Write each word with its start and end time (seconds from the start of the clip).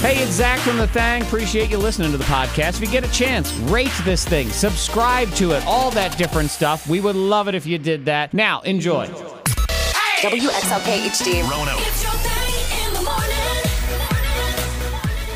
Hey, 0.00 0.18
it's 0.22 0.32
Zach 0.32 0.58
from 0.60 0.76
The 0.76 0.86
Thang. 0.86 1.22
Appreciate 1.22 1.68
you 1.70 1.78
listening 1.78 2.12
to 2.12 2.18
the 2.18 2.22
podcast. 2.24 2.76
If 2.76 2.80
you 2.82 2.86
get 2.88 3.04
a 3.04 3.10
chance, 3.10 3.52
rate 3.54 3.90
this 4.04 4.24
thing, 4.24 4.48
subscribe 4.50 5.30
to 5.32 5.50
it, 5.52 5.66
all 5.66 5.90
that 5.92 6.16
different 6.16 6.50
stuff. 6.50 6.86
We 6.88 7.00
would 7.00 7.16
love 7.16 7.48
it 7.48 7.56
if 7.56 7.66
you 7.66 7.76
did 7.78 8.04
that. 8.04 8.32
Now, 8.32 8.60
enjoy. 8.60 9.06
WXLK 9.06 11.08
HD. 11.08 11.08
It's 11.08 11.26
your 12.04 12.12
thing 12.12 12.86
in 12.86 12.92
the 12.94 13.02
morning. 13.02 13.32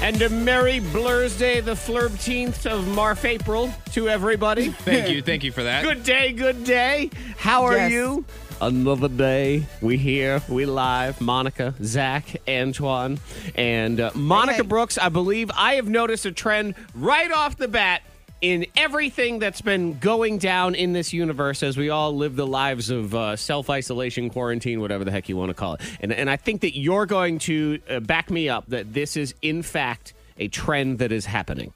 And 0.05 0.23
a 0.23 0.29
merry 0.29 0.79
Blur's 0.79 1.37
Day, 1.37 1.59
the 1.61 1.73
13th 1.73 2.67
of 2.67 2.85
Marf 2.85 3.25
April 3.25 3.73
to 3.93 4.09
everybody. 4.09 4.69
Thank 4.71 5.09
you. 5.09 5.21
Thank 5.21 5.43
you 5.43 5.51
for 5.53 5.65
that. 5.65 5.83
Good 5.85 6.05
day, 6.05 6.33
good 6.33 6.63
day. 6.65 7.11
How 7.37 7.65
are 7.65 7.77
Yes. 7.77 7.91
you? 7.93 8.25
Another 8.63 9.09
day. 9.09 9.65
We 9.81 9.97
here, 9.97 10.43
we 10.47 10.67
live. 10.67 11.19
Monica, 11.23 11.75
Zach, 11.83 12.37
Antoine, 12.47 13.19
and 13.55 13.99
uh, 13.99 14.11
Monica. 14.15 14.65
Brooks. 14.65 14.99
I 14.99 15.09
believe 15.09 15.51
I 15.55 15.75
have 15.75 15.89
noticed 15.89 16.27
a 16.27 16.33
trend 16.33 16.75
right 16.95 17.33
off 17.33 17.57
the 17.57 17.69
bat 17.69 18.03
in 18.43 18.67
everything 18.77 19.39
that's 19.39 19.63
been 19.63 19.99
going 19.99 20.37
down 20.37 20.75
in 20.75 20.93
this 20.93 21.13
universe 21.13 21.63
as 21.63 21.79
we 21.79 21.89
all 21.89 22.15
live 22.15 22.37
the 22.37 22.47
lives 22.47 22.91
of 22.91 23.15
uh, 23.15 23.35
self 23.35 23.71
isolation, 23.71 24.29
quarantine, 24.29 24.83
whatever 24.83 25.05
the 25.05 25.11
heck 25.11 25.31
you 25.31 25.39
want 25.39 25.49
to 25.49 25.55
call 25.55 25.75
it. 25.75 25.81
And, 26.01 26.13
and 26.13 26.29
I 26.29 26.37
think 26.37 26.61
that 26.61 26.79
you're 26.79 27.07
going 27.07 27.39
to 27.41 27.79
uh, 27.89 28.01
back 28.01 28.31
me 28.31 28.51
up 28.51 28.67
that 28.69 28.93
this 28.93 29.17
is, 29.17 29.35
in 29.41 29.63
fact, 29.63 30.13
a 30.37 30.49
trend 30.49 30.99
that 30.99 31.13
is 31.13 31.25
happening. 31.25 31.73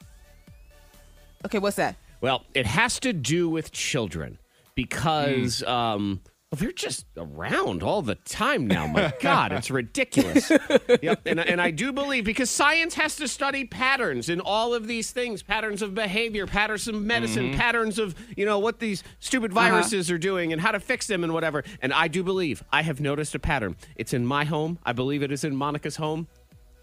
Okay, 1.46 1.58
what's 1.58 1.76
that? 1.76 1.96
Well, 2.20 2.44
it 2.52 2.66
has 2.66 3.00
to 3.00 3.14
do 3.14 3.48
with 3.48 3.72
children 3.72 4.38
because 4.74 5.62
um, 5.62 6.20
well, 6.54 6.60
they're 6.60 6.72
just 6.72 7.06
around 7.16 7.82
all 7.82 8.00
the 8.00 8.14
time 8.14 8.68
now. 8.68 8.86
My 8.86 9.12
God, 9.20 9.50
it's 9.50 9.72
ridiculous. 9.72 10.50
yep. 11.02 11.20
and, 11.26 11.40
and 11.40 11.60
I 11.60 11.72
do 11.72 11.92
believe 11.92 12.24
because 12.24 12.48
science 12.48 12.94
has 12.94 13.16
to 13.16 13.26
study 13.26 13.64
patterns 13.64 14.28
in 14.28 14.38
all 14.38 14.72
of 14.72 14.86
these 14.86 15.10
things 15.10 15.42
patterns 15.42 15.82
of 15.82 15.96
behavior, 15.96 16.46
patterns 16.46 16.86
of 16.86 16.94
medicine, 16.94 17.46
mm-hmm. 17.46 17.58
patterns 17.58 17.98
of, 17.98 18.14
you 18.36 18.46
know, 18.46 18.60
what 18.60 18.78
these 18.78 19.02
stupid 19.18 19.50
uh-huh. 19.50 19.68
viruses 19.68 20.12
are 20.12 20.18
doing 20.18 20.52
and 20.52 20.60
how 20.60 20.70
to 20.70 20.78
fix 20.78 21.08
them 21.08 21.24
and 21.24 21.34
whatever. 21.34 21.64
And 21.82 21.92
I 21.92 22.06
do 22.06 22.22
believe 22.22 22.62
I 22.70 22.82
have 22.82 23.00
noticed 23.00 23.34
a 23.34 23.40
pattern. 23.40 23.74
It's 23.96 24.14
in 24.14 24.24
my 24.24 24.44
home. 24.44 24.78
I 24.84 24.92
believe 24.92 25.24
it 25.24 25.32
is 25.32 25.42
in 25.42 25.56
Monica's 25.56 25.96
home. 25.96 26.28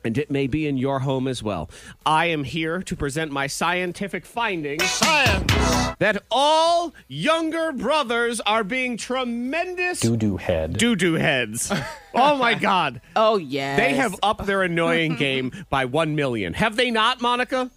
And 0.03 0.17
it 0.17 0.31
may 0.31 0.47
be 0.47 0.67
in 0.67 0.77
your 0.77 0.99
home 0.99 1.27
as 1.27 1.43
well. 1.43 1.69
I 2.05 2.25
am 2.27 2.43
here 2.43 2.81
to 2.81 2.95
present 2.95 3.31
my 3.31 3.47
scientific 3.47 4.25
findings. 4.25 4.83
Science! 4.89 5.53
That 5.99 6.23
all 6.31 6.93
younger 7.07 7.71
brothers 7.71 8.41
are 8.41 8.63
being 8.63 8.97
tremendous 8.97 9.99
doo 9.99 10.17
doo 10.17 10.37
head. 10.37 10.77
doo 10.77 10.95
doo 10.95 11.13
heads. 11.13 11.71
oh 12.15 12.35
my 12.37 12.55
God. 12.55 13.01
Oh, 13.15 13.37
yes. 13.37 13.77
They 13.77 13.93
have 13.95 14.15
upped 14.23 14.45
their 14.45 14.63
annoying 14.63 15.15
game 15.17 15.51
by 15.69 15.85
1 15.85 16.15
million. 16.15 16.53
Have 16.53 16.75
they 16.75 16.89
not, 16.89 17.21
Monica? 17.21 17.69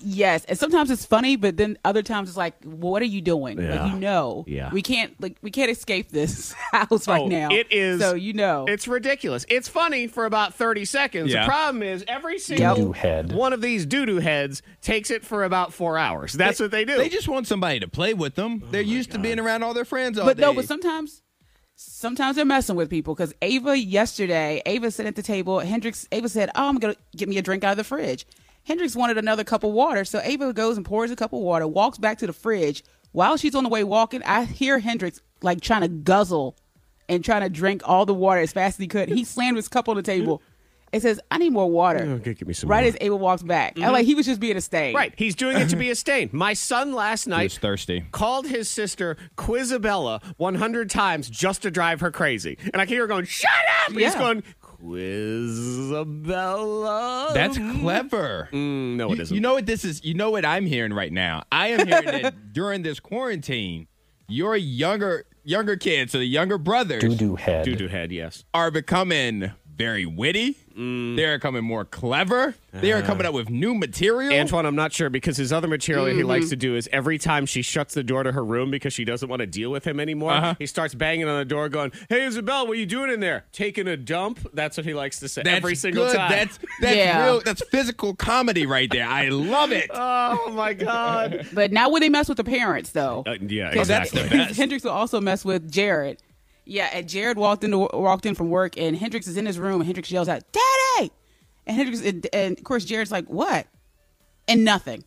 Yes, 0.00 0.44
and 0.46 0.58
sometimes 0.58 0.90
it's 0.90 1.04
funny, 1.04 1.36
but 1.36 1.56
then 1.56 1.78
other 1.84 2.02
times 2.02 2.28
it's 2.28 2.36
like, 2.36 2.54
well, 2.64 2.90
what 2.92 3.02
are 3.02 3.06
you 3.06 3.20
doing? 3.20 3.60
Yeah. 3.60 3.82
Like 3.84 3.92
you 3.92 3.98
know, 3.98 4.44
Yeah. 4.46 4.70
we 4.72 4.82
can't 4.82 5.20
like 5.20 5.36
we 5.42 5.50
can't 5.50 5.70
escape 5.70 6.10
this 6.10 6.52
house 6.72 7.08
right 7.08 7.22
Oh, 7.22 7.26
now. 7.28 7.48
It 7.50 7.66
is. 7.72 8.00
so 8.00 8.14
you 8.14 8.32
know. 8.32 8.66
It's 8.68 8.86
ridiculous. 8.88 9.44
It's 9.48 9.68
funny 9.68 10.06
for 10.06 10.24
about 10.26 10.54
30 10.54 10.84
seconds. 10.84 11.32
Yeah. 11.32 11.42
The 11.42 11.48
problem 11.48 11.82
is 11.82 12.04
every 12.08 12.38
single 12.38 12.92
head. 12.92 13.32
one 13.32 13.52
of 13.52 13.60
these 13.60 13.86
doo 13.86 14.06
doo 14.06 14.18
heads 14.18 14.62
takes 14.82 15.10
it 15.10 15.24
for 15.24 15.44
about 15.44 15.72
four 15.72 15.98
hours. 15.98 16.32
That's 16.32 16.60
what 16.60 16.70
they 16.70 16.84
do. 16.84 16.96
They 16.96 17.08
just 17.08 17.28
want 17.28 17.46
somebody 17.46 17.80
to 17.80 17.88
play 17.88 18.14
with 18.14 18.34
them. 18.34 18.62
They're 18.70 18.80
oh, 18.80 18.84
used 18.84 19.12
to 19.12 19.18
being 19.18 19.38
around 19.38 19.62
all 19.62 19.74
their 19.74 19.84
friends 19.84 20.18
all 20.18 20.26
but 20.26 20.36
day. 20.36 20.42
no, 20.42 20.52
but 20.54 20.66
sometimes. 20.66 21.22
Sometimes 21.78 22.36
they're 22.36 22.46
messing 22.46 22.74
with 22.74 22.88
people 22.88 23.14
because 23.14 23.34
Ava 23.42 23.78
yesterday, 23.78 24.62
Ava 24.64 24.90
sat 24.90 25.04
at 25.04 25.14
the 25.14 25.22
table. 25.22 25.58
Hendrix, 25.60 26.08
Ava 26.10 26.26
said, 26.28 26.48
"Oh, 26.54 26.68
I'm 26.70 26.76
gonna 26.78 26.96
get 27.14 27.28
me 27.28 27.36
a 27.36 27.42
drink 27.42 27.64
out 27.64 27.72
of 27.72 27.76
the 27.76 27.84
fridge." 27.84 28.26
Hendrix 28.66 28.96
wanted 28.96 29.16
another 29.16 29.44
cup 29.44 29.62
of 29.62 29.70
water, 29.70 30.04
so 30.04 30.20
Ava 30.24 30.52
goes 30.52 30.76
and 30.76 30.84
pours 30.84 31.12
a 31.12 31.16
cup 31.16 31.32
of 31.32 31.38
water, 31.38 31.68
walks 31.68 31.98
back 31.98 32.18
to 32.18 32.26
the 32.26 32.32
fridge. 32.32 32.82
While 33.12 33.36
she's 33.36 33.54
on 33.54 33.62
the 33.62 33.70
way 33.70 33.84
walking, 33.84 34.22
I 34.24 34.44
hear 34.44 34.80
Hendrix 34.80 35.22
like 35.40 35.60
trying 35.60 35.82
to 35.82 35.88
guzzle 35.88 36.56
and 37.08 37.24
trying 37.24 37.42
to 37.42 37.48
drink 37.48 37.82
all 37.84 38.04
the 38.06 38.12
water 38.12 38.40
as 38.40 38.52
fast 38.52 38.74
as 38.74 38.82
he 38.82 38.88
could. 38.88 39.08
He 39.08 39.22
slammed 39.22 39.56
his 39.56 39.68
cup 39.68 39.88
on 39.88 39.94
the 39.94 40.02
table. 40.02 40.42
It 40.92 41.02
says, 41.02 41.20
"I 41.30 41.38
need 41.38 41.52
more 41.52 41.70
water." 41.70 42.00
Okay, 42.00 42.34
give 42.34 42.48
me 42.48 42.54
some 42.54 42.68
right 42.68 42.82
more. 42.82 42.88
as 42.88 42.96
Ava 43.00 43.16
walks 43.16 43.42
back, 43.42 43.76
and 43.76 43.84
mm-hmm. 43.84 43.92
like 43.92 44.06
he 44.06 44.16
was 44.16 44.26
just 44.26 44.40
being 44.40 44.56
a 44.56 44.60
stain. 44.60 44.94
Right. 44.94 45.14
He's 45.16 45.36
doing 45.36 45.56
it 45.56 45.68
to 45.68 45.76
be 45.76 45.90
a 45.90 45.94
stain. 45.94 46.30
My 46.32 46.52
son 46.52 46.92
last 46.92 47.26
night 47.26 47.44
was 47.44 47.58
thirsty. 47.58 48.04
called 48.10 48.46
his 48.48 48.68
sister 48.68 49.16
Quizabella 49.36 50.22
100 50.38 50.90
times 50.90 51.30
just 51.30 51.62
to 51.62 51.70
drive 51.70 52.00
her 52.00 52.10
crazy. 52.10 52.58
And 52.72 52.82
I 52.82 52.86
hear 52.86 53.02
her 53.02 53.06
going, 53.06 53.26
shut 53.26 53.50
up! 53.82 53.90
And 53.90 54.00
he's 54.00 54.14
going, 54.14 54.42
Quizabella. 55.96 57.34
That's 57.34 57.58
clever. 57.58 58.48
Mm, 58.52 58.96
no, 58.96 59.12
it 59.12 59.16
You, 59.16 59.22
isn't. 59.22 59.34
you 59.34 59.40
know 59.40 59.54
what 59.54 59.66
this 59.66 59.84
is? 59.84 60.04
You 60.04 60.14
know 60.14 60.30
what 60.30 60.44
I'm 60.44 60.66
hearing 60.66 60.92
right 60.92 61.12
now? 61.12 61.42
I 61.52 61.68
am 61.68 61.86
hearing 61.86 62.22
that 62.22 62.52
during 62.52 62.82
this 62.82 63.00
quarantine, 63.00 63.88
your 64.28 64.56
younger 64.56 65.24
younger 65.44 65.76
kids, 65.76 66.12
so 66.12 66.18
the 66.18 66.24
younger 66.26 66.58
brothers, 66.58 67.00
Doo 67.02 67.14
doo 67.14 67.36
head. 67.36 67.64
Doo-doo 67.64 67.88
head, 67.88 68.10
yes. 68.12 68.44
are 68.52 68.70
becoming 68.70 69.52
very 69.76 70.06
witty. 70.06 70.56
Mm. 70.76 71.16
They're 71.16 71.38
coming 71.38 71.64
more 71.64 71.84
clever. 71.84 72.54
They 72.72 72.92
are 72.92 73.00
coming 73.00 73.26
up 73.26 73.32
with 73.32 73.48
new 73.48 73.74
material. 73.74 74.30
Antoine, 74.38 74.66
I'm 74.66 74.76
not 74.76 74.92
sure 74.92 75.08
because 75.08 75.36
his 75.38 75.50
other 75.50 75.68
material 75.68 76.04
he 76.06 76.12
Mm-hmm. 76.16 76.28
likes 76.28 76.48
to 76.50 76.56
do 76.56 76.76
is 76.76 76.86
every 76.92 77.16
time 77.18 77.46
she 77.46 77.62
shuts 77.62 77.94
the 77.94 78.02
door 78.02 78.22
to 78.22 78.32
her 78.32 78.44
room 78.44 78.70
because 78.70 78.92
she 78.92 79.04
doesn't 79.04 79.28
want 79.30 79.40
to 79.40 79.46
deal 79.46 79.70
with 79.70 79.86
him 79.86 79.98
anymore, 80.00 80.32
Uh-huh. 80.32 80.54
he 80.58 80.66
starts 80.66 80.94
banging 80.94 81.26
on 81.28 81.38
the 81.38 81.44
door 81.46 81.70
going, 81.70 81.92
Hey, 82.10 82.24
Isabel, 82.24 82.66
what 82.66 82.72
are 82.76 82.80
you 82.80 82.84
doing 82.84 83.10
in 83.10 83.20
there? 83.20 83.46
Taking 83.52 83.88
a 83.88 83.96
dump? 83.96 84.46
That's 84.52 84.76
what 84.76 84.84
he 84.84 84.92
likes 84.92 85.18
to 85.20 85.28
say 85.28 85.42
that's 85.42 85.56
every 85.56 85.74
single 85.76 86.04
good. 86.06 86.16
time. 86.16 86.30
That's 86.30 86.58
that's 86.82 86.96
Yeah. 86.96 87.24
real. 87.24 87.40
That's 87.42 87.62
physical 87.70 88.14
comedy 88.14 88.66
right 88.66 88.90
there. 88.90 89.06
I 89.08 89.28
love 89.28 89.72
it. 89.72 89.90
oh, 89.94 90.50
my 90.52 90.74
God. 90.74 91.46
But 91.54 91.72
now 91.72 91.88
when 91.88 92.02
they 92.02 92.10
mess 92.10 92.28
with 92.28 92.36
the 92.36 92.44
parents, 92.44 92.90
though. 92.90 93.24
Uh, 93.26 93.36
yeah, 93.40 93.68
'Cause 93.70 93.88
exactly. 93.88 94.20
that's 94.20 94.30
the 94.30 94.36
best. 94.36 94.56
Hendrix 94.58 94.84
will 94.84 94.90
also 94.90 95.20
mess 95.22 95.42
with 95.44 95.70
Jared. 95.70 96.22
Yeah, 96.66 96.90
and 96.92 97.08
Jared 97.08 97.38
walked 97.38 97.62
in 97.62 97.78
walked 97.78 98.26
in 98.26 98.34
from 98.34 98.50
work, 98.50 98.76
and 98.76 98.96
Hendrix 98.96 99.28
is 99.28 99.36
in 99.36 99.46
his 99.46 99.58
room, 99.58 99.80
and 99.80 99.84
Hendrix 99.86 100.10
yells 100.10 100.28
out, 100.28 100.42
"Daddy!" 100.52 101.12
And 101.64 101.76
Hendrix 101.76 102.04
and, 102.04 102.26
and 102.32 102.58
of 102.58 102.64
course 102.64 102.84
Jared's 102.84 103.12
like, 103.12 103.26
"What?" 103.28 103.66
And 104.48 104.64
nothing. 104.64 105.04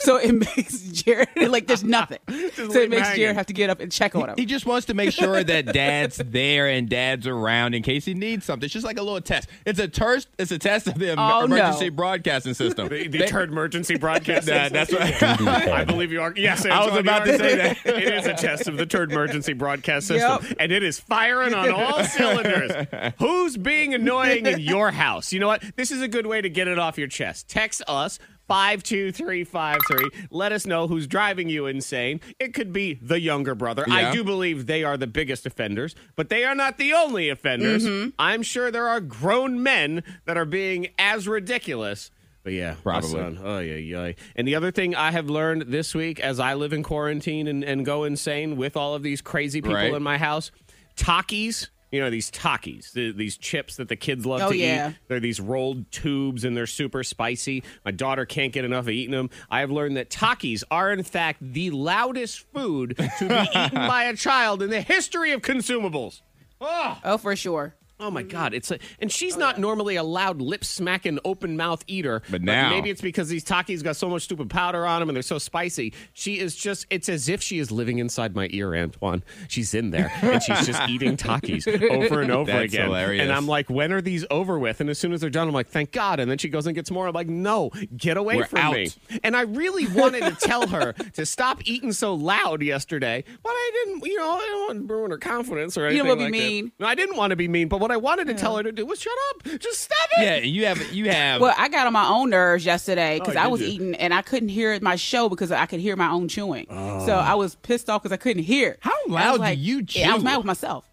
So 0.00 0.16
it 0.16 0.32
makes 0.56 0.80
Jared 0.80 1.28
like 1.36 1.66
there's 1.66 1.84
nothing. 1.84 2.18
so 2.54 2.70
it 2.80 2.90
makes. 2.90 3.14
Jared 3.14 3.36
have 3.36 3.46
to 3.46 3.52
get 3.52 3.70
up 3.70 3.80
and 3.80 3.90
check 3.90 4.14
on 4.16 4.28
him. 4.30 4.34
He 4.36 4.44
just 4.46 4.66
wants 4.66 4.86
to 4.86 4.94
make 4.94 5.12
sure 5.12 5.42
that 5.42 5.66
dad's 5.72 6.16
there 6.24 6.68
and 6.68 6.88
dad's 6.88 7.26
around 7.26 7.74
in 7.74 7.82
case 7.82 8.04
he 8.04 8.14
needs 8.14 8.44
something. 8.44 8.64
It's 8.64 8.72
just 8.74 8.84
like 8.86 8.98
a 8.98 9.02
little 9.02 9.20
test. 9.20 9.48
It's 9.64 9.78
a 9.78 9.88
test. 9.88 10.28
It's 10.38 10.50
a 10.50 10.58
test 10.58 10.86
of 10.88 10.98
the 10.98 11.10
em- 11.12 11.18
Oh, 11.18 11.40
no. 11.46 11.56
emergency 11.56 11.88
broadcasting 11.90 12.54
system. 12.54 12.88
The, 12.88 13.08
the 13.08 13.26
turd 13.26 13.50
emergency 13.50 13.96
broadcast. 13.96 14.46
That- 14.46 14.72
that's 14.72 14.92
what 14.92 15.02
Doo-doo. 15.38 15.48
I 15.50 15.84
believe 15.84 16.12
you 16.12 16.20
are. 16.22 16.32
Yes, 16.36 16.64
I 16.66 16.84
was 16.86 16.96
about 16.98 17.24
to 17.26 17.38
say 17.38 17.56
that. 17.56 17.84
it 17.86 18.14
is 18.14 18.26
a 18.26 18.34
test 18.34 18.68
of 18.68 18.76
the 18.76 18.86
turd 18.86 19.12
emergency 19.12 19.52
broadcast 19.52 20.06
system, 20.06 20.44
Yep. 20.44 20.56
and 20.60 20.72
it 20.72 20.82
is 20.82 20.98
firing 21.00 21.54
on 21.54 21.70
all 21.70 22.02
cylinders. 22.04 22.86
Who's 23.18 23.56
being 23.56 23.94
annoying 23.94 24.46
in 24.46 24.60
your 24.60 24.90
house? 24.90 25.32
You 25.32 25.40
know 25.40 25.46
what? 25.48 25.62
This 25.76 25.90
is 25.90 26.00
a 26.02 26.08
good 26.08 26.26
way 26.26 26.40
to 26.40 26.48
get 26.48 26.68
it 26.68 26.78
off 26.78 26.98
your 26.98 27.08
chest. 27.08 27.48
Text 27.48 27.82
us. 27.88 28.18
52353. 28.50 30.26
Let 30.30 30.50
us 30.52 30.66
know 30.66 30.88
who's 30.88 31.06
driving 31.06 31.48
you 31.48 31.66
insane. 31.66 32.20
It 32.40 32.52
could 32.52 32.72
be 32.72 32.94
the 32.94 33.20
younger 33.20 33.54
brother. 33.54 33.84
I 33.88 34.10
do 34.12 34.24
believe 34.24 34.66
they 34.66 34.82
are 34.82 34.96
the 34.96 35.06
biggest 35.06 35.46
offenders, 35.46 35.94
but 36.16 36.28
they 36.30 36.44
are 36.44 36.54
not 36.56 36.76
the 36.76 36.92
only 36.92 37.28
offenders. 37.28 37.86
Mm-hmm. 37.86 38.10
I'm 38.18 38.42
sure 38.42 38.70
there 38.70 38.88
are 38.88 39.00
grown 39.00 39.62
men 39.62 40.02
that 40.24 40.36
are 40.36 40.44
being 40.44 40.88
as 40.98 41.28
ridiculous. 41.28 42.10
But 42.42 42.54
yeah, 42.54 42.74
Probably. 42.82 43.38
Oh 43.42 43.58
yeah, 43.60 43.74
yeah. 43.76 44.12
And 44.34 44.48
the 44.48 44.54
other 44.56 44.70
thing 44.72 44.94
I 44.94 45.10
have 45.12 45.28
learned 45.30 45.62
this 45.68 45.94
week, 45.94 46.18
as 46.18 46.40
I 46.40 46.54
live 46.54 46.72
in 46.72 46.82
quarantine 46.82 47.46
and, 47.46 47.62
and 47.62 47.84
go 47.86 48.04
insane 48.04 48.56
with 48.56 48.76
all 48.76 48.94
of 48.94 49.02
these 49.02 49.20
crazy 49.20 49.60
people 49.60 49.74
Right. 49.74 49.92
in 49.94 50.02
my 50.02 50.18
house, 50.18 50.50
Takis. 50.96 51.68
You 51.92 52.00
know 52.00 52.08
these 52.10 52.30
Takis, 52.30 52.92
the, 52.92 53.10
these 53.10 53.36
chips 53.36 53.76
that 53.76 53.88
the 53.88 53.96
kids 53.96 54.24
love 54.24 54.40
Oh, 54.42 54.50
to 54.50 54.56
yeah. 54.56 54.90
eat. 54.90 54.96
They're 55.08 55.18
these 55.20 55.40
rolled 55.40 55.90
tubes 55.90 56.44
and 56.44 56.56
they're 56.56 56.66
super 56.68 57.02
spicy. 57.02 57.64
My 57.84 57.90
daughter 57.90 58.24
can't 58.24 58.52
get 58.52 58.64
enough 58.64 58.84
of 58.84 58.90
eating 58.90 59.10
them. 59.10 59.28
I 59.50 59.60
have 59.60 59.70
learned 59.72 59.96
that 59.96 60.08
Takis 60.08 60.62
are 60.70 60.92
in 60.92 61.02
fact 61.02 61.38
the 61.40 61.70
loudest 61.70 62.46
food 62.52 62.96
to 63.18 63.28
be 63.28 63.34
eaten 63.58 63.74
by 63.88 64.04
a 64.04 64.14
child 64.16 64.62
in 64.62 64.70
the 64.70 64.80
history 64.82 65.32
of 65.32 65.42
consumables. 65.42 66.22
oh, 66.60 67.18
for 67.20 67.34
sure. 67.34 67.74
Oh 68.00 68.10
my 68.10 68.22
mm-hmm. 68.22 68.30
God! 68.30 68.54
It's 68.54 68.70
a, 68.70 68.78
and 68.98 69.12
she's 69.12 69.36
oh, 69.36 69.40
not 69.40 69.58
normally 69.58 69.96
a 69.96 70.02
loud, 70.02 70.40
lip 70.40 70.64
smacking, 70.64 71.18
open 71.24 71.56
mouth 71.56 71.84
eater. 71.86 72.22
But 72.30 72.42
now- 72.42 72.70
maybe 72.70 72.90
it's 72.90 73.02
because 73.02 73.28
these 73.28 73.44
Takis 73.44 73.84
got 73.84 73.96
so 73.96 74.08
much 74.08 74.22
stupid 74.22 74.48
powder 74.48 74.86
on 74.86 75.00
them 75.00 75.08
and 75.08 75.16
they're 75.16 75.22
so 75.22 75.38
spicy. 75.38 75.92
She 76.12 76.38
is 76.38 76.56
just. 76.56 76.86
It's 76.90 77.08
as 77.08 77.28
if 77.28 77.42
she 77.42 77.58
is 77.58 77.70
living 77.70 77.98
inside 77.98 78.34
my 78.34 78.48
ear, 78.50 78.74
Antoine. 78.74 79.22
She's 79.48 79.74
in 79.74 79.90
there 79.90 80.10
and 80.22 80.42
she's 80.42 80.66
just 80.66 80.88
eating 80.88 81.16
Takis 81.16 81.66
over 81.90 82.20
and 82.22 82.30
over 82.30 82.50
That's 82.50 82.72
again. 82.72 82.86
hilarious. 82.86 83.22
And 83.22 83.32
I'm 83.32 83.46
like, 83.46 83.68
when 83.68 83.92
are 83.92 84.00
these 84.00 84.24
over 84.30 84.58
with? 84.58 84.80
And 84.80 84.88
as 84.88 84.98
soon 84.98 85.12
as 85.12 85.20
they're 85.20 85.30
done, 85.30 85.46
I'm 85.48 85.54
like, 85.54 85.68
thank 85.68 85.92
God. 85.92 86.20
And 86.20 86.30
then 86.30 86.38
she 86.38 86.48
goes 86.48 86.66
and 86.66 86.74
gets 86.74 86.90
more. 86.90 87.06
I'm 87.06 87.14
like, 87.14 87.28
no, 87.28 87.70
get 87.96 88.16
away 88.16 88.36
We're 88.36 88.46
from 88.46 88.58
out. 88.60 88.74
me. 88.74 88.90
And 89.22 89.36
I 89.36 89.42
really 89.42 89.86
wanted 89.88 90.22
to 90.22 90.34
tell 90.36 90.66
her 90.68 90.92
to 90.92 91.26
stop 91.26 91.60
eating 91.64 91.92
so 91.92 92.14
loud 92.14 92.62
yesterday, 92.62 93.24
but 93.42 93.50
I 93.50 93.70
didn't. 93.84 94.06
You 94.06 94.16
know, 94.16 94.30
I 94.30 94.38
don't 94.38 94.66
want 94.78 94.88
to 94.88 94.94
ruin 94.94 95.10
her 95.10 95.18
confidence 95.18 95.76
or 95.76 95.82
You 95.82 95.86
anything 95.86 96.06
don't 96.06 96.18
wanna 96.18 96.22
like 96.22 96.32
be 96.32 96.38
that. 96.38 96.46
mean. 96.46 96.72
No, 96.78 96.86
I 96.86 96.94
didn't 96.94 97.16
want 97.16 97.30
to 97.30 97.36
be 97.36 97.48
mean, 97.48 97.68
but 97.68 97.80
what 97.80 97.89
what 97.90 97.94
I 97.94 97.98
wanted 97.98 98.28
to 98.28 98.34
tell 98.34 98.56
her 98.56 98.62
to 98.62 98.70
do 98.72 98.86
was 98.86 99.00
shut 99.00 99.12
up. 99.30 99.58
Just 99.60 99.80
stop 99.80 100.08
it. 100.18 100.22
Yeah, 100.24 100.36
you 100.36 100.66
have 100.66 100.92
you 100.92 101.10
have. 101.10 101.40
Well, 101.40 101.54
I 101.58 101.68
got 101.68 101.86
on 101.88 101.92
my 101.92 102.06
own 102.06 102.30
nerves 102.30 102.64
yesterday 102.64 103.18
because 103.18 103.36
Oh, 103.36 103.40
I 103.40 103.46
was 103.48 103.60
you? 103.60 103.66
eating 103.66 103.94
and 103.96 104.14
I 104.14 104.22
couldn't 104.22 104.48
hear 104.50 104.78
my 104.80 104.94
show 104.96 105.28
because 105.28 105.50
I 105.50 105.66
could 105.66 105.80
hear 105.80 105.96
my 105.96 106.08
own 106.10 106.28
chewing. 106.28 106.66
So 106.68 106.74
oh. 106.76 107.12
I 107.14 107.34
was 107.34 107.56
pissed 107.56 107.90
off 107.90 108.02
because 108.02 108.12
I 108.12 108.16
couldn't 108.16 108.44
hear. 108.44 108.76
How 108.80 108.90
I 108.92 109.10
loud 109.12 109.30
was 109.32 109.38
do 109.38 109.42
like- 109.44 109.58
you 109.58 109.84
Yeah, 109.88 110.12
I 110.12 110.14
was 110.14 110.22
mad 110.24 110.36
with 110.36 110.46
myself. 110.46 110.84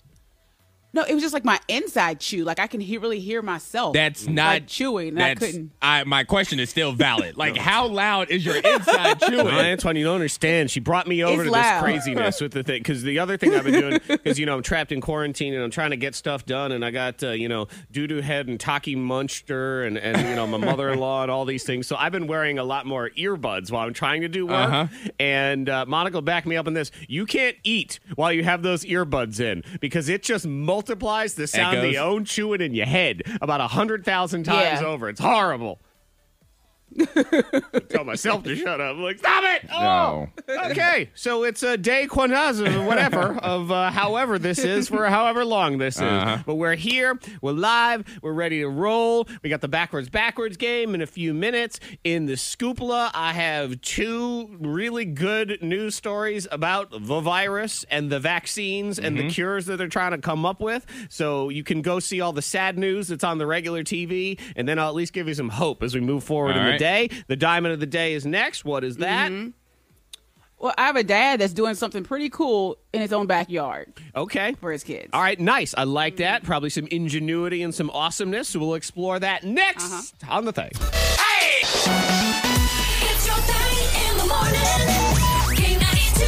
No, 0.98 1.04
it 1.04 1.14
was 1.14 1.22
just 1.22 1.34
like 1.36 1.46
my 1.46 1.60
inside 1.68 2.20
chew. 2.20 2.44
Like 2.44 2.58
I 2.58 2.66
can 2.66 2.82
hear, 2.82 3.00
really 3.00 3.20
hear 3.20 3.44
myself. 3.44 3.94
That's 3.94 4.28
not 4.28 4.48
like 4.48 4.68
chewing. 4.68 5.10
And 5.10 5.22
I 5.22 5.36
That's, 5.36 5.40
couldn't. 5.40 5.72
I, 5.80 6.04
my 6.06 6.24
question 6.24 6.60
is 6.60 6.72
still 6.72 6.92
valid. 6.92 7.36
Like, 7.48 7.56
how 7.56 7.86
loud 7.88 8.32
is 8.32 8.44
your 8.44 8.56
inside 8.56 9.20
chewing? 9.28 9.46
Well, 9.46 9.60
Antoine, 9.60 9.96
you 9.96 10.06
don't 10.06 10.16
understand. 10.16 10.72
She 10.72 10.80
brought 10.80 11.06
me 11.06 11.24
over 11.24 11.44
It's 11.44 11.50
to 11.50 11.52
loud. 11.52 11.76
this 11.76 11.84
craziness 11.84 12.42
with 12.42 12.52
the 12.52 12.64
thing. 12.64 12.80
Because 12.80 13.04
the 13.04 13.20
other 13.20 13.38
thing 13.38 13.54
I've 13.54 13.64
been 13.64 13.80
doing, 13.80 14.00
because, 14.08 14.40
you 14.40 14.48
know, 14.48 14.56
I'm 14.56 14.64
trapped 14.64 14.92
in 14.92 15.02
quarantine 15.02 15.54
and 15.54 15.64
I'm 15.64 15.70
trying 15.70 15.92
to 15.92 15.98
get 15.98 16.16
stuff 16.16 16.46
done. 16.46 16.72
And 16.72 16.84
I 16.84 16.90
got, 16.90 17.22
uh, 17.22 17.30
you 17.30 17.48
know, 17.48 17.68
doo 17.92 18.08
doo 18.08 18.22
head 18.22 18.48
and 18.48 18.60
Taki 18.60 18.96
Munster 18.96 19.84
and, 19.84 20.00
and, 20.00 20.18
you 20.28 20.36
know, 20.36 20.48
my 20.48 20.58
mother 20.58 20.90
in 20.92 21.00
law 21.00 21.22
and 21.22 21.30
all 21.30 21.46
these 21.46 21.64
things. 21.64 21.86
So 21.86 21.96
I've 21.96 22.12
been 22.12 22.26
wearing 22.26 22.58
a 22.58 22.64
lot 22.64 22.88
more 22.88 23.12
earbuds 23.12 23.70
while 23.72 23.86
I'm 23.86 23.94
trying 23.94 24.22
to 24.22 24.30
do 24.30 24.48
work. 24.48 24.56
Uh-huh. 24.56 24.88
And 25.20 25.70
uh, 25.70 25.86
Monica 25.88 26.18
will 26.18 26.22
back 26.24 26.48
me 26.48 26.58
up 26.58 26.66
on 26.66 26.74
this. 26.74 26.92
You 27.08 27.28
can't 27.28 27.58
eat 27.64 28.00
while 28.16 28.34
you 28.34 28.44
have 28.44 28.64
those 28.64 28.84
earbuds 28.86 29.40
in 29.40 29.64
because 29.80 30.10
it 30.10 30.24
just 30.24 30.48
multiplies 30.48 30.87
the 31.36 31.48
sound 31.48 31.78
of 31.78 31.84
Echoes. 31.84 31.94
your 31.94 32.04
own 32.06 32.25
chewing 32.25 32.62
in 32.62 32.74
your 32.74 32.86
head 32.86 33.24
about 33.42 33.60
a 33.60 33.63
100,000 33.68 34.44
times 34.44 34.81
Yeah. 34.81 34.88
over. 34.88 35.10
It's 35.10 35.19
horrible. 35.19 35.80
Tell 37.90 38.04
myself 38.04 38.44
to 38.44 38.56
shut 38.56 38.82
up. 38.82 38.96
I'm 38.96 39.02
like, 39.04 39.20
stop 39.20 39.44
it! 39.44 39.70
Oh! 39.74 40.28
okay, 40.72 41.10
so 41.14 41.44
it's 41.44 41.64
a 41.64 41.78
day 41.78 42.08
Quanaz 42.08 42.66
or 42.66 42.84
whatever 42.86 43.38
of 43.44 43.72
uh, 43.72 43.92
however 43.92 44.40
this 44.40 44.60
is 44.60 44.88
for 44.90 45.06
however 45.08 45.46
long 45.46 45.78
this 45.78 45.96
is. 45.98 46.02
Uh-huh. 46.02 46.44
But 46.46 46.56
we're 46.56 46.76
here, 46.76 47.20
we're 47.42 47.52
live, 47.52 48.06
we're 48.22 48.34
ready 48.34 48.60
to 48.60 48.68
roll. 48.70 49.28
We 49.44 49.50
got 49.50 49.62
the 49.62 49.68
backwards 49.68 50.10
backwards 50.10 50.58
game 50.58 50.96
in 50.96 51.02
a 51.02 51.08
few 51.08 51.34
minutes. 51.34 51.80
In 52.04 52.26
the 52.26 52.34
scoopla, 52.34 53.12
I 53.14 53.34
have 53.34 53.82
two 53.82 54.56
really 54.60 55.06
good 55.06 55.60
news 55.62 55.96
stories 55.96 56.48
about 56.52 56.92
the 56.92 57.20
virus 57.20 57.86
and 57.90 58.12
the 58.12 58.20
vaccines 58.20 59.00
and 59.00 59.18
Mm-hmm. 59.18 59.28
the 59.30 59.34
cures 59.34 59.66
that 59.68 59.78
they're 59.78 59.88
trying 59.88 60.12
to 60.12 60.18
come 60.18 60.46
up 60.46 60.60
with. 60.60 60.86
So 61.10 61.50
you 61.50 61.64
can 61.64 61.82
go 61.82 62.00
see 62.00 62.20
all 62.22 62.34
the 62.34 62.42
sad 62.42 62.78
news 62.78 63.08
that's 63.08 63.24
on 63.24 63.38
the 63.38 63.48
regular 63.48 63.84
TV, 63.84 64.38
and 64.56 64.68
then 64.68 64.78
I'll 64.78 64.90
at 64.90 64.96
least 64.96 65.14
give 65.14 65.28
you 65.28 65.34
some 65.34 65.50
hope 65.50 65.82
as 65.82 65.96
we 65.96 66.02
move 66.02 66.24
forward 66.24 66.52
All 66.52 66.58
in 66.60 66.66
the 66.66 66.72
right. 66.72 66.80
Day. 66.88 67.10
The 67.28 67.36
diamond 67.36 67.74
of 67.74 67.80
the 67.80 67.86
day 67.86 68.13
is 68.13 68.25
next. 68.25 68.66
What 68.66 68.84
is 68.84 68.98
that? 68.98 69.31
Mm-hmm. 69.31 69.50
Well, 70.60 70.74
I 70.75 70.88
have 70.88 70.95
a 70.95 71.04
dad 71.04 71.39
that's 71.39 71.54
doing 71.54 71.75
something 71.75 72.04
pretty 72.04 72.30
cool 72.30 72.78
in 72.92 73.00
his 73.01 73.13
own 73.13 73.28
backyard 73.28 73.94
Okay. 74.16 74.54
for 74.60 74.72
his 74.72 74.84
kids. 74.84 75.10
All 75.13 75.22
right, 75.22 75.39
nice. 75.39 75.75
I 75.78 75.84
like 75.84 76.13
mm-hmm. 76.16 76.24
that. 76.24 76.44
Probably 76.44 76.72
some 76.72 76.88
ingenuity 76.88 77.62
and 77.62 77.75
some 77.75 77.92
awesomeness. 77.92 78.50
So 78.50 78.60
we'll 78.60 78.74
explore 78.74 79.19
that 79.19 79.44
next 79.44 79.86
Uh-huh. 80.24 80.36
on 80.36 80.45
the 80.45 80.51
thing. 80.54 80.72
It's 83.10 83.28
your 83.28 83.38
thing 83.51 83.78
in 84.10 84.18
the 84.18 84.25
morning. 84.25 84.88
K92. 85.60 86.22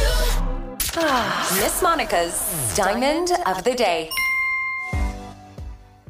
Ah, 0.96 1.58
Miss 1.60 1.82
Monica's 1.82 2.74
Diamond 2.76 3.32
of 3.46 3.64
the 3.64 3.74
Day. 3.74 4.10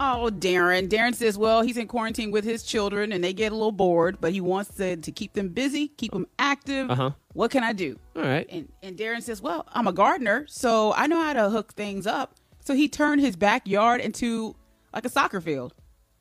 Oh, 0.02 0.30
Darren. 0.32 0.88
Darren 0.88 1.14
says, 1.14 1.36
well, 1.36 1.60
he's 1.60 1.76
in 1.76 1.86
quarantine 1.86 2.30
with 2.30 2.42
his 2.42 2.62
children 2.62 3.12
and 3.12 3.22
they 3.22 3.34
get 3.34 3.52
a 3.52 3.54
little 3.54 3.70
bored, 3.70 4.16
but 4.18 4.32
he 4.32 4.40
wants 4.40 4.74
to, 4.76 4.96
to 4.96 5.12
keep 5.12 5.34
them 5.34 5.50
busy, 5.50 5.88
keep 5.88 6.12
them 6.12 6.26
active. 6.38 6.90
Uh-huh. 6.90 7.10
What 7.34 7.50
can 7.50 7.62
I 7.62 7.74
do? 7.74 7.98
All 8.16 8.22
right. 8.22 8.46
And, 8.50 8.72
and 8.82 8.96
Darren 8.96 9.22
says, 9.22 9.42
well, 9.42 9.66
I'm 9.72 9.86
a 9.86 9.92
gardener, 9.92 10.46
so 10.48 10.94
I 10.94 11.06
know 11.06 11.22
how 11.22 11.34
to 11.34 11.50
hook 11.50 11.74
things 11.74 12.06
up. 12.06 12.34
So 12.64 12.74
he 12.74 12.88
turned 12.88 13.20
his 13.20 13.36
backyard 13.36 14.00
into 14.00 14.56
like 14.94 15.04
a 15.04 15.10
soccer 15.10 15.40
field 15.42 15.74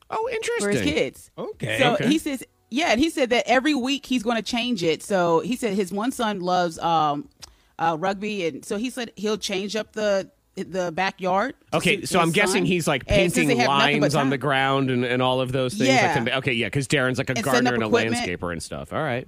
Oh, 0.09 0.29
interesting. 0.31 0.63
for 0.65 0.69
his 0.71 0.81
kids. 0.81 1.31
Okay. 1.37 1.79
So 1.79 1.93
Okay. 1.93 2.07
he 2.09 2.17
says, 2.17 2.43
yeah, 2.69 2.87
and 2.87 2.99
he 2.99 3.09
said 3.09 3.29
that 3.29 3.45
every 3.47 3.75
week 3.75 4.05
he's 4.05 4.23
going 4.23 4.35
to 4.37 4.43
change 4.43 4.83
it. 4.83 5.01
So 5.03 5.39
he 5.39 5.55
said 5.55 5.73
his 5.73 5.91
one 5.93 6.11
son 6.11 6.41
loves 6.41 6.77
um, 6.79 7.29
uh, 7.79 7.95
rugby, 7.99 8.45
and 8.45 8.65
so 8.65 8.77
he 8.77 8.89
said 8.89 9.11
he'll 9.15 9.37
change 9.37 9.75
up 9.75 9.93
the 9.93 10.29
the 10.55 10.91
backyard. 10.91 11.55
Okay, 11.73 12.05
so 12.05 12.19
I'm 12.19 12.31
guessing 12.31 12.65
he's 12.65 12.87
like 12.87 13.05
painting 13.05 13.57
lines 13.57 14.15
on 14.15 14.29
the 14.29 14.37
ground 14.37 14.89
and, 14.89 15.05
and 15.05 15.21
all 15.21 15.41
of 15.41 15.51
those 15.51 15.73
things. 15.73 15.87
Yeah. 15.89 16.13
Can 16.13 16.29
okay, 16.29 16.53
yeah, 16.53 16.67
because 16.67 16.87
Darren's 16.87 17.17
like 17.17 17.29
a 17.29 17.33
And 17.35 17.43
gardener 17.43 17.73
and 17.73 17.83
a 17.83 17.87
equipment. 17.87 18.15
landscaper 18.17 18.51
and 18.51 18.61
stuff. 18.61 18.91
All 18.93 19.01
right. 19.01 19.27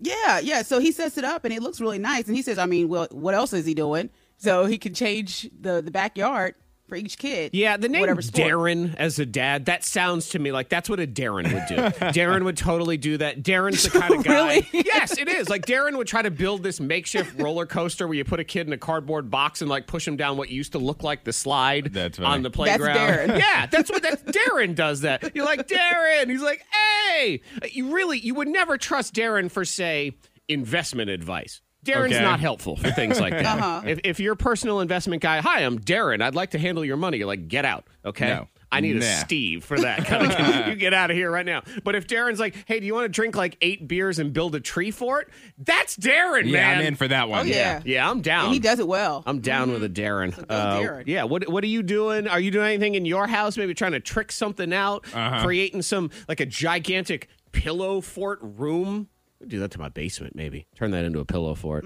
Yeah, 0.00 0.40
yeah. 0.40 0.62
So 0.62 0.78
he 0.80 0.90
sets 0.92 1.16
it 1.16 1.24
up 1.24 1.44
and 1.44 1.54
it 1.54 1.62
looks 1.62 1.80
really 1.80 1.98
nice. 1.98 2.26
And 2.26 2.34
he 2.36 2.42
says, 2.42 2.58
I 2.58 2.66
mean, 2.66 2.88
well, 2.88 3.06
what 3.12 3.34
else 3.34 3.52
is 3.52 3.64
he 3.64 3.74
doing? 3.74 4.10
So 4.36 4.66
he 4.66 4.76
can 4.78 4.94
change 4.94 5.48
the 5.60 5.80
the 5.80 5.90
backyard 5.92 6.54
for 6.88 6.96
each 6.96 7.18
kid. 7.18 7.50
Yeah, 7.54 7.76
the 7.76 7.88
name 7.88 8.00
whatever 8.00 8.22
sport. 8.22 8.48
Darren 8.48 8.94
as 8.96 9.18
a 9.18 9.26
dad, 9.26 9.66
that 9.66 9.84
sounds 9.84 10.30
to 10.30 10.38
me 10.38 10.52
like 10.52 10.68
that's 10.68 10.90
what 10.90 11.00
a 11.00 11.06
Darren 11.06 11.44
would 11.52 11.66
do. 11.66 11.76
Darren 12.12 12.44
would 12.44 12.56
totally 12.56 12.96
do 12.96 13.16
that. 13.18 13.42
Darren's 13.42 13.84
the 13.84 13.90
kind 14.00 14.14
of 14.14 14.24
guy. 14.24 14.32
Really? 14.56 14.68
yes, 14.72 15.16
it 15.16 15.28
is. 15.28 15.48
Like 15.48 15.64
Darren 15.66 15.96
would 15.96 16.06
try 16.06 16.22
to 16.22 16.30
build 16.30 16.62
this 16.62 16.80
makeshift 16.80 17.38
roller 17.40 17.66
coaster 17.66 18.06
where 18.06 18.16
you 18.16 18.24
put 18.24 18.40
a 18.40 18.44
kid 18.44 18.66
in 18.66 18.72
a 18.72 18.78
cardboard 18.78 19.30
box 19.30 19.60
and 19.62 19.70
like 19.70 19.86
push 19.86 20.06
him 20.06 20.16
down 20.16 20.36
what 20.36 20.50
used 20.50 20.72
to 20.72 20.78
look 20.78 21.02
like 21.02 21.24
the 21.24 21.32
slide 21.32 21.92
That's 21.92 22.18
on 22.18 22.42
the 22.42 22.50
playground. 22.50 22.96
Darren. 22.96 23.38
Yeah, 23.42 23.66
that's 23.66 23.90
what 23.90 24.02
that's 24.02 24.22
Darren 24.22 24.74
does 24.74 25.00
that. 25.00 25.34
You're 25.34 25.44
like 25.44 25.66
Darren. 25.66 26.28
He's 26.30 26.42
like, 26.42 26.64
hey, 27.12 27.40
you 27.70 27.94
really 27.94 28.18
you 28.18 28.34
would 28.34 28.48
never 28.48 28.76
trust 28.78 29.14
Darren 29.14 29.50
for 29.50 29.64
say 29.64 30.16
investment 30.48 31.10
advice. 31.10 31.60
Darren's 31.84 32.12
Okay. 32.14 32.22
not 32.22 32.38
helpful 32.40 32.76
for 32.76 32.90
things 32.92 33.18
like 33.20 33.32
that. 33.32 33.58
Uh-huh. 33.58 33.82
If, 33.86 34.00
if 34.04 34.20
you're 34.20 34.34
a 34.34 34.36
personal 34.36 34.80
investment 34.80 35.20
guy, 35.22 35.40
hi, 35.40 35.60
I'm 35.62 35.78
Darren. 35.80 36.22
I'd 36.22 36.34
like 36.34 36.50
to 36.50 36.58
handle 36.58 36.84
your 36.84 36.96
money. 36.96 37.18
You're 37.18 37.26
like, 37.26 37.48
get 37.48 37.64
out, 37.64 37.86
okay? 38.04 38.28
No. 38.28 38.48
I 38.74 38.80
need 38.80 38.96
a 38.96 39.02
Steve 39.02 39.64
for 39.64 39.78
that 39.78 40.06
kind 40.06 40.32
of. 40.32 40.66
You 40.68 40.74
get 40.76 40.94
out 40.94 41.10
of 41.10 41.16
here 41.16 41.30
right 41.30 41.44
now. 41.44 41.60
But 41.84 41.94
if 41.94 42.06
Darren's 42.06 42.40
like, 42.40 42.54
hey, 42.66 42.80
do 42.80 42.86
you 42.86 42.94
want 42.94 43.04
to 43.04 43.10
drink 43.10 43.36
like 43.36 43.58
eight 43.60 43.86
beers 43.86 44.18
and 44.18 44.32
build 44.32 44.54
a 44.54 44.60
tree 44.60 44.90
fort? 44.90 45.30
That's 45.58 45.94
Darren, 45.94 46.46
Yeah, 46.46 46.52
man. 46.52 46.78
I'm 46.78 46.84
in 46.86 46.94
for 46.94 47.06
that 47.08 47.28
one. 47.28 47.40
Oh, 47.40 47.42
yeah. 47.42 47.82
Yeah, 47.84 48.08
I'm 48.08 48.22
down. 48.22 48.46
And 48.46 48.54
he 48.54 48.60
does 48.60 48.78
it 48.78 48.88
well. 48.88 49.24
I'm 49.26 49.40
down 49.40 49.72
with 49.72 49.84
a 49.84 49.90
Darren. 49.90 50.32
Uh, 50.48 50.78
Darren. 50.80 51.02
Yeah. 51.06 51.24
What 51.24 51.50
What 51.50 51.62
are 51.64 51.66
you 51.68 51.82
doing? 51.82 52.26
Are 52.28 52.40
you 52.40 52.50
doing 52.50 52.68
anything 52.68 52.94
in 52.94 53.04
your 53.04 53.26
house? 53.26 53.58
Maybe 53.58 53.74
trying 53.74 53.92
to 53.92 54.00
trick 54.00 54.32
something 54.32 54.72
out, 54.72 55.04
Uh-huh. 55.12 55.44
creating 55.44 55.82
some 55.82 56.10
like 56.26 56.40
a 56.40 56.46
gigantic 56.46 57.28
pillow 57.52 58.00
fort 58.00 58.38
room. 58.40 59.08
I'd 59.42 59.48
do 59.48 59.58
that 59.60 59.70
to 59.72 59.78
my 59.80 59.88
basement. 59.88 60.34
Maybe 60.36 60.66
turn 60.76 60.92
that 60.92 61.04
into 61.04 61.18
a 61.20 61.24
pillow 61.24 61.54
fort. 61.54 61.84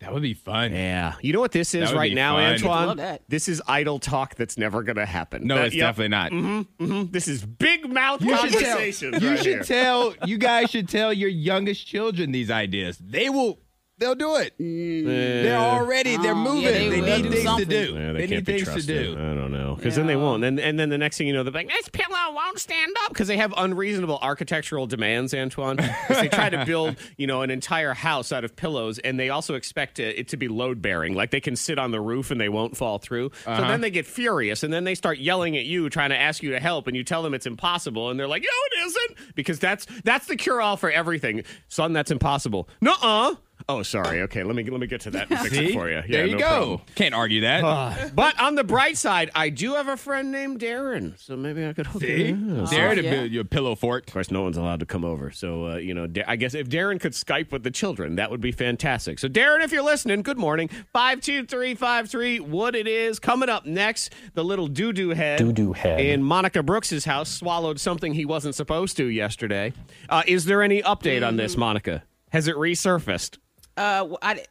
That 0.00 0.12
would 0.12 0.22
be 0.22 0.34
fun. 0.34 0.72
Yeah. 0.72 1.14
You 1.22 1.32
know 1.32 1.40
what 1.40 1.52
this 1.52 1.74
is 1.74 1.90
right 1.94 2.12
now, 2.12 2.36
fun. 2.36 2.52
Antoine? 3.00 3.18
This 3.28 3.48
is 3.48 3.62
idle 3.66 3.98
talk 3.98 4.34
that's 4.34 4.58
never 4.58 4.82
going 4.82 4.96
to 4.96 5.06
happen. 5.06 5.46
No, 5.46 5.54
That- 5.56 5.66
it's 5.68 5.74
yep. 5.74 5.88
definitely 5.96 6.08
not. 6.08 6.32
Mhm. 6.32 7.12
This 7.12 7.26
is 7.28 7.46
big 7.46 7.90
mouth 7.90 8.20
You 8.20 8.36
should 8.36 8.50
tell, 8.52 8.60
conversations. 8.76 9.22
you 9.22 9.36
should 9.38 9.46
here. 9.46 9.62
tell 9.62 10.14
you 10.26 10.36
guys 10.36 10.70
should 10.70 10.88
tell 10.90 11.14
your 11.14 11.30
youngest 11.30 11.86
children 11.86 12.30
these 12.30 12.50
ideas. 12.50 12.98
They 12.98 13.30
will 13.30 13.58
they'll 13.98 14.14
do 14.14 14.36
it. 14.36 14.54
They're 14.58 15.56
already 15.58 16.16
they're 16.16 16.32
Oh, 16.32 16.34
moving. 16.34 16.62
yeah, 16.64 16.70
they 16.72 17.00
they 17.00 17.22
need 17.22 17.30
things 17.32 17.42
something. 17.44 17.68
to 17.68 17.86
do. 17.86 17.94
Yeah, 17.94 18.12
they, 18.12 18.18
can't 18.20 18.30
need 18.30 18.44
be 18.44 18.62
things 18.64 18.86
to 18.86 18.86
do. 18.86 19.12
I 19.14 19.34
don't 19.34 19.52
know, 19.52 19.74
because 19.76 19.96
then 19.96 20.06
they 20.06 20.16
won't, 20.16 20.44
and 20.44 20.58
and 20.60 20.78
then 20.78 20.88
the 20.90 20.98
next 20.98 21.16
thing 21.18 21.26
you 21.26 21.32
know, 21.32 21.42
they're 21.42 21.52
like, 21.52 21.68
"This 21.68 21.88
pillow 21.88 22.32
won't 22.34 22.58
stand 22.58 22.94
up," 23.04 23.08
because 23.10 23.28
they 23.28 23.36
have 23.36 23.54
unreasonable 23.56 24.18
architectural 24.20 24.86
demands, 24.86 25.32
Antoine. 25.34 25.76
'Cause 25.78 26.20
they 26.20 26.28
try 26.28 26.50
to 26.50 26.64
build, 26.66 26.96
you 27.16 27.26
know, 27.26 27.42
an 27.42 27.50
entire 27.50 27.94
house 27.94 28.32
out 28.32 28.44
of 28.44 28.54
pillows, 28.56 28.98
and 28.98 29.18
they 29.18 29.30
also 29.30 29.54
expect 29.54 29.98
it, 29.98 30.18
it 30.18 30.28
to 30.28 30.36
be 30.36 30.48
load 30.48 30.82
bearing, 30.82 31.14
like 31.14 31.30
they 31.30 31.40
can 31.40 31.56
sit 31.56 31.78
on 31.78 31.90
the 31.90 32.00
roof 32.00 32.30
and 32.30 32.40
they 32.40 32.48
won't 32.48 32.76
fall 32.76 32.98
through. 32.98 33.30
So 33.44 33.50
Uh-huh. 33.50 33.68
then 33.68 33.80
they 33.80 33.90
get 33.90 34.06
furious, 34.06 34.62
and 34.62 34.72
then 34.72 34.84
they 34.84 34.94
start 34.94 35.18
yelling 35.18 35.56
at 35.56 35.64
you, 35.64 35.88
trying 35.90 36.10
to 36.10 36.16
ask 36.18 36.42
you 36.42 36.50
to 36.50 36.60
help, 36.60 36.86
and 36.86 36.96
you 36.96 37.04
tell 37.04 37.22
them 37.22 37.32
it's 37.34 37.46
impossible, 37.46 38.10
and 38.10 38.18
they're 38.20 38.26
like, 38.28 38.42
"No, 38.42 38.48
it 38.82 38.86
isn't," 38.86 39.34
because 39.34 39.58
that's 39.58 39.86
that's 40.04 40.26
the 40.26 40.36
cure 40.36 40.60
all 40.60 40.76
for 40.76 40.90
everything, 40.90 41.42
son. 41.68 41.92
That's 41.92 42.10
impossible. 42.10 42.68
Nuh-uh. 42.80 43.36
Oh, 43.68 43.82
sorry. 43.82 44.22
Okay, 44.22 44.44
let 44.44 44.54
me 44.54 44.62
let 44.62 44.78
me 44.80 44.86
get 44.86 45.00
to 45.02 45.10
that 45.10 45.28
and 45.28 45.40
fix 45.40 45.56
it 45.56 45.72
for 45.72 45.88
you. 45.88 45.96
Yeah, 45.96 46.02
there 46.08 46.26
you 46.26 46.34
no 46.34 46.38
go. 46.38 46.46
problem. 46.46 46.80
Can't 46.94 47.14
argue 47.14 47.40
that. 47.40 48.14
But 48.14 48.40
on 48.40 48.54
the 48.54 48.62
bright 48.62 48.96
side, 48.96 49.32
I 49.34 49.48
do 49.48 49.74
have 49.74 49.88
a 49.88 49.96
friend 49.96 50.30
named 50.30 50.60
Darren, 50.60 51.18
so 51.18 51.36
maybe 51.36 51.66
I 51.66 51.72
could 51.72 51.88
hook 51.88 52.02
See? 52.02 52.26
him 52.26 52.60
up. 52.60 52.70
There 52.70 52.94
to 52.94 53.02
yeah. 53.02 53.22
your 53.24 53.42
pillow 53.42 53.74
fort. 53.74 54.06
Of 54.06 54.12
course, 54.12 54.30
no 54.30 54.42
one's 54.42 54.56
allowed 54.56 54.78
to 54.80 54.86
come 54.86 55.04
over, 55.04 55.32
so 55.32 55.72
uh, 55.72 55.76
you 55.78 55.94
know. 55.94 56.06
Da- 56.06 56.22
I 56.28 56.36
guess 56.36 56.54
if 56.54 56.68
Darren 56.68 57.00
could 57.00 57.12
Skype 57.12 57.50
with 57.50 57.64
the 57.64 57.72
children, 57.72 58.14
that 58.16 58.30
would 58.30 58.40
be 58.40 58.52
fantastic. 58.52 59.18
So, 59.18 59.28
Darren, 59.28 59.64
if 59.64 59.72
you're 59.72 59.82
listening, 59.82 60.22
good 60.22 60.38
morning. 60.38 60.68
Five 60.92 61.20
two 61.20 61.44
three 61.44 61.74
five 61.74 62.08
three. 62.08 62.38
What 62.38 62.76
it 62.76 62.86
is 62.86 63.18
coming 63.18 63.48
up 63.48 63.66
next? 63.66 64.12
The 64.34 64.44
little 64.44 64.68
doo 64.68 64.92
doo 64.92 65.10
head. 65.10 65.40
Doo-doo 65.40 65.72
head. 65.72 65.98
in 66.00 66.22
Monica 66.22 66.62
Brooks's 66.62 67.04
house 67.04 67.28
swallowed 67.28 67.80
something 67.80 68.14
he 68.14 68.24
wasn't 68.24 68.54
supposed 68.54 68.96
to 68.98 69.06
yesterday. 69.06 69.72
Uh, 70.08 70.22
is 70.28 70.44
there 70.44 70.62
any 70.62 70.82
update 70.82 71.26
on 71.26 71.36
this, 71.36 71.56
Monica? 71.56 72.04
Has 72.30 72.46
it 72.46 72.54
resurfaced? 72.54 73.38
Uh, 73.76 74.16
I, 74.22 74.44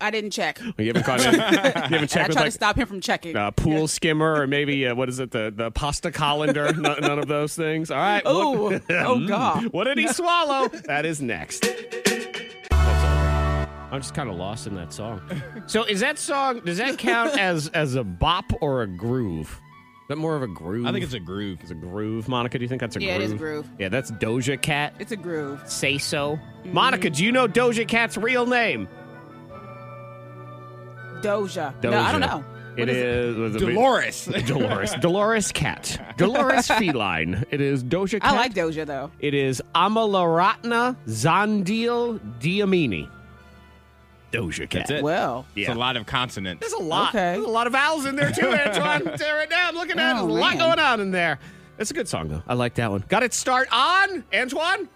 I 0.00 0.10
didn't 0.10 0.30
check. 0.32 0.58
You 0.78 0.86
haven't 0.88 1.04
caught 1.04 1.20
You 1.20 1.30
haven't 1.38 1.94
I 1.94 2.06
tried 2.06 2.28
with 2.28 2.38
to 2.38 2.50
stop 2.50 2.76
him 2.76 2.88
from 2.88 3.00
checking. 3.00 3.36
uh, 3.36 3.50
pool 3.52 3.86
skimmer 3.86 4.40
or 4.40 4.46
maybe 4.46 4.86
uh, 4.86 4.94
what 4.94 5.08
is 5.08 5.20
it 5.20 5.30
the 5.30 5.52
the 5.54 5.70
pasta 5.70 6.10
colander? 6.10 6.72
None, 6.76 7.00
none 7.00 7.18
of 7.18 7.28
those 7.28 7.54
things? 7.54 7.90
All 7.90 7.98
right. 7.98 8.22
Oh, 8.24 8.80
oh 8.90 9.26
God. 9.28 9.66
what 9.66 9.84
did 9.84 9.98
he 9.98 10.08
swallow? 10.08 10.68
That 10.86 11.06
is 11.06 11.22
next. 11.22 11.64
I'm 12.72 14.00
just 14.00 14.14
kind 14.14 14.30
of 14.30 14.36
lost 14.36 14.66
in 14.66 14.74
that 14.76 14.92
song. 14.92 15.20
So 15.66 15.84
is 15.84 16.00
that 16.00 16.18
song 16.18 16.60
does 16.64 16.78
that 16.78 16.96
count 16.98 17.38
as 17.38 17.68
as 17.68 17.94
a 17.94 18.02
bop 18.02 18.50
or 18.62 18.82
a 18.82 18.86
groove 18.86 19.60
that 20.12 20.16
more 20.16 20.36
of 20.36 20.42
a 20.42 20.46
groove? 20.46 20.86
I 20.86 20.92
think 20.92 21.04
it's 21.04 21.14
a 21.14 21.20
groove. 21.20 21.58
It's 21.62 21.70
a 21.70 21.74
groove. 21.74 22.28
Monica, 22.28 22.58
do 22.58 22.64
you 22.64 22.68
think 22.68 22.80
that's 22.80 22.96
a 22.96 23.02
Yeah, 23.02 23.14
it 23.14 23.18
groove? 23.18 23.32
is 23.32 23.34
groove. 23.38 23.68
Yeah, 23.78 23.88
that's 23.88 24.10
Doja 24.12 24.60
Cat. 24.60 24.94
It's 24.98 25.10
a 25.12 25.16
groove. 25.16 25.62
Say 25.66 25.98
so. 25.98 26.36
Mm-hmm. 26.36 26.72
Monica, 26.74 27.10
do 27.10 27.24
you 27.24 27.32
know 27.32 27.48
Doja 27.48 27.88
Cat's 27.88 28.16
real 28.16 28.46
name? 28.46 28.88
Doja. 31.22 31.72
Doja. 31.80 31.90
No, 31.90 32.00
I 32.00 32.12
don't 32.12 32.20
know. 32.20 32.44
It 32.76 32.80
What 32.80 32.88
is 32.88 32.96
it? 32.96 33.06
is 33.06 33.36
was 33.36 33.54
a 33.56 33.58
bit- 33.58 33.74
Dolores. 33.74 34.24
Dolores. 34.46 34.94
Dolores 35.00 35.52
Cat. 35.52 36.14
Dolores 36.16 36.68
Feline. 36.68 37.44
It 37.50 37.60
is 37.60 37.84
Doja 37.84 38.20
Cat. 38.20 38.32
I 38.32 38.36
like 38.36 38.54
Doja 38.54 38.86
though. 38.86 39.10
It 39.20 39.34
is 39.34 39.62
Amalaratna 39.74 40.96
Zandil 41.06 42.18
Diamini. 42.40 43.08
Doja 44.32 44.60
Cat. 44.68 44.70
That's 44.88 44.90
it. 44.90 45.02
Well, 45.04 45.46
It's 45.54 45.68
a 45.68 45.74
lot 45.74 45.96
of 45.96 46.06
consonants. 46.06 46.60
There's 46.60 46.72
a 46.72 46.82
lot. 46.82 47.10
Okay. 47.10 47.34
There's 47.34 47.44
a 47.44 47.50
lot 47.50 47.66
of 47.66 47.72
vowels 47.74 48.06
in 48.06 48.16
there 48.16 48.32
too, 48.32 48.46
Antoine. 48.52 49.16
There 49.16 49.34
right 49.36 49.50
now. 49.50 49.68
I'm 49.68 49.74
looking 49.74 49.98
at 49.98 50.16
it. 50.16 50.18
Oh, 50.20 50.26
There's 50.26 50.38
a 50.38 50.40
lot 50.40 50.58
going 50.58 50.78
on 50.78 51.00
in 51.00 51.10
there. 51.10 51.38
It's 51.78 51.90
a 51.90 51.94
good 51.94 52.08
song 52.08 52.28
though. 52.28 52.42
I 52.46 52.54
like 52.54 52.74
that 52.74 52.90
one. 52.90 53.04
Got 53.08 53.22
it 53.22 53.32
start 53.34 53.68
on 53.72 54.24
Antoine 54.34 54.88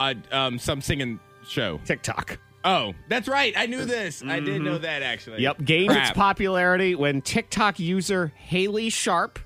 Uh, 0.00 0.14
um, 0.32 0.58
some 0.58 0.80
singing 0.80 1.18
show. 1.46 1.80
TikTok. 1.84 2.38
Oh, 2.64 2.92
that's 3.08 3.28
right. 3.28 3.54
I 3.56 3.66
knew 3.66 3.84
this. 3.84 4.22
I 4.26 4.40
did 4.40 4.60
know 4.62 4.78
that 4.78 5.02
actually. 5.02 5.36
Mm-hmm. 5.36 5.42
Yep, 5.44 5.64
gained 5.64 5.92
its 5.92 6.10
popularity 6.10 6.94
when 6.94 7.22
TikTok 7.22 7.78
user 7.78 8.32
Haley 8.36 8.90
Sharp, 8.90 9.38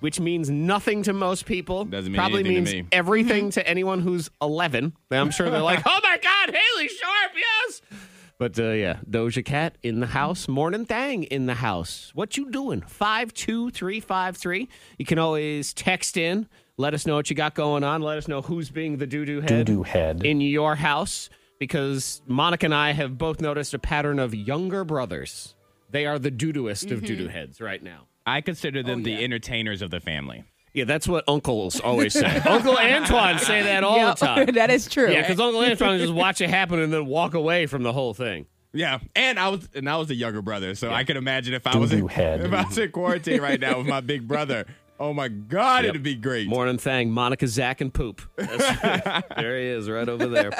which 0.00 0.18
means 0.20 0.50
nothing 0.50 1.04
to 1.04 1.12
most 1.12 1.46
people, 1.46 1.84
Doesn't 1.84 2.12
mean 2.12 2.18
probably 2.18 2.40
anything 2.40 2.64
to 2.64 2.72
means 2.72 2.84
me. 2.84 2.88
everything 2.92 3.50
to 3.50 3.66
anyone 3.66 4.00
who's 4.00 4.28
11. 4.42 4.92
I'm 5.10 5.30
sure 5.30 5.48
they're 5.50 5.60
like, 5.62 5.82
"Oh 5.86 6.00
my 6.02 6.18
God, 6.20 6.54
Haley 6.54 6.88
Sharp, 6.88 7.32
yes!" 7.36 7.80
But 8.38 8.56
uh, 8.58 8.70
yeah, 8.70 8.98
Doja 9.10 9.44
Cat 9.44 9.76
in 9.82 9.98
the 9.98 10.06
house, 10.06 10.46
Morning 10.46 10.84
Thang 10.84 11.24
in 11.24 11.46
the 11.46 11.54
house. 11.54 12.12
What 12.14 12.36
you 12.36 12.50
doing? 12.50 12.82
Five 12.82 13.34
two 13.34 13.70
three 13.70 13.98
five 13.98 14.36
three. 14.36 14.68
You 14.96 15.04
can 15.04 15.18
always 15.18 15.72
text 15.74 16.16
in. 16.16 16.48
Let 16.76 16.94
us 16.94 17.04
know 17.04 17.16
what 17.16 17.28
you 17.30 17.34
got 17.34 17.54
going 17.54 17.82
on. 17.82 18.00
Let 18.00 18.16
us 18.18 18.28
know 18.28 18.40
who's 18.40 18.70
being 18.70 18.98
the 18.98 19.06
doo 19.08 19.24
doo 19.24 19.40
head, 19.40 19.66
Doo-doo 19.66 19.82
head. 19.82 20.24
in 20.24 20.40
your 20.40 20.76
house 20.76 21.28
because 21.58 22.22
Monica 22.28 22.66
and 22.66 22.74
I 22.74 22.92
have 22.92 23.18
both 23.18 23.40
noticed 23.40 23.74
a 23.74 23.78
pattern 23.80 24.20
of 24.20 24.32
younger 24.32 24.84
brothers. 24.84 25.56
They 25.90 26.06
are 26.06 26.20
the 26.20 26.30
doo 26.30 26.52
dooest 26.52 26.92
of 26.92 27.04
doo 27.04 27.16
doo 27.16 27.26
heads 27.28 27.60
right 27.60 27.82
now. 27.82 28.06
I 28.24 28.40
consider 28.42 28.84
them 28.84 29.00
Oh, 29.00 29.04
the 29.04 29.24
entertainers 29.24 29.82
of 29.82 29.90
the 29.90 29.98
family. 30.00 30.44
Yeah, 30.74 30.84
that's 30.84 31.08
what 31.08 31.24
uncles 31.28 31.80
always 31.80 32.12
say. 32.12 32.26
Uncle 32.46 32.76
Antoine 32.76 33.38
say 33.38 33.62
that 33.62 33.82
all 33.84 33.96
Yep, 33.96 34.18
the 34.18 34.26
time. 34.26 34.46
that 34.54 34.70
is 34.70 34.86
true. 34.88 35.10
Yeah, 35.10 35.22
because 35.22 35.40
Uncle 35.40 35.60
Antoine 35.62 35.98
just 35.98 36.12
watch 36.12 36.40
it 36.40 36.50
happen 36.50 36.78
and 36.78 36.92
then 36.92 37.06
walk 37.06 37.34
away 37.34 37.66
from 37.66 37.82
the 37.82 37.92
whole 37.92 38.14
thing. 38.14 38.46
Yeah, 38.72 38.98
and 39.16 39.38
I 39.38 39.48
was 39.48 39.66
and 39.74 39.88
I 39.88 39.96
was 39.96 40.08
the 40.08 40.14
younger 40.14 40.42
brother, 40.42 40.74
so 40.74 40.90
I 40.90 41.04
can 41.04 41.16
imagine 41.16 41.54
if 41.54 41.66
I 41.66 41.76
was 41.78 41.90
in, 41.90 42.00
Doo-doo 42.00 42.08
head. 42.08 42.40
if 42.42 42.52
I 42.52 42.64
was 42.64 42.76
in 42.76 42.92
quarantine 42.92 43.40
right 43.40 43.58
now 43.58 43.78
with 43.78 43.86
my 43.86 44.00
big 44.00 44.28
brother. 44.28 44.66
Oh 45.00 45.14
my 45.14 45.28
God, 45.28 45.84
it'd 45.84 46.02
be 46.02 46.16
great. 46.16 46.48
Morning 46.48 46.76
thing, 46.76 47.10
Monica, 47.10 47.46
Zach, 47.46 47.80
and 47.80 47.94
Poop. 47.94 48.20
There 48.36 49.58
he 49.58 49.66
is, 49.66 49.88
right 49.88 50.08
over 50.08 50.26
there. 50.26 50.50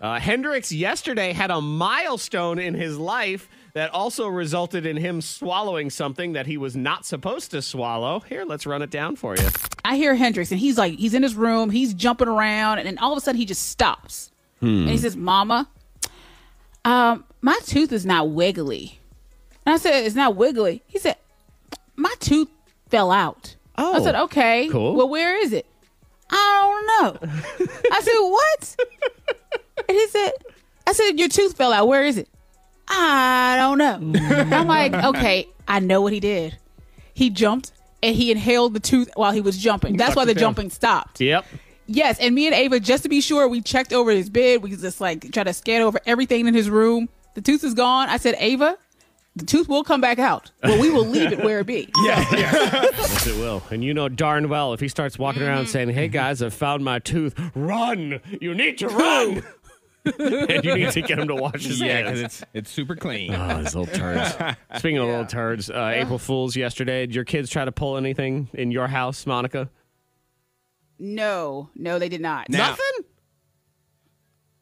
Uh, 0.00 0.18
Hendrix 0.20 0.70
yesterday 0.72 1.32
had 1.32 1.50
a 1.50 1.60
milestone 1.60 2.58
in 2.58 2.74
his 2.74 2.96
life 2.96 3.48
that 3.74 3.90
also 3.92 4.26
resulted 4.28 4.86
in 4.86 4.96
him 4.96 5.20
swallowing 5.20 5.90
something 5.90 6.32
that 6.32 6.46
he 6.46 6.56
was 6.56 6.76
not 6.76 7.06
supposed 7.06 7.50
to 7.52 7.62
swallow. 7.62 8.20
Here, 8.20 8.44
let's 8.44 8.66
run 8.66 8.82
it 8.82 8.90
down 8.90 9.16
for 9.16 9.36
you. 9.36 9.46
I 9.84 9.96
hear 9.96 10.14
Hendrix 10.14 10.50
and 10.50 10.60
he's 10.60 10.76
like, 10.78 10.94
he's 10.98 11.14
in 11.14 11.22
his 11.22 11.34
room, 11.34 11.70
he's 11.70 11.94
jumping 11.94 12.28
around, 12.28 12.78
and 12.78 12.86
then 12.86 12.98
all 12.98 13.12
of 13.12 13.18
a 13.18 13.20
sudden 13.20 13.38
he 13.38 13.46
just 13.46 13.68
stops. 13.68 14.30
Hmm. 14.60 14.66
And 14.82 14.90
he 14.90 14.98
says, 14.98 15.16
Mama, 15.16 15.68
um, 16.84 17.24
my 17.40 17.58
tooth 17.64 17.92
is 17.92 18.04
not 18.04 18.30
wiggly. 18.30 18.98
And 19.64 19.74
I 19.74 19.78
said, 19.78 20.04
It's 20.04 20.14
not 20.14 20.36
wiggly. 20.36 20.82
He 20.86 20.98
said, 20.98 21.16
My 21.96 22.12
tooth 22.20 22.48
fell 22.88 23.10
out. 23.10 23.54
Oh, 23.76 23.94
I 23.94 24.00
said, 24.02 24.14
Okay. 24.14 24.68
cool. 24.70 24.94
Well, 24.96 25.08
where 25.08 25.36
is 25.40 25.52
it? 25.52 25.66
I 26.30 26.82
don't 27.00 27.22
know. 27.22 27.28
I 27.92 28.00
said, 28.00 28.18
What? 28.18 28.76
And 29.88 29.96
he 29.96 30.06
said, 30.08 30.32
I 30.86 30.92
said, 30.92 31.12
Your 31.18 31.28
tooth 31.28 31.56
fell 31.56 31.72
out. 31.72 31.86
Where 31.86 32.04
is 32.04 32.18
it? 32.18 32.28
I 32.88 33.56
don't 33.58 33.78
know. 33.78 34.20
I'm 34.56 34.66
like, 34.66 34.92
Okay, 34.94 35.48
I 35.66 35.80
know 35.80 36.00
what 36.00 36.12
he 36.12 36.20
did. 36.20 36.56
He 37.14 37.30
jumped 37.30 37.72
and 38.02 38.14
he 38.14 38.30
inhaled 38.30 38.74
the 38.74 38.80
tooth 38.80 39.10
while 39.14 39.32
he 39.32 39.40
was 39.40 39.58
jumping. 39.58 39.96
That's 39.96 40.14
why 40.16 40.24
the 40.24 40.30
it 40.32 40.38
jumping 40.38 40.70
stopped. 40.70 41.20
Yep. 41.20 41.44
Yes, 41.86 42.18
and 42.20 42.34
me 42.34 42.46
and 42.46 42.54
Ava, 42.54 42.80
just 42.80 43.02
to 43.04 43.08
be 43.08 43.20
sure, 43.20 43.48
we 43.48 43.60
checked 43.62 43.92
over 43.92 44.10
his 44.10 44.28
bed. 44.30 44.62
We 44.62 44.76
just 44.76 45.00
like 45.00 45.32
try 45.32 45.42
to 45.44 45.52
scan 45.52 45.82
over 45.82 45.98
everything 46.06 46.46
in 46.46 46.54
his 46.54 46.68
room. 46.68 47.08
The 47.34 47.40
tooth 47.40 47.64
is 47.64 47.74
gone. 47.74 48.08
I 48.08 48.18
said, 48.18 48.34
Ava, 48.38 48.76
the 49.36 49.46
tooth 49.46 49.68
will 49.68 49.84
come 49.84 50.00
back 50.00 50.18
out, 50.18 50.50
but 50.60 50.78
we 50.80 50.90
will 50.90 51.06
leave 51.06 51.32
it 51.32 51.42
where 51.42 51.60
it 51.60 51.66
be. 51.66 51.88
Yeah. 52.04 52.24
Yes, 52.98 53.26
it 53.26 53.36
will. 53.36 53.62
And 53.70 53.82
you 53.82 53.94
know 53.94 54.08
darn 54.08 54.48
well 54.48 54.74
if 54.74 54.80
he 54.80 54.88
starts 54.88 55.18
walking 55.18 55.42
around 55.42 55.62
Mm-hmm. 55.64 55.72
saying, 55.72 55.88
"Hey 55.90 56.08
guys, 56.08 56.42
I 56.42 56.50
found 56.50 56.84
my 56.84 56.98
tooth," 56.98 57.34
run! 57.54 58.20
You 58.40 58.54
need 58.54 58.78
to 58.78 58.88
run, 58.88 59.42
and 60.18 60.64
you 60.64 60.74
need 60.74 60.90
to 60.92 61.02
get 61.02 61.18
him 61.18 61.28
to 61.28 61.34
wash 61.34 61.64
his 61.64 61.80
Yeah, 61.80 61.98
hands. 61.98 62.06
because 62.08 62.22
it's 62.22 62.44
it's 62.54 62.70
super 62.70 62.96
clean. 62.96 63.32
Oh, 63.34 63.62
these 63.62 63.74
little 63.74 63.86
turds. 63.94 64.34
Speaking 64.78 64.98
of 64.98 65.06
little 65.06 65.26
turds, 65.26 65.70
uh, 65.70 65.92
April 65.94 66.18
Fools 66.18 66.56
yesterday. 66.56 67.06
Did 67.06 67.14
your 67.14 67.24
kids 67.24 67.50
try 67.50 67.64
to 67.64 67.72
pull 67.72 67.96
anything 67.96 68.48
in 68.54 68.70
your 68.70 68.86
house, 68.88 69.26
Monica? 69.26 69.70
No, 70.98 71.70
no, 71.74 71.98
they 71.98 72.08
did 72.08 72.20
not. 72.20 72.48
Now- 72.48 72.70
Nothing. 72.70 73.04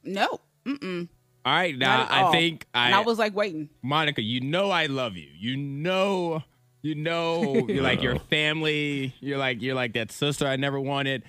No, 0.04 0.26
All 0.28 1.06
right, 1.44 1.76
now 1.76 1.96
not 1.98 2.10
at 2.10 2.16
I 2.16 2.22
all. 2.22 2.32
think 2.32 2.66
I, 2.72 2.86
and 2.86 2.94
I 2.94 3.00
was 3.00 3.18
like 3.18 3.34
waiting. 3.34 3.70
Monica, 3.82 4.22
you 4.22 4.40
know 4.40 4.70
I 4.70 4.86
love 4.86 5.16
you. 5.16 5.28
You 5.36 5.56
know, 5.56 6.44
you 6.82 6.94
know, 6.94 7.66
you're 7.68 7.82
like 7.82 8.02
your 8.02 8.18
family. 8.20 9.14
You're 9.20 9.38
like 9.38 9.62
you're 9.62 9.74
like 9.74 9.94
that 9.94 10.12
sister 10.12 10.46
I 10.46 10.54
never 10.56 10.78
wanted. 10.78 11.24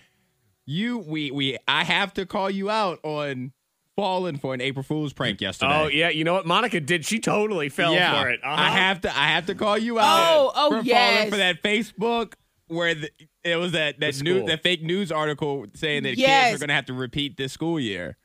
You, 0.68 1.00
we, 1.00 1.32
we. 1.32 1.58
I 1.68 1.86
have 1.86 2.14
to 2.16 2.26
call 2.28 2.52
you 2.52 2.70
out 2.70 3.00
on 3.04 3.52
falling 3.98 4.38
for 4.38 4.54
an 4.54 4.62
April 4.62 4.84
Fool's 4.84 5.12
prank 5.12 5.42
yesterday. 5.42 5.82
Oh 5.84 5.88
yeah, 5.88 6.08
you 6.10 6.24
know 6.24 6.34
what 6.34 6.46
Monica 6.46 6.80
did? 6.80 7.04
She 7.06 7.20
totally 7.20 7.68
fell 7.68 7.94
yeah. 7.94 8.22
for 8.22 8.30
it. 8.30 8.40
Uh-huh. 8.42 8.56
I 8.56 8.70
have 8.70 9.02
to. 9.02 9.10
I 9.10 9.28
have 9.30 9.48
to 9.48 9.56
call 9.56 9.78
you 9.78 10.00
out. 10.00 10.06
Oh, 10.06 10.52
oh, 10.56 10.70
for 10.70 10.76
falling 10.76 10.86
yes. 10.86 11.30
for 11.30 11.38
that 11.38 11.62
Facebook 11.62 12.36
where 12.68 12.96
the, 12.96 13.10
it 13.44 13.56
was 13.58 13.74
that 13.74 14.00
that 14.00 14.14
The 14.14 14.24
new 14.24 14.38
school. 14.38 14.48
that 14.48 14.64
fake 14.64 14.84
news 14.84 15.12
article 15.12 15.66
saying 15.74 16.04
that 16.04 16.18
Yes. 16.18 16.46
kids 16.52 16.56
are 16.56 16.60
going 16.60 16.70
to 16.70 16.76
have 16.76 16.86
to 16.86 16.94
repeat 16.94 17.36
this 17.38 17.52
school 17.52 17.80
year. 17.80 18.18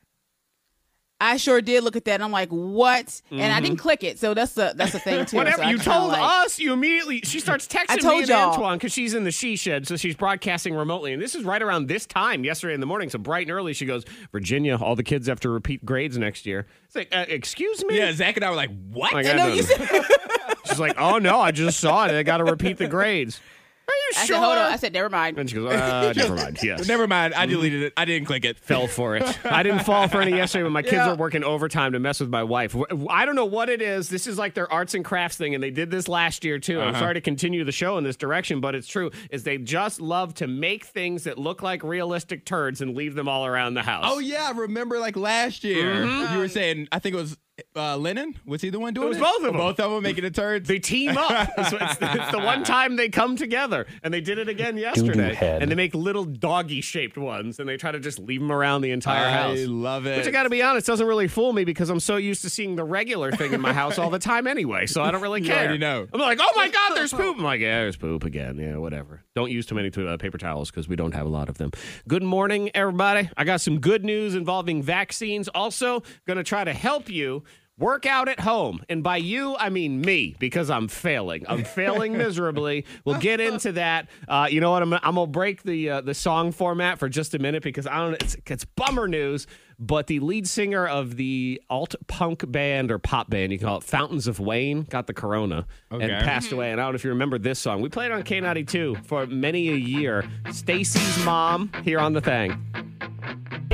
I 1.21 1.37
sure 1.37 1.61
did 1.61 1.85
look 1.85 1.95
at 1.95 2.03
that. 2.05 2.15
and 2.15 2.23
I'm 2.23 2.31
like, 2.33 2.49
what? 2.49 3.21
And 3.31 3.41
I 3.53 3.61
didn't 3.61 3.77
click 3.77 4.03
it, 4.03 4.19
so 4.19 4.33
that's 4.33 4.53
the 4.53 4.73
that's 4.75 4.91
the 4.91 4.99
thing 4.99 5.25
too. 5.25 5.37
Whatever 5.37 5.63
So 5.63 5.69
you 5.69 5.77
told 5.77 6.09
like- 6.11 6.21
us, 6.45 6.59
you 6.59 6.73
immediately 6.73 7.21
she 7.21 7.39
starts 7.39 7.65
texting 7.65 7.85
I 7.89 7.95
me 7.95 8.01
told 8.01 8.19
and 8.21 8.29
y'all. 8.29 8.49
Antoine 8.51 8.77
because 8.77 8.91
she's 8.91 9.13
in 9.13 9.23
the 9.23 9.31
she 9.31 9.55
shed, 9.55 9.87
so 9.87 9.95
she's 9.95 10.15
broadcasting 10.15 10.75
remotely. 10.75 11.13
And 11.13 11.21
this 11.21 11.33
is 11.33 11.43
right 11.45 11.61
around 11.61 11.87
this 11.87 12.05
time 12.05 12.43
yesterday 12.43 12.73
in 12.73 12.81
the 12.81 12.85
morning, 12.85 13.09
so 13.09 13.19
bright 13.19 13.47
and 13.47 13.51
early. 13.55 13.73
She 13.73 13.85
goes, 13.85 14.03
"Virginia, 14.33 14.75
all 14.75 14.95
the 14.97 15.03
kids 15.03 15.27
have 15.27 15.39
to 15.41 15.49
repeat 15.49 15.85
grades 15.85 16.17
next 16.17 16.45
year." 16.45 16.67
It's 16.87 16.95
like, 16.95 17.15
uh, 17.15 17.25
excuse 17.29 17.85
me. 17.85 17.97
Yeah, 17.97 18.11
Zach 18.11 18.35
and 18.35 18.43
I 18.43 18.49
were 18.49 18.55
like, 18.57 18.71
"What?" 18.91 19.13
Like, 19.13 19.25
I 19.25 19.31
I 19.31 19.35
know 19.37 19.47
know. 19.47 19.53
you 19.53 19.63
said. 19.63 19.79
She's 20.65 20.79
like, 20.79 20.99
"Oh 20.99 21.19
no, 21.19 21.39
I 21.39 21.51
just 21.51 21.79
saw 21.79 22.05
it. 22.05 22.11
I 22.11 22.23
got 22.23 22.37
to 22.37 22.43
repeat 22.45 22.77
the 22.77 22.87
grades." 22.87 23.39
Are 23.85 23.91
you 23.93 24.11
I 24.15 24.25
sure? 24.25 24.35
said, 24.37 24.43
hold 24.43 24.57
on. 24.57 24.71
I 24.71 24.75
said, 24.77 24.93
never 24.93 25.09
mind. 25.09 25.37
and 25.37 25.49
she 25.49 25.55
goes, 25.55 25.71
uh, 25.73 26.13
"Never 26.15 26.35
mind." 26.35 26.59
Yes. 26.63 26.87
Never 26.87 27.05
mind. 27.07 27.33
I 27.33 27.45
deleted 27.45 27.83
it. 27.83 27.93
I 27.97 28.05
didn't 28.05 28.27
click 28.27 28.45
it. 28.45 28.57
fell 28.59 28.87
for 28.87 29.15
it. 29.17 29.45
I 29.45 29.61
didn't 29.63 29.83
fall 29.83 30.07
for 30.07 30.21
any 30.21 30.31
yesterday 30.37 30.63
when 30.63 30.71
my 30.71 30.81
kids 30.81 30.93
Yeah. 30.93 31.09
were 31.09 31.15
working 31.15 31.43
overtime 31.43 31.91
to 31.91 31.99
mess 31.99 32.19
with 32.21 32.29
my 32.29 32.43
wife. 32.43 32.75
I 33.09 33.25
don't 33.25 33.35
know 33.35 33.45
what 33.45 33.69
it 33.69 33.81
is. 33.81 34.07
This 34.09 34.25
is 34.25 34.37
like 34.37 34.53
their 34.53 34.71
arts 34.71 34.93
and 34.93 35.03
crafts 35.03 35.35
thing, 35.37 35.53
and 35.53 35.61
they 35.63 35.71
did 35.71 35.91
this 35.91 36.07
last 36.07 36.45
year 36.45 36.59
too. 36.59 36.79
Uh-huh. 36.79 36.89
I'm 36.89 36.95
sorry 36.95 37.15
to 37.15 37.21
continue 37.21 37.63
the 37.65 37.71
show 37.73 37.97
in 37.97 38.03
this 38.05 38.15
direction, 38.15 38.61
but 38.61 38.73
it's 38.75 38.87
true. 38.87 39.11
Is 39.31 39.43
they 39.43 39.57
just 39.57 39.99
love 39.99 40.33
to 40.35 40.47
make 40.47 40.85
things 40.85 41.25
that 41.25 41.37
look 41.37 41.61
like 41.61 41.83
realistic 41.83 42.45
turds 42.45 42.79
and 42.81 42.95
leave 42.95 43.15
them 43.15 43.27
all 43.27 43.45
around 43.45 43.73
the 43.73 43.83
house. 43.83 44.05
Oh 44.07 44.19
yeah, 44.19 44.47
I 44.47 44.51
remember 44.57 44.99
like 44.99 45.17
last 45.17 45.63
year 45.63 46.05
you 46.05 46.37
were 46.37 46.47
saying 46.47 46.87
I 46.91 46.99
think 46.99 47.15
it 47.15 47.17
was 47.19 47.37
uh, 47.75 47.97
Lennon. 47.97 48.35
Was 48.45 48.61
he 48.61 48.69
the 48.69 48.79
one 48.79 48.93
doing 48.93 49.07
it? 49.07 49.09
was 49.09 49.17
it? 49.17 49.21
both 49.21 49.37
of 49.37 49.43
them. 49.43 49.57
Both 49.57 49.79
of 49.79 49.91
them 49.91 50.01
making 50.03 50.23
it 50.25 50.33
turds. 50.33 50.67
They 50.67 50.79
team 50.79 51.15
up. 51.17 51.49
It's, 51.57 51.71
it's- 51.73 51.97
it's 52.01 52.31
the 52.31 52.39
one 52.39 52.63
time 52.63 52.95
they 52.95 53.09
come 53.09 53.35
together, 53.35 53.85
and 54.03 54.13
they 54.13 54.21
did 54.21 54.37
it 54.37 54.49
again 54.49 54.77
yesterday. 54.77 55.33
head. 55.33 55.61
And 55.61 55.69
they 55.71 55.75
make 55.75 55.93
little 55.93 56.25
doggy 56.25 56.81
shaped 56.81 57.17
ones, 57.17 57.59
and 57.59 57.69
they 57.69 57.77
try 57.77 57.91
to 57.91 57.99
just 57.99 58.19
leave 58.19 58.41
them 58.41 58.51
around 58.51 58.81
the 58.81 58.91
entire 58.91 59.29
house. 59.29 59.59
I 59.59 59.65
love 59.65 60.05
it. 60.05 60.17
Which 60.17 60.27
I 60.27 60.31
got 60.31 60.43
to 60.43 60.49
be 60.49 60.61
honest, 60.61 60.87
doesn't 60.87 61.05
really 61.05 61.27
fool 61.27 61.53
me 61.53 61.63
because 61.63 61.89
I'm 61.89 61.99
so 61.99 62.17
used 62.17 62.41
to 62.43 62.49
seeing 62.49 62.75
the 62.75 62.83
regular 62.83 63.31
thing 63.31 63.53
in 63.53 63.61
my 63.61 63.71
house 63.73 63.97
all 63.99 64.09
the 64.09 64.19
time 64.19 64.47
anyway. 64.47 64.85
So 64.87 65.01
I 65.03 65.11
don't 65.11 65.21
really 65.21 65.41
You 65.43 65.47
care. 65.47 65.59
already 65.59 65.77
know. 65.77 66.07
I'm 66.13 66.19
like, 66.19 66.39
oh 66.41 66.51
my 66.55 66.67
god, 66.69 66.95
there's 66.95 67.13
poop. 67.13 67.37
I'm 67.37 67.43
like, 67.43 67.61
yeah, 67.61 67.79
there's 67.81 67.97
poop 67.97 68.23
again. 68.23 68.57
Yeah, 68.57 68.77
whatever. 68.77 69.21
Don't 69.35 69.51
use 69.51 69.65
too 69.65 69.75
many 69.75 69.89
uh, 69.95 70.17
paper 70.17 70.37
towels 70.37 70.69
because 70.71 70.87
we 70.87 70.95
don't 70.95 71.13
have 71.13 71.25
a 71.25 71.29
lot 71.29 71.49
of 71.49 71.57
them. 71.57 71.71
Good 72.07 72.23
morning, 72.23 72.71
everybody. 72.73 73.29
I 73.37 73.43
got 73.43 73.61
some 73.61 73.79
good 73.79 74.03
news 74.03 74.35
involving 74.35 74.81
vaccines. 74.83 75.47
Also, 75.49 76.03
going 76.27 76.37
to 76.37 76.43
try 76.43 76.63
to 76.63 76.73
help 76.73 77.09
you. 77.09 77.43
Work 77.83 78.05
out 78.05 78.29
at 78.29 78.39
home. 78.39 78.81
And 78.89 79.03
by 79.03 79.17
you, 79.17 79.55
I 79.57 79.69
mean 79.69 80.01
me, 80.01 80.35
because 80.39 80.69
I'm 80.69 80.87
failing. 80.87 81.45
I'm 81.47 81.63
failing 81.63 82.17
miserably. 82.17 82.85
We'll 83.05 83.19
get 83.19 83.39
into 83.39 83.73
that. 83.73 84.07
Uh, 84.27 84.47
you 84.49 84.61
know 84.61 84.71
what? 84.71 84.81
I'm, 84.81 84.93
I'm 84.93 85.15
gonna 85.15 85.27
break 85.27 85.63
the 85.63 85.89
uh, 85.89 86.01
the 86.01 86.13
song 86.13 86.51
format 86.51 86.99
for 86.99 87.09
just 87.09 87.33
a 87.33 87.39
minute 87.39 87.63
because 87.63 87.85
I 87.87 87.97
don't. 87.97 88.13
It's, 88.21 88.37
it's 88.47 88.65
bummer 88.65 89.07
news. 89.07 89.47
But 89.79 90.05
the 90.07 90.19
lead 90.19 90.47
singer 90.47 90.87
of 90.87 91.17
the 91.17 91.59
alt 91.69 91.95
punk 92.07 92.49
band 92.49 92.91
or 92.91 92.99
pop 92.99 93.29
band, 93.29 93.51
you 93.51 93.57
call 93.59 93.77
it 93.79 93.83
Fountains 93.83 94.27
of 94.27 94.39
Wayne, 94.39 94.83
got 94.83 95.07
the 95.07 95.13
corona 95.15 95.65
Okay. 95.91 96.09
and 96.09 96.23
passed 96.23 96.51
away. 96.51 96.71
And 96.71 96.79
I 96.79 96.85
don't 96.85 96.93
know 96.93 96.95
if 96.95 97.03
you 97.03 97.09
remember 97.09 97.39
this 97.39 97.59
song. 97.59 97.81
We 97.81 97.89
played 97.89 98.11
on 98.11 98.21
K92 98.23 99.05
for 99.05 99.25
many 99.25 99.69
a 99.69 99.75
year. 99.75 100.29
Stacy's 100.51 101.25
mom 101.25 101.71
here 101.83 101.99
on 101.99 102.13
the 102.13 102.21
thing. 102.21 102.92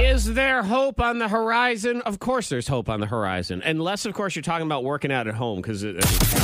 Is 0.09 0.25
there 0.33 0.63
hope 0.63 0.99
on 0.99 1.19
the 1.19 1.27
horizon? 1.27 2.01
Of 2.01 2.17
course, 2.17 2.49
there's 2.49 2.67
hope 2.67 2.89
on 2.89 2.99
the 2.99 3.05
horizon. 3.05 3.61
Unless, 3.63 4.07
of 4.07 4.15
course, 4.15 4.35
you're 4.35 4.41
talking 4.41 4.65
about 4.65 4.83
working 4.83 5.11
out 5.11 5.27
at 5.27 5.35
home 5.35 5.61
because 5.61 5.83
it 5.83 5.97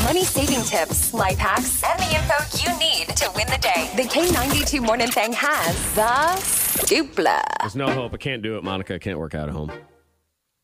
Money 0.03 0.23
saving 0.23 0.61
tips, 0.61 1.15
life 1.15 1.39
hacks, 1.39 1.81
and 1.83 1.99
the 1.99 2.15
info 2.15 2.35
you 2.61 2.77
need 2.77 3.07
to 3.17 3.27
win 3.35 3.47
the 3.47 3.57
day. 3.57 3.89
The 3.95 4.03
K92 4.03 4.85
Morning 4.85 5.07
Thing 5.07 5.33
has 5.33 5.93
the 5.95 6.85
dupla. 6.85 7.41
there's 7.61 7.75
no 7.75 7.89
hope. 7.89 8.13
I 8.13 8.17
can't 8.17 8.43
do 8.43 8.55
it, 8.57 8.63
Monica. 8.63 8.93
I 8.93 8.99
can't 8.99 9.17
work 9.17 9.33
out 9.33 9.49
at 9.49 9.55
home. 9.55 9.71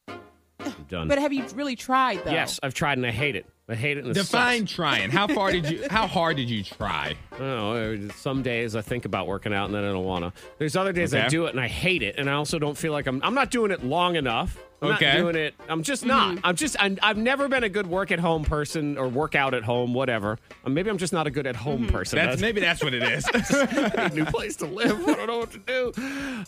I'm 0.08 0.86
done. 0.88 1.08
But 1.08 1.18
have 1.18 1.34
you 1.34 1.44
really 1.56 1.76
tried 1.76 2.24
though? 2.24 2.30
yes, 2.30 2.60
I've 2.62 2.76
tried 2.76 3.00
and 3.00 3.08
I 3.08 3.12
hate 3.12 3.36
it. 3.36 3.48
I 3.72 3.76
hate 3.76 3.98
it. 3.98 4.06
And 4.06 4.14
Define 4.14 4.62
sucks. 4.68 4.74
trying. 4.74 5.10
How 5.10 5.28
far 5.28 5.52
did 5.52 5.70
you? 5.70 5.86
How 5.90 6.06
hard 6.08 6.36
did 6.38 6.50
you 6.50 6.64
try? 6.64 7.16
I 7.32 7.38
don't 7.38 7.48
know. 7.48 8.08
uh, 8.10 8.14
Some 8.14 8.44
days 8.44 8.76
I 8.76 8.82
think 8.82 9.06
about 9.06 9.28
working 9.28 9.54
out 9.54 9.66
and 9.66 9.74
then 9.76 9.84
I 9.84 9.88
don't 9.92 10.04
want 10.06 10.26
to. 10.26 10.34
There's 10.58 10.76
other 10.76 10.92
days 10.94 11.14
I 11.14 11.28
do 11.30 11.46
it 11.46 11.52
and 11.52 11.60
I 11.60 11.68
hate 11.68 12.04
it, 12.04 12.16
and 12.18 12.30
I 12.30 12.34
also 12.34 12.60
don't 12.60 12.78
feel 12.78 12.92
like 12.92 13.08
I'm. 13.08 13.22
I'm 13.24 13.34
not 13.34 13.50
doing 13.52 13.72
it 13.72 13.84
long 13.84 14.16
enough. 14.18 14.58
I'm 14.84 14.94
Okay. 14.94 15.14
not 15.14 15.18
doing 15.20 15.36
it. 15.36 15.54
I'm 15.70 15.84
just 15.84 16.06
not. 16.08 16.40
I'm 16.44 16.56
just. 16.56 16.76
I'm, 16.80 16.98
I've 17.04 17.16
never 17.18 17.48
been 17.48 17.64
a 17.64 17.70
good 17.70 17.86
work 17.86 18.12
at 18.12 18.20
home 18.20 18.44
person 18.44 18.98
or 18.98 19.08
work 19.08 19.36
out 19.36 19.54
at 19.54 19.64
home, 19.64 19.94
whatever. 19.94 20.40
Uh, 20.66 20.70
Maybe 20.70 20.90
I'm 20.90 20.98
just 20.98 21.14
not 21.14 21.28
a 21.28 21.32
good 21.32 21.46
at 21.46 21.56
home 21.56 21.88
person. 21.88 22.18
That's 22.18 22.42
maybe 22.42 22.62
that's 22.62 22.84
what 22.84 22.94
it 22.96 23.04
is. 23.04 23.26
a 23.52 24.10
new 24.14 24.26
place 24.26 24.56
to 24.58 24.66
live. 24.66 25.08
I 25.08 25.14
don't 25.14 25.28
know 25.28 25.38
what 25.38 25.52
to 25.52 25.60
do. 25.60 25.94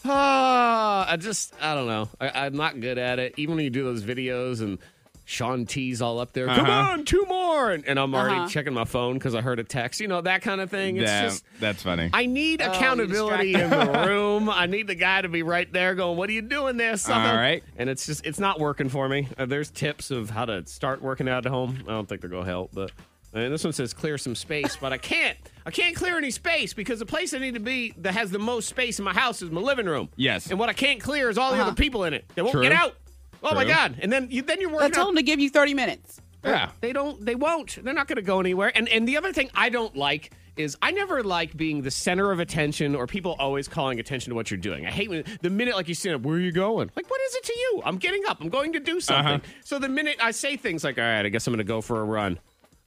Ah, 0.03 1.05
I 1.11 1.17
just, 1.17 1.53
I 1.61 1.75
don't 1.75 1.85
know. 1.87 2.09
I, 2.19 2.45
I'm 2.47 2.55
not 2.57 2.79
good 2.79 2.97
at 2.97 3.19
it. 3.19 3.35
Even 3.37 3.55
when 3.55 3.63
you 3.63 3.69
do 3.69 3.83
those 3.83 4.03
videos 4.03 4.61
and 4.61 4.79
Shaun 5.25 5.65
T's 5.65 6.01
all 6.01 6.19
up 6.19 6.33
there, 6.33 6.47
come 6.47 6.65
Uh-huh. 6.65 6.91
on, 6.91 7.05
two 7.05 7.23
more, 7.27 7.71
and, 7.71 7.85
and 7.87 7.97
I'm 7.99 8.13
already 8.13 8.35
Uh-huh. 8.35 8.47
checking 8.49 8.73
my 8.73 8.83
phone 8.83 9.13
because 9.13 9.35
I 9.35 9.41
heard 9.41 9.59
a 9.59 9.63
text. 9.63 10.01
You 10.01 10.07
know 10.09 10.21
that 10.21 10.41
kind 10.41 10.59
of 10.59 10.69
thing. 10.69 10.97
It's 10.97 11.09
That- 11.09 11.23
just. 11.23 11.45
that's 11.59 11.83
funny. 11.83 12.09
I 12.13 12.25
need 12.25 12.61
Oh, 12.61 12.69
accountability 12.71 13.53
in 13.53 13.69
the 13.69 14.03
room. 14.07 14.49
I 14.49 14.65
need 14.65 14.87
the 14.87 14.95
guy 14.95 15.21
to 15.21 15.29
be 15.29 15.41
right 15.43 15.71
there 15.71 15.95
going, 15.95 16.17
What 16.17 16.29
are 16.29 16.33
you 16.33 16.41
doing 16.41 16.77
there, 16.77 16.97
son? 16.97 17.21
All 17.25 17.35
right. 17.35 17.63
And 17.77 17.89
it's 17.89 18.05
just, 18.05 18.25
it's 18.25 18.39
not 18.39 18.59
working 18.59 18.89
for 18.89 19.07
me. 19.07 19.27
Uh, 19.37 19.45
there's 19.45 19.69
tips 19.69 20.11
of 20.11 20.29
how 20.29 20.45
to 20.45 20.65
start 20.65 21.01
working 21.01 21.29
out 21.29 21.45
at 21.45 21.51
home. 21.51 21.79
I 21.87 21.91
don't 21.91 22.07
think 22.07 22.21
they're 22.21 22.29
going 22.29 22.45
to 22.45 22.49
help, 22.51 22.71
but. 22.73 22.91
And 23.35 23.51
this 23.51 23.63
one 23.63 23.73
says 23.73 23.95
clear 23.95 24.19
some 24.19 24.35
space, 24.35 24.77
but 24.79 24.93
I 24.93 24.99
can't. 24.99 25.35
I 25.65 25.71
can't 25.71 25.95
clear 25.95 26.19
any 26.19 26.29
space 26.29 26.75
because 26.75 26.99
the 26.99 27.05
place 27.07 27.33
I 27.33 27.39
need 27.39 27.55
to 27.55 27.59
be 27.59 27.91
that 27.97 28.13
has 28.13 28.29
the 28.29 28.37
most 28.37 28.69
space 28.69 28.99
in 28.99 29.05
my 29.05 29.13
house 29.13 29.41
is 29.41 29.49
my 29.49 29.59
living 29.59 29.87
room. 29.87 30.09
Yes. 30.15 30.51
And 30.51 30.59
what 30.59 30.69
I 30.69 30.73
can't 30.73 31.01
clear 31.01 31.31
is 31.31 31.37
all 31.39 31.49
the 31.49 31.57
Uh-huh. 31.57 31.69
other 31.69 31.75
people 31.75 32.03
in 32.03 32.13
it. 32.13 32.25
They 32.35 32.43
won't 32.43 32.51
True. 32.53 32.61
get 32.61 32.73
out. 32.73 32.95
Oh 33.43 33.53
my 33.55 33.65
god! 33.65 33.97
And 34.01 34.11
then 34.11 34.27
you 34.31 34.41
then 34.41 34.59
you're 34.61 34.69
working. 34.69 34.81
I 34.81 34.85
working. 34.85 34.93
told 34.95 35.05
out- 35.07 35.09
them 35.09 35.15
to 35.17 35.23
give 35.23 35.39
you 35.39 35.49
30 35.49 35.73
minutes. 35.73 36.21
yeah. 36.43 36.71
they 36.81 36.93
don't. 36.93 37.23
They 37.25 37.35
won't. 37.35 37.83
They're 37.83 37.93
not 37.93 38.07
going 38.07 38.15
to 38.17 38.21
go 38.21 38.39
anywhere. 38.39 38.71
And 38.75 38.87
and 38.89 39.07
the 39.07 39.17
other 39.17 39.33
thing 39.33 39.49
I 39.53 39.69
don't 39.69 39.95
like 39.95 40.31
is 40.55 40.77
I 40.83 40.91
never 40.91 41.23
like 41.23 41.57
being 41.57 41.81
the 41.81 41.89
center 41.89 42.31
of 42.31 42.39
attention 42.39 42.93
or 42.95 43.07
people 43.07 43.35
always 43.39 43.67
calling 43.67 43.99
attention 43.99 44.29
to 44.29 44.35
what 44.35 44.51
you're 44.51 44.59
doing. 44.59 44.85
I 44.85 44.91
hate 44.91 45.09
when 45.09 45.23
the 45.41 45.49
minute 45.49 45.75
like 45.75 45.87
you 45.87 45.95
stand 45.95 46.15
up, 46.15 46.21
where 46.21 46.35
are 46.35 46.39
you 46.39 46.51
going? 46.51 46.91
Like 46.95 47.09
what 47.09 47.19
is 47.21 47.35
it 47.35 47.43
to 47.45 47.53
you? 47.53 47.81
I'm 47.83 47.97
getting 47.97 48.21
up. 48.27 48.39
I'm 48.39 48.49
going 48.49 48.73
to 48.73 48.79
do 48.79 48.99
something. 48.99 49.33
Uh-huh. 49.35 49.53
So 49.63 49.79
the 49.79 49.89
minute 49.89 50.17
I 50.21 50.29
say 50.31 50.55
things 50.57 50.83
like, 50.83 50.97
all 50.99 51.03
right, 51.03 51.25
I 51.25 51.29
guess 51.29 51.47
I'm 51.47 51.53
going 51.53 51.57
to 51.57 51.63
go 51.63 51.81
for 51.81 51.99
a 52.01 52.03
run. 52.03 52.39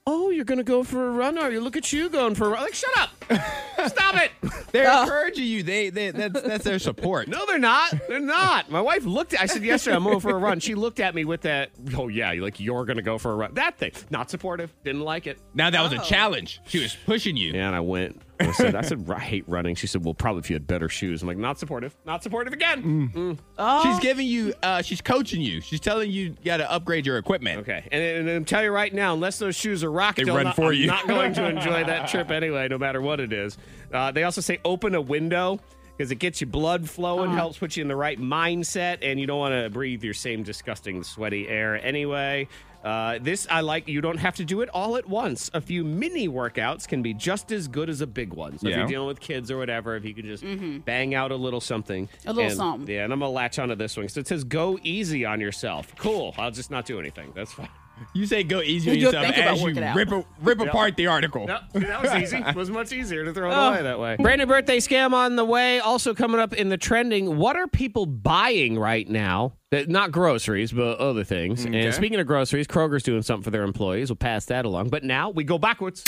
Oh, 0.07 0.31
you're 0.31 0.45
going 0.45 0.59
to 0.59 0.65
go 0.65 0.85
for 0.85 1.09
a 1.09 1.11
run? 1.11 1.37
Are 1.39 1.51
you? 1.51 1.61
Look 1.61 1.77
at 1.77 1.93
you 1.93 2.09
going 2.09 2.37
for 2.37 2.47
a 2.47 2.51
run. 2.51 2.63
Like, 2.63 2.75
shut 2.75 2.97
up. 2.97 3.11
Stop 3.91 4.17
it. 4.17 4.31
They're 4.73 4.87
Oh. 4.91 5.03
encouraging 5.03 5.45
you. 5.45 5.63
They, 5.63 5.91
they 5.91 6.11
that's 6.11 6.41
that's 6.43 6.65
their 6.65 6.79
support. 6.79 7.29
No, 7.29 7.45
they're 7.47 7.59
not. 7.59 7.95
They're 8.09 8.21
not. 8.21 8.71
My 8.71 8.81
wife 8.81 9.05
looked 9.05 9.35
at 9.35 9.41
I 9.41 9.47
said 9.47 9.63
yesterday 9.63 9.97
I'm 9.97 10.05
going 10.05 10.21
for 10.21 10.31
a 10.31 10.39
run. 10.39 10.61
She 10.61 10.75
looked 10.75 11.01
at 11.01 11.15
me 11.15 11.25
with 11.25 11.43
that, 11.43 11.71
oh 11.97 12.09
yeah, 12.09 12.33
like 12.33 12.61
you're 12.61 12.85
gonna 12.85 13.03
go 13.03 13.19
for 13.19 13.33
a 13.33 13.37
run. 13.37 13.55
That 13.55 13.79
thing. 13.79 13.93
Not 14.11 14.31
supportive. 14.31 14.73
Didn't 14.85 15.03
like 15.03 15.27
it. 15.27 15.39
Now 15.55 15.71
that 15.71 15.83
was 15.83 15.93
Oh. 15.93 16.01
a 16.03 16.05
challenge. 16.05 16.61
She 16.67 16.81
was 16.83 16.97
pushing 17.07 17.37
you. 17.37 17.53
Yeah, 17.53 17.67
and 17.69 17.77
I 17.77 17.81
went. 17.81 18.21
I 18.41 18.51
said, 18.53 18.75
I 18.75 18.81
said, 18.83 19.09
I 19.11 19.19
hate 19.19 19.45
running. 19.49 19.75
She 19.75 19.87
said, 19.87 20.05
well, 20.05 20.15
probably 20.15 20.41
if 20.41 20.51
you 20.51 20.55
had 20.55 20.67
better 20.67 20.89
shoes. 20.89 21.23
I'm 21.23 21.29
like, 21.29 21.39
not 21.39 21.59
supportive. 21.59 21.97
Not 22.05 22.23
supportive 22.23 22.53
again. 22.53 23.39
Oh, 23.59 23.83
She's 23.83 23.99
giving 24.01 24.27
you. 24.27 24.53
Uh, 24.63 24.83
she's 24.83 25.01
coaching 25.01 25.41
you. 25.41 25.61
She's 25.61 25.81
telling 25.81 26.11
you 26.11 26.25
you 26.25 26.37
got 26.45 26.59
to 26.59 26.71
upgrade 26.71 27.07
your 27.07 27.19
equipment. 27.19 27.61
Okay. 27.61 27.87
And, 27.91 28.03
and 28.03 28.29
I'm 28.31 28.45
telling 28.45 28.67
you 28.67 28.73
right 28.73 28.93
now, 28.93 29.15
unless 29.15 29.39
those 29.39 29.57
shoes 29.57 29.83
are 29.85 29.91
rock, 29.91 30.17
They 30.17 30.25
run 30.25 30.45
not, 30.45 30.57
for 30.57 30.69
I'm 30.69 30.75
you. 30.75 30.87
not 30.87 31.07
going 31.09 31.33
to 31.35 31.45
enjoy 31.49 31.85
that 31.85 32.09
trip 32.09 32.31
anyway, 32.31 32.69
no 32.69 32.79
matter 32.79 33.01
what 33.01 33.21
it 33.21 33.33
is. 33.33 33.57
Uh, 33.93 34.11
they 34.13 34.25
also 34.25 34.41
say 34.41 34.59
open 34.65 34.95
a 34.95 35.01
window 35.01 35.59
because 35.97 36.11
it 36.11 36.17
gets 36.17 36.43
your 36.43 36.51
blood 36.51 36.89
flowing, 36.91 37.29
Uh-huh. 37.31 37.37
helps 37.39 37.57
put 37.59 37.75
you 37.77 37.81
in 37.83 37.89
the 37.89 37.97
right 37.97 38.21
mindset, 38.21 38.99
and 39.01 39.19
you 39.19 39.27
don't 39.27 39.39
want 39.39 39.55
to 39.55 39.71
breathe 39.71 40.05
your 40.05 40.13
same 40.13 40.43
disgusting, 40.43 41.03
sweaty 41.03 41.49
air 41.49 41.83
anyway. 41.83 42.47
Uh, 42.87 43.19
this 43.21 43.47
I 43.51 43.61
like. 43.63 43.89
You 43.89 44.01
don't 44.01 44.19
have 44.19 44.37
to 44.37 44.45
do 44.45 44.61
it 44.61 44.69
all 44.69 44.97
at 44.97 45.09
once. 45.09 45.51
A 45.53 45.61
few 45.61 45.83
mini 45.83 46.29
workouts 46.29 46.87
can 46.87 47.03
be 47.03 47.13
just 47.15 47.51
as 47.51 47.67
good 47.67 47.91
as 47.91 48.01
a 48.01 48.07
big 48.07 48.33
one. 48.33 48.59
So 48.59 48.69
if 48.69 48.77
you're 48.77 48.87
dealing 48.87 49.09
with 49.09 49.19
kids 49.21 49.51
or 49.51 49.59
whatever, 49.59 49.97
if 49.97 50.05
you 50.05 50.15
can 50.15 50.25
just 50.25 50.45
bang 50.85 51.15
out 51.15 51.33
a 51.33 51.37
little 51.37 51.61
something, 51.61 52.07
Mm-hmm. 52.07 52.29
A 52.29 52.33
little 52.33 52.51
And- 52.51 52.57
something. 52.57 52.95
Yeah, 52.95 53.05
and 53.05 53.13
I'm 53.13 53.19
gonna 53.19 53.33
latch 53.33 53.59
onto 53.59 53.75
this 53.75 53.97
one. 53.97 54.09
So 54.09 54.21
it 54.21 54.29
says 54.29 54.45
go 54.45 54.79
easy 54.83 55.25
on 55.25 55.41
yourself. 55.41 55.95
Cool. 55.99 56.35
I'll 56.39 56.51
just 56.53 56.71
not 56.71 56.87
do 56.87 57.01
anything. 57.01 57.33
That's 57.35 57.53
fine. 57.53 57.69
You 58.13 58.27
say 58.27 58.43
go 58.43 58.61
easy 58.61 58.91
on 58.91 58.97
You'll 58.97 59.13
yourself 59.13 59.35
think 59.35 59.39
as 59.47 59.61
you 59.63 59.69
rip 59.95 60.11
a, 60.13 60.25
rip 60.43 60.61
apart 60.61 60.97
the 60.97 61.07
article. 61.07 61.47
No, 61.47 61.59
that 61.75 62.03
was 62.03 62.13
easy. 62.15 62.37
It 62.39 62.55
was 62.57 62.71
much 62.71 62.93
easier 62.93 63.25
to 63.25 63.33
throw 63.33 63.51
it 63.51 63.55
Oh. 63.55 63.69
away 63.71 63.83
that 63.83 63.99
way. 63.99 64.17
Brandon 64.19 64.49
birthday 64.49 64.79
scam 64.79 65.13
on 65.13 65.37
the 65.37 65.45
way. 65.45 65.79
Also 65.81 66.15
coming 66.15 66.41
up 66.41 66.53
in 66.53 66.69
the 66.69 66.77
trending. 66.77 67.37
What 67.37 67.57
are 67.57 67.67
people 67.67 68.07
buying 68.07 68.79
right 68.79 69.09
now? 69.09 69.55
That 69.71 69.89
not 69.89 70.13
groceries, 70.13 70.73
but 70.73 70.99
other 70.99 71.25
things. 71.25 71.67
Okay. 71.67 71.87
And 71.87 71.95
speaking 71.95 72.21
of 72.21 72.27
groceries, 72.27 72.67
Kroger's 72.69 73.03
doing 73.03 73.23
something 73.23 73.43
for 73.43 73.51
their 73.51 73.65
employees. 73.65 74.11
We'll 74.11 74.17
pass 74.17 74.45
that 74.47 74.65
along. 74.65 74.91
But 74.91 75.03
now 75.03 75.31
we 75.31 75.43
go 75.43 75.59
backwards. 75.59 76.03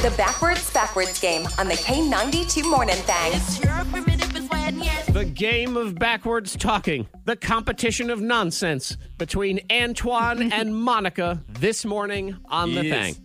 The 0.00 0.12
backwards 0.16 0.70
backwards 0.72 1.20
game 1.20 1.46
on 1.58 1.68
the 1.68 1.74
K92 1.74 2.70
Morning 2.70 2.96
Thing. 2.96 4.19
The 4.54 5.24
game 5.32 5.76
of 5.76 5.96
backwards 5.96 6.56
talking. 6.56 7.08
The 7.24 7.36
competition 7.36 8.10
of 8.10 8.20
nonsense 8.20 8.96
between 9.18 9.60
Antoine 9.70 10.52
and 10.52 10.74
Monica 10.74 11.42
this 11.48 11.84
morning 11.84 12.36
on 12.46 12.74
the 12.74 12.82
thing. 12.82 13.16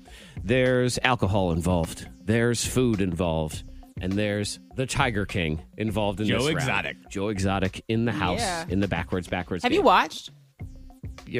There's 0.43 0.99
alcohol 1.03 1.51
involved. 1.51 2.07
There's 2.23 2.65
food 2.65 3.01
involved. 3.01 3.63
And 4.01 4.13
there's 4.13 4.59
the 4.75 4.85
Tiger 4.85 5.25
King 5.25 5.61
involved 5.77 6.19
in 6.19 6.27
Joe 6.27 6.39
this 6.39 6.47
round. 6.47 6.57
Exotic. 6.59 6.97
Joe 7.09 7.29
Exotic 7.29 7.83
in 7.87 8.05
the 8.05 8.11
house 8.11 8.39
Yeah. 8.41 8.65
in 8.67 8.79
the 8.81 8.87
backwards 8.87 9.27
backwards. 9.27 9.63
have 9.63 9.71
game. 9.71 9.79
you 9.79 9.85
watched 9.85 10.31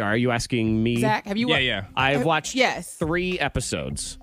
Are 0.02 0.16
you 0.18 0.32
asking 0.32 0.82
me? 0.82 0.98
Zach? 1.02 1.26
Have 1.28 1.38
you? 1.38 1.48
Yeah, 1.50 1.54
wa- 1.56 1.60
yeah. 1.60 1.86
I've 1.96 2.24
watched 2.24 2.56
Yes. 2.56 2.96
three 2.96 3.38
episodes. 3.40 4.18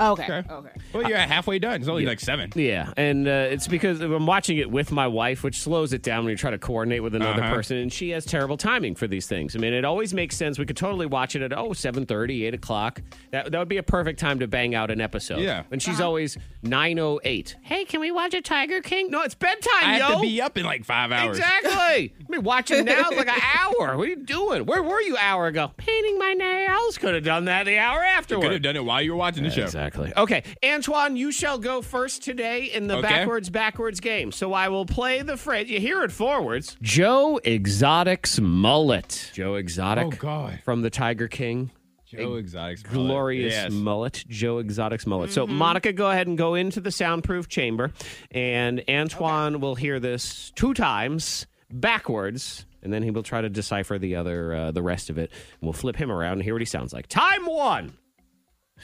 Okay. 0.00 0.24
Okay. 0.24 0.44
Okay. 0.52 0.70
Well, 0.92 1.08
you're 1.08 1.18
halfway 1.18 1.58
done. 1.58 1.80
It's 1.80 1.88
only 1.88 2.04
like 2.06 2.20
seven. 2.20 2.50
Yeah, 2.54 2.92
and 2.96 3.28
uh, 3.28 3.46
it's 3.50 3.68
because 3.68 4.00
I'm 4.00 4.26
watching 4.26 4.58
it 4.58 4.70
with 4.70 4.90
my 4.90 5.06
wife, 5.06 5.42
which 5.44 5.60
slows 5.60 5.92
it 5.92 6.02
down 6.02 6.24
when 6.24 6.32
you 6.32 6.36
try 6.36 6.50
to 6.50 6.58
coordinate 6.58 7.02
with 7.02 7.14
another 7.14 7.42
Uh-huh. 7.42 7.54
person, 7.54 7.76
and 7.76 7.92
she 7.92 8.10
has 8.10 8.24
terrible 8.24 8.56
timing 8.56 8.94
for 8.96 9.06
these 9.06 9.26
things. 9.26 9.54
I 9.54 9.58
mean, 9.60 9.72
it 9.72 9.84
always 9.84 10.12
makes 10.12 10.36
sense. 10.36 10.58
We 10.58 10.66
could 10.66 10.76
totally 10.76 11.06
watch 11.06 11.36
it 11.36 11.42
at 11.42 11.52
oh 11.56 11.70
7:30, 11.70 12.44
8 12.46 12.54
o'clock. 12.54 13.02
That 13.30 13.52
that 13.52 13.58
would 13.58 13.68
be 13.68 13.76
a 13.76 13.82
perfect 13.82 14.18
time 14.18 14.40
to 14.40 14.48
bang 14.48 14.74
out 14.74 14.90
an 14.90 15.00
episode. 15.00 15.40
Yeah. 15.40 15.62
and 15.70 15.80
she's 15.82 16.00
always 16.00 16.36
9:08. 16.64 17.54
Hey, 17.62 17.84
can 17.84 18.00
we 18.00 18.10
watch 18.10 18.34
a 18.34 18.40
Tiger 18.40 18.80
King? 18.80 19.10
No, 19.10 19.22
it's 19.22 19.34
bedtime, 19.34 19.72
I 19.82 19.98
have 19.98 20.14
to 20.16 20.20
be 20.20 20.40
up 20.40 20.58
in 20.58 20.64
like 20.64 20.84
five 20.84 21.12
hours. 21.12 21.38
Exactly. 21.38 22.14
I 22.28 22.30
mean, 22.30 22.42
watching 22.42 22.84
now 22.84 23.10
is 23.10 23.16
like 23.16 23.28
an 23.28 23.40
hour. 23.58 23.96
What 23.96 24.06
are 24.06 24.10
you 24.10 24.16
doing? 24.16 24.66
Where 24.66 24.82
were 24.82 25.00
you 25.00 25.16
hour 25.16 25.46
ago? 25.46 25.70
Painting 25.76 26.18
my 26.18 26.32
nails. 26.34 26.98
Could 26.98 27.14
have 27.14 27.24
done 27.24 27.44
that 27.46 27.64
the 27.66 27.78
hour 27.78 28.00
afterward. 28.02 28.42
Could 28.42 28.52
have 28.52 28.62
done 28.62 28.76
it 28.76 28.84
while 28.84 29.00
you 29.02 29.12
were 29.12 29.16
watching 29.18 29.44
the 29.44 29.50
show. 29.50 29.62
Exactly. 29.62 29.83
Okay, 30.16 30.42
Antoine, 30.64 31.16
you 31.16 31.30
shall 31.32 31.58
go 31.58 31.82
first 31.82 32.22
today 32.22 32.64
in 32.64 32.86
the 32.86 32.96
Okay. 32.96 33.08
backwards 33.08 33.50
backwards 33.50 34.00
game. 34.00 34.32
So 34.32 34.52
I 34.52 34.68
will 34.68 34.86
play 34.86 35.22
the 35.22 35.36
phrase. 35.36 35.68
You 35.68 35.80
hear 35.80 36.02
it 36.02 36.12
forwards. 36.12 36.76
Joe 36.82 37.38
Exotic's 37.44 38.40
mullet. 38.40 39.30
Joe 39.34 39.54
Exotic. 39.56 40.04
Oh, 40.06 40.10
God. 40.10 40.60
From 40.64 40.82
the 40.82 40.90
Tiger 40.90 41.28
King. 41.28 41.70
Joe 42.06 42.34
Exotic's 42.36 42.84
mullet. 42.84 42.94
Glorious 42.94 43.52
Yes. 43.54 43.72
mullet, 43.72 44.24
Joe 44.28 44.58
Exotic's 44.58 45.04
mullet. 45.06 45.32
So, 45.32 45.46
Monica, 45.48 45.92
go 45.92 46.10
ahead 46.10 46.28
and 46.28 46.38
go 46.38 46.54
into 46.54 46.80
the 46.80 46.92
soundproof 46.92 47.48
chamber, 47.48 47.92
and 48.30 48.84
Antoine 48.88 49.58
will 49.60 49.74
hear 49.74 49.98
this 49.98 50.52
two 50.54 50.74
times 50.74 51.46
backwards, 51.72 52.66
and 52.84 52.92
then 52.92 53.02
he 53.02 53.10
will 53.10 53.24
try 53.24 53.40
to 53.40 53.48
decipher 53.48 53.98
the 53.98 54.14
other, 54.14 54.54
uh, 54.54 54.70
the 54.70 54.82
rest 54.82 55.10
of 55.10 55.18
it. 55.18 55.30
And 55.32 55.62
we'll 55.62 55.72
flip 55.72 55.96
him 55.96 56.10
around 56.12 56.34
and 56.34 56.42
hear 56.42 56.54
what 56.54 56.62
he 56.62 56.66
sounds 56.66 56.92
like. 56.92 57.08
Time 57.08 57.46
one. 57.46 57.94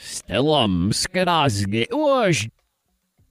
Stellum 0.01 0.91
skadazge 0.91 1.87
ush. 1.91 2.49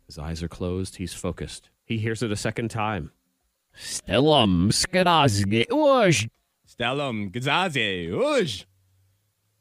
His 0.07 0.19
eyes 0.19 0.43
are 0.43 0.49
closed. 0.49 0.97
He's 0.97 1.15
focused. 1.15 1.69
He 1.85 1.99
hears 1.99 2.23
it 2.23 2.31
a 2.31 2.37
second 2.37 2.71
time. 2.71 3.11
Stellum 3.77 4.71
skadazge 4.71 5.67
ush. 5.71 6.29
Stellum 6.69 7.31
Gazaze. 7.33 8.11
Oosh. 8.11 8.65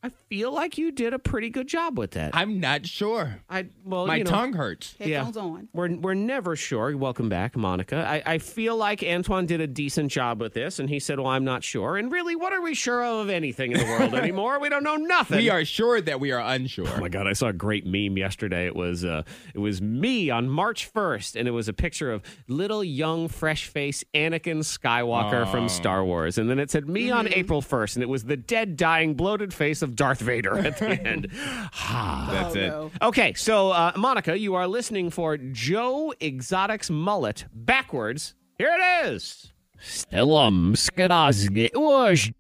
I 0.02 0.10
feel 0.30 0.54
like 0.54 0.78
you 0.78 0.92
did 0.92 1.14
a 1.14 1.20
pretty 1.20 1.50
good 1.50 1.68
job 1.68 1.98
with 1.98 2.12
that. 2.12 2.32
I'm 2.34 2.62
not 2.62 2.86
sure. 2.86 3.42
I 3.50 3.68
well, 3.84 4.08
My 4.08 4.16
you 4.16 4.24
know, 4.24 4.32
tongue 4.32 4.54
hurts. 4.54 4.96
Headphones 4.98 5.36
on. 5.36 5.68
We're 5.74 5.94
we're 5.94 6.14
never 6.14 6.56
sure. 6.56 6.96
Welcome 6.96 7.28
back, 7.28 7.58
Monica. 7.58 8.06
I, 8.08 8.24
I 8.26 8.38
feel 8.38 8.78
like 8.78 9.04
Antoine 9.04 9.46
did 9.46 9.60
a 9.60 9.68
decent 9.68 10.10
job 10.10 10.40
with 10.40 10.54
this, 10.54 10.80
and 10.80 10.90
he 10.90 11.00
said, 11.00 11.20
"Well, 11.20 11.28
I'm 11.28 11.44
not 11.44 11.66
sure." 11.66 11.98
And 11.98 12.10
really, 12.10 12.38
what 12.38 12.54
are 12.54 12.62
we 12.62 12.76
sure 12.76 13.04
of 13.04 13.30
anything 13.30 13.74
in 13.74 13.80
the 13.80 13.86
world 13.86 14.14
anymore? 14.16 14.62
We 14.62 14.70
don't 14.70 14.84
know 14.84 14.96
nothing. 14.96 15.40
We 15.40 15.50
are 15.50 15.66
sure 15.66 16.00
that 16.00 16.22
we 16.22 16.32
are 16.32 16.40
unsure. 16.40 16.88
Oh 16.88 17.02
my 17.02 17.10
god! 17.10 17.28
I 17.28 17.34
saw 17.34 17.48
a 17.48 17.54
great 17.54 17.86
meme 17.86 18.16
yesterday. 18.16 18.68
It 18.68 18.78
was 18.78 19.04
uh, 19.04 19.24
it 19.54 19.60
was 19.60 19.82
me 19.82 20.30
on 20.30 20.48
March 20.48 20.86
first, 20.86 21.36
and 21.36 21.46
it 21.46 21.52
was 21.52 21.68
a 21.68 21.74
picture 21.74 22.10
of 22.10 22.24
little 22.48 22.86
young, 22.86 23.28
fresh 23.28 23.68
face 23.68 24.06
Anakin 24.14 24.60
Skywalker 24.60 25.52
from 25.52 25.68
Star 25.68 26.06
Wars, 26.06 26.38
and 26.38 26.50
then 26.50 26.58
it 26.58 26.72
said 26.72 26.88
me 26.88 27.12
on 27.12 27.28
April 27.34 27.62
first, 27.62 27.98
and 27.98 28.04
it 28.04 28.08
was 28.08 28.24
the 28.24 28.38
dead, 28.38 28.78
dying, 28.78 29.14
bloated 29.14 29.54
face 29.54 29.82
of 29.82 29.89
Darth 29.90 30.20
Vader 30.20 30.58
at 30.58 30.78
the 30.78 30.90
end. 31.08 31.28
That's 31.32 32.56
oh, 32.56 32.60
it. 32.60 32.68
no. 32.68 32.92
Okay, 33.02 33.34
so 33.34 33.72
uh, 33.72 33.92
Monica, 33.96 34.38
you 34.38 34.56
are 34.56 34.68
listening 34.68 35.10
for 35.10 35.38
Joe 35.38 36.14
Exotic's 36.20 36.90
mullet 36.90 37.46
backwards. 37.54 38.36
Here 38.58 38.76
it 38.78 39.08
is. 39.08 39.54
Stellum 39.82 40.76
skadazge 40.76 41.72
wash. 41.76 42.32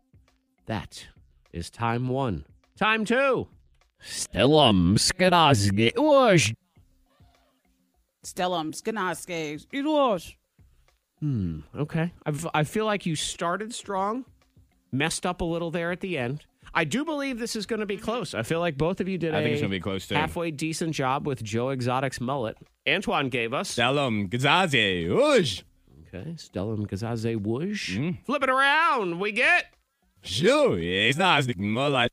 That 0.65 1.07
is 1.53 1.69
time 1.69 2.09
one. 2.09 2.45
Time 2.77 3.05
two. 3.05 3.47
Stellum 4.01 4.95
skadazge 4.95 5.93
wash. 5.97 6.53
Stellum, 8.23 8.73
Skanaske, 8.73 9.65
it 9.71 9.83
was. 9.83 10.35
Okay, 11.75 12.13
I've, 12.25 12.47
I 12.53 12.63
feel 12.63 12.85
like 12.85 13.05
you 13.05 13.15
started 13.15 13.73
strong, 13.73 14.25
messed 14.91 15.25
up 15.25 15.41
a 15.41 15.45
little 15.45 15.71
there 15.71 15.91
at 15.91 16.01
the 16.01 16.17
end. 16.17 16.45
I 16.73 16.83
do 16.83 17.03
believe 17.05 17.39
this 17.39 17.55
is 17.55 17.65
going 17.65 17.79
to 17.79 17.85
be 17.85 17.97
close. 17.97 18.33
I 18.33 18.43
feel 18.43 18.59
like 18.59 18.77
both 18.77 18.99
of 19.01 19.07
you 19.07 19.17
did 19.17 19.33
I 19.33 19.39
a 19.39 19.43
think 19.43 19.53
it's 19.53 19.61
gonna 19.61 19.69
be 19.71 19.79
close, 19.79 20.07
too. 20.07 20.15
halfway 20.15 20.51
decent 20.51 20.93
job 20.93 21.25
with 21.27 21.43
Joe 21.43 21.69
Exotic's 21.69 22.21
mullet. 22.21 22.57
Antoine 22.87 23.29
gave 23.29 23.53
us. 23.53 23.75
Stellum 23.75 24.29
Gazaze. 24.29 25.07
Oosh. 25.07 25.63
Okay, 26.13 26.31
Stellum 26.37 26.87
Gazaze 26.87 27.39
Woosh. 27.39 27.97
Mm. 27.97 28.23
Flip 28.25 28.43
it 28.43 28.49
around. 28.49 29.19
We 29.19 29.31
get 29.31 29.65
Sure. 30.23 30.77
It's 30.79 31.17
not 31.17 31.45
more 31.57 31.89
like. 31.89 32.11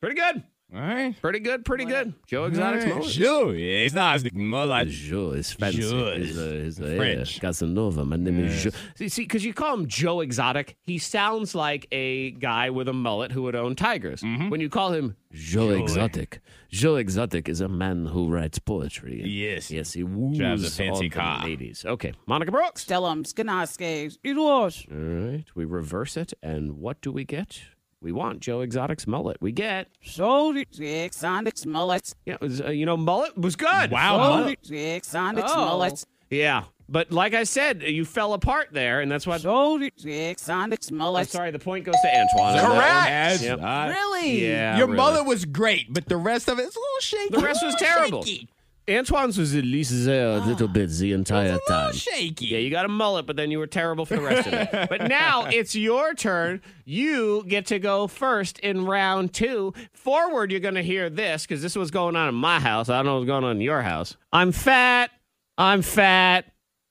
pretty 0.00 0.16
good. 0.20 0.44
All 0.72 0.80
right. 0.80 1.20
Pretty 1.20 1.40
good, 1.40 1.64
pretty 1.64 1.84
good. 1.84 2.14
Joe 2.26 2.44
Exotic's 2.44 2.84
All 2.84 2.90
right. 2.92 2.98
mullet. 3.00 3.12
Sure. 3.12 3.54
It's 3.56 3.94
not 3.94 4.32
more 4.32 4.66
like. 4.66 4.86
Joe 4.88 5.30
is 5.32 5.52
fancy. 5.52 5.80
Joe 5.80 6.14
He's, 6.16 6.36
is 6.36 6.38
uh, 6.38 6.64
he's, 6.64 6.80
uh, 6.80 6.96
French. 6.96 7.34
yeah, 7.36 7.40
Casanova. 7.40 8.04
My 8.04 8.16
name 8.16 8.44
is 8.44 8.62
Joe. 8.62 8.70
See, 8.94 9.08
see, 9.08 9.22
because 9.22 9.44
you 9.44 9.52
call 9.52 9.74
him 9.74 9.88
Joe 9.88 10.20
Exotic, 10.20 10.76
he 10.86 10.98
sounds 10.98 11.56
like 11.56 11.88
a 11.90 12.30
guy 12.32 12.70
with 12.70 12.86
a 12.88 12.92
mullet 12.92 13.32
who 13.32 13.42
would 13.42 13.56
own 13.56 13.74
tigers. 13.74 14.20
Mm-hmm. 14.22 14.48
When 14.50 14.60
you 14.60 14.68
call 14.68 14.92
him 14.92 15.16
Joe 15.32 15.70
Exotic, 15.70 16.40
Joe 16.68 16.94
Exotic 16.96 17.48
is 17.48 17.60
a 17.60 17.68
man 17.68 18.06
who 18.06 18.28
writes 18.28 18.60
poetry. 18.60 19.22
Yes. 19.24 19.72
Yes, 19.72 19.92
he 19.92 20.04
woos 20.04 20.38
Drives 20.38 20.64
a 20.64 20.70
fancy 20.70 20.90
all 20.90 21.00
the 21.00 21.08
car. 21.08 21.44
ladies. 21.44 21.84
Okay, 21.84 22.12
Monica 22.26 22.52
Brooks. 22.52 22.84
Stellum, 22.84 23.24
Skanaske, 23.26 24.16
it 24.22 24.34
was. 24.34 24.86
All 24.90 24.96
right, 24.96 25.44
we 25.56 25.64
reverse 25.64 26.16
it, 26.16 26.32
and 26.44 26.78
what 26.78 27.00
do 27.00 27.10
we 27.10 27.24
get? 27.24 27.60
We 28.02 28.12
want 28.12 28.40
Joe 28.40 28.62
Exotic's 28.62 29.06
mullet. 29.06 29.36
We 29.42 29.52
get, 29.52 29.88
So, 30.02 30.52
Exonics, 30.54 31.66
mullets. 31.66 32.14
yeah, 32.24 32.34
it 32.34 32.40
was, 32.40 32.62
uh, 32.62 32.70
you 32.70 32.86
know, 32.86 32.96
mullet 32.96 33.36
was 33.36 33.56
good. 33.56 33.90
Wow. 33.90 34.46
So, 34.62 34.72
Exonics, 34.72 35.50
Oh. 35.50 35.66
mullets. 35.66 36.06
Yeah, 36.30 36.64
but 36.88 37.12
like 37.12 37.34
I 37.34 37.44
said, 37.44 37.82
you 37.82 38.04
fell 38.06 38.32
apart 38.32 38.68
there, 38.72 39.00
and 39.02 39.10
that's 39.12 39.26
why. 39.26 39.36
So, 39.36 39.78
Exonics, 39.78 40.90
I'm 40.90 40.96
mullets. 40.96 41.32
sorry, 41.32 41.50
the 41.50 41.58
point 41.58 41.84
goes 41.84 41.96
to 42.02 42.08
Antoine. 42.08 42.58
on 42.58 42.76
that. 42.76 43.38
Correct. 43.38 43.42
Yep. 43.42 43.60
Uh, 43.62 43.88
Really? 43.94 44.46
Yeah, 44.48 44.78
Your 44.78 44.86
really. 44.86 44.96
mullet 44.96 45.26
was 45.26 45.44
great, 45.44 45.92
but 45.92 46.08
the 46.08 46.16
rest 46.16 46.48
of 46.48 46.58
it's 46.58 46.74
a 46.74 46.78
little 46.78 47.00
shaky. 47.00 47.36
The 47.36 47.42
rest 47.42 47.62
was 47.64 47.74
terrible. 47.74 48.22
shaky. 48.22 48.48
Antoine's 48.88 49.38
was 49.38 49.54
at 49.54 49.64
least 49.64 49.92
there 50.04 50.28
a 50.28 50.40
little 50.40 50.68
ah. 50.68 50.72
bit 50.72 50.90
the 50.90 51.12
entire 51.12 51.52
little 51.52 51.92
shaky. 51.92 52.46
Yeah, 52.46 52.58
you 52.58 52.70
got 52.70 52.84
a 52.84 52.88
mullet, 52.88 53.26
but 53.26 53.36
then 53.36 53.50
you 53.50 53.58
were 53.58 53.66
terrible 53.66 54.04
for 54.04 54.16
the 54.16 54.22
rest 54.22 54.48
of 54.48 54.54
it. 54.54 54.70
But 54.88 55.08
now 55.08 55.44
it's 55.44 55.76
your 55.76 56.14
turn. 56.14 56.60
You 56.84 57.44
get 57.46 57.66
to 57.66 57.78
go 57.78 58.06
first 58.06 58.58
in 58.60 58.86
round 58.86 59.32
two. 59.32 59.74
Forward, 59.92 60.50
you're 60.50 60.60
going 60.60 60.74
to 60.74 60.82
hear 60.82 61.08
this 61.08 61.46
because 61.46 61.62
this 61.62 61.76
was 61.76 61.90
going 61.90 62.16
on 62.16 62.28
in 62.28 62.34
my 62.34 62.58
house. 62.58 62.88
I 62.88 62.96
don't 62.96 63.06
know 63.06 63.16
what's 63.16 63.26
going 63.26 63.44
on 63.44 63.56
in 63.56 63.60
your 63.60 63.82
house. 63.82 64.16
I'm 64.32 64.50
fat. 64.50 65.10
I'm 65.56 65.82
fat. 65.82 66.46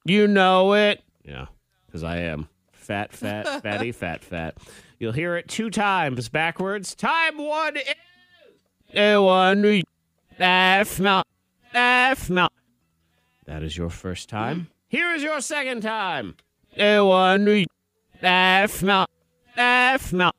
You 0.05 0.27
know 0.27 0.73
it. 0.73 1.01
Yeah, 1.25 1.47
because 1.85 2.03
I 2.03 2.17
am 2.19 2.47
fat, 2.71 3.11
fat, 3.13 3.61
fatty, 3.63 3.91
fat, 3.91 4.23
fat. 4.23 4.57
You'll 4.99 5.13
hear 5.13 5.35
it 5.37 5.47
two 5.47 5.69
times 5.69 6.29
backwards. 6.29 6.95
Time 6.95 7.37
one 7.37 7.77
is. 7.77 9.19
One, 9.19 9.83
F, 10.39 10.99
no, 10.99 11.21
F, 11.73 12.29
no. 12.29 12.47
That 13.45 13.63
is 13.63 13.75
your 13.77 13.89
first 13.89 14.29
time. 14.29 14.67
Here 14.87 15.11
is 15.13 15.23
your 15.23 15.41
second 15.41 15.81
time. 15.81 16.35
Eh, 16.75 16.99
one, 16.99 17.65
F, 18.21 18.83
no, 18.83 19.05
F, 19.55 20.13
no. 20.13 20.31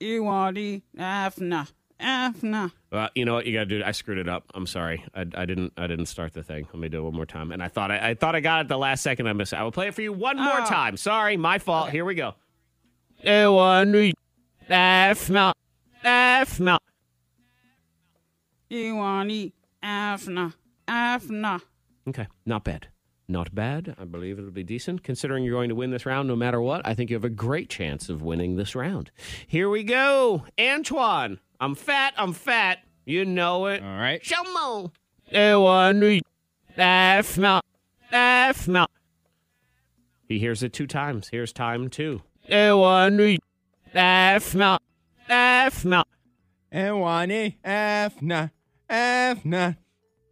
Iwadi, 0.00 0.82
Afna, 0.96 1.70
Afna. 2.00 2.72
Well, 2.92 3.08
you 3.14 3.24
know 3.24 3.34
what 3.34 3.46
you 3.46 3.52
got 3.52 3.68
to 3.68 3.78
do? 3.78 3.82
I 3.84 3.90
screwed 3.90 4.18
it 4.18 4.28
up. 4.28 4.44
I'm 4.54 4.66
sorry. 4.66 5.04
I, 5.14 5.22
I 5.34 5.44
didn't. 5.44 5.72
I 5.76 5.86
didn't 5.88 6.06
start 6.06 6.32
the 6.34 6.42
thing. 6.42 6.66
Let 6.72 6.80
me 6.80 6.88
do 6.88 6.98
it 6.98 7.02
one 7.02 7.14
more 7.14 7.26
time. 7.26 7.50
And 7.50 7.62
I 7.62 7.68
thought 7.68 7.90
I, 7.90 8.10
I 8.10 8.14
thought 8.14 8.36
I 8.36 8.40
got 8.40 8.60
it 8.62 8.68
the 8.68 8.78
last 8.78 9.02
second. 9.02 9.26
I 9.26 9.32
missed. 9.32 9.52
it. 9.52 9.56
I 9.56 9.64
will 9.64 9.72
play 9.72 9.88
it 9.88 9.94
for 9.94 10.02
you 10.02 10.12
one 10.12 10.36
more 10.36 10.60
Oh. 10.60 10.64
time. 10.66 10.96
Sorry, 10.96 11.36
my 11.36 11.58
fault. 11.58 11.90
Here 11.90 12.04
we 12.04 12.14
go. 12.14 12.34
Eh, 13.24 13.46
one, 13.46 14.12
F, 14.70 15.30
no, 15.30 15.52
F, 16.04 16.60
no. 18.70 18.76
Iwadi, 18.76 19.52
Afna, 19.82 20.54
Afna. 20.86 21.60
Okay, 22.08 22.26
not 22.46 22.64
bad. 22.64 22.88
Not 23.30 23.54
bad. 23.54 23.94
I 23.98 24.04
believe 24.04 24.38
it'll 24.38 24.50
be 24.50 24.62
decent. 24.64 25.02
Considering 25.04 25.44
you're 25.44 25.54
going 25.54 25.68
to 25.68 25.74
win 25.74 25.90
this 25.90 26.06
round 26.06 26.28
no 26.28 26.36
matter 26.36 26.62
what, 26.62 26.80
I 26.86 26.94
think 26.94 27.10
you 27.10 27.16
have 27.16 27.24
a 27.24 27.30
great 27.30 27.68
chance 27.68 28.08
of 28.08 28.22
winning 28.22 28.56
this 28.56 28.74
round. 28.74 29.10
Here 29.46 29.68
we 29.68 29.84
go. 29.84 30.44
Antoine, 30.58 31.38
I'm 31.60 31.74
fat, 31.74 32.14
I'm 32.16 32.32
fat. 32.32 32.78
You 33.04 33.26
know 33.26 33.66
it. 33.66 33.82
All 33.82 33.98
right. 33.98 34.22
Shamo. 34.22 34.92
Ewan, 35.30 36.22
F, 36.76 37.36
no, 37.36 37.60
F, 38.10 38.66
no. 38.66 38.86
He 40.26 40.38
hears 40.38 40.62
it 40.62 40.72
two 40.72 40.86
times. 40.86 41.28
Here's 41.30 41.52
time 41.52 41.90
two. 41.90 42.22
Ewan, 42.48 43.38
F, 43.94 44.54
no, 44.54 44.78
F, 45.28 45.84
no. 45.84 46.04
And 48.88 49.38
one 49.38 49.52
Afna. 49.52 49.76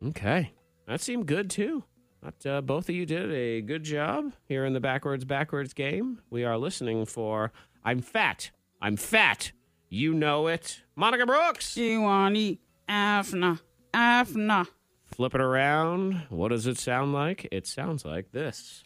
Afna. 0.03 0.09
Okay. 0.09 0.53
That 0.87 1.01
seemed 1.01 1.27
good 1.27 1.51
too. 1.51 1.85
But, 2.23 2.47
uh, 2.47 2.61
both 2.61 2.88
of 2.88 2.95
you 2.95 3.07
did 3.07 3.31
a 3.31 3.61
good 3.61 3.85
job 3.85 4.33
here 4.49 4.64
in 4.64 4.73
the 4.73 4.81
backwards 4.81 5.25
backwards 5.25 5.73
game. 5.73 6.21
We 6.31 6.45
are 6.45 6.59
listening 6.59 7.07
for 7.07 7.53
I'm 7.85 8.01
fat. 8.01 8.51
I'm 8.81 8.97
fat. 8.97 9.53
You 9.88 10.12
know 10.12 10.49
it. 10.49 10.83
Monica 10.97 11.25
Brooks. 11.25 11.75
Iwadi, 11.77 12.59
Afna, 12.88 13.61
Afna. 13.95 14.66
Flip 15.05 15.35
it 15.35 15.40
around. 15.40 16.27
What 16.31 16.49
does 16.49 16.66
it 16.66 16.79
sound 16.79 17.12
like? 17.12 17.47
It 17.53 17.66
sounds 17.66 18.05
like 18.05 18.33
this. 18.33 18.83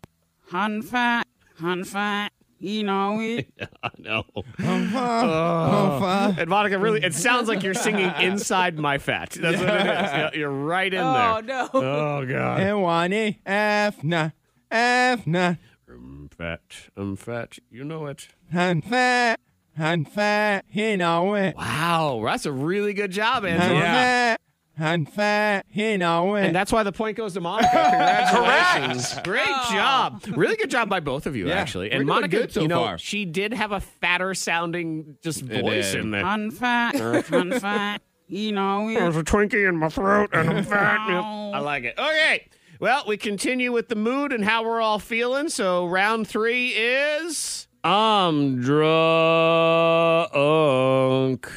Hun 0.49 0.83
fat, 0.83 1.27
hun 1.59 1.85
fat. 1.85 2.33
You 2.61 2.85
know 2.85 3.19
it. 3.21 3.51
I 3.83 3.91
know. 3.99 4.25
Oh. 4.37 6.35
And 6.39 6.49
Monica, 6.49 6.79
really, 6.79 7.03
it 7.03 7.15
sounds 7.15 7.49
like 7.49 7.63
you're 7.63 7.75
singing 7.75 8.13
inside 8.21 8.79
my 8.79 8.99
fat. 8.99 9.31
That's 9.31 9.59
what 9.59 9.69
it 9.69 9.81
is. 9.81 9.87
Yeah, 9.87 10.31
You're 10.35 10.51
right 10.51 10.93
in 10.93 11.01
there. 11.03 11.31
Oh, 11.31 11.43
there. 11.43 11.43
no. 11.43 11.71
Oh 11.75 12.27
God. 12.27 12.61
And 12.61 12.83
one 12.83 13.11
Afna. 13.11 14.33
Afna. 14.71 15.59
I'm 15.89 15.97
um, 15.97 16.31
fat. 16.37 16.61
I'm 16.97 17.17
fat. 17.17 17.59
You 17.71 17.85
know 17.85 18.07
it. 18.07 18.29
I'm 18.53 18.81
fat. 18.83 19.41
I'm 19.79 20.05
fat. 20.05 20.65
You 20.71 20.97
know 20.97 21.35
it. 21.35 21.57
Wow, 21.57 22.23
that's 22.25 22.47
a 22.47 22.53
really 22.53 22.93
good 22.93 23.11
job, 23.11 23.45
I'm 23.45 23.61
Angela. 23.61 24.37
Fat. 24.81 24.91
I'm 24.91 25.07
fat. 25.07 25.67
You 25.73 25.99
know 25.99 26.35
it. 26.35 26.47
And 26.47 26.57
that's 26.57 26.73
why 26.73 26.83
the 26.83 26.93
point 26.93 27.17
goes 27.17 27.35
to 27.35 27.41
Monica. 27.41 27.69
Congratulations. 27.71 29.19
Great 29.25 29.47
oh. 29.49 29.69
job. 29.73 30.25
Really 30.37 30.57
good 30.57 30.71
job 30.71 30.89
by 30.89 31.01
both 31.01 31.27
of 31.27 31.37
you, 31.37 31.49
Yeah, 31.49 31.55
actually. 31.55 31.91
we're 31.91 31.99
And 31.99 32.07
Monica, 32.07 32.37
good 32.37 32.53
so 32.53 32.63
you 32.63 32.69
know, 32.69 32.85
far. 32.85 32.99
she 32.99 33.25
did 33.25 33.53
have 33.53 33.73
a 33.73 33.81
fatter 33.81 34.35
sounding 34.35 35.17
just 35.23 35.43
voice 35.43 35.95
in 35.95 36.11
there. 36.11 36.25
Hun 36.25 36.51
fat, 36.51 36.97
hun 36.97 37.53
fat. 37.61 38.03
You 38.27 38.53
know 38.53 38.87
There's 38.95 39.17
a 39.17 39.25
Twinkie 39.25 39.69
in 39.69 39.77
my 39.77 39.89
throat 39.89 40.31
and 40.33 40.49
I'm 40.49 40.65
fat. 40.65 41.09
Yep. 41.09 41.25
I 41.25 41.59
like 41.59 41.85
it. 41.85 41.99
Okay. 41.99 42.49
Well, 42.79 43.05
we 43.07 43.17
continue 43.17 43.73
with 43.73 43.89
the 43.89 43.97
mood 43.97 44.33
and 44.33 44.45
how 44.45 44.65
we're 44.65 44.81
all 44.81 44.99
feeling. 44.99 45.49
So 45.49 45.87
round 45.87 46.29
three 46.29 46.69
is 46.69 47.67
I'm 47.83 48.61
drunk. 48.61 50.31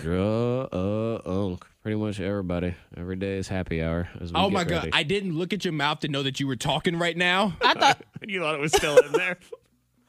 Drunk. 0.01 1.67
Pretty 1.83 1.97
much 1.97 2.21
everybody. 2.21 2.75
Every 2.95 3.17
day 3.17 3.35
is 3.35 3.49
happy 3.49 3.83
hour. 3.83 4.07
As 4.21 4.31
we 4.31 4.39
oh 4.39 4.49
my 4.49 4.63
God. 4.63 4.85
ready. 4.85 4.89
I 4.93 5.03
didn't 5.03 5.37
look 5.37 5.51
at 5.51 5.65
your 5.65 5.73
mouth 5.73 5.99
to 5.99 6.07
know 6.07 6.23
that 6.23 6.39
you 6.39 6.47
were 6.47 6.55
talking 6.55 6.97
right 6.97 7.15
now. 7.15 7.57
I 7.61 7.73
thought 7.73 8.01
you 8.25 8.39
thought 8.39 8.55
it 8.55 8.61
was 8.61 8.71
still 8.71 8.97
in 8.97 9.11
there. 9.11 9.37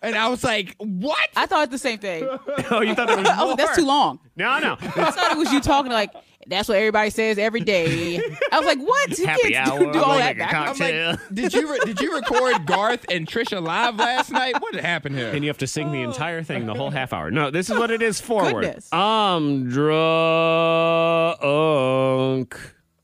And 0.03 0.17
I 0.17 0.29
was 0.29 0.45
like, 0.45 0.75
what? 0.77 1.31
I 1.35 1.47
thought 1.47 1.71
the 1.71 1.79
same 1.79 1.99
thing. 1.99 2.25
Oh, 2.71 2.83
you 2.83 2.95
thought 2.95 3.07
there 3.07 3.17
was 3.17 3.27
oh, 3.27 3.31
I 3.31 3.37
was 3.37 3.39
more? 3.39 3.49
like, 3.49 3.57
that's 3.57 3.77
too 3.79 3.87
long. 3.87 4.21
No, 4.37 4.59
no. 4.59 4.77
I 4.79 5.11
thought 5.11 5.33
it 5.33 5.39
was 5.39 5.51
you 5.51 5.63
talking 5.63 5.91
like 5.91 6.11
that's 6.47 6.69
what 6.69 6.77
everybody 6.79 7.11
says 7.11 7.39
every 7.39 7.61
day. 7.61 8.19
I 8.53 8.59
was 8.59 8.67
like, 8.67 8.79
what? 8.79 9.19
You 9.19 9.27
Happy 9.27 9.53
can't 9.53 9.69
hour. 9.69 9.79
do, 9.79 9.93
do 9.93 10.03
all 10.03 10.09
like 10.11 10.37
that 10.39 10.49
a 10.49 10.53
backwards. 10.53 10.81
I'm 10.81 10.87
cocktail. 10.87 11.11
like, 11.11 11.21
did 11.35 11.55
you 11.55 11.73
re- 11.73 11.81
did 11.85 12.01
you 12.01 12.15
record 12.15 12.67
Garth 12.67 13.07
and 13.11 13.27
Trisha 13.27 13.63
live 13.63 13.97
last 13.97 14.31
night? 14.31 14.61
What 14.61 14.75
happened 14.75 15.17
here? 15.17 15.31
and 15.31 15.43
you 15.45 15.49
have 15.49 15.59
to 15.59 15.67
sing 15.67 15.93
the 15.93 16.03
entire 16.03 16.43
thing, 16.43 16.67
the 16.67 16.75
whole 16.75 16.91
half 16.91 17.13
hour. 17.13 17.31
No, 17.31 17.51
this 17.51 17.71
is 17.71 17.77
what 17.79 17.91
it 17.91 18.03
is 18.03 18.21
forward. 18.21 18.63
Goodness. 18.65 18.89
I'm 18.93 19.69
drunk. 19.71 20.05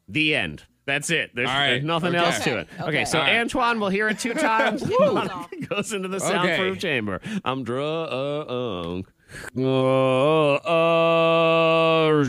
The 0.09 0.35
end. 0.35 0.65
That's 0.87 1.11
it. 1.11 1.31
There's, 1.37 1.49
All 1.49 1.55
right. 1.55 1.69
there's 1.71 1.85
nothing 1.85 2.17
Okay. 2.17 2.25
else 2.25 2.41
to 2.45 2.59
it. 2.59 2.69
Okay, 2.81 2.89
Okay. 2.89 3.05
so 3.05 3.19
All 3.21 3.25
right. 3.25 3.37
Antoine 3.37 3.79
will 3.79 3.91
hear 3.91 4.09
it 4.09 4.19
two 4.19 4.35
times. 4.49 4.83
Monica 4.99 5.47
goes 5.69 5.93
into 5.93 6.09
the 6.09 6.19
soundproof 6.19 6.73
Okay. 6.73 6.81
chamber. 6.81 7.21
I'm 7.45 7.63
drunk. 7.63 8.11
Uh, 8.11 9.03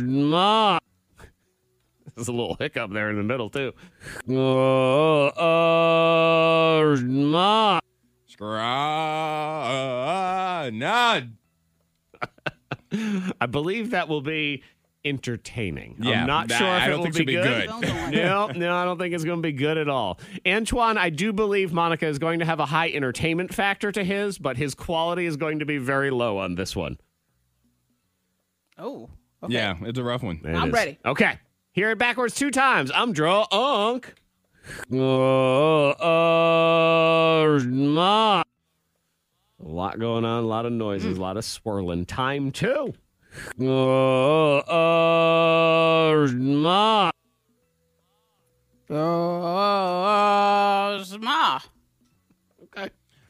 ma. 0.03 0.77
There's 2.21 2.27
a 2.27 2.33
little 2.33 2.55
hiccup 2.59 2.91
there 2.93 3.09
in 3.09 3.15
the 3.15 3.23
middle 3.23 3.49
too. 3.49 3.73
Uh, 4.29 5.31
ma. 7.03 7.79
Scra- 8.29 8.61
nah. 10.71 11.21
I 13.41 13.45
believe 13.47 13.89
that 13.91 14.07
will 14.07 14.21
be 14.21 14.61
entertaining. 15.03 15.95
Yeah, 15.99 16.21
I'm 16.21 16.27
not 16.27 16.47
that- 16.49 16.59
sure 16.59 16.67
if 16.67 16.73
I 16.73 16.85
it 16.85 16.89
don't 16.89 16.99
will 16.99 17.05
think 17.05 17.15
be 17.15 17.25
be 17.25 17.33
good. 17.33 17.67
good. 17.69 18.11
no, 18.13 18.47
no, 18.49 18.75
I 18.75 18.85
don't 18.85 18.99
think 18.99 19.15
it's 19.15 19.23
going 19.23 19.39
to 19.39 19.47
be 19.47 19.51
good 19.53 19.79
at 19.79 19.89
all. 19.89 20.19
Antoine, 20.45 20.99
I 20.99 21.09
do 21.09 21.33
believe 21.33 21.73
Monica 21.73 22.05
is 22.05 22.19
going 22.19 22.37
to 22.37 22.45
have 22.45 22.59
a 22.59 22.67
high 22.67 22.89
entertainment 22.91 23.51
factor 23.51 23.91
to 23.91 24.03
his, 24.03 24.37
but 24.37 24.57
his 24.57 24.75
quality 24.75 25.25
is 25.25 25.37
going 25.37 25.57
to 25.57 25.65
be 25.65 25.79
very 25.79 26.11
low 26.11 26.37
on 26.37 26.53
this 26.53 26.75
one. 26.75 26.99
oh, 28.77 29.09
okay. 29.41 29.55
Yeah, 29.55 29.75
it's 29.81 29.97
a 29.97 30.03
rough 30.03 30.21
one. 30.21 30.39
It 30.45 30.53
I'm 30.55 30.67
is. 30.67 30.73
ready. 30.73 30.99
Okay. 31.03 31.39
Hear 31.73 31.91
it 31.91 31.97
backwards 31.97 32.35
two 32.35 32.51
times. 32.51 32.91
I'm 32.93 33.13
drunk. 33.13 33.47
Uh, 33.53 33.99
uh, 35.89 37.59
ma. 37.65 38.41
A 38.41 39.67
lot 39.67 39.97
going 39.97 40.25
on, 40.25 40.43
a 40.43 40.47
lot 40.47 40.65
of 40.65 40.73
noises, 40.73 41.17
a 41.17 41.21
lot 41.21 41.37
of 41.37 41.45
swirling. 41.45 42.05
Time 42.05 42.51
two. 42.51 42.93
Uh, 43.57 44.57
uh, 44.57 46.27
ma. 46.33 47.09
Oh, 48.89 48.95
ma. 51.21 51.59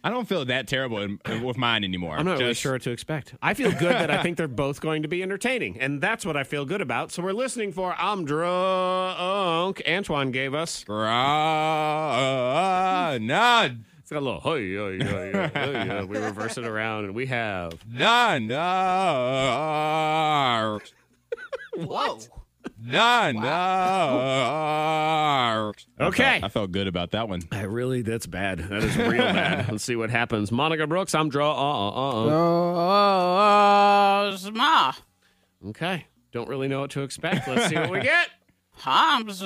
I 0.03 0.09
don't 0.09 0.27
feel 0.27 0.43
that 0.45 0.67
terrible 0.67 0.97
in, 0.99 1.19
with 1.43 1.57
mine 1.57 1.83
anymore. 1.83 2.17
I'm 2.17 2.25
not 2.25 2.39
really 2.39 2.55
sure 2.55 2.71
what 2.73 2.81
to 2.83 2.91
expect. 2.91 3.35
I 3.41 3.53
feel 3.53 3.71
good 3.71 3.93
that 3.93 4.09
I 4.09 4.23
think 4.23 4.37
they're 4.37 4.47
both 4.47 4.81
going 4.81 5.03
to 5.03 5.07
be 5.07 5.21
entertaining, 5.21 5.79
and 5.79 6.01
that's 6.01 6.25
what 6.25 6.35
I 6.35 6.43
feel 6.43 6.65
good 6.65 6.81
about. 6.81 7.11
So 7.11 7.21
we're 7.21 7.33
listening 7.33 7.71
for 7.71 7.93
I'm 7.97 8.25
drunk. 8.25 9.83
Antoine 9.87 10.31
gave 10.31 10.55
us. 10.55 10.83
Nah. 10.87 12.17
It's 13.99 14.09
got 14.09 14.19
a 14.19 14.19
little 14.19 14.41
hey, 14.41 14.73
hey, 14.73 14.97
hey, 14.97 15.49
hey, 15.53 15.87
hey. 15.87 16.03
We 16.03 16.17
reverse 16.17 16.57
it 16.57 16.65
around, 16.65 17.05
and 17.05 17.13
we 17.13 17.27
have. 17.27 17.73
Nah, 17.87 18.39
nah. 18.39 19.59
Whoa. 22.83 22.91
Nah, 22.91 23.31
nah. 23.31 24.71
Okay. 25.99 26.23
I 26.23 26.39
felt, 26.39 26.43
I 26.43 26.49
felt 26.49 26.71
good 26.71 26.87
about 26.87 27.11
that 27.11 27.29
one. 27.29 27.41
I 27.51 27.61
really, 27.63 28.01
that's 28.01 28.25
bad. 28.25 28.57
That 28.59 28.83
is 28.83 28.97
real 28.97 29.19
bad. 29.19 29.69
Let's 29.71 29.83
see 29.83 29.95
what 29.95 30.09
happens. 30.09 30.51
Monica 30.51 30.87
Brooks, 30.87 31.13
I'm 31.13 31.29
draw. 31.29 31.51
Uh, 31.51 31.89
uh, 31.91 31.91
uh, 31.91 32.25
uh. 34.31 34.37
Oh, 34.43 34.51
ma. 34.53 34.93
Okay. 35.69 36.07
Don't 36.31 36.49
really 36.49 36.67
know 36.67 36.81
what 36.81 36.89
to 36.91 37.01
expect. 37.01 37.47
Let's 37.47 37.67
see 37.67 37.75
what 37.75 37.91
we 37.91 38.01
get. 38.01 38.29
I'm 38.85 39.29
so. 39.31 39.45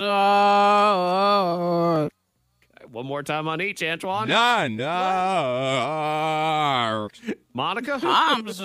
One 2.96 3.06
more 3.08 3.24
time 3.24 3.48
on 3.50 3.60
each, 3.60 3.84
Antoine. 3.84 4.30
Nah, 4.30 4.70
nah. 4.70 4.86
Monica? 7.54 8.00
I'm 8.06 8.50
so. 8.54 8.64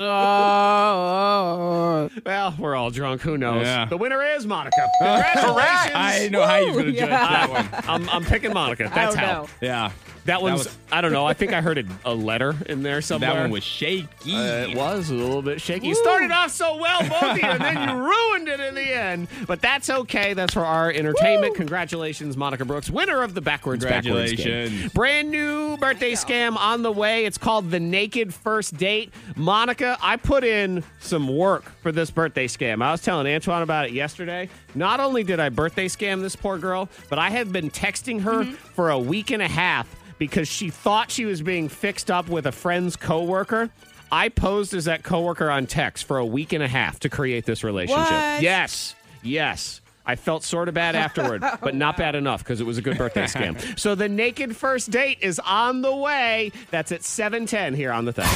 Well, 2.24 2.54
we're 2.56 2.76
all 2.76 2.90
drunk. 2.90 3.22
Who 3.22 3.36
knows? 3.36 3.66
Yeah. 3.66 3.86
The 3.86 3.96
winner 3.96 4.22
is 4.22 4.46
Monica. 4.46 4.76
Congratulations. 5.00 5.96
I 5.96 6.18
didn't 6.20 6.30
know 6.30 6.46
how 6.46 6.58
you 6.58 6.66
was 6.66 6.76
going 6.76 6.86
to 6.86 6.92
judge 6.92 7.08
Yeah. 7.08 7.48
that 7.48 7.50
one. 7.50 7.66
I'm, 7.88 8.08
I'm 8.08 8.24
picking 8.24 8.52
Monica. 8.52 8.88
That's 8.94 9.16
oh, 9.16 9.18
I 9.18 9.20
how. 9.20 9.32
know. 9.42 9.48
Yeah. 9.60 9.90
That 10.26 10.42
one's, 10.42 10.64
was- 10.64 10.78
I 10.92 11.00
don't 11.00 11.12
know. 11.12 11.24
I 11.26 11.34
think 11.34 11.52
I 11.52 11.60
heard 11.60 11.78
a, 11.78 11.84
a 12.04 12.14
letter 12.14 12.54
in 12.66 12.82
there 12.82 13.00
somewhere. 13.00 13.32
That 13.34 13.40
one 13.40 13.50
was 13.50 13.64
shaky. 13.64 14.34
Uh, 14.34 14.68
it 14.68 14.76
was 14.76 15.10
a 15.10 15.14
little 15.14 15.42
bit 15.42 15.60
shaky. 15.60 15.88
You 15.88 15.94
started 15.94 16.30
off 16.30 16.50
so 16.50 16.76
well, 16.76 17.00
both 17.00 17.22
of 17.22 17.36
you, 17.38 17.44
and 17.44 17.60
then 17.60 17.88
you 17.88 17.94
ruined 18.04 18.48
it 18.48 18.60
in 18.60 18.74
the 18.74 18.82
end. 18.94 19.28
But 19.46 19.60
that's 19.62 19.88
okay. 19.90 20.34
That's 20.34 20.52
for 20.54 20.64
our 20.64 20.90
entertainment. 20.90 21.54
Congratulations, 21.56 22.36
Monica 22.36 22.64
Brooks, 22.64 22.90
winner 22.90 23.22
of 23.22 23.34
the 23.34 23.40
backwards 23.40 23.84
backwards 23.84 24.32
game. 24.32 24.36
Congratulations. 24.46 24.92
Brand 24.92 25.30
new 25.30 25.76
birthday 25.78 26.12
scam 26.12 26.56
on 26.56 26.82
the 26.82 26.92
way. 26.92 27.24
It's 27.24 27.38
called 27.38 27.70
the 27.70 27.80
Naked 27.80 28.34
First 28.34 28.76
Date. 28.76 29.12
Monica, 29.36 29.96
I 30.02 30.16
put 30.16 30.44
in 30.44 30.84
some 31.00 31.34
work 31.34 31.72
for 31.82 31.92
this 31.92 32.10
birthday 32.10 32.46
scam. 32.46 32.82
I 32.82 32.90
was 32.92 33.00
telling 33.00 33.26
Antoine 33.26 33.62
about 33.62 33.86
it 33.86 33.92
yesterday. 33.92 34.48
Not 34.74 35.00
only 35.00 35.24
did 35.24 35.40
I 35.40 35.48
birthday 35.48 35.88
scam 35.88 36.20
this 36.20 36.36
poor 36.36 36.58
girl, 36.58 36.88
but 37.08 37.18
I 37.18 37.30
have 37.30 37.52
been 37.52 37.70
texting 37.70 38.20
her 38.22 38.44
for 38.44 38.90
a 38.90 38.98
week 38.98 39.30
and 39.30 39.42
a 39.42 39.48
half 39.48 39.88
because 40.20 40.46
she 40.46 40.68
thought 40.68 41.10
she 41.10 41.24
was 41.24 41.40
being 41.40 41.70
fixed 41.70 42.10
up 42.10 42.28
with 42.28 42.46
a 42.46 42.52
friend's 42.52 42.94
coworker. 42.94 43.70
I 44.12 44.28
posed 44.28 44.74
as 44.74 44.84
that 44.84 45.02
coworker 45.02 45.50
on 45.50 45.66
text 45.66 46.04
for 46.04 46.18
a 46.18 46.26
week 46.26 46.52
and 46.52 46.62
a 46.62 46.68
half 46.68 47.00
to 47.00 47.08
create 47.08 47.46
this 47.46 47.64
relationship. 47.64 48.04
What? 48.04 48.42
Yes. 48.42 48.94
Yes. 49.22 49.80
I 50.04 50.16
felt 50.16 50.44
sort 50.44 50.68
of 50.68 50.74
bad 50.74 50.94
afterward, 50.94 51.42
but 51.62 51.74
not 51.74 51.96
bad 51.96 52.14
enough 52.16 52.44
because 52.44 52.60
it 52.60 52.64
was 52.64 52.76
a 52.76 52.82
good 52.82 52.98
birthday 52.98 53.24
scam. 53.26 53.78
So 53.78 53.94
the 53.94 54.10
naked 54.10 54.54
first 54.54 54.90
date 54.90 55.18
is 55.22 55.38
on 55.38 55.80
the 55.80 55.96
way. 55.96 56.52
That's 56.70 56.92
at 56.92 57.02
710 57.02 57.74
here 57.74 57.90
on 57.90 58.04
the 58.04 58.12
thing. 58.12 58.26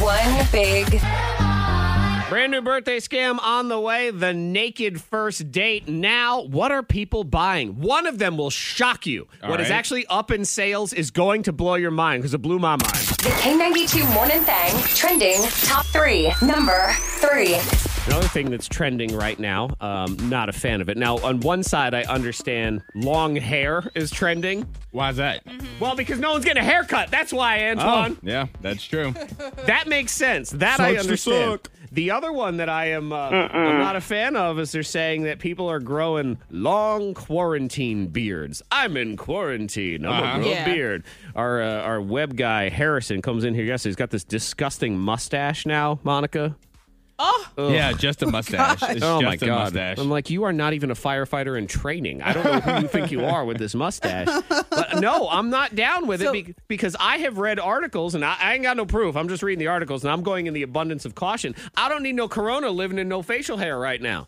One 0.00 0.46
big 0.50 0.98
Brand 2.30 2.52
new 2.52 2.62
birthday 2.62 2.98
scam 3.00 3.38
on 3.40 3.68
the 3.68 3.78
way. 3.78 4.10
The 4.10 4.32
naked 4.32 5.00
first 5.00 5.52
date. 5.52 5.86
Now, 5.88 6.42
what 6.42 6.72
are 6.72 6.82
people 6.82 7.22
buying? 7.22 7.80
One 7.80 8.06
of 8.06 8.18
them 8.18 8.38
will 8.38 8.50
shock 8.50 9.06
you. 9.06 9.28
All 9.42 9.50
What 9.50 9.60
is 9.60 9.68
right. 9.68 9.76
actually 9.76 10.06
up 10.06 10.30
in 10.30 10.44
sales 10.46 10.92
is 10.94 11.10
going 11.10 11.42
to 11.44 11.52
blow 11.52 11.74
your 11.74 11.90
mind 11.90 12.22
because 12.22 12.32
it 12.34 12.38
blew 12.38 12.58
my 12.58 12.70
mind. 12.76 12.80
The 12.82 13.30
K92 13.42 14.12
Morning 14.14 14.40
Thang 14.40 14.72
trending 14.94 15.42
top 15.62 15.84
three. 15.86 16.32
Number 16.40 16.92
three. 17.20 17.56
Another 18.06 18.28
thing 18.28 18.50
that's 18.50 18.68
trending 18.68 19.16
right 19.16 19.38
now, 19.38 19.70
um, 19.80 20.16
not 20.28 20.50
a 20.50 20.52
fan 20.52 20.82
of 20.82 20.90
it. 20.90 20.98
Now, 20.98 21.16
on 21.18 21.40
one 21.40 21.62
side, 21.62 21.94
I 21.94 22.02
understand 22.02 22.82
long 22.94 23.34
hair 23.34 23.82
is 23.94 24.10
trending. 24.10 24.66
Why 24.90 25.08
is 25.08 25.16
that? 25.16 25.42
Well, 25.80 25.96
because 25.96 26.18
no 26.20 26.32
one's 26.32 26.44
getting 26.44 26.62
a 26.62 26.66
haircut. 26.66 27.10
That's 27.10 27.32
why, 27.32 27.66
Antoine. 27.70 28.12
Oh, 28.12 28.18
yeah, 28.22 28.46
that's 28.60 28.84
true. 28.84 29.14
That 29.64 29.88
makes 29.88 30.12
sense. 30.12 30.50
That 30.50 30.78
I 30.80 30.96
Sucks 30.96 31.24
to 31.24 31.30
understand. 31.32 31.68
The 31.92 32.10
other 32.10 32.30
one 32.32 32.58
that 32.58 32.68
I 32.68 32.86
am 32.90 33.12
uh, 33.12 33.16
I'm 33.30 33.78
not 33.78 33.96
a 33.96 34.00
fan 34.00 34.36
of 34.36 34.58
is 34.58 34.72
they're 34.72 34.82
saying 34.82 35.22
that 35.22 35.38
people 35.38 35.70
are 35.70 35.80
growing 35.80 36.36
long 36.50 37.14
quarantine 37.14 38.08
beards. 38.08 38.60
I'm 38.70 38.96
in 38.98 39.16
quarantine. 39.16 40.04
I'm 40.04 40.12
Uh-huh. 40.12 40.32
gonna 40.38 40.46
Yeah. 40.48 40.62
a 40.66 40.74
beard. 40.74 41.04
Our 41.34 41.62
uh, 41.62 41.80
our 41.82 42.00
web 42.02 42.36
guy 42.36 42.68
Harrison 42.68 43.22
comes 43.22 43.44
in 43.44 43.54
here 43.54 43.64
yesterday. 43.64 43.90
He's 43.90 43.96
got 43.96 44.10
this 44.10 44.24
disgusting 44.24 44.98
mustache 44.98 45.64
now, 45.64 45.98
Monica. 46.02 46.54
Oh. 47.18 47.46
Yeah, 47.56 47.92
just 47.92 48.22
a 48.22 48.26
oh, 48.26 48.30
mustache. 48.30 48.82
It's 48.82 49.02
Oh 49.02 49.20
just 49.20 49.24
my 49.24 49.34
a 49.34 49.36
god! 49.36 49.58
mustache. 49.74 49.98
I'm 49.98 50.10
like, 50.10 50.30
you 50.30 50.42
are 50.44 50.52
not 50.52 50.72
even 50.72 50.90
a 50.90 50.94
firefighter 50.94 51.56
in 51.56 51.66
training. 51.66 52.22
I 52.22 52.32
don't 52.32 52.44
know 52.44 52.60
who 52.60 52.80
you 52.82 52.88
think 52.88 53.10
you 53.12 53.24
are 53.24 53.44
with 53.44 53.58
this 53.58 53.74
mustache. 53.74 54.26
But 54.48 55.00
no, 55.00 55.28
I'm 55.28 55.50
not 55.50 55.74
down 55.76 56.06
with 56.06 56.20
So- 56.22 56.30
it 56.30 56.46
be- 56.46 56.54
because 56.66 56.96
I 56.98 57.18
have 57.18 57.38
read 57.38 57.60
articles 57.60 58.14
and 58.14 58.24
I, 58.24 58.36
I 58.40 58.54
ain't 58.54 58.62
got 58.64 58.76
no 58.76 58.84
proof. 58.86 59.16
I'm 59.16 59.28
just 59.28 59.42
reading 59.42 59.60
the 59.60 59.68
articles 59.68 60.02
and 60.04 60.12
I'm 60.12 60.22
going 60.22 60.46
in 60.46 60.54
the 60.54 60.62
abundance 60.62 61.04
of 61.04 61.14
caution. 61.14 61.54
I 61.76 61.88
don't 61.88 62.02
need 62.02 62.14
no 62.16 62.26
corona 62.28 62.70
living 62.70 62.98
in 62.98 63.08
no 63.08 63.22
facial 63.22 63.56
hair 63.58 63.78
right 63.78 64.02
now. 64.02 64.26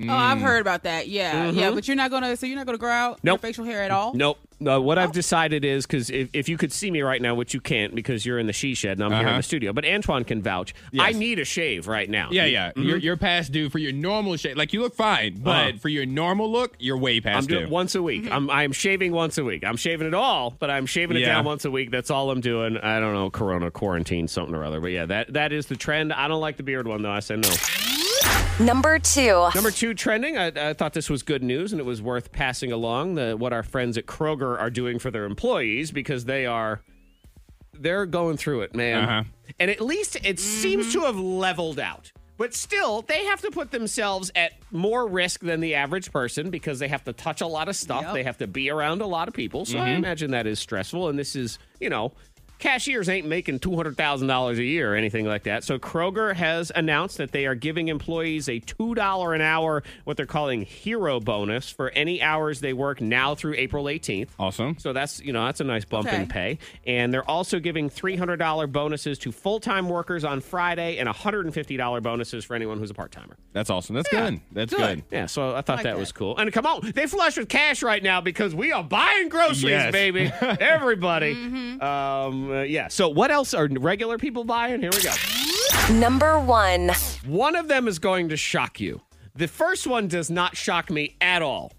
Oh, 0.00 0.12
I've 0.12 0.40
heard 0.40 0.60
about 0.60 0.84
that. 0.84 1.08
Yeah, 1.08 1.50
yeah. 1.50 1.70
But 1.70 1.88
you're 1.88 1.96
not 1.96 2.10
gonna. 2.10 2.36
So 2.36 2.46
you're 2.46 2.56
not 2.56 2.66
gonna 2.66 2.78
grow 2.78 2.90
out 2.92 3.20
your 3.22 3.34
Mm-hmm. 3.36 3.42
Facial 3.46 3.64
hair 3.64 3.82
at 3.82 3.90
all. 3.90 4.14
Nope. 4.14 4.38
Uh, 4.66 4.80
what 4.80 4.98
I've 4.98 5.12
decided 5.12 5.64
is 5.64 5.86
because 5.86 6.10
if, 6.10 6.30
if 6.32 6.48
you 6.48 6.56
could 6.58 6.72
see 6.72 6.90
me 6.90 7.00
right 7.02 7.22
now, 7.22 7.32
which 7.36 7.54
you 7.54 7.60
can't 7.60 7.94
because 7.94 8.26
you're 8.26 8.40
in 8.40 8.48
the 8.48 8.52
she 8.52 8.74
shed 8.74 8.98
and 8.98 9.04
I'm 9.04 9.12
here 9.12 9.20
in 9.20 9.26
Uh-huh. 9.28 9.36
the 9.36 9.42
studio, 9.44 9.72
but 9.72 9.84
Antoine 9.84 10.24
can 10.24 10.42
vouch. 10.42 10.74
Yes. 10.90 11.06
I 11.06 11.12
need 11.16 11.38
a 11.38 11.44
shave 11.44 11.86
right 11.86 12.10
now. 12.10 12.30
yeah, 12.32 12.44
yeah. 12.44 12.72
You're, 12.74 12.96
you're 12.96 13.16
past 13.16 13.52
due 13.52 13.70
for 13.70 13.78
your 13.78 13.92
normal 13.92 14.36
shape. 14.36 14.56
Like, 14.56 14.72
you 14.72 14.80
look 14.80 14.96
fine, 14.96 15.38
but 15.38 15.50
Uh-huh. 15.68 15.78
for 15.78 15.88
your 15.88 16.06
normal 16.06 16.50
look, 16.50 16.74
you're 16.80 16.98
way 16.98 17.20
past 17.20 17.34
I'm 17.34 17.38
past 17.42 17.48
doing 17.50 17.66
due. 17.66 17.70
once 17.72 17.94
a 17.94 18.02
week. 18.02 18.28
I'm 18.28 18.50
I'm 18.50 18.72
shaving 18.72 19.12
once 19.12 19.38
a 19.38 19.44
week. 19.44 19.62
I'm 19.64 19.76
shaving 19.76 20.08
it 20.08 20.14
all, 20.14 20.50
but 20.58 20.70
I'm 20.70 20.86
shaving 20.86 21.16
it 21.16 21.20
Yeah. 21.20 21.34
down 21.34 21.44
once 21.44 21.64
a 21.64 21.70
week. 21.70 21.92
That's 21.92 22.10
all 22.10 22.28
I'm 22.32 22.40
doing. 22.40 22.78
I 22.78 22.98
don't 22.98 23.14
know, 23.14 23.30
Corona 23.30 23.70
quarantine, 23.70 24.26
something 24.26 24.56
or 24.56 24.64
other. 24.64 24.80
But 24.80 24.88
yeah, 24.90 25.06
that 25.06 25.34
that 25.34 25.52
is 25.52 25.66
the 25.66 25.76
trend. 25.76 26.12
I 26.12 26.26
don't 26.26 26.40
like 26.40 26.56
the 26.56 26.64
beard 26.64 26.88
one 26.88 27.02
though. 27.02 27.12
I 27.12 27.20
said 27.20 27.42
no. 27.42 27.50
Number 28.60 28.98
two. 28.98 29.48
Number 29.54 29.70
two 29.70 29.94
trending. 29.94 30.36
I, 30.36 30.70
I 30.70 30.72
thought 30.72 30.92
this 30.92 31.08
was 31.08 31.22
good 31.22 31.44
news, 31.44 31.72
and 31.72 31.80
it 31.80 31.84
was 31.84 32.02
worth 32.02 32.32
passing 32.32 32.72
along. 32.72 33.14
The 33.14 33.36
what 33.36 33.52
our 33.52 33.62
friends 33.62 33.96
at 33.96 34.06
Kroger 34.06 34.58
are 34.58 34.70
doing 34.70 34.98
for 34.98 35.10
their 35.12 35.24
employees 35.24 35.92
because 35.92 36.24
they 36.24 36.44
are 36.44 36.82
they're 37.72 38.06
going 38.06 38.36
through 38.36 38.62
it, 38.62 38.74
man. 38.74 39.04
Uh-huh. 39.04 39.24
And 39.60 39.70
at 39.70 39.80
least 39.80 40.16
it 40.24 40.40
seems 40.40 40.92
to 40.92 41.02
have 41.02 41.16
leveled 41.16 41.78
out. 41.78 42.12
But 42.36 42.54
still, 42.54 43.02
they 43.02 43.24
have 43.24 43.40
to 43.40 43.50
put 43.50 43.72
themselves 43.72 44.30
at 44.36 44.52
more 44.70 45.08
risk 45.08 45.40
than 45.40 45.58
the 45.58 45.74
average 45.74 46.12
person 46.12 46.50
because 46.50 46.78
they 46.78 46.86
have 46.86 47.02
to 47.04 47.12
touch 47.12 47.40
a 47.40 47.48
lot 47.48 47.68
of 47.68 47.74
stuff. 47.74 48.02
Yep. 48.02 48.14
They 48.14 48.22
have 48.22 48.38
to 48.38 48.46
be 48.46 48.70
around 48.70 49.02
a 49.02 49.06
lot 49.06 49.26
of 49.26 49.34
people. 49.34 49.64
So 49.64 49.78
I 49.78 49.88
imagine 49.90 50.30
that 50.30 50.46
is 50.46 50.60
stressful. 50.60 51.08
And 51.08 51.18
this 51.18 51.34
is, 51.34 51.58
you 51.80 51.90
know, 51.90 52.12
cashiers 52.58 53.08
ain't 53.08 53.26
making 53.26 53.60
$200,000 53.60 54.58
a 54.58 54.62
year 54.64 54.92
or 54.92 54.96
anything 54.96 55.26
like 55.26 55.44
that. 55.44 55.64
So 55.64 55.78
Kroger 55.78 56.34
has 56.34 56.72
announced 56.74 57.18
that 57.18 57.32
they 57.32 57.46
are 57.46 57.54
giving 57.54 57.88
employees 57.88 58.48
a 58.48 58.60
$2 58.60 59.34
an 59.34 59.40
hour, 59.40 59.82
what 60.04 60.16
they're 60.16 60.26
calling 60.26 60.62
hero 60.62 61.20
bonus 61.20 61.70
for 61.70 61.90
any 61.90 62.20
hours 62.22 62.60
they 62.60 62.72
work 62.72 63.00
now 63.00 63.34
through 63.34 63.54
April 63.56 63.84
18th. 63.84 64.28
Awesome. 64.38 64.76
So 64.78 64.92
that's 64.92 65.20
you 65.20 65.32
know 65.32 65.44
that's 65.44 65.60
a 65.60 65.64
nice 65.64 65.84
bump 65.84 66.12
in 66.12 66.26
pay, 66.26 66.58
and 66.86 67.12
they're 67.12 67.28
also 67.28 67.58
giving 67.60 67.88
three 67.90 68.16
hundred 68.16 68.36
dollar 68.36 68.66
bonuses 68.66 69.18
to 69.20 69.32
full 69.32 69.60
time 69.60 69.88
workers 69.88 70.24
on 70.24 70.40
Friday, 70.40 70.98
and 70.98 71.08
hundred 71.08 71.44
and 71.46 71.54
fifty 71.54 71.76
dollar 71.76 72.00
bonuses 72.00 72.44
for 72.44 72.54
anyone 72.54 72.78
who's 72.78 72.90
a 72.90 72.94
part 72.94 73.12
timer. 73.12 73.36
That's 73.52 73.70
awesome. 73.70 73.94
That's 73.96 74.08
good. 74.08 74.40
That's 74.52 74.74
good. 74.74 75.02
Yeah, 75.10 75.26
so 75.26 75.54
I 75.54 75.62
thought 75.62 75.76
like 75.76 75.84
that, 75.84 75.94
that. 75.94 75.98
was 75.98 76.12
cool. 76.12 76.36
And 76.36 76.52
come 76.52 76.66
on, 76.66 76.92
they 76.94 77.06
flush 77.06 77.36
with 77.36 77.48
cash 77.48 77.82
right 77.82 78.02
now 78.02 78.20
because 78.20 78.54
we 78.54 78.72
are 78.72 78.84
buying 78.84 79.28
groceries, 79.28 79.62
Yes. 79.62 79.92
baby. 79.92 80.30
Everybody. 80.40 81.34
Mm-hmm. 81.34 81.82
Um, 81.82 82.47
uh, 82.48 82.62
yeah. 82.62 82.88
So 82.88 83.08
what 83.08 83.30
else 83.30 83.54
are 83.54 83.68
regular 83.68 84.18
people 84.18 84.44
buying? 84.44 84.80
Here 84.80 84.90
we 84.92 85.02
go. 85.02 85.12
Number 85.94 86.38
one. 86.40 86.90
One 87.26 87.56
of 87.56 87.68
them 87.68 87.86
is 87.88 87.98
going 87.98 88.28
to 88.30 88.36
shock 88.36 88.80
you. 88.80 89.00
The 89.34 89.48
first 89.48 89.86
one 89.86 90.08
does 90.08 90.30
not 90.30 90.56
shock 90.56 90.90
me 90.90 91.16
at 91.20 91.42
all. 91.42 91.72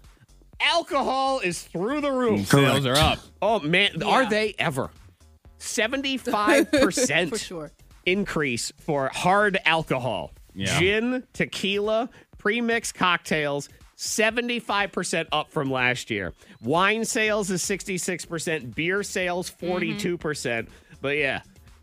Alcohol 0.60 1.40
is 1.40 1.62
through 1.62 2.00
the 2.00 2.12
roof. 2.12 2.46
Sales 2.48 2.84
are 2.86 2.96
up. 2.96 3.18
Oh 3.42 3.60
man, 3.60 4.02
are 4.02 4.28
they 4.28 4.54
ever? 4.58 4.90
Seventy-five 5.58 6.70
percent 6.72 7.30
For 7.32 7.38
sure. 7.38 7.70
increase 8.06 8.72
for 8.78 9.10
hard 9.12 9.58
alcohol, 9.64 10.32
Yeah. 10.54 10.78
gin, 10.78 11.24
tequila, 11.32 12.08
pre-mixed 12.38 12.94
cocktails. 12.94 13.68
75% 14.00 15.26
up 15.30 15.50
from 15.50 15.70
last 15.70 16.10
year. 16.10 16.32
Wine 16.62 17.04
sales 17.04 17.50
is 17.50 17.62
66%, 17.62 18.74
beer 18.74 19.02
sales 19.02 19.50
mm-hmm. 19.50 20.06
42%. 20.06 20.68
But 21.02 21.18
yeah, 21.18 21.42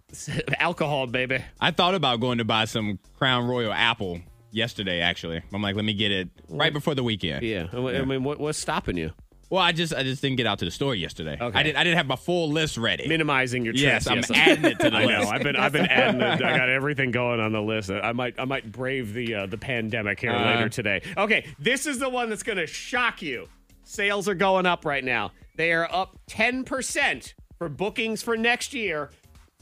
alcohol, 0.59 1.05
baby. 1.05 1.43
I 1.61 1.69
thought 1.71 1.93
about 1.93 2.19
going 2.19 2.39
to 2.39 2.45
buy 2.45 2.65
some 2.65 2.97
Crown 3.19 3.47
Royal 3.47 3.71
Apple 3.71 4.19
yesterday. 4.51 4.99
Actually, 5.01 5.43
I'm 5.53 5.61
like, 5.61 5.75
let 5.75 5.85
me 5.85 5.93
get 5.93 6.11
it 6.11 6.29
right 6.49 6.73
before 6.73 6.95
the 6.95 7.03
weekend. 7.03 7.43
Yeah. 7.45 7.67
I 7.71 8.03
mean, 8.03 8.23
what, 8.23 8.39
what's 8.39 8.57
stopping 8.57 8.97
you? 8.97 9.11
Well, 9.49 9.61
I 9.63 9.71
just 9.71 9.93
I 9.93 10.03
just 10.03 10.21
didn't 10.21 10.35
get 10.37 10.45
out 10.45 10.59
to 10.59 10.65
the 10.65 10.71
store 10.71 10.93
yesterday. 10.93 11.37
Okay. 11.39 11.57
I 11.57 11.63
didn't 11.63 11.77
I 11.77 11.83
didn't 11.85 11.97
have 11.97 12.07
my 12.07 12.17
full 12.17 12.51
list 12.51 12.77
ready. 12.77 13.07
Minimizing 13.07 13.63
your 13.63 13.73
Yes. 13.75 14.05
I'm 14.07 14.21
adding 14.35 14.65
it 14.65 14.79
to 14.79 14.89
the 14.89 14.95
I 14.97 15.05
know. 15.05 15.19
list. 15.19 15.31
I've 15.31 15.43
been 15.43 15.55
I've 15.55 15.71
been 15.71 15.85
adding. 15.85 16.19
It. 16.19 16.43
I 16.43 16.57
got 16.57 16.67
everything 16.69 17.11
going 17.11 17.39
on 17.39 17.53
the 17.53 17.61
list. 17.61 17.89
I 17.89 18.11
might 18.11 18.35
I 18.37 18.43
might 18.45 18.69
brave 18.71 19.13
the 19.13 19.33
uh, 19.35 19.45
the 19.45 19.57
pandemic 19.57 20.19
here 20.19 20.31
Uh. 20.31 20.45
later 20.55 20.67
today. 20.69 21.01
Okay, 21.17 21.45
this 21.59 21.85
is 21.85 21.97
the 21.97 22.09
one 22.09 22.29
that's 22.29 22.43
going 22.43 22.57
to 22.57 22.67
shock 22.67 23.21
you. 23.21 23.47
Sales 23.83 24.27
are 24.27 24.35
going 24.35 24.65
up 24.65 24.83
right 24.83 25.03
now. 25.03 25.31
They 25.55 25.71
are 25.71 25.87
up 25.93 26.17
ten 26.27 26.65
percent 26.65 27.33
for 27.57 27.69
bookings 27.69 28.21
for 28.21 28.35
next 28.35 28.73
year 28.73 29.11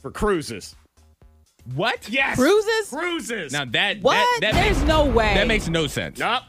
for 0.02 0.10
cruises. 0.10 0.74
what? 1.74 2.08
Yes, 2.08 2.36
Cruises? 2.36 2.90
Cruises. 2.90 3.52
Now 3.52 3.64
that 3.66 4.00
What? 4.02 4.14
that, 4.14 4.38
that 4.40 4.54
There's 4.54 4.76
makes, 4.78 4.88
no 4.88 5.06
way. 5.06 5.34
that 5.34 5.46
makes 5.46 5.68
no 5.68 5.86
sense. 5.86 6.18
Nope. 6.18 6.42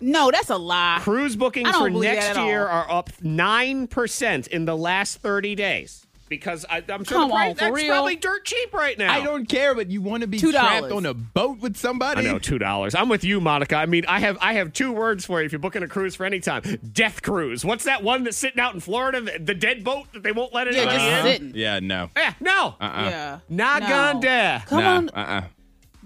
No, 0.00 0.30
that's 0.30 0.50
a 0.50 0.56
lie. 0.56 0.98
Cruise 1.02 1.36
bookings 1.36 1.70
for 1.76 1.90
next 1.90 2.36
year 2.38 2.66
all. 2.68 2.82
are 2.82 2.90
up 2.90 3.10
nine 3.22 3.86
percent 3.86 4.46
in 4.48 4.64
the 4.64 4.76
last 4.76 5.18
thirty 5.18 5.54
days. 5.54 6.06
Because 6.28 6.64
I, 6.70 6.76
I'm 6.88 7.02
sure 7.02 7.18
Come 7.18 7.28
the 7.30 7.34
price, 7.34 7.48
on, 7.50 7.54
for 7.56 7.60
that's 7.62 7.74
real? 7.74 7.88
probably 7.88 8.14
dirt 8.14 8.44
cheap 8.44 8.72
right 8.72 8.96
now. 8.96 9.12
I 9.12 9.20
don't 9.24 9.46
care, 9.48 9.74
but 9.74 9.90
you 9.90 10.00
want 10.00 10.20
to 10.20 10.28
be 10.28 10.38
$2. 10.38 10.52
trapped 10.52 10.92
on 10.92 11.04
a 11.04 11.12
boat 11.12 11.58
with 11.58 11.76
somebody? 11.76 12.20
I 12.20 12.22
know 12.30 12.38
two 12.38 12.56
dollars. 12.56 12.94
I'm 12.94 13.08
with 13.08 13.24
you, 13.24 13.40
Monica. 13.40 13.74
I 13.74 13.86
mean, 13.86 14.04
I 14.06 14.20
have 14.20 14.38
I 14.40 14.52
have 14.52 14.72
two 14.72 14.92
words 14.92 15.24
for 15.26 15.40
you 15.40 15.46
if 15.46 15.50
you're 15.50 15.58
booking 15.58 15.82
a 15.82 15.88
cruise 15.88 16.14
for 16.14 16.24
any 16.24 16.38
time. 16.38 16.62
Death 16.92 17.22
cruise. 17.22 17.64
What's 17.64 17.82
that 17.82 18.04
one 18.04 18.22
that's 18.22 18.36
sitting 18.36 18.60
out 18.60 18.74
in 18.74 18.80
Florida? 18.80 19.20
The, 19.22 19.38
the 19.40 19.54
dead 19.54 19.82
boat 19.82 20.06
that 20.12 20.22
they 20.22 20.30
won't 20.30 20.54
let 20.54 20.68
it 20.68 20.76
in. 20.76 20.84
Yeah, 20.84 20.84
in. 20.84 20.90
just 20.90 21.04
Yeah. 21.04 21.22
sitting. 21.24 21.52
Yeah, 21.56 21.80
no. 21.80 22.10
Yeah, 22.16 22.34
no, 22.38 22.74
uh-uh. 22.80 23.02
Yeah. 23.10 23.38
not 23.48 23.82
No. 23.82 23.88
gone 23.88 24.20
there. 24.20 24.62
Come 24.68 24.84
nah, 24.84 24.96
on, 24.98 25.08
uh-uh. 25.08 25.42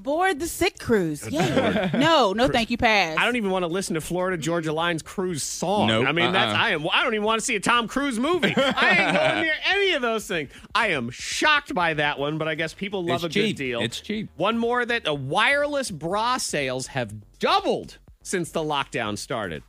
Board 0.05 0.39
the 0.39 0.47
sick 0.47 0.79
cruise. 0.79 1.29
Yeah. 1.29 1.91
no, 1.95 2.33
no, 2.33 2.47
thank 2.47 2.71
you, 2.71 2.77
pass. 2.77 3.17
I 3.19 3.25
don't 3.25 3.35
even 3.35 3.51
want 3.51 3.65
to 3.65 3.67
listen 3.67 3.95
to 3.95 4.01
Florida 4.01 4.37
Georgia 4.37 4.73
Line's 4.73 5.03
cruise 5.03 5.43
song. 5.43 5.89
Nope, 5.89 6.07
I 6.07 6.13
mean, 6.13 6.31
that's 6.33 6.55
uh-uh. 6.55 6.63
I 6.63 6.71
am. 6.71 6.87
I 6.93 7.03
don't 7.03 7.15
even 7.15 7.25
want 7.25 7.41
to 7.41 7.45
see 7.45 7.57
a 7.57 7.61
Tom 7.61 7.89
Cruise 7.89 8.21
movie. 8.21 8.55
I 8.57 8.91
ain't 8.91 9.17
going 9.19 9.43
near 9.43 9.55
any 9.67 9.93
of 9.95 10.03
those 10.03 10.29
things. 10.29 10.51
I 10.75 10.89
am 10.89 11.11
shocked 11.11 11.75
by 11.75 11.95
that 11.95 12.19
one, 12.19 12.39
but 12.39 12.47
I 12.47 12.55
guess 12.55 12.75
people 12.75 13.05
love 13.05 13.17
It's 13.17 13.25
a 13.25 13.29
cheap. 13.31 13.57
good 13.57 13.63
deal. 13.65 13.81
It's 13.81 14.01
cheap. 14.01 14.29
One 14.37 14.59
more 14.59 14.85
that 14.87 15.09
uh, 15.09 15.15
wireless 15.15 15.91
bra 15.91 16.37
sales 16.37 16.89
have 16.89 17.13
doubled 17.41 17.99
since 18.23 18.51
the 18.53 18.61
lockdown 18.61 19.19
started. 19.19 19.63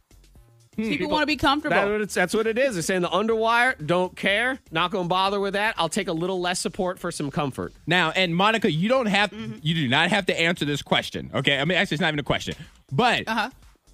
People, 0.76 1.10
want 1.10 1.24
to 1.24 1.28
be 1.28 1.36
comfortable. 1.38 1.76
That's 1.76 1.90
what, 1.90 2.02
it's, 2.02 2.14
that's 2.14 2.34
what 2.34 2.48
it 2.48 2.58
is. 2.58 2.74
They're 2.76 2.82
saying 2.84 3.02
the 3.02 3.10
underwire, 3.10 3.74
don't 3.86 4.16
care, 4.16 4.60
not 4.72 4.92
going 4.92 5.06
to 5.06 5.10
bother 5.10 5.40
with 5.40 5.54
that. 5.54 5.76
I'll 5.78 5.90
take 5.90 6.08
a 6.08 6.14
little 6.14 6.40
less 6.42 6.60
support 6.60 7.00
for 7.00 7.12
some 7.12 7.32
comfort. 7.32 7.74
Now, 7.88 8.12
and 8.12 8.36
Monica, 8.36 8.72
you 8.72 8.90
don't 8.90 9.06
have 9.08 9.32
Mm-hmm. 9.32 9.60
you 9.62 9.74
do 9.76 9.88
not 9.88 10.10
have 10.10 10.26
to 10.28 10.40
answer 10.40 10.66
this 10.66 10.82
question. 10.82 11.30
Okay, 11.34 11.58
I 11.60 11.66
mean 11.66 11.78
actually 11.78 11.96
it's 11.96 12.02
not 12.02 12.10
even 12.10 12.20
a 12.20 12.24
question. 12.24 12.56
But 12.92 13.28
Uh-huh. 13.28 13.50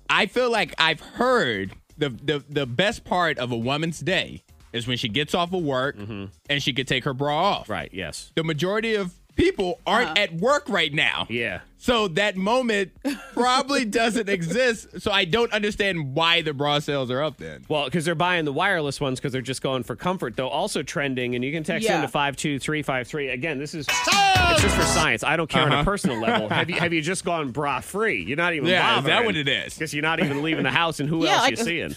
I 0.10 0.26
feel 0.26 0.52
like 0.52 0.74
I've 0.78 1.00
heard 1.00 1.74
the 1.98 2.10
the 2.10 2.44
the 2.50 2.66
best 2.66 3.04
part 3.06 3.38
of 3.38 3.52
a 3.52 3.58
woman's 3.58 4.00
day 4.00 4.44
is 4.74 4.88
when 4.88 4.98
she 4.98 5.08
gets 5.10 5.34
off 5.34 5.52
of 5.54 5.62
work 5.64 5.98
and 5.98 6.64
she 6.64 6.72
could 6.74 6.88
take 6.88 7.04
her 7.06 7.14
bra 7.14 7.36
off. 7.36 7.64
Mm-hmm. 7.64 7.72
Right, 7.74 7.90
yes. 7.94 8.32
The 8.36 8.44
majority 8.44 8.96
of 8.96 9.14
people 9.36 9.80
aren't 9.86 10.10
Uh-huh. 10.12 10.20
at 10.24 10.34
work 10.36 10.68
right 10.70 10.94
now. 10.94 11.28
Yeah. 11.30 11.62
So 11.78 12.08
that 12.10 12.38
moment 12.38 12.92
probably 13.34 13.86
doesn't 14.00 14.30
exist. 14.30 15.02
So 15.02 15.12
I 15.12 15.26
don't 15.26 15.52
understand 15.52 16.14
why 16.14 16.42
the 16.44 16.54
bra 16.54 16.78
sales 16.80 17.10
are 17.10 17.24
up 17.24 17.38
then. 17.38 17.66
Well, 17.70 17.86
because 17.86 18.06
they're 18.06 18.14
buying 18.14 18.46
the 18.46 18.54
wireless 18.54 19.02
ones 19.02 19.20
because 19.20 19.32
they're 19.34 19.42
just 19.42 19.64
going 19.64 19.82
for 19.84 19.96
comfort, 19.96 20.36
though. 20.36 20.48
Also 20.48 20.84
trending, 20.84 21.34
and 21.34 21.44
you 21.44 21.52
can 21.52 21.64
text 21.64 21.88
Yeah. 21.88 21.96
into 21.96 22.08
five 22.08 22.36
two 22.36 22.60
three 22.60 22.84
five 22.84 23.08
three. 23.08 23.30
Again, 23.30 23.58
this 23.58 23.74
is 23.74 23.88
it's 23.90 24.62
just 24.62 24.76
for 24.76 24.84
science. 24.84 25.24
I 25.24 25.36
don't 25.38 25.50
care 25.50 25.64
on 25.64 25.72
a 25.72 25.76
Uh-huh. 25.78 25.84
personal 25.86 26.20
level. 26.20 26.50
Have 26.50 26.70
you 26.70 26.76
have 26.76 26.94
you 26.94 27.02
just 27.02 27.26
gone 27.26 27.50
bra 27.52 27.80
free? 27.80 28.24
You're 28.24 28.38
not 28.38 28.54
even 28.54 28.68
Yeah, 28.70 29.00
is 29.00 29.06
that 29.06 29.26
what 29.26 29.36
it 29.36 29.48
is? 29.48 29.74
Because 29.74 29.92
you're 29.94 30.04
not 30.04 30.20
even 30.20 30.44
leaving 30.44 30.64
the 30.64 30.72
house, 30.72 31.00
and 31.00 31.10
who 31.10 31.24
Yeah, 31.24 31.32
else 31.32 31.42
like- 31.42 31.52
you 31.52 31.56
seeing? 31.58 31.96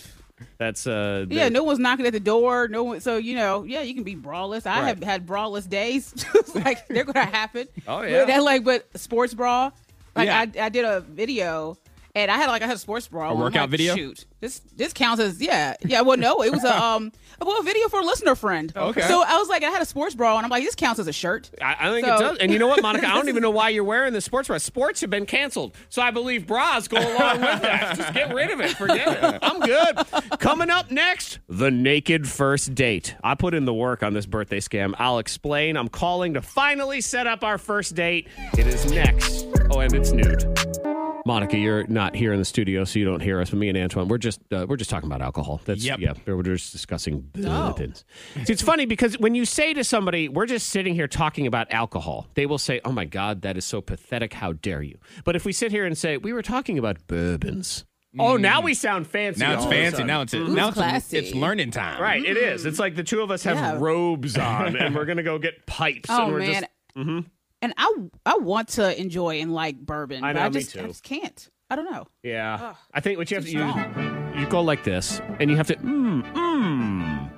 That's 0.59 0.87
uh 0.87 1.27
yeah, 1.29 1.49
no 1.49 1.63
one's 1.65 1.79
knocking 1.79 2.07
at 2.07 2.13
the 2.13 2.21
door. 2.21 2.69
No 2.69 2.83
one. 2.85 3.01
So 3.01 3.17
you 3.17 3.35
know, 3.37 3.65
yeah, 3.65 3.83
you 3.83 3.95
can 3.95 4.05
be 4.05 4.15
braless. 4.17 4.67
I 4.67 4.81
Right. 4.81 4.89
have 4.89 5.03
had 5.03 5.27
braless 5.27 5.69
days. 5.69 6.15
like 6.55 6.87
they're 6.89 7.05
gonna 7.05 7.25
happen. 7.27 7.69
Oh, 7.89 8.03
yeah. 8.03 8.21
But 8.21 8.27
that, 8.29 8.43
like, 8.43 8.65
but 8.65 8.87
sports 8.99 9.35
bra. 9.35 9.71
Like 10.15 10.27
Yeah. 10.27 10.39
I, 10.63 10.67
I 10.67 10.69
did 10.69 10.85
a 10.85 11.01
video. 11.01 11.77
And 12.17 12.31
I 12.31 12.37
had 12.37 12.47
like 12.47 12.63
I 12.63 12.67
had 12.67 12.77
a 12.77 12.79
sports 12.79 13.09
bra. 13.09 13.31
I'm 13.33 13.39
workout 13.41 13.63
like, 13.63 13.71
video? 13.71 13.97
Shoot, 13.97 14.25
this 14.41 14.61
this 14.77 14.93
counts 14.93 15.21
as 15.21 15.41
yeah 15.41 15.75
yeah. 15.85 16.03
Well, 16.03 16.17
no, 16.17 16.43
it 16.45 16.53
was 16.53 16.63
a 16.63 16.83
um 16.83 17.11
well 17.41 17.59
a 17.61 17.65
video 17.65 17.89
for 17.89 17.99
a 18.01 18.05
listener 18.05 18.37
friend. 18.37 18.73
Okay. 18.77 19.01
So 19.03 19.23
I 19.27 19.37
was 19.37 19.49
like 19.49 19.65
I 19.65 19.71
had 19.71 19.83
a 19.83 19.85
sports 19.85 20.15
bra 20.15 20.37
and 20.37 20.45
I'm 20.45 20.51
like 20.51 20.63
this 20.63 20.77
counts 20.77 21.01
as 21.01 21.09
a 21.09 21.13
shirt. 21.13 21.51
I, 21.61 21.77
I 21.81 21.91
think 21.93 22.07
So- 22.07 22.15
it 22.15 22.19
does. 22.21 22.39
And 22.39 22.53
you 22.53 22.61
know 22.61 22.69
what, 22.69 22.83
Monica? 22.83 23.09
I 23.09 23.15
don't 23.15 23.29
even 23.31 23.43
know 23.43 23.51
why 23.51 23.71
you're 23.71 23.83
wearing 23.83 24.13
the 24.13 24.21
sports 24.21 24.47
bra. 24.47 24.59
Sports 24.59 25.01
have 25.01 25.11
been 25.11 25.27
canceled. 25.27 25.75
So 25.89 26.03
I 26.03 26.13
believe 26.13 26.47
bras 26.47 26.87
go 26.87 26.99
along 26.99 27.41
with 27.41 27.63
that. 27.63 27.97
Just 27.97 28.15
get 28.15 28.33
rid 28.33 28.51
of 28.51 28.61
it. 28.61 28.77
Forget 28.77 29.35
it. 29.35 29.39
I'm 29.43 29.59
good. 29.61 30.39
Coming 30.39 30.71
up 30.71 30.93
next, 30.93 31.41
the 31.49 31.73
naked 31.73 32.29
first 32.29 32.77
date. 32.77 33.17
I 33.25 33.35
put 33.35 33.55
in 33.55 33.65
the 33.65 33.75
work 33.75 34.05
on 34.05 34.15
this 34.15 34.25
birthday 34.27 34.61
scam. 34.61 34.95
I'll 35.01 35.19
explain. 35.19 35.77
I'm 35.77 35.89
calling 35.89 36.35
to 36.35 36.43
finally 36.43 37.01
set 37.01 37.27
up 37.27 37.43
our 37.43 37.59
first 37.59 37.97
date. 37.97 38.29
It 38.57 38.69
is 38.69 38.89
next. 38.93 39.47
Oh, 39.71 39.81
and 39.81 39.93
it's 39.93 40.13
nude. 40.13 40.94
Monica, 41.27 41.57
you're 41.57 41.87
not 41.87 42.15
here 42.15 42.33
in 42.33 42.39
the 42.39 42.45
studio, 42.45 42.85
so 42.85 42.99
you 42.99 43.05
don't 43.05 43.21
hear 43.21 43.41
us. 43.41 43.51
But 43.51 43.59
me 43.59 43.69
and 43.69 43.79
Antoine, 43.79 44.09
we're 44.09 44.19
just 44.19 44.41
uh, 44.53 44.67
we're 44.69 44.77
just 44.77 44.91
talking 44.91 45.09
about 45.09 45.23
alcohol. 45.23 45.61
That's 45.65 45.85
Yep. 45.85 45.99
yeah. 46.01 46.13
We're 46.27 46.43
just 46.43 46.73
discussing 46.73 47.21
bourbons. 47.33 48.05
See, 48.45 48.53
it's 48.53 48.63
funny 48.63 48.85
because 48.87 49.19
when 49.19 49.35
you 49.35 49.45
say 49.45 49.73
to 49.75 49.85
somebody, 49.85 50.29
"We're 50.29 50.47
just 50.47 50.69
sitting 50.69 50.95
here 50.95 51.09
talking 51.09 51.47
about 51.47 51.73
alcohol," 51.73 52.27
they 52.35 52.47
will 52.47 52.59
say, 52.59 52.81
"Oh 52.85 52.93
my 52.93 53.05
God, 53.07 53.43
that 53.43 53.57
is 53.57 53.65
so 53.65 53.81
pathetic! 53.81 54.35
How 54.35 54.53
dare 54.53 54.83
you?" 54.83 54.99
But 55.25 55.35
if 55.37 55.45
we 55.45 55.53
sit 55.53 55.71
here 55.73 55.87
and 55.87 55.97
say, 55.97 56.17
"We 56.19 56.33
were 56.33 56.43
talking 56.43 56.79
about 56.79 57.07
bourbons," 57.07 57.85
oh, 58.19 58.37
now 58.37 58.61
we 58.61 58.75
sound 58.75 59.07
fancy. 59.07 59.41
Now 59.41 59.55
it's 59.55 59.63
all 59.65 59.69
of 59.73 59.73
a 59.73 59.75
fancy. 59.83 60.05
Now 60.05 60.21
it's 60.21 60.33
now 60.35 60.69
it's, 60.69 60.77
classy. 60.77 61.17
it's 61.19 61.35
learning 61.35 61.71
time. 61.71 62.01
right. 62.03 62.25
It 62.25 62.37
is. 62.37 62.67
It's 62.67 62.79
like 62.79 62.97
the 62.97 63.03
two 63.05 63.23
of 63.23 63.31
us 63.31 63.45
have 63.45 63.57
Yeah. 63.57 63.77
robes 63.79 64.37
on, 64.37 64.77
and 64.77 64.95
we're 64.95 65.05
gonna 65.11 65.23
go 65.23 65.39
get 65.39 65.65
pipes. 65.67 66.11
Oh 66.11 66.25
and 66.25 66.33
we're 66.33 66.39
man. 66.41 66.67
just 66.97 67.27
And 67.65 67.73
I 67.79 67.95
I 68.27 68.37
want 68.37 68.69
to 68.71 69.01
enjoy 69.01 69.41
and 69.41 69.55
like 69.55 69.79
bourbon, 69.79 70.23
I 70.23 70.35
but 70.35 70.39
know, 70.39 70.45
I 70.45 70.49
me 70.51 70.61
just 70.61 70.77
I 70.77 70.87
just 70.87 71.03
can't. 71.03 71.49
I 71.71 71.77
don't 71.77 71.91
know. 71.91 72.07
yeah. 72.23 72.75
I 72.93 73.01
think 73.01 73.17
what 73.17 73.31
you 73.31 73.37
have 73.37 73.47
to 73.47 73.51
too 73.51 73.59
you 73.59 74.39
you 74.39 74.47
go 74.49 74.61
like 74.61 74.85
this, 74.85 75.23
and 75.41 75.51
you 75.51 75.57
have 75.57 75.69
to 75.69 75.77
mm 75.77 76.23
mm 76.35 77.31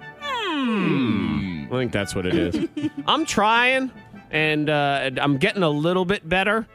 mm. 0.50 1.66
I 1.66 1.70
think 1.70 1.92
that's 1.92 2.16
what 2.16 2.26
it 2.26 2.34
is. 2.34 2.68
I'm 3.06 3.24
trying, 3.24 3.92
and 4.32 4.68
uh, 4.68 5.12
I'm 5.16 5.38
getting 5.38 5.62
a 5.62 5.70
little 5.70 6.04
bit 6.04 6.28
better. 6.28 6.66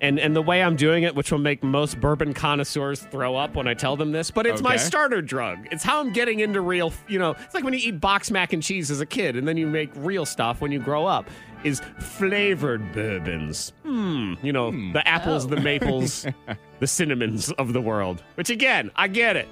And 0.00 0.18
and 0.18 0.34
the 0.34 0.42
way 0.42 0.62
I'm 0.62 0.76
doing 0.76 1.04
it, 1.04 1.14
which 1.14 1.30
will 1.32 1.38
make 1.38 1.62
most 1.62 2.00
bourbon 2.00 2.34
connoisseurs 2.34 3.00
throw 3.00 3.36
up 3.36 3.54
when 3.54 3.66
I 3.66 3.74
tell 3.74 3.96
them 3.96 4.12
this, 4.12 4.30
but 4.30 4.46
it's 4.46 4.60
my 4.62 4.76
starter 4.76 5.22
drug. 5.22 5.66
It's 5.70 5.82
how 5.82 6.00
I'm 6.00 6.12
getting 6.12 6.40
into 6.40 6.60
real, 6.60 6.92
you 7.08 7.18
know, 7.18 7.30
it's 7.32 7.54
like 7.54 7.64
when 7.64 7.72
you 7.72 7.80
eat 7.80 8.00
box 8.00 8.30
mac 8.30 8.52
and 8.52 8.62
cheese 8.62 8.90
as 8.90 9.00
a 9.00 9.06
kid 9.06 9.36
and 9.36 9.46
then 9.48 9.56
you 9.56 9.66
make 9.66 9.90
real 9.96 10.26
stuff 10.26 10.60
when 10.60 10.72
you 10.72 10.78
grow 10.78 11.06
up. 11.06 11.28
Is 11.62 11.80
flavored 11.98 12.92
bourbons. 12.92 13.72
Hmm. 13.84 14.34
You 14.42 14.52
know, 14.52 14.70
the 14.92 15.02
apples, 15.08 15.48
the 15.48 15.56
maples, 15.58 16.26
the 16.80 16.86
cinnamons 16.86 17.50
of 17.52 17.72
the 17.72 17.80
world. 17.80 18.22
Which 18.34 18.50
again, 18.50 18.90
I 18.94 19.08
get 19.08 19.36
it. 19.36 19.48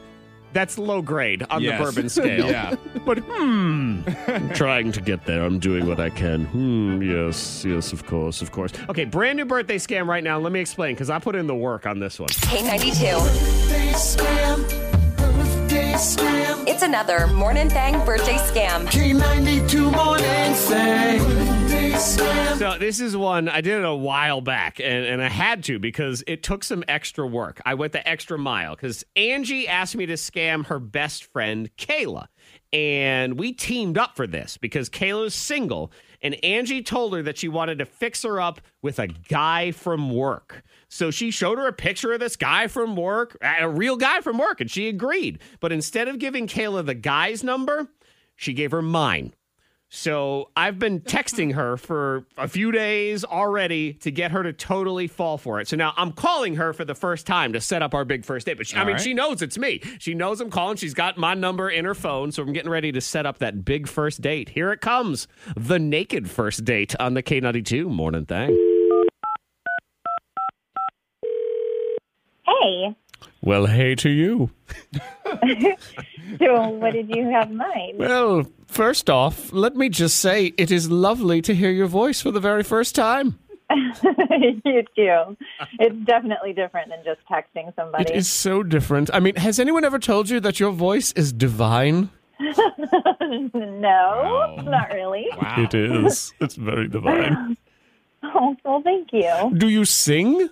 That's 0.53 0.79
low 0.79 1.03
grade 1.03 1.45
on 1.51 1.63
Yes. 1.63 1.79
the 1.79 1.85
bourbon 1.85 2.09
scale. 2.09 2.47
Yeah. 2.53 2.75
But 3.05 3.19
hmm, 3.21 4.03
I'm 4.27 4.51
trying 4.55 4.93
to 4.93 5.01
get 5.01 5.25
there. 5.27 5.43
I'm 5.45 5.59
doing 5.59 5.87
what 5.87 5.99
I 5.99 6.11
can. 6.11 6.45
Hmm, 6.47 7.03
yes, 7.03 7.65
yes, 7.65 7.93
of 7.93 8.07
course, 8.07 8.43
of 8.43 8.53
course. 8.53 8.73
Okay, 8.89 9.05
brand 9.05 9.39
new 9.39 9.45
birthday 9.45 9.79
scam 9.79 10.07
right 10.07 10.23
now. 10.23 10.39
Let 10.39 10.53
me 10.53 10.61
explain 10.61 10.95
because 10.95 11.11
I 11.11 11.19
put 11.19 11.35
in 11.35 11.47
the 11.47 11.55
work 11.55 11.87
on 11.87 11.99
this 11.99 12.21
one. 12.21 12.29
K92. 12.29 15.02
It's 16.05 16.83
another 16.83 17.29
Morning 17.29 17.71
Thang 17.71 18.05
birthday 18.05 18.35
scam. 18.35 18.91
So 22.59 22.77
this 22.77 22.99
is 22.99 23.17
one 23.17 23.49
I 23.49 23.61
did 23.61 23.79
it 23.79 23.85
a 23.85 23.95
while 23.95 24.41
back, 24.41 24.81
and, 24.81 25.07
and 25.07 25.23
I 25.23 25.29
had 25.29 25.63
to 25.65 25.79
because 25.79 26.25
it 26.27 26.43
took 26.43 26.65
some 26.65 26.83
extra 26.89 27.25
work. 27.25 27.63
I 27.65 27.75
went 27.75 27.93
the 27.93 28.07
extra 28.09 28.37
mile 28.37 28.75
because 28.75 29.05
Angie 29.15 29.69
asked 29.69 29.95
me 29.95 30.07
to 30.07 30.15
scam 30.15 30.67
her 30.67 30.81
best 30.81 31.23
friend 31.27 31.71
Kayla, 31.77 32.27
and 32.73 33.39
we 33.39 33.53
teamed 33.53 33.97
up 33.97 34.17
for 34.17 34.27
this 34.27 34.57
because 34.57 34.91
Kayla's 34.91 35.37
single, 35.37 35.93
and 36.21 36.35
Angie 36.45 36.83
told 36.83 37.15
her 37.15 37.23
that 37.23 37.39
she 37.39 37.47
wanted 37.47 37.79
to 37.79 37.85
fix 37.85 38.25
her 38.25 38.41
up 38.41 38.61
with 38.83 38.99
a 38.99 39.07
guy 39.07 39.71
from 39.71 40.11
work. 40.11 40.65
So 40.93 41.11
she 41.11 41.31
showed 41.31 41.57
her 41.57 41.67
a 41.67 41.73
picture 41.73 42.13
of 42.13 42.21
this 42.21 42.37
guy 42.37 42.67
from 42.67 42.97
work, 42.97 43.39
a 43.41 43.67
real 43.67 43.97
guy 43.97 44.21
from 44.21 44.37
work, 44.37 44.61
and 44.61 44.71
she 44.71 44.89
agreed. 44.91 45.39
But 45.59 45.73
instead 45.73 46.07
of 46.07 46.19
giving 46.19 46.47
Kayla 46.47 46.85
the 46.85 46.95
guy's 46.95 47.43
number, 47.43 47.89
she 48.37 48.53
gave 48.53 48.73
her 48.73 48.83
mine. 48.83 49.33
So 49.89 50.51
I've 50.55 50.79
been 50.79 51.01
texting 51.01 51.55
her 51.55 51.79
for 51.79 52.27
a 52.37 52.47
few 52.47 52.73
days 52.73 53.25
already 53.25 53.95
to 53.95 54.11
get 54.11 54.33
her 54.33 54.43
to 54.43 54.53
totally 54.53 55.07
fall 55.07 55.39
for 55.39 55.61
it. 55.61 55.69
So 55.69 55.77
now 55.77 55.95
I'm 55.97 56.13
calling 56.13 56.57
her 56.57 56.75
for 56.75 56.85
the 56.85 56.95
first 56.95 57.27
time 57.27 57.55
to 57.55 57.61
set 57.63 57.81
up 57.81 57.95
our 57.95 58.05
big 58.05 58.27
first 58.27 58.45
date. 58.45 58.59
But 58.59 58.67
she, 58.67 58.77
I 58.77 58.85
mean, 58.85 58.97
right. 58.97 59.01
she 59.01 59.15
knows 59.15 59.41
it's 59.41 59.57
me. 59.57 59.81
She 59.99 60.13
knows 60.13 60.43
I'm 60.43 60.51
calling. 60.51 60.77
She's 60.77 60.95
got 60.95 61.17
my 61.17 61.33
number 61.33 61.71
in 61.71 61.87
her 61.87 61.95
phone. 61.95 62.33
So 62.33 62.43
I'm 62.43 62.53
getting 62.53 62.71
ready 62.71 62.93
to 62.93 63.01
set 63.01 63.25
up 63.25 63.39
that 63.39 63.65
big 63.65 63.89
first 63.89 64.21
date. 64.21 64.51
Here 64.51 64.73
it 64.73 64.83
comes 64.83 65.27
the 65.57 65.79
naked 65.79 66.29
first 66.29 66.67
date 66.67 66.95
on 67.01 67.15
the 67.15 67.23
K92 67.23 67.87
morning 67.87 68.27
thing. 68.27 68.72
Hey, 72.63 72.95
Well, 73.41 73.67
hey 73.67 73.97
to 73.97 74.09
you. 74.09 74.51
so 76.39 76.69
what 76.69 76.93
did 76.93 77.09
you 77.09 77.29
have 77.29 77.51
in 77.51 77.57
mind? 77.57 77.99
Well, 77.99 78.45
first 78.69 79.11
off, 79.11 79.53
let 79.53 79.75
me 79.75 79.89
just 79.89 80.19
say 80.19 80.53
it 80.57 80.71
is 80.71 80.89
lovely 80.89 81.43
to 81.43 81.57
hear 81.57 81.71
your 81.71 81.89
voice 81.89 82.21
for 82.21 82.31
the 82.31 82.39
very 82.39 82.63
first 82.63 82.95
time. 82.95 83.41
you 83.73 84.85
too. 84.95 85.37
It's 85.81 85.97
definitely 86.05 86.53
different 86.53 86.91
than 86.91 87.01
just 87.05 87.21
texting 87.29 87.75
somebody. 87.75 88.05
It 88.05 88.17
is 88.17 88.31
so 88.31 88.63
different. 88.63 89.11
I 89.13 89.19
mean, 89.19 89.35
has 89.35 89.59
anyone 89.59 89.85
ever 89.85 89.99
told 89.99 90.31
you 90.31 90.39
that 90.39 90.61
your 90.61 90.71
voice 90.71 91.11
is 91.13 91.33
divine? 91.33 92.11
no, 92.39 94.55
oh. 94.57 94.63
not 94.63 94.93
really. 94.93 95.27
Wow. 95.41 95.57
It 95.59 95.75
is. 95.75 96.33
It's 96.41 96.55
very 96.55 96.87
divine. 96.87 97.57
Oh, 98.23 98.55
well, 98.65 98.83
thank 98.83 99.13
you. 99.13 99.53
Do 99.57 99.69
you 99.69 99.85
sing? 99.85 100.43
Um, 100.43 100.51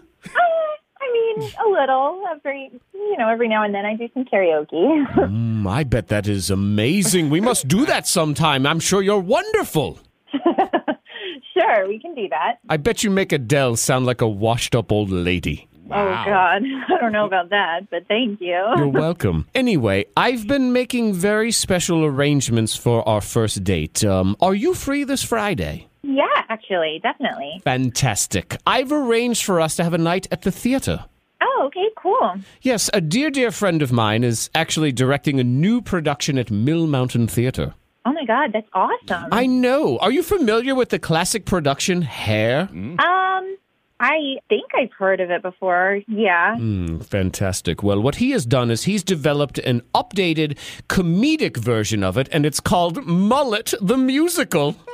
I 1.11 1.38
mean, 1.38 1.50
a 1.66 1.68
little 1.68 2.22
every, 2.30 2.70
you 2.94 3.16
know, 3.18 3.28
every 3.28 3.48
now 3.48 3.64
and 3.64 3.74
then 3.74 3.84
I 3.84 3.94
do 3.96 4.08
some 4.14 4.24
karaoke. 4.24 5.06
Mm, 5.30 5.68
I 5.68 5.84
bet 5.84 6.08
that 6.08 6.26
is 6.26 6.50
amazing. 6.50 7.30
We 7.30 7.40
must 7.40 7.68
do 7.68 7.84
that 7.86 8.06
sometime. 8.06 8.66
I'm 8.66 8.80
sure 8.80 9.02
you're 9.02 9.20
wonderful. 9.20 9.98
sure, 10.32 11.88
we 11.88 11.98
can 11.98 12.14
do 12.14 12.28
that. 12.30 12.58
I 12.68 12.76
bet 12.78 13.04
you 13.04 13.11
make 13.11 13.32
Adele 13.32 13.76
sound 13.76 14.06
like 14.06 14.20
a 14.20 14.28
washed 14.28 14.74
up 14.74 14.90
old 14.90 15.11
lady. 15.11 15.68
Oh 15.92 16.22
God, 16.24 16.62
I 16.88 17.00
don't 17.00 17.12
know 17.12 17.26
about 17.26 17.50
that, 17.50 17.90
but 17.90 18.06
thank 18.08 18.40
you. 18.40 18.62
You're 18.76 18.88
welcome. 18.88 19.46
Anyway, 19.54 20.06
I've 20.16 20.46
been 20.46 20.72
making 20.72 21.14
very 21.14 21.50
special 21.50 22.04
arrangements 22.04 22.76
for 22.76 23.06
our 23.08 23.20
first 23.20 23.64
date. 23.64 24.04
Um, 24.04 24.36
are 24.40 24.54
you 24.54 24.74
free 24.74 25.04
this 25.04 25.22
Friday? 25.22 25.89
Yeah, 26.11 26.42
actually, 26.48 26.98
definitely. 27.02 27.61
Fantastic. 27.64 28.56
I've 28.66 28.90
arranged 28.90 29.44
for 29.44 29.61
us 29.61 29.76
to 29.76 29.84
have 29.84 29.94
a 29.94 29.98
night 29.98 30.26
at 30.32 30.42
the 30.42 30.50
theater. 30.50 31.04
Oh, 31.40 31.62
okay, 31.66 31.86
cool. 31.96 32.34
Yes, 32.62 32.90
a 32.92 33.00
dear, 33.00 33.30
dear 33.30 33.50
friend 33.52 33.80
of 33.80 33.92
mine 33.92 34.24
is 34.24 34.50
actually 34.54 34.92
directing 34.92 35.38
a 35.38 35.44
new 35.44 35.80
production 35.80 36.36
at 36.36 36.50
Mill 36.50 36.86
Mountain 36.86 37.28
Theater. 37.28 37.74
Oh 38.04 38.12
my 38.12 38.24
God, 38.24 38.52
that's 38.52 38.68
awesome. 38.72 39.28
I 39.30 39.46
know. 39.46 39.98
Are 39.98 40.11
you 40.11 40.22
familiar 40.22 40.74
with 40.74 40.88
the 40.88 40.98
classic 40.98 41.44
production 41.44 42.02
Hair? 42.02 42.68
um, 42.72 43.56
I 44.00 44.38
think 44.48 44.70
I've 44.74 44.92
heard 44.92 45.20
of 45.20 45.30
it 45.30 45.42
before. 45.42 46.00
Yeah. 46.08 46.56
Mm, 46.56 47.04
fantastic. 47.04 47.82
Well, 47.82 48.00
what 48.00 48.16
he 48.16 48.30
has 48.30 48.46
done 48.46 48.70
is 48.70 48.84
he's 48.84 49.04
developed 49.04 49.58
an 49.58 49.82
updated 49.94 50.56
comedic 50.88 51.58
version 51.58 52.02
of 52.02 52.16
it, 52.16 52.28
and 52.32 52.44
it's 52.46 52.61
called 52.61 53.04
Mullet 53.06 53.74
the 53.80 53.98
Musical. 53.98 54.76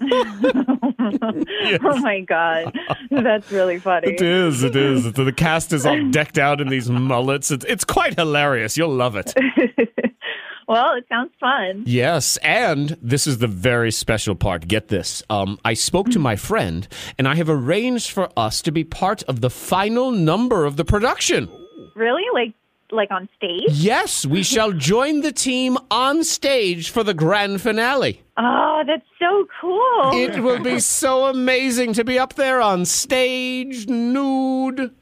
Oh 1.82 1.98
my 2.00 2.20
God, 2.20 2.76
that's 3.10 3.50
really 3.52 3.78
funny. 3.78 4.12
It 4.12 4.22
is, 4.22 4.62
it 4.62 4.74
is. 4.76 5.12
The 5.12 5.32
cast 5.32 5.72
is 5.72 5.84
all 5.84 6.10
decked 6.10 6.38
out 6.38 6.60
in 6.60 6.68
these 6.68 6.88
mullets. 6.88 7.50
It's, 7.50 7.64
it's 7.66 7.84
quite 7.84 8.14
hilarious. 8.18 8.76
You'll 8.76 8.94
love 8.94 9.16
it. 9.16 9.34
Well, 10.66 10.94
it 10.94 11.04
sounds 11.10 11.30
fun. 11.38 11.82
Yes, 11.86 12.38
and 12.38 12.96
this 13.02 13.26
is 13.26 13.38
the 13.38 13.46
very 13.46 13.90
special 13.90 14.34
part. 14.34 14.66
Get 14.66 14.88
this. 14.88 15.22
Um, 15.28 15.58
I 15.64 15.74
spoke 15.74 16.08
to 16.12 16.18
my 16.18 16.36
friend, 16.36 16.88
and 17.18 17.28
I 17.28 17.34
have 17.34 17.50
arranged 17.50 18.10
for 18.10 18.30
us 18.36 18.62
to 18.62 18.72
be 18.72 18.82
part 18.82 19.22
of 19.24 19.42
the 19.42 19.50
final 19.50 20.10
number 20.10 20.64
of 20.64 20.76
the 20.76 20.84
production. 20.84 21.50
Really? 21.94 22.22
Like 22.32 22.54
like 22.90 23.10
on 23.10 23.28
stage? 23.36 23.68
Yes, 23.68 24.24
we 24.24 24.42
shall 24.42 24.72
join 24.72 25.20
the 25.20 25.32
team 25.32 25.76
on 25.90 26.24
stage 26.24 26.90
for 26.90 27.02
the 27.02 27.14
grand 27.14 27.60
finale. 27.60 28.22
Oh, 28.36 28.82
that's 28.86 29.06
so 29.18 29.46
cool. 29.60 30.10
It 30.12 30.40
will 30.42 30.58
be 30.60 30.80
so 30.80 31.26
amazing 31.26 31.92
to 31.94 32.04
be 32.04 32.18
up 32.18 32.34
there 32.34 32.60
on 32.60 32.84
stage, 32.84 33.86
nude. 33.88 34.92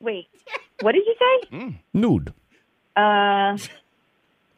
Wait. 0.00 0.28
What 0.80 0.92
did 0.92 1.04
you 1.06 1.14
say? 1.18 1.74
Nude. 1.92 2.32
Uh 2.96 3.56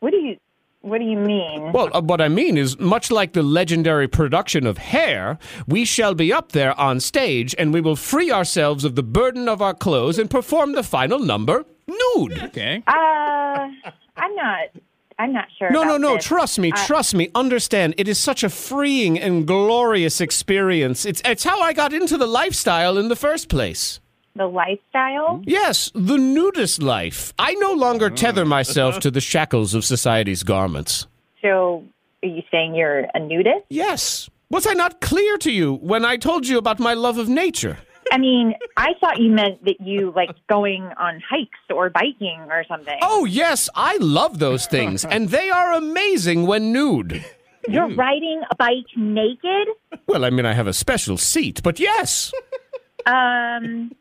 What 0.00 0.10
do 0.10 0.18
you 0.18 0.36
what 0.82 0.98
do 0.98 1.04
you 1.04 1.16
mean? 1.18 1.72
Well, 1.72 1.90
uh, 1.92 2.00
what 2.00 2.20
I 2.20 2.28
mean 2.28 2.56
is, 2.56 2.78
much 2.78 3.10
like 3.10 3.32
the 3.32 3.42
legendary 3.42 4.06
production 4.06 4.68
of 4.68 4.78
Hair, 4.78 5.36
we 5.66 5.84
shall 5.84 6.14
be 6.14 6.32
up 6.32 6.52
there 6.52 6.78
on 6.78 7.00
stage 7.00 7.56
and 7.58 7.72
we 7.74 7.80
will 7.80 7.96
free 7.96 8.30
ourselves 8.30 8.84
of 8.84 8.94
the 8.94 9.02
burden 9.02 9.48
of 9.48 9.60
our 9.60 9.74
clothes 9.74 10.16
and 10.16 10.30
perform 10.30 10.72
the 10.74 10.84
final 10.84 11.18
number 11.18 11.64
nude. 11.88 12.38
Okay. 12.44 12.82
Uh 12.86 13.68
I'm 14.18 14.34
not 14.36 14.68
I'm 15.18 15.32
not 15.32 15.46
sure. 15.58 15.70
No, 15.70 15.82
no, 15.82 15.90
about 15.90 16.00
no. 16.00 16.14
this. 16.16 16.24
Trust 16.24 16.58
me. 16.58 16.72
Uh, 16.72 16.86
trust 16.86 17.14
me. 17.14 17.30
Understand. 17.34 17.94
It 17.96 18.08
is 18.08 18.18
such 18.18 18.42
a 18.44 18.50
freeing 18.50 19.18
and 19.18 19.46
glorious 19.46 20.20
experience. 20.20 21.06
It's, 21.06 21.22
it's 21.24 21.44
how 21.44 21.60
I 21.60 21.72
got 21.72 21.92
into 21.92 22.18
the 22.18 22.26
lifestyle 22.26 22.98
in 22.98 23.08
the 23.08 23.16
first 23.16 23.48
place. 23.48 24.00
The 24.34 24.46
lifestyle? 24.46 25.38
Hmm? 25.38 25.44
Yes, 25.46 25.90
the 25.94 26.18
nudist 26.18 26.82
life. 26.82 27.32
I 27.38 27.54
no 27.54 27.72
longer 27.72 28.10
ah. 28.12 28.14
tether 28.14 28.44
myself 28.44 29.00
to 29.00 29.10
the 29.10 29.20
shackles 29.20 29.74
of 29.74 29.84
society's 29.84 30.42
garments. 30.42 31.06
So 31.40 31.84
are 32.22 32.28
you 32.28 32.42
saying 32.50 32.74
you're 32.74 33.06
a 33.14 33.18
nudist? 33.18 33.64
Yes. 33.70 34.28
Was 34.50 34.66
I 34.66 34.74
not 34.74 35.00
clear 35.00 35.38
to 35.38 35.50
you 35.50 35.74
when 35.74 36.04
I 36.04 36.16
told 36.18 36.46
you 36.46 36.58
about 36.58 36.78
my 36.78 36.94
love 36.94 37.18
of 37.18 37.28
nature? 37.28 37.78
I 38.12 38.18
mean, 38.18 38.54
I 38.76 38.94
thought 39.00 39.18
you 39.20 39.30
meant 39.30 39.64
that 39.64 39.80
you 39.80 40.12
like 40.14 40.30
going 40.48 40.82
on 40.98 41.20
hikes 41.28 41.58
or 41.74 41.90
biking 41.90 42.40
or 42.50 42.64
something. 42.68 42.98
Oh, 43.02 43.24
yes, 43.24 43.68
I 43.74 43.96
love 44.00 44.38
those 44.38 44.66
things, 44.66 45.04
and 45.04 45.30
they 45.30 45.50
are 45.50 45.72
amazing 45.72 46.46
when 46.46 46.72
nude. 46.72 47.24
You're 47.68 47.94
riding 47.94 48.42
a 48.50 48.54
bike 48.54 48.86
naked? 48.96 49.68
Well, 50.06 50.24
I 50.24 50.30
mean, 50.30 50.46
I 50.46 50.52
have 50.52 50.66
a 50.68 50.72
special 50.72 51.16
seat, 51.16 51.62
but 51.62 51.80
yes. 51.80 52.32
Um, 53.06 53.92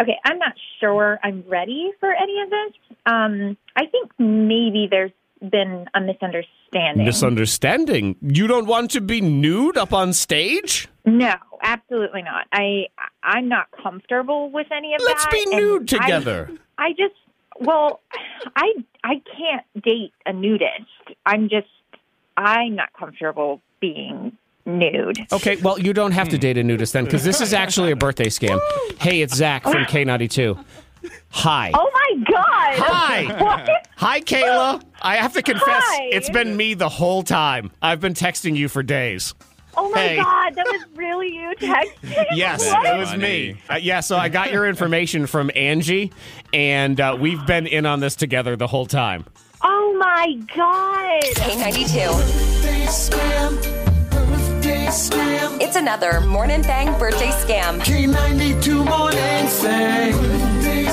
okay, 0.00 0.16
I'm 0.24 0.38
not 0.38 0.54
sure 0.80 1.18
I'm 1.22 1.44
ready 1.46 1.90
for 2.00 2.12
any 2.12 2.40
of 2.40 2.50
this. 2.50 2.72
Um, 3.04 3.56
I 3.76 3.86
think 3.86 4.10
maybe 4.18 4.88
there's 4.90 5.12
been 5.40 5.86
a 5.94 6.00
misunderstanding. 6.00 7.04
Misunderstanding. 7.04 8.16
You 8.20 8.46
don't 8.46 8.66
want 8.66 8.90
to 8.92 9.00
be 9.00 9.20
nude 9.20 9.76
up 9.76 9.92
on 9.92 10.12
stage? 10.12 10.88
No, 11.06 11.34
absolutely 11.62 12.22
not. 12.22 12.46
I 12.52 12.86
I'm 13.22 13.48
not 13.48 13.68
comfortable 13.82 14.50
with 14.50 14.66
any 14.70 14.94
of 14.94 15.00
that. 15.00 15.06
Let's 15.06 15.26
be 15.26 15.42
and 15.52 15.62
nude 15.62 15.94
I- 15.94 15.98
together. 15.98 16.50
I, 16.78 16.90
just 16.90 17.14
well, 17.60 18.00
I 18.54 18.72
I 19.02 19.22
can't 19.36 19.84
date 19.84 20.12
a 20.26 20.32
nudist. 20.32 20.84
I'm 21.24 21.48
just 21.48 21.68
I'm 22.36 22.74
not 22.74 22.92
comfortable 22.92 23.62
being 23.80 24.36
nude. 24.66 25.18
Okay, 25.32 25.56
well, 25.56 25.78
you 25.78 25.92
don't 25.92 26.12
have 26.12 26.28
to 26.30 26.36
hmm. 26.36 26.40
date 26.40 26.58
a 26.58 26.64
nudist 26.64 26.92
then, 26.92 27.04
because 27.04 27.24
this 27.24 27.40
is 27.40 27.54
actually 27.54 27.92
a 27.92 27.96
birthday 27.96 28.28
scam. 28.28 28.60
Hey, 28.98 29.20
it's 29.20 29.36
Zach 29.36 29.62
from 29.62 29.84
K92. 29.84 30.64
Hi. 31.28 31.70
Oh 31.74 31.90
my 31.92 32.24
god! 32.24 32.82
Hi. 32.82 33.40
What? 33.42 33.86
Hi, 33.96 34.20
Kayla. 34.20 34.82
I 35.02 35.16
have 35.16 35.34
to 35.34 35.42
confess, 35.42 35.84
Hi. 35.84 36.08
it's 36.10 36.30
been 36.30 36.56
me 36.56 36.74
the 36.74 36.88
whole 36.88 37.22
time. 37.22 37.70
I've 37.82 38.00
been 38.00 38.14
texting 38.14 38.56
you 38.56 38.68
for 38.68 38.82
days. 38.82 39.34
Oh 39.76 39.90
my 39.90 40.00
Hey. 40.00 40.16
god, 40.16 40.54
that 40.54 40.66
was 40.66 40.82
really 40.94 41.34
you 41.34 41.52
texting. 41.58 42.24
Yes, 42.32 42.64
What? 42.70 42.86
it 42.86 42.96
was 42.98 43.14
me. 43.16 43.56
Uh, 43.70 43.76
yeah, 43.76 44.00
so 44.00 44.16
I 44.16 44.28
got 44.28 44.50
your 44.52 44.66
information 44.66 45.26
from 45.26 45.50
Angie, 45.54 46.12
and 46.52 47.00
uh, 47.00 47.16
we've 47.18 47.44
been 47.46 47.66
in 47.66 47.84
on 47.86 48.00
this 48.00 48.16
together 48.16 48.56
the 48.56 48.66
whole 48.66 48.86
time. 48.86 49.24
Oh 49.62 49.94
my 49.98 50.34
god! 50.54 51.22
K92. 51.34 52.46
It's 55.60 55.76
another 55.76 56.20
Morning 56.22 56.62
Thang 56.62 56.98
birthday 56.98 57.28
scam. 57.30 57.80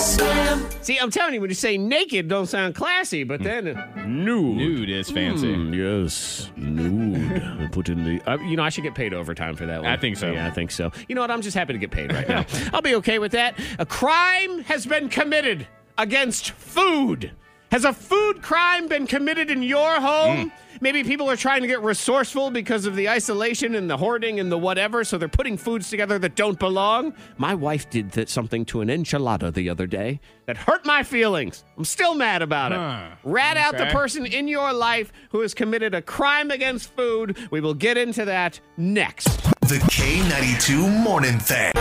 See, 0.04 1.00
I'm 1.00 1.10
telling 1.12 1.34
you, 1.34 1.40
when 1.40 1.50
you 1.50 1.56
say 1.56 1.78
naked, 1.78 2.28
don't 2.28 2.46
sound 2.48 2.76
classy, 2.76 3.24
but 3.24 3.42
then 3.42 3.70
uh, 3.70 4.06
nude. 4.06 4.58
Nude 4.58 4.90
is 4.90 5.10
fancy. 5.10 5.54
Hmm, 5.54 5.74
yes, 5.74 6.52
nude. 6.58 7.42
I 7.42 7.68
Put 7.72 7.88
in 7.88 8.04
the. 8.04 8.22
Uh, 8.30 8.38
you 8.40 8.58
know, 8.58 8.64
I 8.64 8.70
should 8.70 8.84
get 8.84 8.96
paid 8.96 9.14
overtime 9.14 9.56
for 9.56 9.66
that 9.66 9.82
one. 9.82 9.90
I 9.90 9.96
think 9.96 10.18
so. 10.18 10.30
Yeah, 10.32 10.46
I 10.46 10.52
think 10.52 10.72
so. 10.72 10.92
You 11.08 11.16
know 11.16 11.22
what? 11.22 11.32
I'm 11.32 11.42
just 11.42 11.56
happy 11.56 11.72
to 11.72 11.80
get 11.80 11.92
paid 11.92 12.12
right 12.12 12.28
now. 12.30 12.46
I'll 12.74 12.82
be 12.82 12.96
okay 12.96 13.18
with 13.18 13.32
that. 13.32 13.58
A 13.80 13.86
crime 13.86 14.64
has 14.64 14.86
been 14.86 15.08
committed 15.08 15.68
against 15.98 16.52
food. 16.52 17.32
Has 17.74 17.86
a 17.86 17.92
food 17.92 18.44
crime 18.44 18.88
been 18.88 19.08
committed 19.08 19.50
in 19.50 19.64
your 19.64 20.00
home? 20.00 20.52
Mm. 20.52 20.52
Maybe 20.80 21.04
people 21.04 21.28
are 21.28 21.36
trying 21.36 21.62
to 21.62 21.68
get 21.68 21.82
resourceful 21.82 22.52
because 22.52 22.86
of 22.86 22.96
the 22.96 23.10
isolation 23.10 23.74
and 23.74 23.90
the 23.90 23.98
hoarding 23.98 24.40
and 24.40 24.52
the 24.52 24.60
whatever, 24.60 25.04
so 25.04 25.18
they're 25.18 25.28
putting 25.28 25.58
foods 25.58 25.90
together 25.90 26.20
that 26.20 26.36
don't 26.36 26.60
belong. 26.60 27.16
My 27.38 27.56
wife 27.56 27.90
did 27.90 28.14
th- 28.14 28.30
something 28.30 28.64
to 28.66 28.82
an 28.82 28.90
enchilada 28.90 29.52
the 29.52 29.70
other 29.72 29.88
day 29.88 30.20
that 30.46 30.56
hurt 30.56 30.86
my 30.86 31.02
feelings. 31.02 31.66
I'm 31.76 31.84
still 31.84 32.14
mad 32.14 32.44
about 32.44 32.74
it. 32.74 32.78
Huh. 32.78 33.16
Rat 33.24 33.58
out 33.58 33.76
the 33.76 33.88
person 33.88 34.28
in 34.28 34.48
your 34.48 34.72
life 34.72 35.12
who 35.32 35.40
has 35.40 35.56
committed 35.56 35.96
a 35.96 36.02
crime 36.04 36.52
against 36.52 36.96
food. 36.96 37.36
We 37.50 37.60
will 37.60 37.74
get 37.74 37.98
into 37.98 38.24
that 38.26 38.60
next. 38.78 39.30
The 39.62 39.82
K92 39.90 41.04
Morning 41.04 41.40
Thing. 41.40 41.72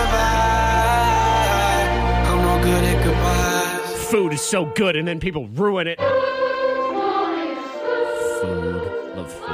Food 4.12 4.34
is 4.34 4.42
so 4.42 4.66
good, 4.66 4.94
and 4.96 5.08
then 5.08 5.18
people 5.20 5.48
ruin 5.48 5.86
it. 5.86 5.98
Food, 5.98 6.04
love 9.16 9.32
food. 9.32 9.46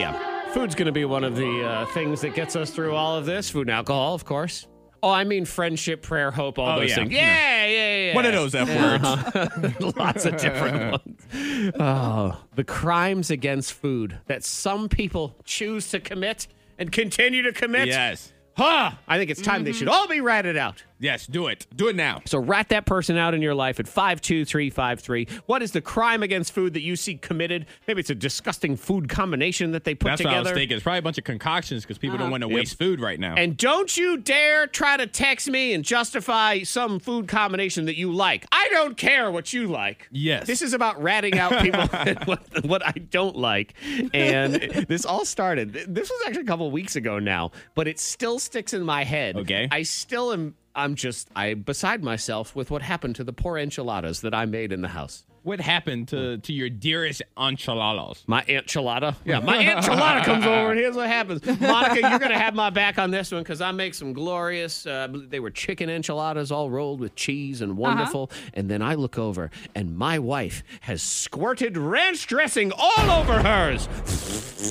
Yeah, 0.00 0.48
food's 0.52 0.76
going 0.76 0.86
to 0.86 0.92
be 0.92 1.04
one 1.04 1.24
of 1.24 1.34
the 1.34 1.64
uh, 1.64 1.86
things 1.86 2.20
that 2.20 2.34
gets 2.36 2.54
us 2.54 2.70
through 2.70 2.94
all 2.94 3.16
of 3.16 3.26
this. 3.26 3.50
Food 3.50 3.62
and 3.62 3.70
alcohol, 3.74 4.14
of 4.14 4.24
course. 4.24 4.68
Oh, 5.02 5.10
I 5.10 5.24
mean 5.24 5.44
friendship, 5.44 6.02
prayer, 6.02 6.30
hope, 6.30 6.58
all 6.58 6.76
Oh, 6.76 6.80
those 6.80 6.90
yeah. 6.90 6.94
things. 6.96 7.10
Yeah. 7.12 7.66
Yeah, 7.66 7.66
yeah, 7.66 7.96
yeah. 8.10 8.14
One 8.14 8.26
of 8.26 8.32
those 8.32 8.54
F 8.54 8.68
words. 8.68 9.80
Lots 9.96 10.24
of 10.24 10.36
different 10.36 10.92
ones. 11.04 11.72
Oh, 11.80 12.40
the 12.54 12.64
crimes 12.64 13.30
against 13.32 13.72
food 13.72 14.18
that 14.26 14.44
some 14.44 14.88
people 14.88 15.34
choose 15.44 15.88
to 15.90 15.98
commit 16.00 16.46
and 16.78 16.92
continue 16.92 17.42
to 17.42 17.52
commit. 17.52 17.88
yes. 17.88 18.32
Huh. 18.56 18.90
I 19.06 19.18
think 19.18 19.30
it's 19.30 19.40
time 19.40 19.62
they 19.62 19.70
should 19.72 19.86
all 19.86 20.08
be 20.08 20.20
ratted 20.20 20.56
out. 20.56 20.82
Yes, 21.00 21.26
do 21.26 21.46
it. 21.46 21.66
Do 21.74 21.88
it 21.88 21.96
now. 21.96 22.22
So 22.26 22.38
rat 22.38 22.68
that 22.70 22.86
person 22.86 23.16
out 23.16 23.34
in 23.34 23.42
your 23.42 23.54
life 23.54 23.78
at 23.78 23.86
52353. 23.86 25.28
What 25.46 25.62
is 25.62 25.72
the 25.72 25.80
crime 25.80 26.22
against 26.22 26.52
food 26.52 26.74
that 26.74 26.82
you 26.82 26.96
see 26.96 27.14
committed? 27.16 27.66
Maybe 27.86 28.00
it's 28.00 28.10
a 28.10 28.14
disgusting 28.14 28.76
food 28.76 29.08
combination 29.08 29.72
that 29.72 29.84
they 29.84 29.94
put 29.94 30.08
That's 30.08 30.24
what 30.24 30.32
I 30.32 30.38
was 30.38 30.48
together. 30.48 30.60
thinking. 30.60 30.76
It's 30.76 30.82
probably 30.82 30.98
a 30.98 31.02
bunch 31.02 31.18
of 31.18 31.24
concoctions 31.24 31.84
because 31.84 31.98
people 31.98 32.18
don't 32.18 32.26
uh-huh. 32.26 32.30
want 32.32 32.42
to 32.42 32.48
waste 32.48 32.78
food 32.78 33.00
right 33.00 33.18
now. 33.18 33.34
And 33.36 33.56
don't 33.56 33.96
you 33.96 34.16
dare 34.16 34.66
try 34.66 34.96
to 34.96 35.06
text 35.06 35.48
me 35.48 35.72
and 35.72 35.84
justify 35.84 36.62
some 36.62 36.98
food 36.98 37.28
combination 37.28 37.86
that 37.86 37.96
you 37.96 38.12
like. 38.12 38.46
I 38.50 38.68
don't 38.70 38.96
care 38.96 39.30
what 39.30 39.52
you 39.52 39.68
like. 39.68 40.08
Yes. 40.10 40.46
This 40.46 40.62
is 40.62 40.72
about 40.72 41.00
ratting 41.02 41.38
out 41.38 41.62
people 41.62 41.86
what, 42.24 42.64
what 42.64 42.86
I 42.86 42.92
don't 42.92 43.36
like. 43.36 43.74
And 44.12 44.54
this 44.88 45.04
all 45.04 45.24
started. 45.24 45.72
This 45.72 46.10
was 46.10 46.22
actually 46.26 46.42
a 46.42 46.46
couple 46.46 46.70
weeks 46.70 46.96
ago 46.96 47.18
now, 47.18 47.52
but 47.74 47.86
it 47.88 47.98
still 48.00 48.38
sticks 48.38 48.72
in 48.72 48.82
my 48.82 49.04
head. 49.04 49.36
Okay. 49.36 49.68
I 49.70 49.82
still 49.82 50.32
am 50.32 50.54
I'm 50.74 50.94
just 50.94 51.28
I'm 51.34 51.60
beside 51.60 52.02
myself 52.02 52.54
with 52.54 52.70
what 52.70 52.82
happened 52.82 53.16
to 53.16 53.24
the 53.24 53.32
poor 53.32 53.58
enchiladas 53.58 54.20
that 54.20 54.34
I 54.34 54.46
made 54.46 54.72
in 54.72 54.82
the 54.82 54.88
house. 54.88 55.24
What 55.42 55.60
happened 55.60 56.08
to, 56.08 56.38
to 56.38 56.52
your 56.52 56.68
dearest 56.70 57.22
enchiladas? 57.38 58.24
My 58.26 58.42
enchilada? 58.42 59.16
Yeah, 59.24 59.40
my 59.40 59.56
Aunt 59.68 59.84
Chalada 59.84 60.24
comes 60.24 60.44
over, 60.44 60.70
and 60.70 60.78
here's 60.78 60.96
what 60.96 61.08
happens. 61.08 61.44
Monica, 61.60 62.08
you're 62.08 62.18
going 62.18 62.30
to 62.32 62.38
have 62.38 62.54
my 62.54 62.70
back 62.70 62.98
on 62.98 63.10
this 63.10 63.32
one 63.32 63.42
because 63.42 63.60
I 63.60 63.72
make 63.72 63.94
some 63.94 64.12
glorious, 64.12 64.86
uh, 64.86 65.08
they 65.12 65.40
were 65.40 65.50
chicken 65.50 65.88
enchiladas 65.90 66.50
all 66.52 66.70
rolled 66.70 67.00
with 67.00 67.14
cheese 67.14 67.60
and 67.60 67.76
wonderful. 67.76 68.30
And 68.54 68.70
then 68.70 68.82
I 68.82 68.94
look 68.94 69.18
over, 69.18 69.50
and 69.74 69.96
my 69.96 70.18
wife 70.18 70.62
has 70.82 71.02
squirted 71.02 71.76
ranch 71.76 72.26
dressing 72.26 72.72
all 72.72 73.10
over 73.10 73.42
hers. 73.42 73.88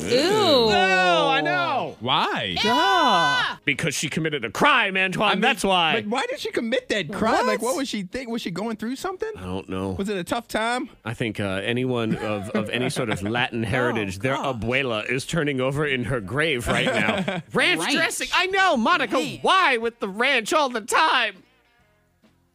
Ew. 0.03 0.19
Oh, 0.21 1.29
I 1.29 1.41
know. 1.41 1.95
Why? 1.99 2.55
Duh. 2.61 3.57
Because 3.65 3.95
she 3.95 4.09
committed 4.09 4.43
a 4.45 4.51
crime, 4.51 4.97
Antoine. 4.97 5.39
That's 5.41 5.63
why. 5.63 6.01
But 6.01 6.07
why 6.07 6.25
did 6.29 6.39
she 6.39 6.51
commit 6.51 6.89
that 6.89 7.11
crime? 7.11 7.47
Like, 7.47 7.61
what 7.61 7.75
was 7.75 7.87
she 7.87 8.03
think? 8.03 8.29
Was 8.29 8.41
she 8.41 8.51
going 8.51 8.75
through 8.75 8.97
something? 8.97 9.31
I 9.37 9.43
don't 9.43 9.69
know. 9.69 9.91
Was 9.91 10.09
it 10.09 10.17
a 10.17 10.23
tough 10.23 10.47
time? 10.47 10.66
I 11.05 11.13
think 11.13 11.39
uh, 11.39 11.61
anyone 11.63 12.15
of, 12.15 12.49
of 12.51 12.69
any 12.71 12.89
sort 12.89 13.09
of 13.09 13.21
Latin 13.23 13.63
heritage, 13.63 14.19
their 14.19 14.35
abuela 14.35 15.09
is 15.09 15.25
turning 15.25 15.59
over 15.61 15.85
in 15.85 16.05
her 16.05 16.19
grave 16.21 16.67
right 16.67 16.85
now. 16.93 17.41
ranch, 17.53 17.79
Ranch. 17.79 17.93
dressing. 17.93 18.27
I 18.33 18.47
know, 18.47 18.77
Monica. 18.77 19.15
Man. 19.17 19.39
Why 19.41 19.77
with 19.77 19.99
the 19.99 20.09
ranch 20.09 20.53
all 20.53 20.69
the 20.69 20.81
time? 20.81 21.43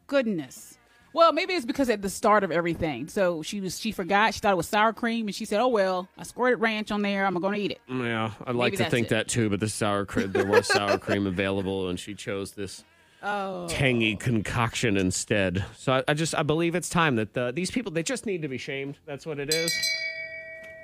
Goodness. 0.07 0.77
Well, 1.13 1.31
maybe 1.31 1.53
it's 1.53 1.65
because 1.65 1.89
at 1.91 2.01
the 2.01 2.09
start 2.09 2.43
of 2.43 2.51
everything. 2.51 3.07
So 3.07 3.43
she 3.43 3.61
was 3.61 3.79
she 3.79 3.91
forgot. 3.91 4.33
She 4.33 4.39
thought 4.39 4.53
it 4.53 4.57
was 4.57 4.67
sour 4.67 4.93
cream, 4.93 5.27
and 5.27 5.35
she 5.35 5.45
said, 5.45 5.59
"Oh 5.61 5.67
well, 5.67 6.07
I 6.17 6.23
squirted 6.23 6.59
ranch 6.59 6.89
on 6.91 7.03
there. 7.03 7.25
I'm 7.25 7.35
gonna 7.35 7.55
eat 7.57 7.69
it." 7.71 7.81
Yeah, 7.87 8.31
I'd 8.47 8.55
like 8.55 8.71
Maybe 8.71 8.77
to 8.77 8.83
that's 8.83 8.91
think 8.91 9.07
it. 9.07 9.09
that 9.11 9.27
too, 9.27 9.47
but 9.49 9.59
the 9.59 9.69
sour 9.69 10.05
cream, 10.05 10.31
there 10.31 10.45
was 10.47 10.65
sour 10.67 10.97
cream 10.99 11.27
available, 11.27 11.87
and 11.89 11.99
she 11.99 12.15
chose 12.15 12.53
this 12.53 12.83
Oh. 13.23 13.67
tangy 13.69 14.15
concoction 14.17 14.97
instead. 14.97 15.63
So 15.77 15.93
I, 15.93 16.03
I 16.09 16.13
just 16.13 16.35
I 16.35 16.43
believe 16.43 16.75
it's 16.75 16.89
time 16.89 17.15
that 17.15 17.37
uh, 17.37 17.51
these 17.51 17.71
people 17.71 17.91
they 17.91 18.03
just 18.03 18.25
need 18.25 18.41
to 18.41 18.47
be 18.49 18.57
shamed. 18.57 18.97
That's 19.05 19.25
what 19.25 19.39
it 19.39 19.53
is. 19.53 19.73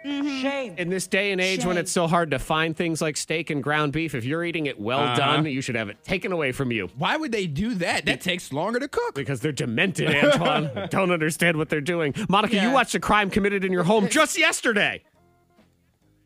Shame. 0.02 0.76
In 0.78 0.88
this 0.88 1.08
day 1.08 1.34
and 1.34 1.42
age 1.42 1.66
when 1.66 1.78
it's 1.78 1.92
so 1.92 2.08
hard 2.08 2.32
to 2.32 2.40
find 2.40 2.74
things 2.76 3.02
like 3.02 3.18
steak 3.18 3.50
and 3.50 3.62
ground 3.62 3.92
beef, 3.92 4.16
if 4.16 4.24
you're 4.24 4.46
eating 4.46 4.66
it 4.68 4.80
well 4.80 5.00
Uh-huh. 5.02 5.16
done, 5.18 5.46
you 5.46 5.60
should 5.60 5.76
have 5.76 5.90
it 5.90 6.02
taken 6.06 6.32
away 6.32 6.54
from 6.54 6.72
you. 6.72 6.88
Why 6.98 7.18
would 7.18 7.34
they 7.34 7.48
do 7.48 7.74
that? 7.76 8.06
That 8.06 8.22
takes 8.22 8.54
longer 8.54 8.80
to 8.80 8.88
cook. 8.88 9.14
Because 9.16 9.42
they're 9.42 9.52
demented, 9.52 10.16
Antoine. 10.16 10.88
Don't 10.90 11.12
understand 11.12 11.58
what 11.58 11.68
they're 11.68 11.82
doing. 11.82 12.14
Monica, 12.30 12.56
you 12.56 12.72
watched 12.72 12.96
a 12.96 13.00
crime 13.02 13.30
committed 13.30 13.66
in 13.66 13.74
your 13.74 13.84
home 13.84 14.08
just 14.08 14.38
yesterday. 14.40 15.04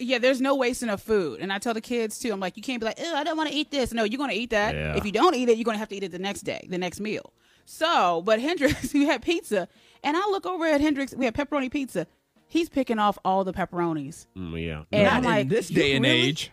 Yeah, 0.03 0.17
there's 0.19 0.41
no 0.41 0.55
wasting 0.55 0.89
of 0.89 1.01
food, 1.01 1.39
and 1.39 1.51
I 1.51 1.59
tell 1.59 1.73
the 1.73 1.81
kids 1.81 2.19
too. 2.19 2.31
I'm 2.31 2.39
like, 2.39 2.57
you 2.57 2.63
can't 2.63 2.79
be 2.79 2.85
like, 2.85 2.99
"Oh, 3.01 3.15
I 3.15 3.23
don't 3.23 3.37
want 3.37 3.49
to 3.49 3.55
eat 3.55 3.71
this." 3.71 3.93
No, 3.93 4.03
you're 4.03 4.17
gonna 4.17 4.33
eat 4.33 4.49
that. 4.51 4.75
Yeah. 4.75 4.95
If 4.95 5.05
you 5.05 5.11
don't 5.11 5.35
eat 5.35 5.49
it, 5.49 5.57
you're 5.57 5.65
gonna 5.65 5.77
have 5.77 5.89
to 5.89 5.95
eat 5.95 6.03
it 6.03 6.11
the 6.11 6.19
next 6.19 6.41
day, 6.41 6.65
the 6.69 6.77
next 6.77 6.99
meal. 6.99 7.33
So, 7.65 8.21
but 8.25 8.39
Hendrix, 8.41 8.93
we 8.93 9.05
had 9.05 9.21
pizza, 9.21 9.67
and 10.03 10.15
I 10.17 10.21
look 10.29 10.45
over 10.45 10.65
at 10.65 10.81
Hendrix. 10.81 11.13
We 11.15 11.25
had 11.25 11.33
pepperoni 11.33 11.71
pizza. 11.71 12.07
He's 12.47 12.69
picking 12.69 12.99
off 12.99 13.17
all 13.25 13.43
the 13.43 13.53
pepperonis, 13.53 14.27
Mm, 14.37 14.63
yeah. 14.65 14.83
and 14.91 15.03
Not 15.05 15.13
I'm 15.13 15.23
like, 15.23 15.41
in 15.43 15.47
this 15.47 15.67
day 15.69 15.95
and 15.95 16.03
really- 16.05 16.21
age. 16.21 16.51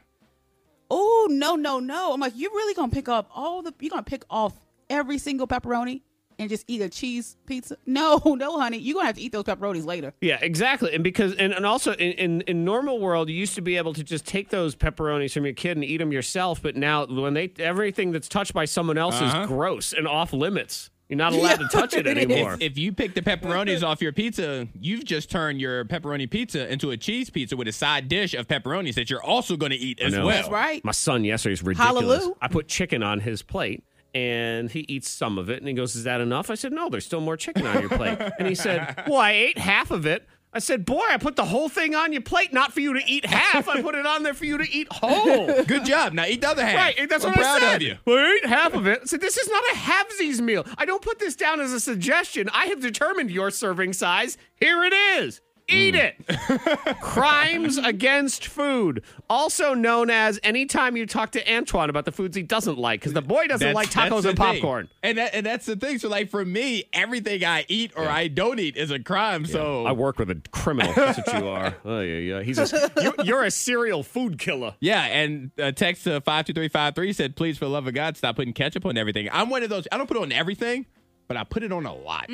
Oh 0.90 1.28
no, 1.30 1.54
no, 1.56 1.78
no! 1.78 2.12
I'm 2.12 2.20
like, 2.20 2.32
you're 2.36 2.50
really 2.50 2.74
gonna 2.74 2.90
pick 2.92 3.08
up 3.08 3.30
all 3.34 3.62
the? 3.62 3.72
You're 3.80 3.90
gonna 3.90 4.02
pick 4.02 4.24
off 4.30 4.54
every 4.88 5.18
single 5.18 5.46
pepperoni 5.46 6.02
and 6.40 6.48
just 6.50 6.64
eat 6.66 6.80
a 6.80 6.88
cheese 6.88 7.36
pizza? 7.46 7.76
No, 7.86 8.18
no, 8.24 8.58
honey, 8.58 8.78
you're 8.78 8.94
gonna 8.94 9.06
have 9.06 9.14
to 9.16 9.20
eat 9.22 9.30
those 9.32 9.44
pepperonis 9.44 9.84
later. 9.84 10.12
Yeah, 10.20 10.38
exactly. 10.40 10.92
And 10.94 11.04
because 11.04 11.34
and, 11.36 11.52
and 11.52 11.64
also 11.66 11.92
in, 11.92 12.12
in 12.12 12.40
in 12.42 12.64
normal 12.64 12.98
world 12.98 13.28
you 13.28 13.36
used 13.36 13.54
to 13.56 13.60
be 13.60 13.76
able 13.76 13.92
to 13.94 14.02
just 14.02 14.26
take 14.26 14.48
those 14.48 14.74
pepperonis 14.74 15.32
from 15.32 15.44
your 15.44 15.54
kid 15.54 15.76
and 15.76 15.84
eat 15.84 15.98
them 15.98 16.10
yourself, 16.12 16.60
but 16.62 16.74
now 16.76 17.06
when 17.06 17.34
they 17.34 17.52
everything 17.58 18.10
that's 18.12 18.28
touched 18.28 18.54
by 18.54 18.64
someone 18.64 18.98
else 18.98 19.20
Uh-huh. 19.20 19.42
is 19.42 19.46
gross 19.46 19.92
and 19.92 20.08
off 20.08 20.32
limits. 20.32 20.90
You're 21.08 21.16
not 21.16 21.32
allowed 21.38 21.58
to 21.58 21.66
touch 21.66 21.92
it 21.94 22.06
it 22.06 22.16
is. 22.16 22.24
anymore. 22.24 22.56
If 22.60 22.78
you 22.78 22.92
pick 22.92 23.14
the 23.14 23.20
pepperonis 23.22 23.82
off 23.82 24.00
your 24.00 24.12
pizza, 24.12 24.68
you've 24.78 25.04
just 25.04 25.28
turned 25.28 25.60
your 25.60 25.84
pepperoni 25.84 26.30
pizza 26.30 26.70
into 26.72 26.92
a 26.92 26.96
cheese 26.96 27.28
pizza 27.30 27.56
with 27.56 27.66
a 27.66 27.72
side 27.72 28.06
dish 28.06 28.32
of 28.32 28.46
pepperonis 28.46 28.94
that 28.94 29.10
you're 29.10 29.22
also 29.22 29.56
going 29.56 29.70
to 29.72 29.76
eat 29.76 30.00
as 30.00 30.16
well. 30.16 30.28
That's 30.28 30.48
right. 30.48 30.84
My 30.84 30.92
son 30.92 31.24
yesterday 31.24 31.54
is 31.54 31.64
ridiculous. 31.64 32.04
Hallelujah. 32.04 32.34
I 32.40 32.46
put 32.46 32.68
chicken 32.68 33.02
on 33.02 33.18
his 33.18 33.42
plate 33.42 33.82
and 34.14 34.70
he 34.70 34.80
eats 34.88 35.08
some 35.10 35.38
of 35.38 35.50
it 35.50 35.58
and 35.60 35.68
he 35.68 35.74
goes, 35.74 35.94
Is 35.96 36.04
that 36.04 36.20
enough? 36.20 36.50
I 36.50 36.54
said, 36.54 36.72
No, 36.72 36.88
there's 36.88 37.06
still 37.06 37.20
more 37.20 37.36
chicken 37.36 37.66
on 37.66 37.80
your 37.80 37.90
plate. 37.90 38.18
and 38.38 38.48
he 38.48 38.54
said, 38.54 39.04
Well, 39.08 39.18
I 39.18 39.32
ate 39.32 39.58
half 39.58 39.90
of 39.90 40.06
it. 40.06 40.26
I 40.52 40.58
said, 40.58 40.84
Boy, 40.84 41.04
I 41.08 41.16
put 41.16 41.36
the 41.36 41.44
whole 41.44 41.68
thing 41.68 41.94
on 41.94 42.12
your 42.12 42.22
plate, 42.22 42.52
not 42.52 42.72
for 42.72 42.80
you 42.80 42.94
to 42.94 43.00
eat 43.06 43.24
half. 43.24 43.68
I 43.68 43.80
put 43.82 43.94
it 43.94 44.04
on 44.04 44.24
there 44.24 44.34
for 44.34 44.44
you 44.46 44.58
to 44.58 44.68
eat 44.68 44.88
whole. 44.90 45.62
Good 45.64 45.84
job. 45.84 46.12
Now 46.12 46.24
eat 46.26 46.40
the 46.40 46.48
other 46.48 46.66
half. 46.66 46.74
Right, 46.74 47.08
that's 47.08 47.24
I'm 47.24 47.30
what 47.30 47.38
proud 47.38 47.56
I 47.62 47.66
said. 47.70 47.76
of 47.76 47.82
you. 47.82 47.96
Well, 48.04 48.18
I 48.18 48.38
ate 48.42 48.46
half 48.48 48.74
of 48.74 48.86
it. 48.88 48.98
I 49.02 49.04
said, 49.04 49.20
this 49.20 49.36
is 49.36 49.48
not 49.48 49.62
a 49.72 49.76
halvesies 49.76 50.40
meal. 50.40 50.66
I 50.76 50.86
don't 50.86 51.02
put 51.02 51.20
this 51.20 51.36
down 51.36 51.60
as 51.60 51.72
a 51.72 51.78
suggestion. 51.78 52.48
I 52.52 52.66
have 52.66 52.80
determined 52.80 53.30
your 53.30 53.50
serving 53.52 53.92
size. 53.92 54.38
Here 54.56 54.82
it 54.82 54.92
is. 54.92 55.40
Eat 55.70 55.94
it. 55.94 56.16
Crimes 57.00 57.78
against 57.78 58.46
food, 58.46 59.02
also 59.28 59.74
known 59.74 60.10
as 60.10 60.38
anytime 60.42 60.96
you 60.96 61.06
talk 61.06 61.32
to 61.32 61.52
Antoine 61.52 61.90
about 61.90 62.04
the 62.04 62.12
foods 62.12 62.36
he 62.36 62.42
doesn't 62.42 62.78
like, 62.78 63.00
because 63.00 63.12
the 63.12 63.22
boy 63.22 63.46
doesn't 63.46 63.60
That's- 63.66 63.74
like 63.74 63.90
that's 63.90 64.12
tacos 64.14 64.22
the 64.22 64.30
and 64.30 64.38
thing. 64.38 64.52
popcorn. 64.54 64.88
And 65.02 65.18
that, 65.18 65.34
and 65.34 65.46
that's 65.46 65.66
the 65.66 65.76
thing. 65.76 65.98
So 65.98 66.08
like 66.08 66.28
for 66.30 66.44
me, 66.44 66.84
everything 66.92 67.44
I 67.44 67.64
eat 67.68 67.92
or 67.96 68.06
I 68.08 68.28
don't 68.28 68.58
eat 68.58 68.76
is 68.76 68.90
a 68.90 68.98
crime. 68.98 69.46
So 69.46 69.86
I 69.86 69.92
work 69.92 70.18
with 70.18 70.30
a 70.30 70.40
criminal. 70.50 70.92
That's 70.94 71.18
what 71.18 71.40
you 71.40 71.48
are. 71.48 71.74
Oh 71.84 72.00
yeah, 72.00 72.18
yeah. 72.18 72.42
He's 72.42 72.58
a, 72.58 72.90
you, 73.02 73.14
you're 73.24 73.44
a 73.44 73.50
serial 73.50 74.02
food 74.02 74.38
killer. 74.38 74.74
Yeah, 74.80 75.02
and 75.04 75.50
uh, 75.58 75.72
text 75.72 76.04
to 76.04 76.20
five 76.20 76.44
two 76.46 76.52
three 76.52 76.68
five 76.68 76.94
three 76.94 77.12
said, 77.12 77.36
"Please, 77.36 77.58
for 77.58 77.64
the 77.64 77.70
love 77.70 77.86
of 77.86 77.94
God, 77.94 78.16
stop 78.16 78.36
putting 78.36 78.52
ketchup 78.52 78.84
on 78.86 78.96
everything." 78.96 79.28
I'm 79.32 79.50
one 79.50 79.62
of 79.62 79.70
those. 79.70 79.86
I 79.90 79.98
don't 79.98 80.06
put 80.06 80.16
it 80.16 80.22
on 80.22 80.32
everything, 80.32 80.86
but 81.28 81.36
I 81.36 81.44
put 81.44 81.62
it 81.62 81.72
on 81.72 81.86
a 81.86 81.94
lot. 81.94 82.28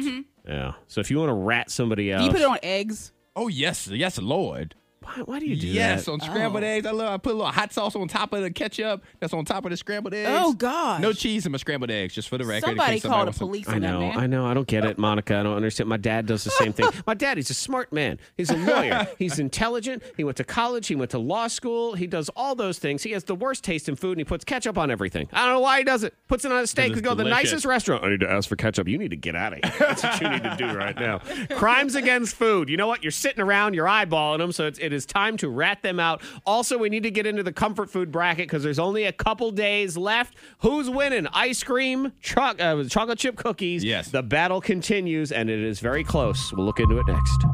Yeah. 0.47 0.75
So 0.87 1.01
if 1.01 1.11
you 1.11 1.19
want 1.19 1.31
to 1.31 1.35
rat 1.35 1.71
somebody 1.71 2.13
out, 2.13 2.19
Do 2.19 2.25
you 2.25 2.31
put 2.31 2.41
it 2.41 2.47
on 2.47 2.59
eggs? 2.63 3.13
Oh 3.39 3.49
yes, 3.49 3.87
yes, 3.89 4.19
Lord. 4.19 4.75
Why, 5.07 5.23
why 5.25 5.39
do 5.39 5.47
you 5.47 5.57
do 5.57 5.67
yes, 5.67 6.05
that? 6.07 6.13
on 6.13 6.21
scrambled 6.21 6.63
Oh. 6.65 6.67
eggs. 6.67 6.87
I 6.87 6.91
love. 6.91 7.09
I 7.13 7.17
put 7.19 7.33
a 7.33 7.37
little 7.37 7.53
hot 7.53 7.73
sauce 7.73 7.95
on 7.97 8.09
top 8.09 8.33
of 8.33 8.43
the 8.43 8.51
ketchup. 8.51 9.05
That's 9.21 9.33
on 9.33 9.45
top 9.45 9.65
of 9.65 9.71
the 9.71 9.77
scrambled 9.77 10.15
eggs. 10.15 10.29
Oh, 10.33 10.53
gosh. 10.53 11.01
No 11.01 11.13
cheese 11.13 11.47
in 11.47 11.53
my 11.53 11.59
scrambled 11.59 11.91
eggs, 11.91 12.15
just 12.15 12.29
for 12.29 12.39
the 12.39 12.45
record. 12.45 12.69
in 12.69 12.77
Somebody 12.77 12.93
case 12.95 13.03
somebody 13.03 13.17
called 13.19 13.23
the 13.23 13.27
wants 13.29 13.39
to- 13.39 13.45
police 13.45 13.69
I 13.69 13.75
on 13.75 13.83
know, 13.83 14.01
that 14.01 14.15
man. 14.15 14.19
I 14.19 14.27
know. 14.27 14.47
I 14.47 14.55
don't 14.55 14.67
get 14.67 14.85
it, 14.85 14.99
Monica. 14.99 15.37
I 15.37 15.43
don't 15.43 15.57
understand. 15.57 15.89
My 15.89 15.97
dad 15.97 16.27
does 16.27 16.45
the 16.45 16.51
same 16.51 16.73
thing. 16.73 16.89
My 17.07 17.15
dad, 17.15 17.37
he's 17.37 17.51
a 17.51 17.55
smart 17.55 17.93
man. 17.93 18.19
He's 18.37 18.51
a 18.51 18.57
lawyer. 18.57 19.07
He's 19.19 19.39
intelligent. 19.39 20.03
He 20.17 20.25
went 20.25 20.37
to 20.39 20.45
college. 20.45 20.87
He 20.89 20.95
went 20.97 21.11
to 21.13 21.19
law 21.19 21.47
school. 21.49 21.95
He 21.95 22.07
does 22.07 22.29
all 22.37 22.55
those 22.55 22.79
things. 22.79 23.03
He 23.03 23.13
has 23.13 23.25
the 23.25 23.35
worst 23.35 23.65
taste 23.65 23.89
in 23.89 23.97
food, 23.97 24.13
and 24.13 24.21
he 24.21 24.25
puts 24.25 24.45
ketchup 24.45 24.77
on 24.79 24.91
everything. 24.91 25.29
I 25.33 25.45
don't 25.45 25.55
know 25.55 25.61
why 25.61 25.79
he 25.79 25.85
does 25.85 26.03
it. 26.05 26.15
Puts 26.29 26.45
it 26.45 26.53
on 26.53 26.63
a 26.63 26.67
steak. 26.67 26.89
it's 26.89 26.97
We 26.97 27.03
go 27.03 27.11
to 27.11 27.17
the 27.17 27.25
delicious. 27.25 27.53
nicest 27.53 27.65
restaurant. 27.67 28.05
I 28.05 28.11
need 28.11 28.21
to 28.21 28.31
ask 28.31 28.49
for 28.49 28.57
ketchup. 28.57 28.89
You 28.89 28.99
need 28.99 29.11
to 29.11 29.17
get 29.17 29.35
out 29.37 29.53
of 29.53 29.59
here. 29.63 29.73
That's 29.79 30.03
what 30.03 30.21
you 30.21 30.29
need 30.29 30.43
to 30.43 30.57
do 30.59 30.67
right 30.77 30.97
now. 30.99 31.19
Crimes 31.57 31.95
against 31.95 32.35
food. 32.37 32.69
You 32.69 32.77
know 32.77 32.87
what? 32.87 33.03
You're 33.03 33.11
sitting 33.11 33.41
around. 33.43 33.75
You're 33.75 33.87
eyeballing 33.87 34.39
them. 34.39 34.53
So 34.53 34.67
it's, 34.67 34.79
it 34.79 34.93
is 34.93 34.96
time 35.05 35.37
to 35.39 35.49
rat 35.51 35.83
them 35.83 36.01
out. 36.01 36.23
Also, 36.47 36.79
we 36.79 36.89
need 36.89 37.03
to 37.03 37.11
get 37.11 37.27
into 37.27 37.43
the 37.43 37.53
comfort 37.53 37.91
food 37.91 38.11
bracket 38.11 38.47
because 38.47 38.63
there's 38.63 38.79
only 38.79 39.05
a 39.05 39.13
couple 39.13 39.51
days 39.51 39.97
left. 39.97 40.37
Who's 40.61 40.89
winning? 40.89 41.27
Ice 41.35 41.63
cream, 41.63 42.13
choc- 42.23 42.61
uh, 42.61 42.85
chocolate 42.85 43.19
chip 43.19 43.37
cookies. 43.37 43.85
Yes. 43.85 44.09
The 44.11 44.23
battle 44.23 44.61
continues, 44.61 45.33
and 45.33 45.51
it 45.51 45.61
is 45.61 45.81
very 45.81 46.05
close. 46.05 46.53
We'll 46.53 46.65
look 46.65 46.81
into 46.81 46.99
it 46.99 47.07
next. 47.07 47.45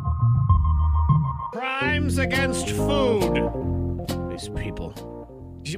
Crimes 1.53 2.18
against 2.18 2.68
food. 2.70 3.34
These 4.30 4.49
people. 4.51 4.82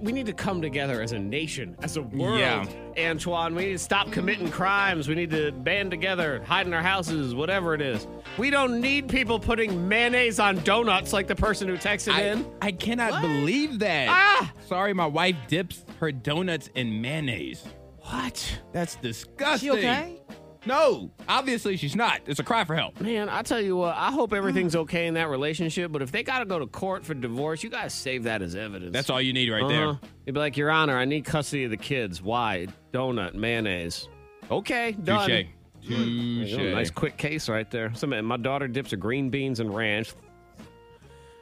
We 0.04 0.12
need 0.12 0.26
to 0.26 0.34
come 0.34 0.60
together 0.60 1.00
as 1.00 1.12
a 1.12 1.18
nation, 1.18 1.76
as 1.80 1.96
a 1.96 2.02
world. 2.02 2.38
Yeah. 2.38 2.66
Antoine, 2.98 3.54
we 3.54 3.64
need 3.64 3.72
to 3.72 3.78
stop 3.78 4.12
committing 4.12 4.50
crimes. 4.50 5.08
We 5.08 5.14
need 5.14 5.30
to 5.30 5.50
band 5.50 5.90
together, 5.90 6.44
hide 6.44 6.66
in 6.66 6.74
our 6.74 6.82
houses, 6.82 7.34
whatever 7.34 7.72
it 7.72 7.80
is. 7.80 8.06
We 8.36 8.50
don't 8.50 8.82
need 8.82 9.08
people 9.08 9.40
putting 9.40 9.88
mayonnaise 9.88 10.38
on 10.38 10.62
donuts 10.62 11.14
like 11.14 11.26
the 11.26 11.34
person 11.34 11.68
who 11.68 11.78
texted 11.78 12.18
in. 12.18 12.44
I, 12.60 12.66
I 12.66 12.72
cannot 12.72 13.22
believe 13.22 13.78
that. 13.78 14.08
Ah! 14.10 14.52
Sorry, 14.66 14.92
my 14.92 15.06
wife 15.06 15.36
dips 15.48 15.86
her 16.00 16.12
donuts 16.12 16.68
in 16.74 17.00
mayonnaise. 17.00 17.64
What? 18.00 18.60
That's 18.72 18.96
disgusting. 18.96 19.72
She 19.72 19.78
okay? 19.78 20.20
No, 20.66 21.10
obviously 21.28 21.76
she's 21.76 21.94
not. 21.94 22.20
It's 22.26 22.40
a 22.40 22.42
cry 22.44 22.64
for 22.64 22.74
help. 22.74 22.98
Man, 23.00 23.28
I 23.28 23.42
tell 23.42 23.60
you 23.60 23.76
what, 23.76 23.94
I 23.96 24.10
hope 24.10 24.32
everything's 24.32 24.74
okay 24.74 25.06
in 25.06 25.14
that 25.14 25.28
relationship, 25.28 25.92
but 25.92 26.00
if 26.00 26.10
they 26.10 26.22
got 26.22 26.38
to 26.38 26.46
go 26.46 26.58
to 26.58 26.66
court 26.66 27.04
for 27.04 27.12
divorce, 27.14 27.62
you 27.62 27.68
got 27.70 27.82
to 27.84 27.90
save 27.90 28.22
that 28.24 28.40
as 28.40 28.54
evidence. 28.54 28.92
That's 28.92 29.10
all 29.10 29.20
you 29.20 29.32
need 29.34 29.50
right 29.50 29.62
Uh-huh. 29.62 29.68
there. 29.72 29.98
You'd 30.26 30.32
be 30.32 30.38
like, 30.40 30.56
Your 30.56 30.70
Honor, 30.70 30.96
I 30.96 31.04
need 31.04 31.24
custody 31.26 31.64
of 31.64 31.70
the 31.70 31.76
kids. 31.76 32.22
Why? 32.22 32.66
Donut, 32.92 33.34
mayonnaise. 33.34 34.08
Okay, 34.50 34.92
done. 34.92 35.28
Touche. 35.28 35.46
There 35.86 35.98
you 35.98 36.56
go. 36.56 36.70
Nice 36.74 36.90
quick 36.90 37.18
case 37.18 37.46
right 37.48 37.70
there. 37.70 37.92
Some, 37.94 38.18
my 38.26 38.38
daughter 38.38 38.66
dips 38.66 38.90
her 38.92 38.96
green 38.96 39.28
beans 39.28 39.60
and 39.60 39.74
ranch. 39.74 40.14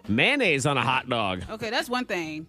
Mayonnaise 0.08 0.66
on 0.66 0.76
a 0.76 0.82
hot 0.82 1.08
dog. 1.08 1.44
Okay, 1.48 1.70
that's 1.70 1.88
one 1.88 2.06
thing. 2.06 2.46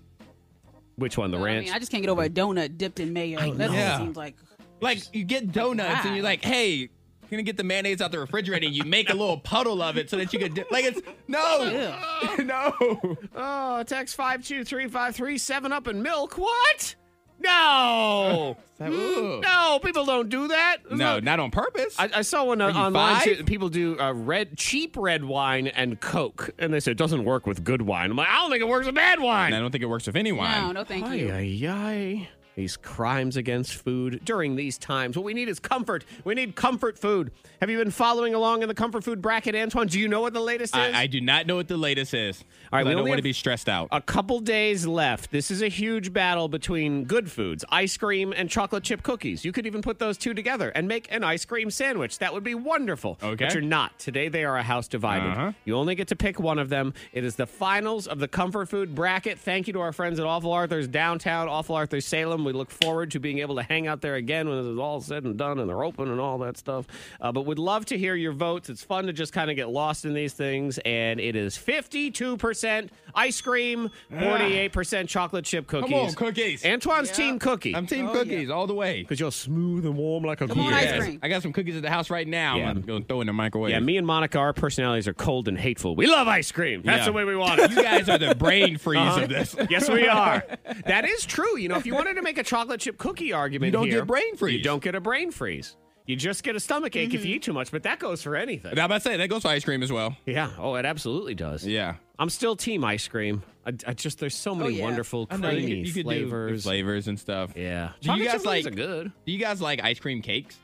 Which 0.96 1.18
one? 1.20 1.30
The 1.32 1.38
I 1.38 1.42
ranch? 1.44 1.66
mean, 1.66 1.74
I 1.74 1.80
just 1.80 1.92
can't 1.92 2.02
get 2.02 2.10
over 2.10 2.24
a 2.24 2.30
donut 2.30 2.78
dipped 2.78 3.00
in 3.00 3.14
mayo. 3.14 3.40
That 3.54 3.66
just 3.68 3.74
Yeah. 3.76 3.98
seems 4.00 4.18
like 4.18 4.36
Like 4.84 5.00
you 5.14 5.24
get 5.24 5.52
donuts 5.52 6.06
and 6.06 6.16
you're 6.16 6.24
like, 6.24 6.44
hey, 6.44 6.90
gonna 7.32 7.42
get 7.44 7.58
the 7.58 7.64
mayonnaise 7.64 8.00
out 8.02 8.12
the 8.12 8.20
refrigerator 8.20 8.66
and 8.68 8.76
you 8.76 8.84
make 8.84 9.10
a 9.10 9.14
little 9.14 9.38
puddle 9.40 9.82
of 9.82 9.98
it 9.98 10.10
so 10.10 10.18
that 10.18 10.32
you 10.34 10.40
can 10.40 10.54
dip. 10.54 10.70
Like 10.72 10.86
it's 10.86 11.02
no, 11.28 11.96
no. 12.44 13.18
oh, 13.36 13.84
text 13.84 14.16
52353 14.16 15.38
7 15.38 15.72
up 15.72 15.88
and 15.88 16.04
milk. 16.04 16.38
What? 16.38 16.96
No. 17.40 18.56
Ooh. 18.82 19.40
no, 19.42 19.80
people 19.84 20.06
don't 20.06 20.30
do 20.30 20.48
that. 20.50 20.78
There's 20.88 21.00
No, 21.00 21.20
not 21.20 21.40
on 21.40 21.52
purpose. 21.52 21.96
I, 21.98 22.10
I 22.16 22.22
saw 22.22 22.44
one 22.46 22.62
uh, 22.62 22.68
you 22.70 22.74
online. 22.76 23.22
Too. 23.24 23.44
People 23.46 23.70
do 23.70 24.00
uh, 24.00 24.14
red, 24.14 24.58
cheap 24.58 24.96
red 24.98 25.24
wine 25.26 25.68
and 25.68 26.00
Coke, 26.00 26.52
and 26.60 26.74
they 26.74 26.80
say 26.80 26.92
it 26.92 26.98
doesn't 26.98 27.24
work 27.26 27.48
with 27.48 27.64
good 27.64 27.82
wine. 27.82 28.12
I'm 28.12 28.18
like, 28.18 28.28
I 28.30 28.36
don't 28.42 28.52
think 28.52 28.62
it 28.62 28.68
works 28.68 28.86
with 28.86 28.96
bad 28.96 29.20
wine. 29.20 29.48
and 29.48 29.56
I 29.56 29.60
don't 29.60 29.72
think 29.72 29.84
it 29.84 29.88
works 29.88 30.06
with 30.06 30.16
any 30.16 30.32
wine. 30.32 30.62
no, 30.62 30.72
no, 30.72 30.84
thank 30.84 31.06
Ay, 31.06 31.16
you. 31.16 31.32
ay, 31.34 31.68
ay. 31.70 32.30
These 32.56 32.78
crimes 32.78 33.36
against 33.36 33.74
food 33.74 34.22
during 34.24 34.56
these 34.56 34.78
times. 34.78 35.16
What 35.18 35.26
we 35.26 35.34
need 35.34 35.50
is 35.50 35.60
comfort. 35.60 36.06
We 36.24 36.36
need 36.36 36.56
comfort 36.56 37.00
food. 37.00 37.32
Have 37.62 37.70
you 37.70 37.78
been 37.78 37.92
following 37.92 38.36
along 38.36 38.62
in 38.62 38.68
the 38.68 38.76
comfort 38.76 39.04
food 39.04 39.22
bracket, 39.22 39.56
Antoine? 39.56 39.88
Do 39.88 40.00
you 40.00 40.08
know 40.08 40.22
what 40.22 40.34
the 40.34 40.40
latest 40.42 40.76
is? 40.76 40.94
I, 40.94 41.02
I 41.02 41.08
do 41.08 41.20
not 41.20 41.48
know 41.48 41.56
what 41.56 41.68
the 41.68 41.78
latest 41.78 42.14
is. 42.14 42.44
All 42.72 42.78
right, 42.78 42.86
I 42.86 42.94
don't 42.94 43.08
want 43.08 43.18
to 43.18 43.24
be 43.24 43.34
stressed 43.34 43.68
out. 43.70 43.88
a 43.92 44.02
couple 44.02 44.40
days 44.40 44.86
left. 44.86 45.32
This 45.32 45.50
is 45.50 45.62
a 45.64 45.68
huge 45.68 46.14
battle 46.14 46.48
between 46.48 47.06
good 47.06 47.32
foods, 47.32 47.66
ice 47.70 47.98
cream 47.98 48.34
and 48.36 48.50
chocolate 48.50 48.84
chip 48.84 49.02
cookies. 49.02 49.44
You 49.44 49.52
could 49.52 49.66
even 49.66 49.82
put 49.82 49.98
those 49.98 50.18
two 50.18 50.34
together 50.34 50.70
and 50.70 50.88
make 50.88 51.12
an 51.12 51.24
ice 51.24 51.46
cream 51.46 51.72
sandwich. 51.72 52.20
That 52.20 52.34
would 52.34 52.44
be 52.44 52.56
wonderful. 52.56 53.18
Okay. 53.24 53.46
But 53.46 53.54
you're 53.54 53.64
not. 53.64 53.98
Today 54.00 54.28
they 54.30 54.44
are 54.44 54.58
a 54.58 54.64
house 54.64 54.88
divided. 54.88 55.30
Uh-huh. 55.32 55.52
You 55.66 55.76
only 55.76 55.96
get 55.96 56.10
to 56.10 56.16
pick 56.16 56.40
one 56.40 56.60
of 56.60 56.70
them. 56.70 56.94
It 57.14 57.24
is 57.24 57.36
the 57.36 57.48
finals 57.48 58.06
of 58.08 58.20
the 58.20 58.28
comfort 58.28 58.70
food 58.70 58.94
bracket. 58.94 59.40
Thank 59.40 59.68
you 59.68 59.74
to 59.74 59.80
our 59.82 59.92
friends 59.94 60.20
at 60.20 60.26
Awful 60.26 60.52
Arthur's 60.52 60.88
downtown, 60.88 61.48
Awful 61.48 61.76
Arthur's 61.76 62.06
Salem. 62.06 62.43
We 62.44 62.54
look 62.54 62.70
forward 62.72 63.12
to 63.12 63.20
being 63.20 63.40
able 63.40 63.56
to 63.56 63.64
hang 63.64 63.88
out 63.88 64.02
there 64.02 64.16
again 64.16 64.48
when 64.50 64.58
this 64.58 64.68
is 64.72 64.78
all 64.78 65.02
said 65.02 65.24
and 65.24 65.38
done 65.38 65.60
and 65.60 65.70
they're 65.70 65.84
open 65.84 66.10
and 66.10 66.20
all 66.20 66.38
that 66.40 66.58
stuff. 66.58 66.86
Uh, 67.22 67.32
but 67.32 67.46
would 67.46 67.60
love 67.60 67.86
to 67.88 67.98
hear 67.98 68.16
your 68.16 68.34
votes. 68.34 68.70
It's 68.70 68.84
fun 68.84 69.06
to 69.08 69.14
just 69.14 69.34
kind 69.34 69.50
of 69.50 69.56
get 69.56 69.70
lost 69.70 70.06
in 70.06 70.14
these 70.14 70.34
things. 70.34 70.80
And 70.86 71.20
it 71.20 71.36
is 71.36 71.58
52% 71.58 72.90
ice 73.16 73.42
cream, 73.42 73.90
48% 74.12 75.08
chocolate 75.08 75.46
chip 75.46 75.68
cookies. 75.68 75.90
Come 75.92 76.00
on, 76.00 76.14
cookies. 76.14 76.66
Antoine's 76.66 77.12
team 77.12 77.40
cookie. 77.40 77.76
I'm 77.76 77.88
team 77.88 78.08
Oh, 78.08 78.14
cookies 78.14 78.50
all 78.50 78.68
the 78.68 78.74
way. 78.74 79.02
Because 79.02 79.20
you're 79.20 79.32
smooth 79.32 79.86
and 79.86 79.96
warm 79.96 80.24
like 80.24 80.42
a 80.42 80.48
Come 80.48 80.60
on, 80.60 80.66
cookie. 80.72 80.76
ice 80.76 80.84
Yes. 81.08 81.18
I 81.22 81.28
got 81.30 81.42
some 81.42 81.54
cookies 81.54 81.76
at 81.76 81.82
the 81.82 81.90
house 81.90 82.10
right 82.10 82.28
now. 82.28 82.58
Yeah. 82.58 82.70
I'm 82.70 82.82
going 82.82 83.02
to 83.04 83.08
throw 83.08 83.22
in 83.22 83.28
the 83.28 83.34
microwave. 83.34 83.72
Yeah, 83.72 83.80
me 83.80 83.98
and 83.98 84.06
Monica, 84.06 84.38
our 84.40 84.54
personalities 84.54 85.08
are 85.08 85.14
cold 85.14 85.48
and 85.48 85.58
hateful. 85.58 85.96
We 85.96 86.08
love 86.08 86.28
ice 86.28 86.52
cream. 86.52 86.82
That's 86.84 87.00
Yeah. 87.00 87.06
the 87.06 87.12
way 87.14 87.24
we 87.24 87.36
want 87.36 87.60
it. 87.60 87.72
You 87.72 87.82
guys 87.82 88.10
are 88.10 88.18
the 88.18 88.36
brain 88.36 88.78
freeze 88.80 89.00
Uh-huh. 89.00 89.22
of 89.24 89.30
this. 89.30 89.56
yes, 89.70 89.90
we 89.90 90.08
are. 90.08 90.44
That 90.86 91.06
is 91.06 91.26
true. 91.26 91.58
You 91.58 91.70
know, 91.70 91.76
if 91.78 91.86
you 91.86 91.94
wanted 91.94 92.16
to 92.16 92.22
make 92.22 92.33
a 92.38 92.44
chocolate 92.44 92.82
chip 92.82 92.98
cookie 92.98 93.34
argument, 93.34 93.68
You 93.68 93.72
don't 93.72 93.88
here, 93.88 94.00
get 94.00 94.08
brain 94.08 94.36
freeze. 94.36 94.58
You 94.58 94.64
don't 94.64 94.84
get 94.84 94.96
a 94.96 95.02
brain 95.02 95.32
freeze. 95.32 95.76
You 96.06 96.18
just 96.18 96.44
get 96.44 96.56
a 96.56 96.60
stomach 96.60 96.96
ache 96.98 97.14
if 97.14 97.22
mm-hmm. 97.22 97.30
you 97.30 97.36
eat 97.36 97.44
too 97.44 97.54
much, 97.54 97.72
but 97.72 97.84
that 97.84 98.00
goes 98.00 98.22
for 98.22 98.36
anything. 98.36 98.72
And 98.72 98.80
I'm 98.80 98.86
about 98.88 99.04
to 99.04 99.10
say 99.10 99.18
that 99.18 99.30
goes 99.30 99.44
for 99.44 99.48
ice 99.48 99.64
cream 99.64 99.82
as 99.82 99.92
well. 99.92 100.18
Yeah. 100.26 100.50
Oh, 100.58 100.76
it 100.76 100.86
absolutely 100.86 101.34
does. 101.34 101.66
Yeah. 101.66 101.96
I'm 102.20 102.30
still 102.30 102.58
team 102.58 102.84
ice 102.84 103.08
cream. 103.08 103.42
I, 103.66 103.74
I 103.88 103.94
just 103.94 104.20
there's 104.20 104.36
so 104.36 104.54
many 104.54 104.76
oh, 104.76 104.78
yeah. 104.78 104.84
wonderful 104.84 105.28
I 105.32 105.38
know, 105.38 105.50
you 105.50 105.56
creamy 105.56 105.78
could- 105.78 105.88
you 105.88 105.94
could 105.94 106.06
flavors. 106.06 106.64
flavors 106.64 107.08
and 107.08 107.18
stuff. 107.18 107.54
Yeah. 107.56 107.92
Do 108.02 108.14
you 108.14 108.26
guys 108.26 108.34
chip 108.34 108.46
like- 108.46 108.76
good? 108.76 109.12
Do 109.26 109.32
you 109.32 109.40
guys 109.40 109.62
like 109.62 109.82
ice 109.82 110.00
cream 110.00 110.22
cakes? 110.22 110.60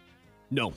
No. 0.51 0.73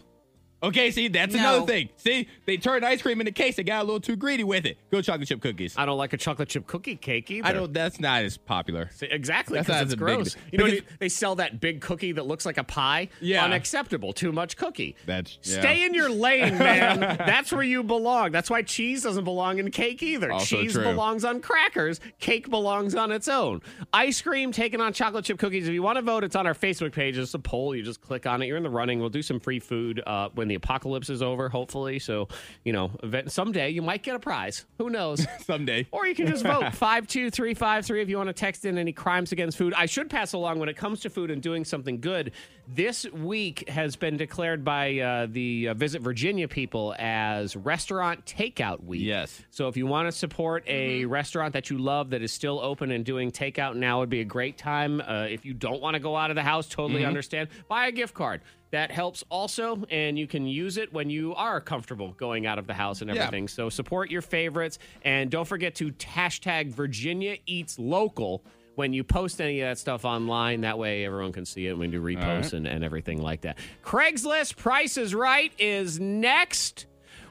Okay, 0.63 0.91
see, 0.93 1.09
that's 1.09 1.35
No. 1.35 1.41
another 1.41 1.67
thing. 1.67 1.89
See, 1.97 2.29
they 2.47 2.57
turned 2.57 2.85
ice 2.85 3.03
cream 3.03 3.21
into 3.21 3.33
cakes. 3.33 3.57
They 3.57 3.65
got 3.65 3.83
a 3.83 3.85
little 3.85 4.01
too 4.01 4.15
greedy 4.17 4.45
with 4.45 4.65
it. 4.65 4.79
Go 4.93 5.03
chocolate 5.03 5.27
chip 5.29 5.41
cookies. 5.41 5.75
I 5.77 5.85
don't 5.87 5.99
like 5.99 6.13
a 6.13 6.17
chocolate 6.17 6.49
chip 6.49 6.67
cookie 6.67 6.97
cake 6.97 7.31
either. 7.31 7.47
I 7.49 7.53
don't. 7.53 7.73
That's 7.73 7.99
not 7.99 8.23
as 8.25 8.37
popular. 8.37 8.89
See, 8.93 9.07
Exactly, 9.11 9.59
That's 9.59 9.67
because 9.67 9.77
not 9.77 9.83
it's 9.83 9.93
as 9.93 9.97
big- 9.97 9.99
gross. 9.99 10.37
you 10.53 10.59
know, 10.59 10.65
because- 10.67 10.85
they 11.01 11.09
sell 11.09 11.35
that 11.37 11.61
big 11.61 11.81
cookie 11.81 12.13
that 12.13 12.27
looks 12.27 12.47
like 12.47 12.59
a 12.59 12.65
pie. 12.65 13.09
Yeah. 13.21 13.45
unacceptable. 13.45 14.13
Too 14.13 14.31
much 14.33 14.57
cookie. 14.57 14.95
That's- 15.07 15.39
yeah. 15.43 15.61
stay 15.61 15.85
in 15.85 15.95
your 15.95 16.09
lane, 16.11 16.57
man. 16.59 17.01
That's 17.19 17.53
where 17.53 17.63
you 17.63 17.83
belong. 17.83 18.31
That's 18.31 18.49
why 18.51 18.63
cheese 18.63 19.03
doesn't 19.03 19.25
belong 19.25 19.59
in 19.59 19.71
cake 19.71 20.03
either. 20.03 20.31
Also 20.33 20.57
cheese 20.57 20.73
true. 20.75 20.85
belongs 20.85 21.25
on 21.25 21.41
crackers. 21.41 22.01
Cake 22.21 22.49
belongs 22.51 22.95
on 22.95 23.11
its 23.11 23.27
own. 23.29 23.63
Ice 23.93 24.21
cream 24.23 24.53
taking 24.53 24.81
on 24.81 24.93
chocolate 24.93 25.25
chip 25.25 25.39
cookies. 25.39 25.67
If 25.67 25.75
you 25.75 25.83
want 25.83 25.97
to 25.97 26.03
vote, 26.03 26.23
it's 26.25 26.37
on 26.37 26.47
our 26.47 26.55
Facebook 26.55 26.93
page. 26.93 27.19
It's 27.19 27.35
a 27.35 27.39
poll. 27.39 27.75
You 27.75 27.83
just 27.83 28.01
click 28.01 28.27
on 28.27 28.43
it. 28.43 28.47
You're 28.47 28.57
in 28.57 28.63
the 28.63 28.71
running. 28.71 29.01
We'll 29.01 29.09
do 29.09 29.23
some 29.23 29.41
free 29.41 29.59
food 29.61 30.01
uh, 30.07 30.29
when 30.35 30.52
the 30.53 30.57
apocalypse 30.57 31.09
is 31.09 31.23
over, 31.23 31.49
hopefully. 31.49 31.99
So 31.99 32.29
you 32.65 32.73
know, 32.73 32.91
event- 33.03 33.33
someday 33.33 33.71
you 33.71 33.81
might 33.83 34.03
get 34.03 34.15
a 34.15 34.19
prize. 34.19 34.67
Who 34.79 34.91
knows? 34.91 35.27
Someday. 35.47 35.87
Or 35.91 36.07
you 36.07 36.15
can 36.15 36.27
just 36.27 36.43
vote 36.45 36.75
52353 36.75 38.03
if 38.03 38.09
you 38.09 38.17
want 38.19 38.29
to 38.29 38.33
text 38.35 38.65
in 38.65 38.77
any 38.79 38.93
crimes 38.93 39.33
against 39.33 39.57
food. 39.57 39.73
I 39.75 39.87
should 39.87 40.11
pass 40.11 40.35
along 40.35 40.59
when 40.59 40.69
it 40.69 40.77
comes 40.77 41.01
to 41.01 41.11
food 41.11 41.31
and 41.31 41.43
doing 41.43 41.65
something 41.65 42.01
good. 42.01 42.33
This 42.69 43.07
week 43.13 43.69
has 43.69 43.97
been 43.97 44.17
declared 44.17 44.65
by 44.65 44.99
uh, 44.99 45.27
the 45.31 45.69
uh, 45.69 45.75
Visit 45.75 46.03
Virginia 46.03 46.47
people 46.49 46.95
as 46.99 47.57
Restaurant 47.57 48.25
Takeout 48.27 48.85
Week. 48.85 49.03
Yes. 49.03 49.43
So 49.51 49.69
if 49.69 49.77
you 49.77 49.87
want 49.87 50.09
to 50.09 50.13
support 50.13 50.65
a 50.69 51.05
restaurant 51.07 51.55
that 51.55 51.71
you 51.71 51.79
love 51.79 52.11
that 52.11 52.23
is 52.23 52.33
still 52.33 52.61
open 52.61 52.91
and 52.91 53.05
doing 53.05 53.31
takeout 53.33 53.75
now 53.77 54.01
would 54.01 54.11
be 54.11 54.21
a 54.21 54.25
great 54.25 54.59
time. 54.59 55.01
Uh, 55.01 55.27
if 55.29 55.45
you 55.45 55.55
don't 55.55 55.81
want 55.81 55.95
to 55.95 56.01
go 56.01 56.17
out 56.17 56.31
of 56.31 56.37
the 56.37 56.43
house, 56.43 56.69
totally 56.69 57.05
understand. 57.05 57.49
Buy 57.69 57.87
a 57.87 57.93
gift 57.93 58.15
card. 58.15 58.43
That 58.73 58.91
helps 58.91 59.23
also, 59.29 59.85
and 59.91 60.19
you 60.19 60.27
can 60.27 60.47
use 60.47 60.79
it 60.79 60.93
when 60.95 61.11
you 61.11 61.35
are 61.35 61.61
comfortable 61.61 62.13
going 62.13 62.47
out 62.47 62.59
of 62.59 62.67
the 62.67 62.73
house 62.75 63.03
and 63.03 63.11
Yeah. 63.15 63.25
everything. 63.25 63.47
So 63.49 63.69
support 63.69 64.11
your 64.11 64.23
favorites, 64.23 64.79
and 65.05 65.31
don't 65.31 65.45
forget 65.47 65.75
to 65.77 65.93
hashtag 65.93 66.69
Virginia 66.73 67.37
Eats 67.47 67.79
Local 67.79 68.43
when 68.75 68.95
you 68.95 69.05
post 69.05 69.43
any 69.43 69.61
of 69.61 69.69
that 69.69 69.77
stuff 69.79 70.07
online. 70.07 70.63
That 70.63 70.79
way, 70.79 71.05
everyone 71.05 71.33
can 71.33 71.45
see 71.45 71.67
it 71.67 71.77
when 71.77 71.93
you 71.93 71.99
do 71.99 72.05
reposts 72.05 72.55
and, 72.55 72.67
and 72.67 72.83
everything 72.83 73.21
like 73.21 73.43
that. 73.43 73.59
Craigslist 73.85 74.57
Price 74.57 74.97
is 74.97 75.15
Right 75.15 75.53
is 75.59 76.01
next. 76.01 76.87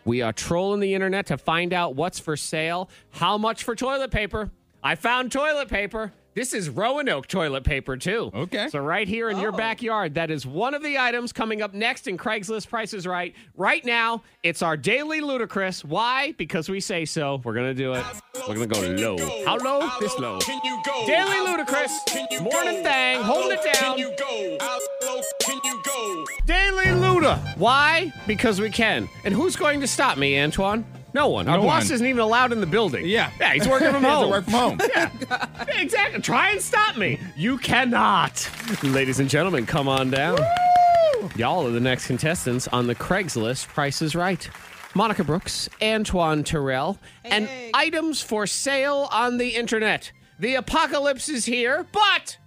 We 0.06 0.22
are 0.22 0.34
trolling 0.34 0.80
the 0.80 0.94
internet 0.94 1.26
to 1.28 1.38
find 1.39 1.74
out 1.74 1.96
what's 1.96 2.20
for 2.20 2.38
sale. 2.38 2.88
How 3.10 3.39
much 3.39 3.64
for 3.64 3.76
toilet 3.76 4.12
paper? 4.12 4.52
I 4.84 4.94
found 4.94 5.32
toilet 5.32 5.70
paper. 5.70 6.14
This 6.34 6.54
is 6.54 6.70
Roanoke 6.70 7.28
toilet 7.28 7.66
paper, 7.66 7.98
too. 7.98 8.32
Okay. 8.34 8.70
So, 8.70 8.80
right 8.80 9.08
here 9.08 9.30
in 9.30 9.38
your 9.38 9.52
backyard, 9.52 10.14
that 10.14 10.32
is 10.32 10.46
one 10.46 10.74
of 10.74 10.82
the 10.82 10.98
items 10.98 11.34
coming 11.34 11.62
up 11.62 11.74
next 11.74 12.08
in 12.08 12.18
Craigslist 12.18 12.70
Price 12.70 12.94
is 12.94 13.06
Right. 13.06 13.36
Right 13.58 13.84
now, 13.84 14.24
it's 14.42 14.62
our 14.62 14.78
daily 14.78 15.20
ludicrous. 15.20 15.84
Why? 15.84 16.32
Because 16.38 16.70
we 16.70 16.80
say 16.80 17.04
so. 17.04 17.42
We're 17.44 17.54
going 17.54 17.68
to 17.68 17.74
do 17.74 17.94
it. 17.94 18.06
We're 18.48 18.66
going 18.66 18.70
to 18.70 18.96
go 18.98 19.16
low. 19.16 19.46
How 19.46 19.58
low? 19.58 19.90
This 20.00 20.18
low. 20.18 20.40
Daily 21.06 21.40
ludicrous. 21.42 22.00
Morning 22.40 22.82
thing. 22.82 23.22
Holding 23.22 23.58
it 23.62 23.74
down. 23.74 23.98
Daily 26.46 26.86
Luda. 26.86 27.58
Why? 27.58 28.14
Because 28.26 28.62
we 28.62 28.70
can. 28.70 29.10
And 29.26 29.34
who's 29.34 29.58
going 29.58 29.82
to 29.82 29.88
stop 29.88 30.18
me, 30.18 30.40
Antoine? 30.40 30.86
No 31.14 31.28
one. 31.28 31.47
Our 31.47 31.57
boss 31.59 31.86
one. 31.86 31.93
isn't 31.93 32.07
even 32.07 32.22
allowed 32.22 32.51
in 32.53 32.62
the 32.62 32.68
building. 32.68 33.05
Yeah. 33.05 33.32
Yeah, 33.39 33.53
he's 33.53 33.68
working 33.68 33.91
from 33.91 34.01
He 34.03 34.07
has 34.09 34.16
to 34.18 34.22
home. 34.22 34.30
work 34.32 34.43
from 34.45 34.53
home. 34.53 34.80
Yeah, 34.93 35.47
exactly. 35.82 36.22
Try 36.22 36.51
and 36.51 36.62
stop 36.62 36.95
me. 36.97 37.20
You 37.36 37.57
cannot. 37.57 38.49
Ladies 38.84 39.20
and 39.20 39.30
gentlemen, 39.30 39.66
come 39.66 39.88
on 39.88 40.09
down. 40.12 40.38
Y'all 41.36 41.68
are 41.68 41.72
the 41.72 41.80
next 41.80 42.07
contestants 42.07 42.68
on 42.70 42.88
the 42.88 42.95
Craigslist 42.95 43.68
Price 43.68 44.01
is 44.01 44.16
Right. 44.16 44.49
Monica 44.93 45.24
Brooks, 45.24 45.70
Antoine 45.82 46.43
Terrell, 46.43 46.97
and 47.24 47.45
Hey. 47.47 47.72
items 47.74 48.22
for 48.22 48.45
sale 48.47 49.07
on 49.12 49.38
the 49.38 49.49
internet. 49.55 50.12
The 50.39 50.55
apocalypse 50.55 51.30
is 51.30 51.45
here, 51.45 51.86
but 51.93 52.38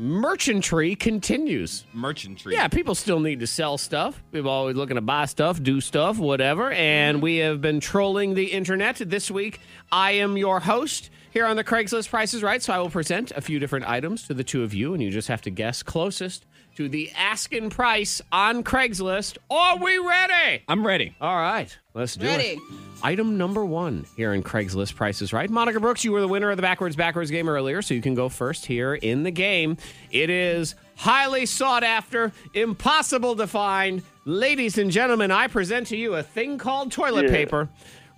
merchantry 0.00 0.96
continues. 0.96 1.84
Merchantry. 1.92 2.54
Yeah, 2.54 2.68
people 2.68 2.94
still 2.94 3.20
need 3.20 3.40
to 3.40 3.46
sell 3.46 3.76
stuff. 3.76 4.22
People 4.32 4.50
always 4.50 4.74
looking 4.74 4.94
to 4.94 5.02
buy 5.02 5.26
stuff, 5.26 5.62
do 5.62 5.80
stuff, 5.80 6.18
whatever. 6.18 6.72
And 6.72 7.20
we 7.20 7.36
have 7.36 7.60
been 7.60 7.80
trolling 7.80 8.34
the 8.34 8.46
internet 8.46 8.96
this 8.96 9.30
week. 9.30 9.60
I 9.92 10.12
am 10.12 10.38
your 10.38 10.60
host 10.60 11.10
here 11.32 11.44
on 11.44 11.56
the 11.56 11.64
Craigslist 11.64 12.08
Prices 12.08 12.42
Right. 12.42 12.62
So 12.62 12.72
I 12.72 12.78
will 12.78 12.88
present 12.88 13.30
a 13.32 13.42
few 13.42 13.58
different 13.58 13.86
items 13.86 14.26
to 14.28 14.34
the 14.34 14.42
two 14.42 14.62
of 14.62 14.72
you, 14.72 14.94
and 14.94 15.02
you 15.02 15.10
just 15.10 15.28
have 15.28 15.42
to 15.42 15.50
guess 15.50 15.82
closest 15.82 16.46
to 16.80 16.88
the 16.88 17.10
asking 17.14 17.68
price 17.68 18.22
on 18.32 18.64
Craigslist. 18.64 19.36
Are 19.50 19.76
we 19.76 19.98
ready? 19.98 20.62
I'm 20.66 20.86
ready. 20.86 21.14
All 21.20 21.36
right, 21.36 21.76
let's 21.92 22.16
do 22.16 22.24
Ready. 22.24 22.44
it. 22.52 22.58
Item 23.02 23.36
number 23.36 23.66
one 23.66 24.06
here 24.16 24.32
in 24.32 24.42
Craigslist 24.42 24.94
Prices 24.94 25.30
Right. 25.34 25.50
Monica 25.50 25.78
Brooks, 25.78 26.06
you 26.06 26.12
were 26.12 26.22
the 26.22 26.28
winner 26.28 26.50
of 26.50 26.56
the 26.56 26.62
Backwards 26.62 26.96
Backwards 26.96 27.30
game 27.30 27.50
earlier, 27.50 27.82
so 27.82 27.92
you 27.92 28.00
can 28.00 28.14
go 28.14 28.30
first 28.30 28.64
here 28.64 28.94
in 28.94 29.24
the 29.24 29.30
game. 29.30 29.76
It 30.10 30.30
is 30.30 30.74
highly 30.96 31.44
sought 31.44 31.84
after, 31.84 32.32
impossible 32.54 33.36
to 33.36 33.46
find. 33.46 34.02
Ladies 34.24 34.78
and 34.78 34.90
gentlemen, 34.90 35.30
I 35.30 35.48
present 35.48 35.88
to 35.88 35.98
you 35.98 36.14
a 36.14 36.22
thing 36.22 36.56
called 36.56 36.92
toilet 36.92 37.28
paper 37.28 37.68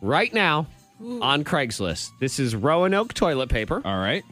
right 0.00 0.32
now 0.32 0.68
on 1.00 1.42
Craigslist. 1.42 2.10
This 2.20 2.38
is 2.38 2.54
Roanoke 2.54 3.12
toilet 3.12 3.48
paper. 3.48 3.82
All 3.84 3.98
right. 3.98 4.22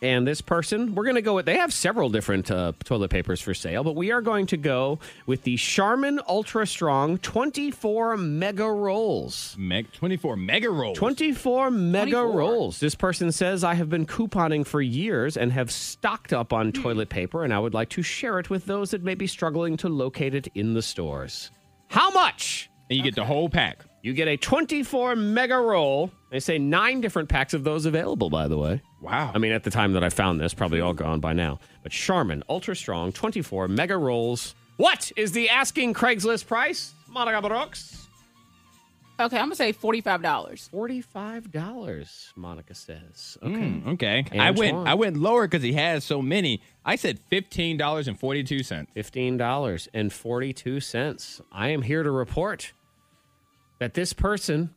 And 0.00 0.26
this 0.28 0.40
person, 0.40 0.94
we're 0.94 1.02
going 1.04 1.16
to 1.16 1.22
go 1.22 1.34
with, 1.34 1.46
they 1.46 1.56
have 1.56 1.72
several 1.72 2.08
different 2.08 2.50
uh, 2.52 2.72
toilet 2.84 3.10
papers 3.10 3.40
for 3.40 3.52
sale, 3.52 3.82
but 3.82 3.96
we 3.96 4.12
are 4.12 4.20
going 4.20 4.46
to 4.46 4.56
go 4.56 5.00
with 5.26 5.42
the 5.42 5.56
Charmin 5.56 6.20
Ultra 6.28 6.66
Strong 6.68 7.18
24 7.18 8.16
Mega 8.16 8.70
Rolls. 8.70 9.56
Meg 9.58 9.90
24 9.92 10.36
mega 10.36 10.70
rolls. 10.70 10.96
24 10.98 11.70
mega 11.72 12.10
24. 12.12 12.38
rolls. 12.38 12.78
This 12.78 12.94
person 12.94 13.32
says, 13.32 13.64
I 13.64 13.74
have 13.74 13.90
been 13.90 14.06
couponing 14.06 14.64
for 14.64 14.80
years 14.80 15.36
and 15.36 15.50
have 15.52 15.70
stocked 15.70 16.32
up 16.32 16.52
on 16.52 16.66
Hmm. 16.70 16.82
toilet 16.82 17.08
paper, 17.08 17.42
and 17.42 17.52
I 17.52 17.58
would 17.58 17.74
like 17.74 17.88
to 17.90 18.02
share 18.02 18.38
it 18.38 18.48
with 18.50 18.66
those 18.66 18.92
that 18.92 19.02
may 19.02 19.16
be 19.16 19.26
struggling 19.26 19.76
to 19.78 19.88
locate 19.88 20.34
it 20.34 20.46
in 20.54 20.74
the 20.74 20.82
stores. 20.82 21.50
How 21.88 22.10
much? 22.10 22.70
And 22.88 22.96
you 22.96 23.02
get 23.02 23.16
the 23.16 23.24
whole 23.24 23.48
pack. 23.48 23.84
You 24.02 24.12
get 24.12 24.28
a 24.28 24.36
24 24.36 25.16
mega 25.16 25.56
roll. 25.58 26.12
They 26.30 26.40
say 26.40 26.58
nine 26.58 27.00
different 27.00 27.28
packs 27.28 27.54
of 27.54 27.64
those 27.64 27.86
available, 27.86 28.28
by 28.28 28.48
the 28.48 28.58
way. 28.58 28.82
Wow. 29.00 29.30
I 29.34 29.38
mean, 29.38 29.52
at 29.52 29.64
the 29.64 29.70
time 29.70 29.94
that 29.94 30.04
I 30.04 30.10
found 30.10 30.40
this, 30.40 30.52
probably 30.52 30.80
all 30.80 30.92
gone 30.92 31.20
by 31.20 31.32
now. 31.32 31.58
But 31.82 31.92
Charmin 31.92 32.42
Ultra 32.48 32.76
Strong 32.76 33.12
24 33.12 33.68
mega 33.68 33.96
rolls. 33.96 34.54
What 34.76 35.10
is 35.16 35.32
the 35.32 35.48
asking 35.48 35.94
Craigslist 35.94 36.46
price? 36.46 36.92
Monica 37.08 37.40
Brooks. 37.40 37.94
Okay, 39.20 39.36
I'm 39.36 39.46
gonna 39.46 39.56
say 39.56 39.72
forty-five 39.72 40.22
dollars. 40.22 40.70
$45, 40.72 42.36
Monica 42.36 42.72
says. 42.72 43.36
Okay. 43.42 43.52
Mm, 43.52 43.94
okay. 43.94 44.24
I 44.38 44.52
went 44.52 44.74
Antoine. 44.74 44.86
I 44.86 44.94
went 44.94 45.16
lower 45.16 45.48
because 45.48 45.64
he 45.64 45.72
has 45.72 46.04
so 46.04 46.22
many. 46.22 46.62
I 46.84 46.94
said 46.94 47.18
fifteen 47.28 47.76
dollars 47.76 48.06
and 48.06 48.16
forty 48.16 48.44
two 48.44 48.62
cents. 48.62 48.92
$15.42. 48.94 51.40
I 51.50 51.68
am 51.70 51.82
here 51.82 52.04
to 52.04 52.12
report 52.12 52.72
that 53.80 53.94
this 53.94 54.12
person, 54.12 54.72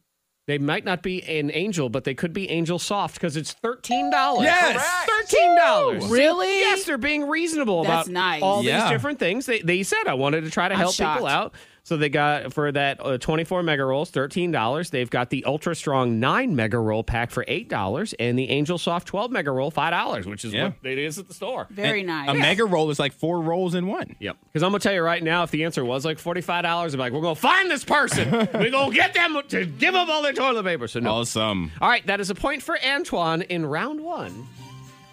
they 0.52 0.58
might 0.58 0.84
not 0.84 1.02
be 1.02 1.24
an 1.24 1.50
angel, 1.54 1.88
but 1.90 2.04
they 2.04 2.14
could 2.14 2.34
be 2.34 2.50
angel 2.50 2.78
soft 2.78 3.16
because 3.16 3.38
it's 3.38 3.56
$13. 3.64 4.12
Yes! 4.44 5.08
$13. 5.34 6.12
Really? 6.12 6.48
Yes, 6.60 6.84
they're 6.84 6.98
being 6.98 7.28
reasonable 7.28 7.84
That's 7.84 8.08
about 8.10 8.14
nice. 8.14 8.42
all 8.44 8.62
Yeah. 8.64 8.82
these 8.82 8.90
different 8.92 9.18
things. 9.20 9.46
They, 9.46 9.62
they 9.62 9.84
said 9.84 10.08
I 10.08 10.14
wanted 10.14 10.44
to 10.44 10.52
try 10.52 10.68
to 10.68 10.74
I'm 10.74 10.80
help 10.80 10.96
people 10.96 11.26
out. 11.26 11.54
So 11.84 11.98
they 11.98 12.10
got 12.10 12.54
for 12.54 12.72
that 12.72 13.04
uh, 13.04 13.18
24 13.18 13.64
mega 13.64 13.84
rolls, 13.84 14.12
$13. 14.12 14.92
They've 14.92 15.10
got 15.10 15.32
the 15.32 15.44
Ultra 15.46 15.76
Strong 15.76 16.20
9 16.20 16.56
mega 16.56 16.78
roll 16.78 17.04
pack 17.04 17.32
for 17.32 17.44
$8 17.44 18.14
and 18.20 18.38
the 18.38 18.50
Angel 18.52 18.78
Soft 18.78 19.08
12 19.08 19.32
mega 19.32 19.52
roll 19.52 19.72
$5, 19.72 20.26
which 20.28 20.46
is 20.46 20.54
Yeah. 20.54 20.66
what 20.80 20.92
it 20.92 21.00
is 21.00 21.18
at 21.18 21.28
the 21.28 21.34
store. 21.34 21.66
Very 21.72 22.02
And 22.02 22.08
nice. 22.08 22.30
A 22.30 22.34
mega 22.36 22.66
roll 22.66 22.92
is 22.92 23.00
like 23.00 23.14
four 23.14 23.42
rolls 23.42 23.74
in 23.74 23.88
one. 23.88 24.16
Yep. 24.20 24.38
Because 24.46 24.62
I'm 24.62 24.70
gonna 24.70 24.80
tell 24.80 24.94
you 24.94 25.02
right 25.02 25.24
now, 25.24 25.42
if 25.42 25.50
the 25.50 25.64
answer 25.64 25.84
was 25.84 26.06
like 26.06 26.20
forty 26.20 26.42
five 26.42 26.62
dollars, 26.64 26.94
I'm 26.94 27.00
like, 27.00 27.14
we're 27.14 27.22
gonna 27.22 27.34
find 27.34 27.70
this 27.72 27.84
person. 27.84 28.30
we're 28.54 28.70
gonna 28.70 28.94
get 28.94 29.16
them 29.16 29.42
to 29.50 29.66
give 29.66 29.96
them 29.96 30.08
all 30.10 30.22
their 30.22 30.34
toilet 30.34 30.64
paper. 30.64 30.88
So 30.88 31.00
no. 31.00 31.12
Awesome. 31.14 31.72
All 31.82 31.90
right, 31.90 32.06
that 32.06 32.20
is 32.20 32.30
a 32.30 32.36
point 32.36 32.62
for 32.62 32.78
Antoine 32.86 33.42
in 33.42 33.66
round 33.66 34.02
one 34.02 34.48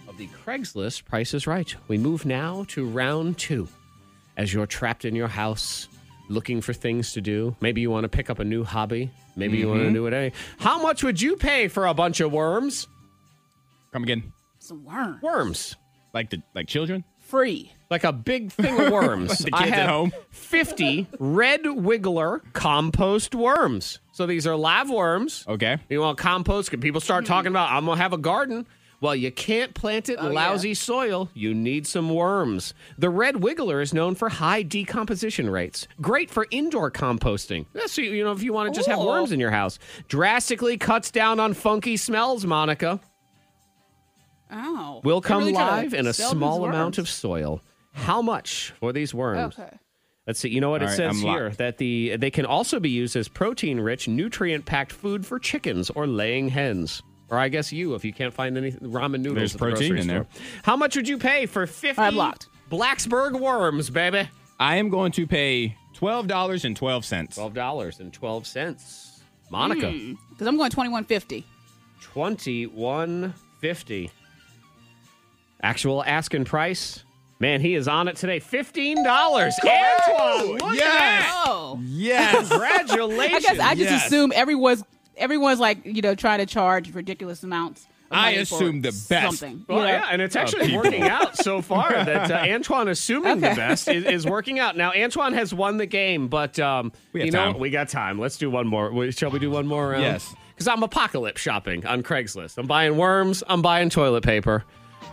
of 0.07 0.19
the 0.19 0.29
Craigslist 0.45 1.07
Price 1.07 1.33
is 1.33 1.47
Right. 1.47 1.75
We 1.89 1.97
move 1.97 2.27
now 2.27 2.67
to 2.69 2.87
round 2.87 3.39
two. 3.39 3.69
As 4.37 4.53
you're 4.53 4.67
trapped 4.67 5.05
in 5.07 5.17
your 5.17 5.29
house, 5.29 5.89
looking 6.29 6.61
for 6.61 6.73
things 6.73 7.13
to 7.13 7.21
do. 7.21 7.57
Maybe 7.61 7.81
you 7.81 7.91
want 7.91 8.05
to 8.05 8.09
pick 8.09 8.31
up 8.31 8.39
a 8.39 8.45
new 8.45 8.65
hobby. 8.65 9.11
Maybe 9.37 9.59
you 9.59 9.69
want 9.69 9.81
to 9.81 9.85
mm-hmm. 9.87 9.95
do 9.95 10.07
it. 10.07 10.13
Any- 10.13 10.33
How 10.59 10.81
much 10.81 11.03
would 11.03 11.21
you 11.21 11.37
pay 11.37 11.69
for 11.69 11.87
a 11.87 11.95
bunch 11.95 12.21
of 12.21 12.33
worms? 12.33 12.87
Come 13.93 14.03
again. 14.03 14.33
Some 14.59 14.85
worms. 14.85 15.23
Worms. 15.23 15.77
Like 16.13 16.31
the 16.31 16.43
like 16.55 16.67
children? 16.67 17.05
Free. 17.21 17.73
like 17.91 18.05
a 18.05 18.13
big 18.13 18.53
thing 18.53 18.81
of 18.81 18.91
worms. 18.91 19.39
the 19.39 19.51
I 19.53 19.65
kids 19.65 19.77
at 19.77 19.89
home? 19.89 20.13
50 20.31 21.07
red 21.19 21.63
wiggler 21.65 22.41
compost 22.55 23.35
worms. 23.35 23.99
So 24.13 24.27
these 24.27 24.47
are 24.47 24.57
live 24.57 24.91
worms. 24.91 25.45
Okay. 25.47 25.77
You 25.89 26.01
want 26.01 26.19
compost? 26.19 26.71
Can 26.71 26.81
people 26.81 27.01
start 27.01 27.27
talking 27.27 27.49
mm-hmm. 27.49 27.57
about, 27.57 27.73
I'm 27.73 27.85
going 27.85 27.97
to 27.99 28.03
have 28.03 28.13
a 28.15 28.19
garden? 28.19 28.67
Well, 29.01 29.15
you 29.15 29.31
can't 29.31 29.75
plant 29.75 30.09
it 30.09 30.19
in 30.19 30.25
Oh, 30.27 30.31
yeah. 30.31 30.35
lousy 30.49 30.75
soil. 30.75 31.31
You 31.33 31.55
need 31.55 31.87
some 31.87 32.11
worms. 32.13 32.75
The 32.99 33.09
red 33.09 33.37
wiggler 33.37 33.81
is 33.81 33.95
known 33.95 34.17
for 34.17 34.29
high 34.29 34.63
decomposition 34.63 35.49
rates. 35.51 35.87
Great 36.01 36.31
for 36.31 36.49
indoor 36.51 36.91
composting. 36.91 37.67
Yeah, 37.75 37.87
So, 37.87 38.03
you 38.03 38.25
know, 38.25 38.33
if 38.33 38.43
you 38.43 38.53
want 38.53 38.75
to 38.75 38.77
just 38.77 38.89
have 38.89 38.99
worms 38.99 39.31
in 39.31 39.39
your 39.39 39.53
house. 39.53 39.79
Drastically 40.09 40.77
cuts 40.79 41.13
down 41.13 41.39
on 41.39 41.55
funky 41.55 41.97
smells, 41.97 42.45
Monica 42.45 42.99
Oh. 44.51 45.01
will 45.05 45.21
come 45.21 45.39
really 45.41 45.53
live 45.53 45.95
in 45.95 46.07
a 46.07 46.13
small 46.13 46.65
amount 46.65 46.99
of 46.99 47.09
soil. 47.09 47.61
How 47.93 48.23
much 48.23 48.73
for 48.81 48.93
these 48.93 49.13
worms? 49.15 49.59
Okay. 49.59 49.77
Let's 50.27 50.41
see. 50.41 50.49
You 50.51 50.61
know 50.61 50.71
what 50.71 50.83
All 50.83 50.89
it 50.89 50.91
right, 50.91 50.97
says 50.97 51.17
I'm 51.17 51.23
here 51.23 51.45
locked. 51.47 51.59
that 51.59 51.79
the 51.79 52.17
they 52.17 52.31
can 52.31 52.45
also 52.47 52.81
be 52.81 52.91
used 52.91 53.17
as 53.17 53.29
protein-rich, 53.29 54.09
nutrient-packed 54.09 54.93
food 54.93 55.25
for 55.25 55.39
chickens 55.39 55.89
or 55.91 56.07
laying 56.07 56.49
hens. 56.49 57.03
Or 57.31 57.39
I 57.39 57.49
guess 57.49 57.73
you, 57.73 57.95
if 57.95 58.05
you 58.05 58.13
can't 58.13 58.33
find 58.33 58.57
any 58.57 58.73
ramen 58.73 59.21
noodles. 59.21 59.35
There's 59.37 59.55
at 59.55 59.61
the 59.61 59.65
protein 59.67 59.89
grocery 59.91 60.01
in 60.01 60.07
there. 60.07 60.27
store. 60.33 60.43
How 60.63 60.77
much 60.77 60.97
would 60.97 61.07
you 61.09 61.19
pay 61.19 61.47
for 61.47 61.67
fifty 61.67 62.01
I'm 62.01 62.17
locked. 62.17 62.49
Blacksburg 62.71 63.39
worms, 63.39 63.91
baby? 63.91 64.29
I 64.59 64.77
am 64.77 64.89
going 64.89 65.13
to 65.13 65.27
pay 65.27 65.77
twelve 65.95 66.27
dollars 66.27 66.65
and 66.65 66.75
twelve 66.77 67.05
cents. 67.05 67.37
Twelve 67.37 67.55
dollars 67.55 68.01
and 68.01 68.13
twelve 68.13 68.47
cents. 68.47 69.21
Monica, 69.51 69.87
mm, 69.87 70.17
Because 70.31 70.47
I'm 70.47 70.57
going 70.57 70.71
twenty-one 70.71 71.05
fifty. 71.05 71.45
twenty-one 72.01 73.35
fifty. 73.61 74.11
Actual 75.63 76.05
asking 76.05 76.45
price. 76.45 77.05
Man, 77.41 77.61
he 77.61 77.75
is 77.75 77.87
on 77.89 78.09
it 78.09 78.17
today. 78.17 78.41
Fifteen 78.41 79.03
dollars. 79.05 79.55
Antoine, 79.65 80.59
look 80.59 80.75
Yes! 80.75 80.83
at 80.83 80.99
that. 80.99 81.45
Oh. 81.47 81.81
Yes. 81.85 82.49
Congratulations. 82.49 83.35
I 83.37 83.41
guess 83.41 83.59
I 83.61 83.75
just 83.75 83.91
Yes. 83.91 84.07
assume 84.07 84.33
everyone's 84.35 84.83
everyone's 85.19 85.61
like 85.61 85.85
you 85.85 86.03
know 86.03 86.15
trying 86.15 86.39
to 86.39 86.47
charge 86.47 86.95
ridiculous 86.95 87.43
amounts 87.43 87.87
I 88.11 88.31
assume 88.33 88.81
the 88.81 88.89
best. 88.89 89.39
Something. 89.39 89.65
Well, 89.69 89.79
you 89.81 89.85
know? 89.85 89.91
yeah, 89.91 90.09
and 90.11 90.23
it's 90.23 90.37
actually 90.37 90.67
people. 90.67 90.83
working 90.83 91.03
out 91.03 91.37
so 91.37 91.61
far 91.63 91.91
that 91.91 92.31
uh, 92.31 92.55
Antoine 92.55 92.89
assuming 92.89 93.41
the 93.41 93.55
best 93.55 93.89
is, 93.89 94.05
is 94.05 94.27
working 94.27 94.59
out. 94.59 94.77
Now, 94.77 94.93
Antoine 94.95 95.35
has 95.35 95.53
won 95.53 95.77
the 95.77 95.87
game, 95.87 96.29
but 96.29 96.59
um, 96.59 96.93
We 97.13 97.25
you 97.25 97.31
know, 97.31 97.53
time. 97.53 97.59
we 97.61 97.71
got 97.71 97.89
time. 97.89 98.19
Let's 98.19 98.39
do 98.39 98.51
one 98.51 98.67
more. 98.67 99.11
Shall 99.13 99.31
we 99.31 99.39
do 99.39 99.51
one 99.51 99.67
more 99.67 99.91
round? 99.91 100.03
Yes. 100.03 100.35
Because 100.55 100.69
I'm 100.69 100.83
apocalypse 100.83 101.41
shopping 101.41 101.87
on 101.87 102.03
Craigslist. 102.03 102.59
I'm 102.59 102.67
buying 102.67 102.97
worms, 102.97 103.45
I'm 103.47 103.63
buying 103.63 103.91
toilet 103.91 104.25
paper. 104.25 104.65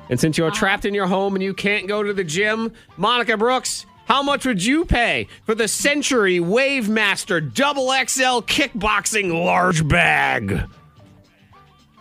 And 0.10 0.20
since 0.20 0.38
you're 0.38 0.51
trapped 0.51 0.86
in 0.86 0.93
your 0.93 1.08
home 1.08 1.36
and 1.36 1.43
you 1.43 1.53
can't 1.53 1.88
go 1.88 2.03
to 2.03 2.14
the 2.14 2.24
gym, 2.24 2.72
Monica 2.97 3.38
Brooks, 3.38 3.86
how 4.06 4.22
much 4.24 4.45
would 4.45 4.64
you 4.64 4.86
pay 4.86 5.28
for 5.45 5.56
the 5.56 5.68
Century 5.68 6.39
Wavemaster 6.39 7.53
Double 7.53 7.88
XL 7.91 8.41
Kickboxing 8.45 9.43
Large 9.43 9.88
Bag? 9.88 10.64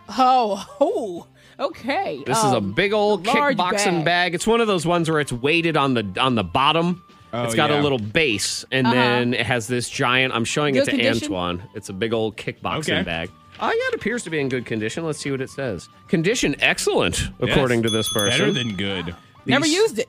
Oh, 0.09 0.67
oh, 0.81 1.27
okay. 1.59 2.23
This 2.27 2.39
is 2.39 2.53
a 2.53 2.57
Um, 2.59 2.73
big 2.73 2.93
old 2.93 3.27
large 3.27 3.57
kickboxing 3.57 3.99
bag. 3.99 4.05
bag. 4.05 4.35
It's 4.35 4.47
one 4.47 4.61
of 4.61 4.67
those 4.67 4.87
ones 4.87 5.11
where 5.11 5.21
it's 5.21 5.33
weighted 5.33 5.77
on 5.77 5.95
the 5.95 6.07
on 6.21 6.35
the 6.35 6.45
bottom. 6.45 7.03
Oh, 7.33 7.43
it's 7.45 7.55
got 7.55 7.71
yeah. 7.71 7.81
a 7.81 7.83
little 7.83 7.99
base, 7.99 8.65
and 8.71 8.87
then 8.87 9.35
it 9.35 9.45
has 9.47 9.67
this 9.67 9.89
giant. 9.89 10.33
I'm 10.35 10.45
showing 10.45 10.77
it 10.77 10.81
Uh-huh. 10.83 10.85
To 10.85 10.91
condition? 10.93 11.25
Antoine. 11.25 11.63
It's 11.75 11.89
a 11.89 11.93
big 11.93 12.13
old 12.13 12.37
kickboxing 12.37 12.91
Okay. 12.93 13.03
bag. 13.03 13.31
Oh 13.61 13.67
yeah, 13.69 13.73
it 13.89 13.95
appears 13.95 14.23
to 14.25 14.31
be 14.31 14.39
in 14.41 14.49
good 14.49 14.67
condition. 14.67 15.05
Let's 15.05 15.19
see 15.19 15.31
what 15.31 15.41
it 15.41 15.51
says. 15.51 15.89
Condition 16.09 16.55
excellent, 16.61 17.31
according 17.41 17.81
Yes. 17.83 17.91
to 17.91 17.97
this 17.97 18.09
person. 18.09 18.39
Better 18.39 18.53
than 18.53 18.77
good. 18.77 19.15
Never 19.47 19.67
used 19.67 19.99
it. 19.99 20.09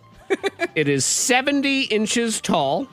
It 0.75 0.89
is 0.89 1.05
70 1.05 1.83
inches 1.83 2.41
tall. 2.41 2.87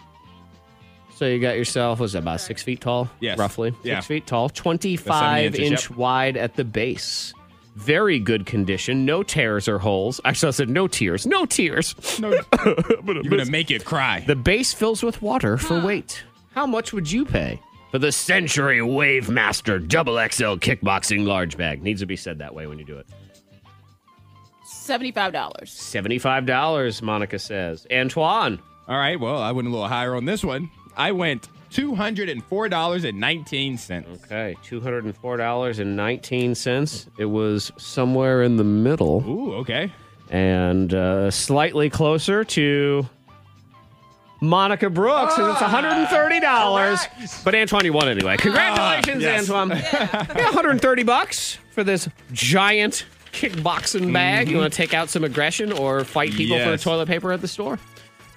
So 1.15 1.27
you 1.27 1.41
got 1.41 1.57
yourself, 1.57 2.01
was 2.01 2.13
that 2.13 2.21
about 2.21 2.41
six 2.41 2.63
feet 2.63 2.81
tall? 2.81 3.09
Yes. 3.21 3.39
Roughly. 3.39 3.75
Yeah. 3.83 3.97
Six 3.97 4.07
feet 4.07 4.27
tall. 4.27 4.49
25 4.49 5.47
inches, 5.47 5.61
inch 5.61 5.91
yep. 5.91 5.99
wide 5.99 6.37
at 6.37 6.55
the 6.55 6.65
base. 6.65 7.35
Very 7.75 8.19
good 8.19 8.45
condition. 8.45 9.05
No 9.05 9.23
tears 9.23 9.67
or 9.67 9.79
holes. 9.79 10.21
Actually, 10.25 10.49
I 10.49 10.51
said 10.53 10.69
no 10.69 10.87
tears. 10.87 11.27
No 11.27 11.47
tears. 11.47 11.95
No, 12.21 12.31
you're 12.65 13.23
gonna 13.23 13.47
make 13.47 13.71
it 13.71 13.85
cry. 13.85 14.25
The 14.27 14.37
base 14.37 14.75
fills 14.75 15.03
with 15.03 15.23
water 15.23 15.57
for 15.57 15.81
weight. 15.81 16.23
How 16.55 16.67
much 16.67 16.93
would 16.93 17.11
you 17.11 17.25
pay 17.25 17.61
for 17.91 17.99
the 17.99 18.13
Century 18.13 18.81
Wavemaster 18.81 19.87
Double 19.89 20.17
XL 20.17 20.57
Kickboxing 20.57 21.27
Large 21.27 21.57
Bag? 21.57 21.83
Needs 21.83 22.01
to 22.01 22.07
be 22.07 22.17
said 22.17 22.39
that 22.39 22.55
way 22.55 22.67
when 22.67 22.79
you 22.79 22.85
do 22.85 22.99
it. 22.99 23.07
Seventy-five 24.83 25.33
dollars. 25.33 25.71
$75, 25.71 27.03
Monica 27.03 27.39
says. 27.39 27.87
Antoine. 27.93 28.61
All 28.89 28.97
right, 28.99 29.19
well, 29.19 29.41
I 29.41 29.53
went 29.53 29.69
a 29.69 29.71
little 29.71 29.87
higher 29.87 30.17
on 30.17 30.25
this 30.25 30.43
one. 30.45 30.69
I 30.97 31.13
went 31.13 31.49
two 31.71 31.95
hundred 31.95 32.29
and 32.29 32.43
four 32.45 32.69
dollars 32.69 33.05
and 33.05 33.19
nineteen 33.21 33.77
cents. 33.79 34.25
Okay, 34.25 34.57
$204.19. 34.69 37.09
It 37.19 37.25
was 37.27 37.71
somewhere 37.77 38.43
in 38.43 38.57
the 38.57 38.65
middle 38.65 39.23
Ooh, 39.27 39.55
okay. 39.57 39.93
and 40.31 40.93
uh, 40.93 41.31
slightly 41.31 41.89
closer 41.89 42.43
to 42.45 43.09
Monica 44.41 44.91
Brooks, 44.91 45.39
and 45.39 45.49
it's 45.49 45.61
$130. 45.61 47.45
But 47.45 47.55
Antoine, 47.55 47.85
you 47.85 47.93
won 47.93 48.09
anyway. 48.09 48.37
Congratulations, 48.37 49.23
yes. 49.23 49.49
Antoine. 49.49 49.71
Yeah. 49.93 50.45
130 50.47 51.03
bucks 51.05 51.59
for 51.71 51.85
this 51.85 52.09
giant 52.33 53.07
kickboxing 53.33 54.13
bag. 54.13 54.47
You 54.47 54.55
mm-hmm. 54.55 54.61
want 54.63 54.73
to 54.73 54.77
take 54.77 54.95
out 54.95 55.09
some 55.09 55.25
aggression 55.25 55.73
or 55.73 56.05
fight 56.05 56.33
people 56.33 56.59
for 56.59 56.71
Yes. 56.71 56.83
toilet 56.83 57.09
paper 57.09 57.33
at 57.33 57.41
the 57.41 57.49
store? 57.49 57.79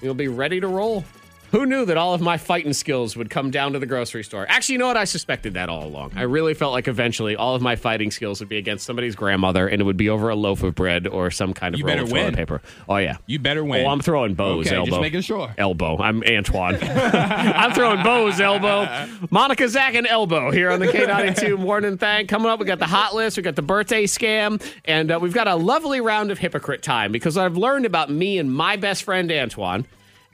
You'll 0.02 0.14
be 0.14 0.28
ready 0.28 0.60
to 0.60 0.68
roll. 0.68 1.06
Who 1.52 1.66
knew 1.66 1.86
that 1.86 1.96
all 1.96 2.14
of 2.14 2.22
my 2.22 2.38
fighting 2.38 2.74
skills 2.74 3.16
would 3.16 3.30
come 3.30 3.50
down 3.50 3.74
to 3.74 3.80
the 3.80 3.86
grocery 3.86 4.24
store? 4.24 4.46
Actually, 4.50 4.74
you 4.74 4.80
know 4.80 4.88
what? 4.88 4.98
I 4.98 5.06
suspected 5.06 5.54
that 5.54 5.70
all 5.70 5.86
along. 5.86 6.12
I 6.16 6.24
really 6.24 6.54
felt 6.54 6.74
like 6.74 6.88
eventually 6.88 7.36
all 7.36 7.56
of 7.56 7.62
my 7.62 7.76
fighting 7.78 8.12
skills 8.12 8.39
would 8.41 8.50
be 8.50 8.58
against 8.58 8.86
somebody's 8.86 9.16
grandmother, 9.16 9.68
and 9.68 9.82
it 9.82 9.86
would 9.86 9.96
be 9.96 10.10
over 10.10 10.30
a 10.30 10.36
loaf 10.36 10.64
of 10.64 10.76
bread 10.76 11.08
or 11.08 11.32
some 11.32 11.54
kind 11.54 11.74
of 11.74 11.80
You 11.80 11.86
roll 11.88 12.00
of 12.02 12.10
toilet 12.10 12.26
win. 12.26 12.36
paper. 12.36 12.62
Oh 12.89 12.98
yeah, 12.98 13.18
You 13.26 13.39
better 13.39 13.64
win. 13.64 13.86
Oh, 13.86 13.89
I'm 13.89 14.02
throwing 14.02 14.34
bows. 14.34 14.68
Okay, 14.68 14.76
elbow. 14.76 14.89
just 14.89 15.02
making 15.02 15.22
sure. 15.22 15.54
Elbow. 15.58 15.98
I'm 15.98 16.24
Antoine. 16.24 16.78
I'm 16.82 17.72
throwing 17.74 18.04
bows. 18.04 18.41
Elbow. 18.41 19.08
Monica, 19.30 19.70
Zach, 19.70 19.93
and 19.96 20.08
elbow 20.08 20.52
here 20.52 20.72
on 20.72 20.80
the 20.80 20.88
K92 20.88 21.58
Morning 21.60 21.98
Thing. 21.98 22.28
Coming 22.28 22.50
up, 22.52 22.60
we 22.60 22.66
got 22.66 22.80
the 22.80 22.86
hot 22.88 23.16
list. 23.16 23.38
We 23.38 23.43
got 23.43 23.56
the 23.56 23.62
birthday 23.62 24.06
scam, 24.06 24.62
and 24.84 25.10
uh, 25.12 25.20
we've 25.22 25.34
got 25.34 25.48
a 25.48 25.56
lovely 25.56 26.02
round 26.02 26.32
of 26.32 26.39
hypocrite 26.39 26.82
time 26.82 27.12
because 27.12 27.38
I've 27.38 27.56
learned 27.56 27.86
about 27.86 28.10
me 28.10 28.39
and 28.39 28.52
my 28.54 28.76
best 28.76 29.04
friend 29.04 29.32
Antoine. 29.32 29.86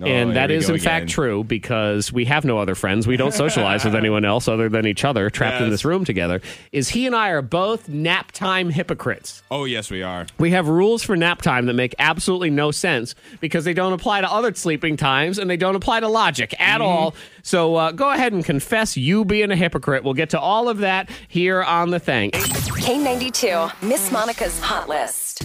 Oh, 0.02 0.06
and 0.08 0.36
that 0.36 0.52
is, 0.52 0.68
that 0.68 0.74
we 0.74 0.80
is 0.80 0.84
go 0.84 0.90
in 0.90 1.00
fact 1.00 1.10
true 1.10 1.44
because 1.44 2.12
we 2.12 2.26
have 2.26 2.46
no 2.46 2.58
other 2.58 2.76
friends. 2.76 3.08
We 3.08 3.18
don't 3.18 3.34
socialize 3.34 3.86
with 3.86 3.96
anyone 4.02 4.26
else 4.26 4.48
other 4.48 4.70
than 4.70 4.88
each 4.88 5.06
other, 5.06 5.30
trapped 5.30 5.62
in 5.62 5.70
this 5.70 5.86
room 5.86 6.06
together. 6.06 6.42
Is 6.72 6.90
he 6.90 7.06
and 7.06 7.16
I 7.16 7.30
are 7.30 7.42
both 7.42 7.90
nap 7.90 8.32
time 8.32 8.70
hypocrites. 8.70 9.44
Oh, 9.52 9.66
yes, 9.66 9.92
we 9.92 10.02
are. 10.04 10.26
We 10.40 10.52
have 10.52 10.68
rules 10.68 11.04
for 11.04 11.16
nap 11.16 11.42
time 11.42 11.66
that 11.68 11.74
make 11.74 11.94
absolutely 12.00 12.50
no 12.50 12.72
sense 12.72 13.16
because 13.40 13.66
they 13.66 13.74
don't 13.74 13.94
apply 13.94 14.22
to 14.22 14.32
other 14.32 14.54
sleeping 14.54 14.98
times 14.98 15.38
and 15.38 15.50
they 15.50 15.58
don't 15.58 15.76
apply 15.76 16.00
to 16.00 16.08
logic 16.08 16.60
at 16.60 16.82
all. 16.82 17.14
So 17.44 17.76
uh, 17.76 17.92
go 17.92 18.12
ahead 18.12 18.34
and 18.34 18.44
confess 18.44 18.98
you 18.98 19.26
being 19.26 19.52
a 19.52 19.56
hypocrite. 19.56 20.04
We'll 20.04 20.14
get 20.14 20.32
to 20.32 20.40
all 20.40 20.70
of 20.70 20.80
that 20.80 21.10
here 21.28 21.64
on 21.64 21.92
the 21.92 22.00
thing. 22.00 22.32
K92, 22.32 23.82
Miss 23.84 24.12
Monica's 24.12 24.60
Hot 24.62 24.90
List. 24.90 25.44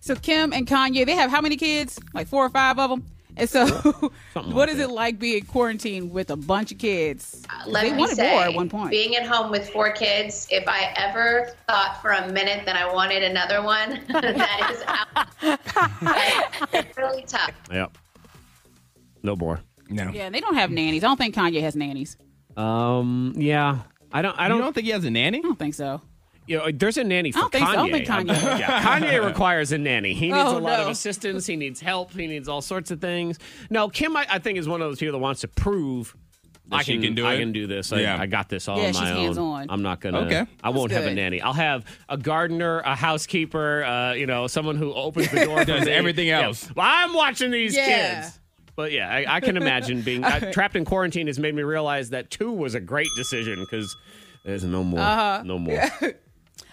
So 0.00 0.14
Kim 0.16 0.52
and 0.52 0.66
Kanye, 0.66 1.06
they 1.06 1.14
have 1.14 1.30
how 1.30 1.40
many 1.40 1.56
kids? 1.56 1.98
Like 2.12 2.26
four 2.26 2.44
or 2.44 2.50
five 2.50 2.78
of 2.78 2.90
them. 2.90 3.04
And 3.36 3.50
so, 3.50 3.66
what 4.44 4.68
is 4.68 4.78
it 4.78 4.90
like 4.90 5.18
being 5.18 5.44
quarantined 5.44 6.10
with 6.12 6.30
a 6.30 6.36
bunch 6.36 6.70
of 6.70 6.78
kids? 6.78 7.42
Let 7.66 7.82
they 7.82 7.92
me 7.92 7.98
wanted 7.98 8.16
say, 8.16 8.30
more 8.30 8.42
at 8.42 8.54
one 8.54 8.68
point. 8.68 8.90
being 8.90 9.16
at 9.16 9.26
home 9.26 9.50
with 9.50 9.68
four 9.70 9.90
kids, 9.92 10.46
if 10.50 10.68
I 10.68 10.92
ever 10.96 11.50
thought 11.66 11.98
for 12.00 12.10
a 12.12 12.30
minute 12.32 12.64
that 12.66 12.76
I 12.76 12.92
wanted 12.92 13.22
another 13.24 13.62
one, 13.62 14.00
that 14.08 14.70
is 14.70 14.82
out. 14.86 15.60
It's 16.72 16.96
really 16.96 17.22
tough. 17.26 17.50
Yep. 17.72 17.98
No 19.22 19.36
more. 19.36 19.60
No. 19.88 20.10
yeah, 20.12 20.24
and 20.26 20.34
they 20.34 20.40
don't 20.40 20.54
have 20.54 20.70
nannies. 20.70 21.02
I 21.04 21.08
don't 21.08 21.16
think 21.16 21.34
Kanye 21.34 21.60
has 21.60 21.74
nannies. 21.76 22.16
Um. 22.56 23.32
Yeah. 23.36 23.78
I 24.12 24.22
don't. 24.22 24.38
I 24.38 24.44
I 24.44 24.48
don't. 24.48 24.60
don't 24.60 24.72
think 24.72 24.86
he 24.86 24.92
has 24.92 25.04
a 25.04 25.10
nanny? 25.10 25.38
I 25.38 25.42
don't 25.42 25.58
think 25.58 25.74
so. 25.74 26.00
You 26.46 26.58
know, 26.58 26.70
there's 26.72 26.96
a 26.98 27.04
nanny 27.04 27.32
for 27.32 27.38
I 27.38 27.40
don't 27.42 27.50
think 27.52 27.66
so. 27.66 27.68
Kanye. 27.68 27.74
I 27.74 27.76
don't 27.76 27.92
think 27.92 28.06
Kanye- 28.38 28.58
yeah, 28.58 28.82
Kanye 29.00 29.24
requires 29.26 29.72
a 29.72 29.78
nanny. 29.78 30.12
He 30.14 30.26
needs 30.30 30.38
Oh, 30.38 30.58
a 30.58 30.60
lot 30.60 30.80
of 30.80 30.88
assistance. 30.88 31.46
He 31.46 31.56
needs 31.56 31.80
help. 31.80 32.12
He 32.12 32.26
needs 32.26 32.48
all 32.48 32.60
sorts 32.60 32.90
of 32.90 33.00
things. 33.00 33.38
No, 33.70 33.88
Kim, 33.88 34.16
I, 34.16 34.26
I 34.28 34.38
think 34.38 34.58
is 34.58 34.68
one 34.68 34.82
of 34.82 34.88
those 34.90 34.98
people 34.98 35.12
that 35.18 35.22
wants 35.22 35.40
to 35.42 35.48
prove. 35.48 36.14
I 36.72 36.82
can, 36.82 37.02
can 37.02 37.14
do 37.14 37.26
I 37.26 37.34
it? 37.34 37.38
can 37.40 37.52
do 37.52 37.66
this. 37.66 37.92
I, 37.92 38.00
Yeah. 38.00 38.16
I 38.20 38.26
got 38.26 38.48
this 38.48 38.68
all 38.68 38.78
Yeah, 38.78 38.86
on 38.88 38.92
she's 38.94 39.00
my 39.02 39.10
own. 39.12 39.16
hands-on. 39.16 39.66
I'm 39.68 39.82
not 39.82 40.00
gonna. 40.00 40.20
Okay. 40.20 40.46
I 40.62 40.70
won't 40.70 40.92
have 40.92 41.04
a 41.04 41.12
nanny. 41.14 41.40
I'll 41.42 41.52
have 41.52 41.84
a 42.08 42.16
gardener, 42.16 42.80
a 42.80 42.94
housekeeper. 42.94 43.84
Uh, 43.84 44.12
you 44.14 44.26
know, 44.26 44.46
someone 44.46 44.76
who 44.76 44.92
opens 44.94 45.30
the 45.30 45.44
door. 45.44 45.64
Does 45.66 45.84
me. 45.86 45.92
everything 45.92 46.26
Yeah. 46.28 46.42
else. 46.42 46.70
Well, 46.74 46.86
I'm 46.88 47.12
watching 47.14 47.50
these 47.50 47.76
Yeah. 47.76 48.22
kids. 48.22 48.40
But 48.76 48.92
yeah, 48.92 49.08
I, 49.08 49.36
I 49.36 49.40
can 49.40 49.56
imagine 49.56 50.00
being 50.02 50.24
uh, 50.24 50.50
trapped 50.52 50.74
in 50.74 50.84
quarantine 50.84 51.26
has 51.28 51.38
made 51.38 51.54
me 51.54 51.62
realize 51.62 52.10
that 52.10 52.30
two 52.30 52.50
was 52.50 52.74
a 52.74 52.80
great 52.80 53.08
decision 53.14 53.60
because 53.60 53.94
there's 54.44 54.64
no 54.64 54.82
more, 54.82 55.00
Uh-huh. 55.00 55.42
no 55.44 55.58
more. 55.58 55.80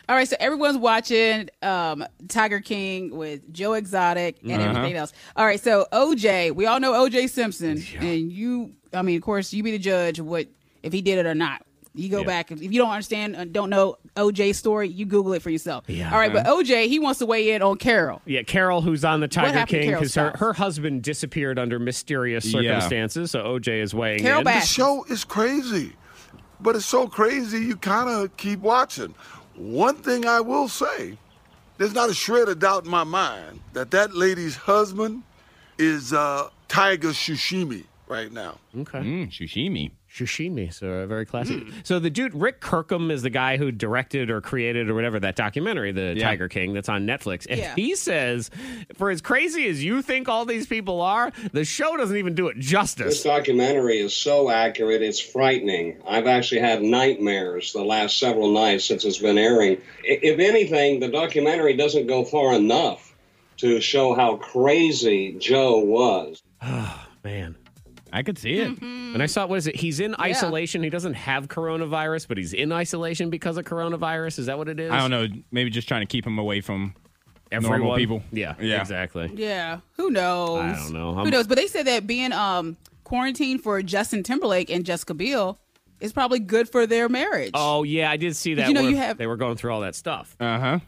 All 0.10 0.16
right, 0.16 0.28
so 0.28 0.36
everyone's 0.40 0.78
watching 0.78 1.50
um, 1.62 2.04
Tiger 2.28 2.60
King 2.60 3.16
with 3.16 3.52
Joe 3.54 3.74
Exotic 3.74 4.38
and 4.44 4.52
Uh-huh. 4.54 4.70
everything 4.70 4.96
else. 4.98 5.14
All 5.36 5.46
right, 5.46 5.60
so 5.60 5.86
OJ, 5.94 6.52
we 6.54 6.66
all 6.66 6.80
know 6.80 6.94
OJ 6.94 7.30
Simpson, 7.30 7.82
and 8.00 8.32
you, 8.32 8.74
I 8.94 9.02
mean, 9.04 9.16
of 9.16 9.22
course, 9.22 9.54
you 9.54 9.64
be 9.64 9.72
the 9.72 9.80
judge 9.80 10.20
what 10.20 10.48
if 10.84 10.92
he 10.92 11.02
did 11.02 11.20
it 11.20 11.26
or 11.26 11.36
not. 11.36 11.62
You 11.94 12.08
go 12.08 12.20
Yeah. 12.22 12.26
back 12.26 12.52
if 12.52 12.62
you 12.62 12.80
don't 12.80 12.90
understand, 12.90 13.36
uh, 13.36 13.44
don't 13.44 13.70
know 13.70 13.98
OJ's 14.16 14.58
story, 14.58 14.88
you 14.88 15.06
Google 15.06 15.34
it 15.34 15.42
for 15.42 15.50
yourself. 15.50 15.84
Yeah. 15.88 16.12
All 16.12 16.18
right, 16.20 16.32
but 16.32 16.46
OJ, 16.46 16.88
he 16.88 17.00
wants 17.00 17.20
to 17.20 17.26
weigh 17.26 17.52
in 17.52 17.62
on 17.62 17.78
Carole. 17.78 18.22
Yeah, 18.26 18.44
Carole, 18.44 18.82
who's 18.82 19.04
on 19.04 19.20
the 19.20 19.28
Tiger 19.28 19.66
King, 19.66 19.92
because 19.92 20.16
her, 20.16 20.32
her 20.38 20.54
husband 20.54 21.04
disappeared 21.04 21.60
under 21.60 21.80
mysterious 21.80 22.46
Yeah. 22.46 22.62
circumstances. 22.62 23.32
So 23.32 23.44
OJ 23.44 23.82
is 23.82 23.94
weighing 23.94 24.20
Carole 24.22 24.40
in. 24.40 24.46
Bass. 24.46 24.70
show 24.72 25.04
is 25.10 25.26
crazy, 25.26 25.92
but 26.62 26.78
it's 26.78 26.86
so 26.86 27.08
crazy 27.08 27.60
you 27.60 27.76
kind 27.76 28.10
of 28.10 28.36
keep 28.38 28.60
watching. 28.62 29.14
One 29.56 29.96
thing 29.96 30.26
I 30.26 30.40
will 30.40 30.68
say, 30.68 31.18
there's 31.78 31.94
not 31.94 32.10
a 32.10 32.14
shred 32.14 32.48
of 32.50 32.60
doubt 32.60 32.86
in 32.86 32.92
my 32.92 33.04
mind 33.04 33.60
that 33.74 33.92
that 33.92 34.14
lady's 34.14 34.56
husband 34.56 35.24
is 35.78 36.14
uh, 36.14 36.50
Tiger 36.68 37.10
Shushimi 37.10 37.86
right 38.08 38.32
now. 38.32 38.60
Okay. 38.78 39.00
Mm, 39.00 39.32
sushimi. 39.32 39.92
Sashimi, 40.14 40.74
so 40.74 40.88
uh, 40.88 41.06
very 41.08 41.26
classy. 41.26 41.66
So 41.84 41.98
the 42.00 42.10
dude 42.10 42.36
Rick 42.36 42.60
Kirkham 42.60 43.10
is 43.12 43.22
the 43.22 43.30
guy 43.30 43.56
who 43.58 43.72
directed 43.72 44.30
or 44.30 44.42
created 44.42 44.90
or 44.90 44.94
whatever 44.94 45.20
that 45.22 45.36
documentary, 45.38 45.92
The 45.94 46.16
Yeah. 46.18 46.26
Tiger 46.28 46.50
King, 46.50 46.74
that's 46.74 46.90
on 46.90 47.06
Netflix. 47.08 47.48
And 47.50 47.60
Yeah. 47.60 47.76
he 47.76 47.96
says, 47.96 48.52
for 48.96 49.10
as 49.10 49.22
crazy 49.22 49.68
as 49.68 49.82
you 49.84 50.02
think 50.02 50.28
all 50.28 50.44
these 50.46 50.68
people 50.68 51.00
are, 51.02 51.32
the 51.54 51.64
show 51.64 51.96
doesn't 51.96 52.18
even 52.18 52.36
do 52.36 52.50
it 52.50 52.58
justice. 52.60 53.06
This 53.16 53.24
documentary 53.24 54.00
is 54.00 54.14
so 54.14 54.50
accurate, 54.50 55.02
it's 55.02 55.20
frightening. 55.22 55.96
I've 56.06 56.28
actually 56.28 56.62
had 56.62 56.82
nightmares 56.82 57.72
the 57.72 57.84
last 57.84 58.18
several 58.20 58.52
nights 58.52 58.84
since 58.86 59.06
it's 59.06 59.18
been 59.20 59.38
airing. 59.38 59.78
If 60.04 60.40
anything, 60.40 61.00
the 61.00 61.08
documentary 61.08 61.76
doesn't 61.78 62.08
go 62.08 62.26
far 62.26 62.54
enough 62.54 63.16
to 63.58 63.80
show 63.80 64.14
how 64.14 64.36
crazy 64.38 65.36
Joe 65.40 65.78
was. 65.80 66.42
Man. 67.24 67.56
I 68.14 68.24
could 68.24 68.38
see 68.38 68.54
it. 68.60 68.70
Mm-hmm. 68.72 69.14
And 69.14 69.24
I 69.24 69.26
saw, 69.26 69.46
what 69.46 69.58
is 69.58 69.68
it? 69.68 69.76
He's 69.76 70.00
in 70.00 70.16
isolation. 70.20 70.84
He 70.84 70.90
doesn't 70.90 71.14
have 71.14 71.48
coronavirus, 71.48 72.28
but 72.28 72.38
he's 72.38 72.54
in 72.54 72.72
isolation 72.72 73.30
because 73.30 73.58
of 73.58 73.66
coronavirus. 73.66 74.40
Is 74.40 74.46
that 74.48 74.58
what 74.58 74.68
it 74.68 74.80
is? 74.80 74.92
I 74.92 75.00
don't 75.00 75.12
know. 75.12 75.28
Maybe 75.52 75.70
just 75.70 75.88
trying 75.88 76.02
to 76.02 76.06
keep 76.08 76.26
him 76.26 76.38
away 76.40 76.62
from 76.62 76.94
Everyone? 77.52 77.80
normal 77.80 77.98
people. 77.98 78.24
Yeah, 78.32 78.56
Yeah. 78.60 78.80
exactly. 78.82 79.32
Yeah, 79.36 79.80
who 79.98 80.10
knows? 80.10 80.60
I 80.60 80.74
don't 80.76 80.94
know. 80.94 81.16
I'm- 81.16 81.26
Who 81.26 81.32
knows? 81.32 81.48
But 81.48 81.58
they 81.58 81.68
said 81.68 81.88
that 81.88 82.08
being 82.08 82.32
um 82.34 82.78
quarantined 83.04 83.62
for 83.62 83.82
Justin 83.82 84.24
Timberlake 84.24 84.70
and 84.70 84.86
Jessica 84.86 85.14
Biel 85.14 85.60
is 86.00 86.14
probably 86.14 86.40
good 86.40 86.70
for 86.70 86.88
their 86.88 87.10
marriage. 87.10 87.52
Oh, 87.54 87.84
yeah, 87.84 88.10
I 88.10 88.18
did 88.18 88.36
see 88.36 88.54
that. 88.56 88.68
you 88.70 88.74
know 88.74 88.82
you 88.82 88.96
have- 88.98 89.18
they 89.18 89.28
were 89.28 89.38
going 89.38 89.56
through 89.58 89.74
all 89.74 89.82
that 89.82 89.96
stuff. 89.96 90.36
Uh 90.40 90.60
huh. 90.60 90.80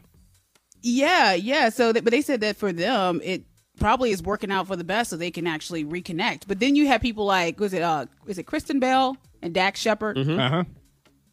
Yeah, 0.82 1.32
yeah. 1.34 1.68
So, 1.70 1.92
that, 1.92 2.04
but 2.04 2.10
they 2.10 2.20
said 2.22 2.40
that 2.42 2.56
for 2.56 2.72
them, 2.72 3.20
it 3.24 3.44
probably 3.78 4.10
is 4.10 4.22
working 4.22 4.50
out 4.50 4.66
for 4.66 4.76
the 4.76 4.84
best, 4.84 5.10
so 5.10 5.16
they 5.16 5.30
can 5.30 5.46
actually 5.46 5.84
reconnect. 5.84 6.42
But 6.46 6.60
then 6.60 6.76
you 6.76 6.86
have 6.86 7.00
people 7.00 7.24
like, 7.24 7.58
was 7.60 7.72
it 7.72 7.82
uh, 7.82 8.06
is 8.26 8.38
it 8.38 8.44
Kristen 8.44 8.80
Bell 8.80 9.16
and 9.42 9.52
Dax 9.54 9.80
Shepard? 9.80 10.16
Mm-hmm. 10.16 10.38
Uh 10.40 10.48
huh. 10.48 10.64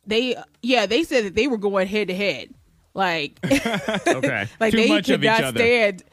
They, 0.07 0.35
yeah, 0.63 0.87
they 0.87 1.03
said 1.03 1.25
that 1.25 1.35
they 1.35 1.47
were 1.47 1.57
going 1.59 1.87
head 1.87 2.07
to 2.07 2.15
head, 2.15 2.49
like, 2.95 3.39
Okay. 3.45 4.47
like 4.59 4.71
Too 4.71 4.77
they 4.77 4.87
much 4.89 5.05
could 5.05 5.15
of 5.15 5.23
each 5.23 5.27
not 5.27 5.43
other. 5.43 5.59
stand. 5.59 6.03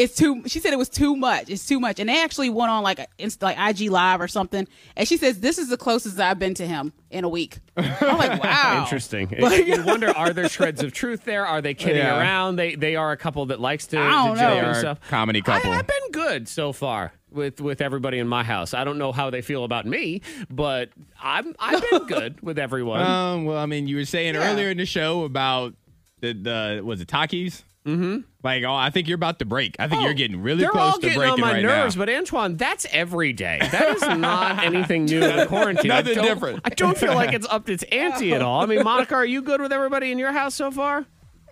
It's 0.00 0.14
too. 0.16 0.42
She 0.46 0.60
said 0.60 0.72
it 0.72 0.78
was 0.78 0.88
too 0.88 1.14
much. 1.14 1.50
It's 1.50 1.66
too 1.66 1.78
much, 1.78 2.00
and 2.00 2.08
they 2.08 2.22
actually 2.22 2.48
went 2.48 2.70
on 2.70 2.82
like 2.82 2.98
a, 2.98 3.06
inst- 3.18 3.42
like 3.42 3.56
IG 3.58 3.90
Live 3.90 4.20
or 4.20 4.28
something. 4.28 4.66
And 4.96 5.06
she 5.06 5.16
says 5.16 5.40
this 5.40 5.58
is 5.58 5.68
the 5.68 5.76
closest 5.76 6.18
I've 6.18 6.38
been 6.38 6.54
to 6.54 6.66
him 6.66 6.92
in 7.10 7.24
a 7.24 7.28
week. 7.28 7.58
I'm 7.76 8.16
like, 8.18 8.42
wow, 8.42 8.80
Interesting. 8.82 9.28
Like- 9.38 9.66
you 9.66 9.84
wonder, 9.84 10.08
are 10.10 10.32
there 10.32 10.48
shreds 10.48 10.82
of 10.82 10.92
truth 10.92 11.24
there? 11.24 11.46
Are 11.46 11.60
they 11.60 11.74
kidding 11.74 11.98
Yeah. 11.98 12.18
around? 12.18 12.56
They 12.56 12.74
they 12.76 12.96
are 12.96 13.12
a 13.12 13.16
couple 13.16 13.44
that 13.46 13.60
likes 13.60 13.86
to, 13.88 13.98
I 14.00 14.10
don't 14.26 14.36
to 14.36 14.42
know. 14.42 14.48
joke 14.48 14.50
They 14.54 14.58
and 14.58 14.66
are 14.68 14.74
stuff. 14.80 15.00
comedy 15.08 15.42
couple. 15.42 15.70
I, 15.70 15.76
have 15.76 15.86
been 15.86 16.10
good 16.12 16.48
so 16.48 16.72
far 16.72 17.12
with 17.30 17.60
with 17.60 17.80
everybody 17.82 18.18
in 18.18 18.26
my 18.26 18.42
house. 18.42 18.72
I 18.74 18.84
don't 18.84 18.96
know 18.98 19.12
how 19.12 19.28
they 19.30 19.42
feel 19.42 19.64
about 19.64 19.84
me, 19.86 20.22
but 20.48 20.88
I'm 21.22 21.54
I've 21.58 21.84
been 21.90 22.06
good 22.06 22.40
with 22.40 22.58
everyone. 22.58 23.02
Um, 23.02 23.44
well, 23.44 23.58
I 23.58 23.66
mean, 23.66 23.86
you 23.86 23.96
were 23.96 24.04
saying 24.06 24.34
Yeah. 24.34 24.50
earlier 24.50 24.70
in 24.70 24.78
the 24.78 24.86
show 24.86 25.24
about 25.24 25.74
the 26.20 26.32
the 26.32 26.80
was 26.84 27.00
it 27.02 27.08
Takis? 27.08 27.64
Mm-hmm. 27.86 28.18
Like, 28.42 28.62
oh, 28.64 28.74
I 28.74 28.90
think 28.90 29.08
you're 29.08 29.14
about 29.16 29.38
to 29.38 29.44
break. 29.44 29.76
I 29.78 29.88
think 29.88 30.02
Oh, 30.02 30.04
you're 30.04 30.14
getting 30.14 30.42
really 30.42 30.60
They're 30.60 30.70
close 30.70 30.92
all 30.92 30.98
to 30.98 31.00
getting 31.00 31.18
breaking 31.18 31.32
on 31.34 31.40
my 31.40 31.52
right 31.54 31.62
nerves, 31.62 31.96
now. 31.96 32.00
but 32.04 32.10
Antoine, 32.14 32.56
that's 32.56 32.86
every 32.92 33.32
day. 33.32 33.58
That 33.72 33.88
is 33.96 34.02
not 34.02 34.62
anything 34.64 35.06
new 35.06 35.22
in 35.22 35.46
quarantine. 35.48 35.90
I 35.90 36.00
Nothing 36.00 36.14
don't- 36.16 36.24
different. 36.26 36.60
I 36.64 36.70
don't 36.70 36.96
feel 36.96 37.14
like 37.14 37.32
it's 37.32 37.46
upped 37.48 37.68
its 37.70 37.82
ante 37.92 38.34
at 38.34 38.42
all. 38.42 38.62
I 38.62 38.66
mean, 38.66 38.82
Monica, 38.84 39.14
are 39.14 39.24
you 39.24 39.40
good 39.42 39.60
with 39.62 39.72
everybody 39.72 40.12
in 40.12 40.18
your 40.18 40.32
house 40.32 40.54
so 40.54 40.70
far? 40.70 41.06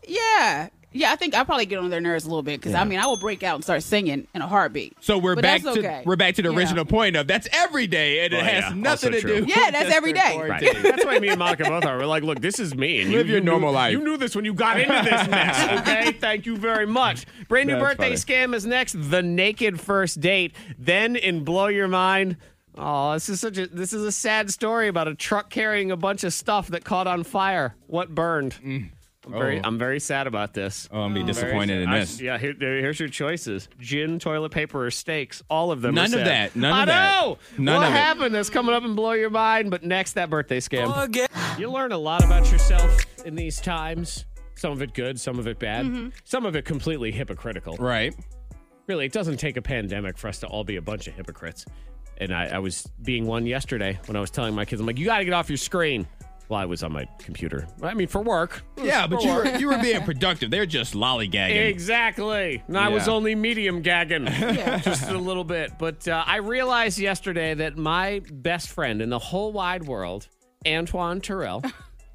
yeah, 0.07 0.69
yeah. 0.93 1.13
I 1.13 1.17
think 1.17 1.35
I 1.35 1.45
probably 1.45 1.67
get 1.67 1.79
on 1.79 1.91
their 1.91 2.01
nerves 2.01 2.25
a 2.25 2.29
little 2.29 2.43
bit 2.43 2.61
because 2.61 2.75
I 2.75 2.85
mean 2.85 2.99
I 2.99 3.07
will 3.07 3.17
break 3.19 3.43
out 3.43 3.55
and 3.57 3.65
start 3.65 3.83
singing 3.83 4.27
in 4.35 4.43
a 4.43 4.47
heartbeat. 4.47 4.95
so 5.01 5.19
we're 5.19 5.35
But 5.35 5.43
back 5.43 5.63
to 5.63 5.71
okay. 5.71 6.03
we're 6.05 6.17
back 6.17 6.35
to 6.37 6.43
the 6.43 6.51
Yeah. 6.51 6.57
original 6.59 6.85
point 6.85 7.17
of 7.17 7.27
that's 7.27 7.49
every 7.53 7.87
day, 7.87 8.25
and 8.25 8.35
it 8.35 8.41
Oh, 8.41 8.45
has 8.45 8.65
yeah. 8.65 8.73
nothing 8.75 9.13
to 9.13 9.21
true. 9.21 9.41
do. 9.41 9.47
Yeah, 9.47 9.71
that's 9.71 9.85
just 9.85 9.97
every 9.97 10.11
your 10.11 10.19
day. 10.19 10.33
quarantine. 10.35 10.69
Right. 10.75 10.83
That's 10.83 11.05
why 11.05 11.19
me 11.19 11.29
and 11.29 11.39
Monica 11.39 11.65
both 11.65 11.85
are. 11.85 11.99
We're 11.99 12.07
like, 12.07 12.23
look, 12.23 12.41
this 12.41 12.59
is 12.59 12.75
me. 12.75 13.01
And 13.01 13.11
you, 13.11 13.19
Live 13.19 13.29
your 13.29 13.39
you 13.39 13.45
normal 13.45 13.71
knew, 13.71 13.77
life. 13.77 13.93
You 13.93 14.01
knew 14.05 14.17
this 14.17 14.35
when 14.37 14.45
you 14.45 14.55
got 14.55 14.81
into 14.81 14.93
this 15.11 15.29
mess, 15.29 15.81
okay? 15.81 16.13
Thank 16.13 16.47
you 16.47 16.57
very 16.57 16.87
much. 16.87 17.27
Brand 17.49 17.69
new 17.69 17.75
That's 17.79 17.97
birthday 17.97 18.13
scam 18.15 18.55
is 18.55 18.65
next. 18.67 18.97
The 18.99 19.23
naked 19.23 19.81
first 19.81 20.21
date. 20.21 20.55
Then 20.79 21.17
in 21.17 21.45
Blow 21.45 21.67
Your 21.67 21.89
Mind. 21.89 22.37
Oh, 22.81 23.15
this 23.15 23.29
is 23.29 23.41
such 23.41 23.59
a 23.59 23.67
this 23.67 23.93
is 23.93 24.05
a 24.05 24.13
sad 24.13 24.51
story 24.53 24.87
about 24.87 25.09
a 25.09 25.15
truck 25.17 25.51
carrying 25.51 25.91
a 25.91 25.97
bunch 25.97 26.23
of 26.23 26.33
stuff 26.33 26.69
that 26.69 26.85
caught 26.85 27.09
on 27.09 27.25
fire. 27.25 27.75
What 27.89 28.15
burned? 28.15 28.55
Mm. 28.65 28.91
I'm 29.29 29.39
very, 29.39 29.59
Oh. 29.59 29.63
I'm 29.65 29.79
very 29.79 30.01
sad 30.01 30.27
about 30.27 30.55
this. 30.55 30.89
Oh, 30.91 31.01
I'm 31.03 31.13
be 31.15 31.21
Very 31.21 31.33
disappointed 31.33 31.83
in. 31.83 31.89
I- 31.89 32.01
this. 32.01 32.21
yeah, 32.21 32.39
here, 32.39 32.55
there- 32.59 32.81
here's 32.81 32.99
your 32.99 33.09
choices: 33.11 33.69
gin, 33.79 34.19
toilet 34.19 34.51
paper, 34.51 34.87
or 34.87 34.91
steaks. 34.91 35.43
All 35.51 35.71
of 35.71 35.83
them. 35.83 35.95
None 35.95 36.05
are 36.15 36.19
of 36.21 36.27
sad. 36.27 36.27
that. 36.27 36.57
None 36.57 36.73
I 36.73 36.81
of 36.83 36.87
that. 36.89 37.21
know. 37.23 37.39
None 37.59 37.81
what 37.81 37.89
of 37.89 37.95
it. 37.95 37.97
happened? 37.97 38.35
That's 38.35 38.51
coming 38.51 38.75
up 38.75 38.83
and 38.85 38.97
blow 38.97 39.13
your 39.13 39.31
mind. 39.31 39.71
But 39.71 39.85
next, 39.85 40.15
that 40.15 40.31
birthday 40.31 40.61
scam. 40.61 41.29
You 41.59 41.71
learn 41.71 41.93
a 41.93 41.99
lot 41.99 42.25
about 42.25 42.51
yourself 42.51 43.05
in 43.25 43.35
these 43.35 43.61
times. 43.61 44.25
Some 44.55 44.73
of 44.73 44.83
it 44.83 44.93
good, 44.95 45.21
some 45.21 45.39
of 45.39 45.47
it 45.47 45.59
bad, 45.61 45.87
mm-hmm. 45.87 46.09
some 46.25 46.45
of 46.45 46.57
it 46.57 46.65
completely 46.65 47.13
hypocritical. 47.13 47.77
Right. 47.77 48.15
Really, 48.89 49.07
it 49.07 49.13
doesn't 49.13 49.37
take 49.37 49.57
a 49.57 49.63
pandemic 49.63 50.17
for 50.19 50.29
us 50.29 50.39
to 50.41 50.47
all 50.47 50.65
be 50.65 50.77
a 50.77 50.83
bunch 50.83 51.07
of 51.07 51.15
hypocrites. 51.15 51.65
And 52.17 52.33
I, 52.35 52.47
I 52.47 52.59
was 52.59 52.85
being 53.03 53.27
one 53.27 53.47
yesterday 53.47 54.01
when 54.07 54.17
I 54.17 54.21
was 54.21 54.31
telling 54.31 54.55
my 54.55 54.65
kids, 54.65 54.81
I'm 54.81 54.87
like, 54.87 54.99
you 54.99 55.05
got 55.05 55.19
to 55.19 55.25
get 55.25 55.35
off 55.35 55.49
your 55.49 55.59
screen. 55.59 56.09
Well, 56.49 56.59
I 56.59 56.65
was 56.65 56.83
on 56.83 56.93
my 56.93 57.07
computer. 57.19 57.67
I 57.83 57.93
mean, 57.95 58.09
for 58.09 58.23
work. 58.23 58.63
Yeah, 58.83 59.07
but 59.07 59.23
you 59.23 59.35
were 59.35 59.47
you 59.59 59.67
were 59.69 59.79
being 59.79 60.03
productive. 60.03 60.51
They're 60.51 60.65
just 60.67 60.95
lollygagging. 60.95 61.69
Exactly. 61.69 62.63
And 62.69 62.79
I 62.79 62.89
was 62.89 63.07
Yeah. 63.07 63.13
only 63.13 63.35
medium 63.35 63.83
gagging, 63.83 64.25
just 64.83 65.09
a 65.11 65.19
little 65.19 65.45
bit. 65.45 65.73
But 65.79 66.09
uh, 66.09 66.25
I 66.27 66.37
realized 66.37 66.99
yesterday 66.99 67.53
that 67.55 67.77
my 67.77 68.23
best 68.33 68.69
friend 68.69 69.03
in 69.03 69.11
the 69.11 69.19
whole 69.19 69.53
wide 69.53 69.85
world, 69.85 70.29
Antoine 70.67 71.21
Terrell. 71.21 71.63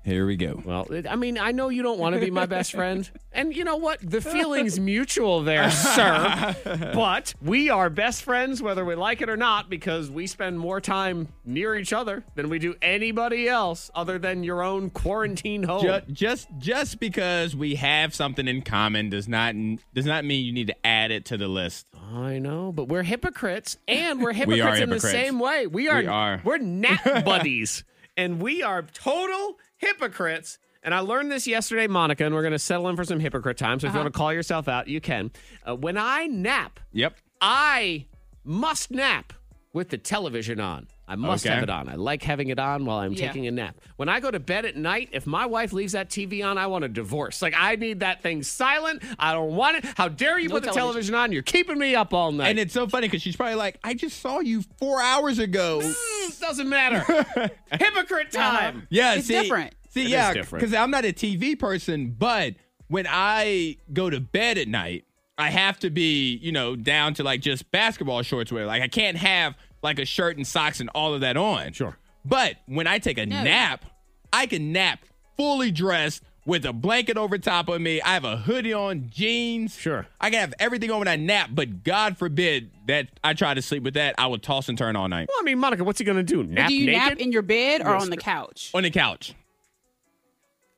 Here 0.03 0.25
we 0.25 0.35
go. 0.35 0.61
Well, 0.65 0.85
I 1.09 1.15
mean, 1.15 1.37
I 1.37 1.53
know 1.53 1.69
you 1.69 1.81
don't 1.81 1.97
want 1.97 2.15
to 2.15 2.19
be 2.19 2.29
my 2.29 2.45
best 2.45 2.71
friend. 2.73 3.09
And 3.35 3.55
you 3.55 3.63
know 3.63 3.77
what? 3.77 3.97
The 3.99 4.21
feeling's 4.21 4.79
mutual 4.79 5.41
there, 5.41 5.71
sir. 5.71 6.55
But 6.93 7.33
we 7.41 7.71
are 7.71 7.89
best 7.89 8.21
friends 8.21 8.61
whether 8.61 8.85
we 8.85 8.93
like 8.93 9.23
it 9.23 9.29
or 9.29 9.35
not 9.35 9.71
because 9.71 10.07
we 10.11 10.27
spend 10.27 10.59
more 10.59 10.79
time 10.79 11.29
near 11.43 11.73
each 11.73 11.93
other 11.93 12.23
than 12.35 12.47
we 12.49 12.59
do 12.59 12.75
anybody 12.79 13.49
else 13.49 13.89
other 13.95 14.19
than 14.19 14.43
your 14.43 14.61
own 14.61 14.91
quarantine 14.91 15.63
home. 15.63 15.81
Just, 15.81 16.07
just 16.13 16.47
just 16.59 16.99
because 16.99 17.55
we 17.55 17.73
have 17.73 18.13
something 18.13 18.47
in 18.47 18.61
common 18.61 19.09
does 19.09 19.27
not 19.27 19.55
does 19.95 20.05
not 20.05 20.25
mean 20.25 20.45
you 20.45 20.53
need 20.53 20.67
to 20.67 20.85
add 20.85 21.09
it 21.09 21.25
to 21.25 21.37
the 21.37 21.47
list. 21.47 21.87
I 22.13 22.37
know, 22.37 22.71
but 22.71 22.87
we're 22.87 23.01
hypocrites, 23.01 23.77
and 23.87 24.21
we're 24.21 24.29
We 24.45 24.57
hypocrites 24.59 24.79
are 24.79 24.83
in 24.83 24.89
the 24.91 24.99
same 24.99 25.39
way. 25.39 25.65
We 25.65 25.87
are. 25.87 26.01
We 26.01 26.07
are. 26.07 26.39
We're 26.43 26.59
nap 26.59 27.25
buddies, 27.25 27.83
and 28.15 28.39
we 28.39 28.61
are 28.61 28.83
total 28.83 29.57
hypocrites. 29.85 30.57
And 30.85 30.93
I 30.93 30.99
learned 30.99 31.31
this 31.31 31.47
yesterday, 31.47 31.87
Monica, 31.87 32.25
and 32.25 32.35
we're 32.35 32.41
going 32.41 32.51
to 32.51 32.59
settle 32.59 32.89
in 32.89 32.95
for 32.95 33.05
some 33.05 33.19
hypocrite 33.19 33.57
time. 33.57 33.79
So 33.79 33.87
if 33.87 33.93
you 33.93 33.99
want 33.99 34.13
to 34.13 34.17
call 34.17 34.33
yourself 34.33 34.67
out, 34.67 34.87
you 34.87 34.99
can. 34.99 35.31
Uh, 35.65 35.75
when 35.75 35.97
I 35.97 36.25
nap, 36.25 36.79
Yep. 36.91 37.15
I 37.39 38.07
must 38.43 38.91
nap 38.91 39.31
with 39.71 39.89
the 39.89 39.97
television 39.97 40.59
on. 40.59 40.87
I 41.05 41.15
must 41.15 41.45
Okay. 41.45 41.53
have 41.53 41.63
it 41.63 41.69
on. 41.69 41.89
I 41.89 41.95
like 41.95 42.23
having 42.23 42.47
it 42.47 42.57
on 42.59 42.85
while 42.85 42.99
I'm 42.99 43.11
Yeah. 43.11 43.27
taking 43.27 43.45
a 43.45 43.51
nap. 43.51 43.75
When 43.97 44.07
I 44.07 44.21
go 44.21 44.31
to 44.31 44.39
bed 44.39 44.63
at 44.65 44.77
night, 44.77 45.09
if 45.11 45.27
my 45.27 45.45
wife 45.45 45.73
leaves 45.73 45.91
that 45.91 46.09
TV 46.09 46.41
on, 46.41 46.57
I 46.57 46.67
want 46.67 46.85
a 46.85 46.87
divorce. 46.87 47.41
Like 47.41 47.53
I 47.57 47.75
need 47.75 47.99
that 47.99 48.21
thing 48.23 48.41
silent. 48.41 49.03
I 49.19 49.33
don't 49.33 49.53
want 49.55 49.77
it. 49.77 49.85
How 49.97 50.07
dare 50.07 50.39
you 50.39 50.47
No 50.47 50.55
put 50.55 50.63
the 50.63 50.67
television. 50.71 51.11
television 51.11 51.15
on? 51.15 51.31
You're 51.33 51.41
keeping 51.43 51.77
me 51.77 51.93
up 51.93 52.13
all 52.13 52.31
night. 52.31 52.47
And 52.49 52.57
it's 52.59 52.73
so 52.73 52.87
funny 52.87 53.07
because 53.07 53.21
she's 53.21 53.35
probably 53.35 53.55
like, 53.55 53.77
I 53.83 53.93
just 53.95 54.21
saw 54.21 54.39
you 54.39 54.63
four 54.79 55.01
hours 55.01 55.39
ago. 55.39 55.81
Mm, 55.83 56.39
doesn't 56.39 56.69
matter. 56.69 56.99
Hypocrite 57.71 58.31
time. 58.31 58.87
Yeah, 58.89 59.15
It's 59.15 59.27
see, 59.27 59.41
different. 59.41 59.75
See, 59.89 60.03
It 60.05 60.07
yeah, 60.09 60.33
because 60.33 60.73
I'm 60.73 60.89
not 60.89 61.03
a 61.05 61.11
TV 61.13 61.59
person, 61.59 62.15
but 62.17 62.55
when 62.87 63.05
I 63.09 63.77
go 63.91 64.09
to 64.09 64.19
bed 64.19 64.57
at 64.57 64.67
night, 64.67 65.03
I 65.37 65.49
have 65.49 65.79
to 65.79 65.89
be, 65.89 66.35
you 66.37 66.51
know, 66.51 66.75
down 66.75 67.13
to 67.15 67.23
like 67.23 67.41
just 67.41 67.71
basketball 67.71 68.21
shorts 68.21 68.51
wear. 68.51 68.65
Like 68.65 68.81
I 68.81 68.87
can't 68.87 69.17
have 69.17 69.55
like 69.83 69.99
a 69.99 70.05
shirt 70.05 70.37
and 70.37 70.47
socks 70.47 70.79
and 70.79 70.89
all 70.95 71.13
of 71.13 71.21
that 71.21 71.37
on. 71.37 71.73
Sure. 71.73 71.97
But 72.25 72.55
when 72.67 72.87
I 72.87 72.99
take 72.99 73.17
a 73.17 73.25
nap, 73.25 73.85
I 74.31 74.45
can 74.45 74.71
nap 74.71 74.99
fully 75.37 75.71
dressed 75.71 76.23
with 76.45 76.65
a 76.65 76.73
blanket 76.73 77.17
over 77.17 77.37
top 77.37 77.69
of 77.69 77.79
me. 77.81 78.01
I 78.01 78.13
have 78.13 78.25
a 78.25 78.37
hoodie 78.37 78.73
on, 78.73 79.09
jeans. 79.09 79.75
Sure. 79.75 80.07
I 80.19 80.29
can 80.29 80.39
have 80.39 80.53
everything 80.59 80.91
on 80.91 80.99
when 80.99 81.07
I 81.07 81.15
nap, 81.15 81.49
but 81.53 81.83
God 81.83 82.17
forbid 82.17 82.71
that 82.87 83.07
I 83.23 83.33
try 83.33 83.53
to 83.53 83.61
sleep 83.61 83.83
with 83.83 83.93
that. 83.95 84.15
I 84.17 84.27
will 84.27 84.39
toss 84.39 84.67
and 84.69 84.77
turn 84.77 84.95
all 84.95 85.07
night 85.07 85.27
Well, 85.29 85.37
I 85.39 85.43
mean, 85.43 85.59
Monica, 85.59 85.83
what's 85.83 85.99
he 85.99 86.05
going 86.05 86.17
to 86.17 86.23
do? 86.23 86.43
Nap 86.43 86.67
Do 86.69 86.73
you 86.75 86.85
naked? 86.87 87.01
nap 87.01 87.17
in 87.19 87.31
your 87.31 87.41
bed 87.43 87.81
or 87.81 87.91
Yes. 87.93 88.01
on 88.03 88.09
the 88.09 88.17
couch? 88.17 88.71
on 88.73 88.83
the 88.83 88.91
couch. 88.91 89.33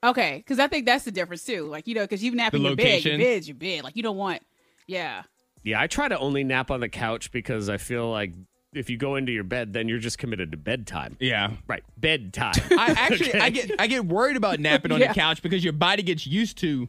Okay, 0.04 0.38
because 0.38 0.60
I 0.60 0.68
think 0.68 0.86
that's 0.86 1.04
the 1.06 1.12
difference 1.12 1.44
too. 1.44 1.64
Like 1.66 1.88
you 1.88 1.96
know, 1.96 2.02
because 2.02 2.24
you 2.24 2.32
nap 2.36 2.52
The 2.52 2.58
in 2.58 2.64
your 2.64 2.76
bed, 2.76 2.84
location. 2.84 3.20
your 3.20 3.30
bed's 3.30 3.48
your 3.48 3.56
bed. 3.58 3.84
Like 3.84 3.96
you 3.96 4.04
don't 4.04 4.18
want, 4.18 4.44
yeah. 4.86 5.24
yeah, 5.64 5.82
I 5.82 5.88
try 5.88 6.08
to 6.08 6.18
only 6.20 6.44
nap 6.44 6.70
on 6.70 6.80
the 6.80 6.90
couch 6.90 7.32
because 7.32 7.70
I 7.70 7.78
feel 7.78 8.10
like 8.12 8.34
if 8.76 8.90
you 8.90 8.98
go 8.98 9.16
into 9.16 9.32
your 9.32 9.44
bed, 9.44 9.74
then 9.74 9.88
you're 9.88 10.00
just 10.00 10.18
committed 10.18 10.52
to 10.52 10.58
bedtime. 10.58 11.18
Yeah. 11.20 11.52
Right. 11.68 11.84
Bedtime. 11.98 12.54
I 12.72 12.94
actually 12.98 13.34
I 13.34 13.50
get 13.50 13.72
I 13.80 13.88
get 13.88 14.06
worried 14.06 14.38
about 14.38 14.60
napping 14.60 14.92
on 14.92 15.00
Yeah. 15.00 15.10
the 15.10 15.14
couch 15.14 15.42
because 15.42 15.64
your 15.64 15.74
body 15.74 16.04
gets 16.04 16.28
used 16.28 16.58
to 16.60 16.88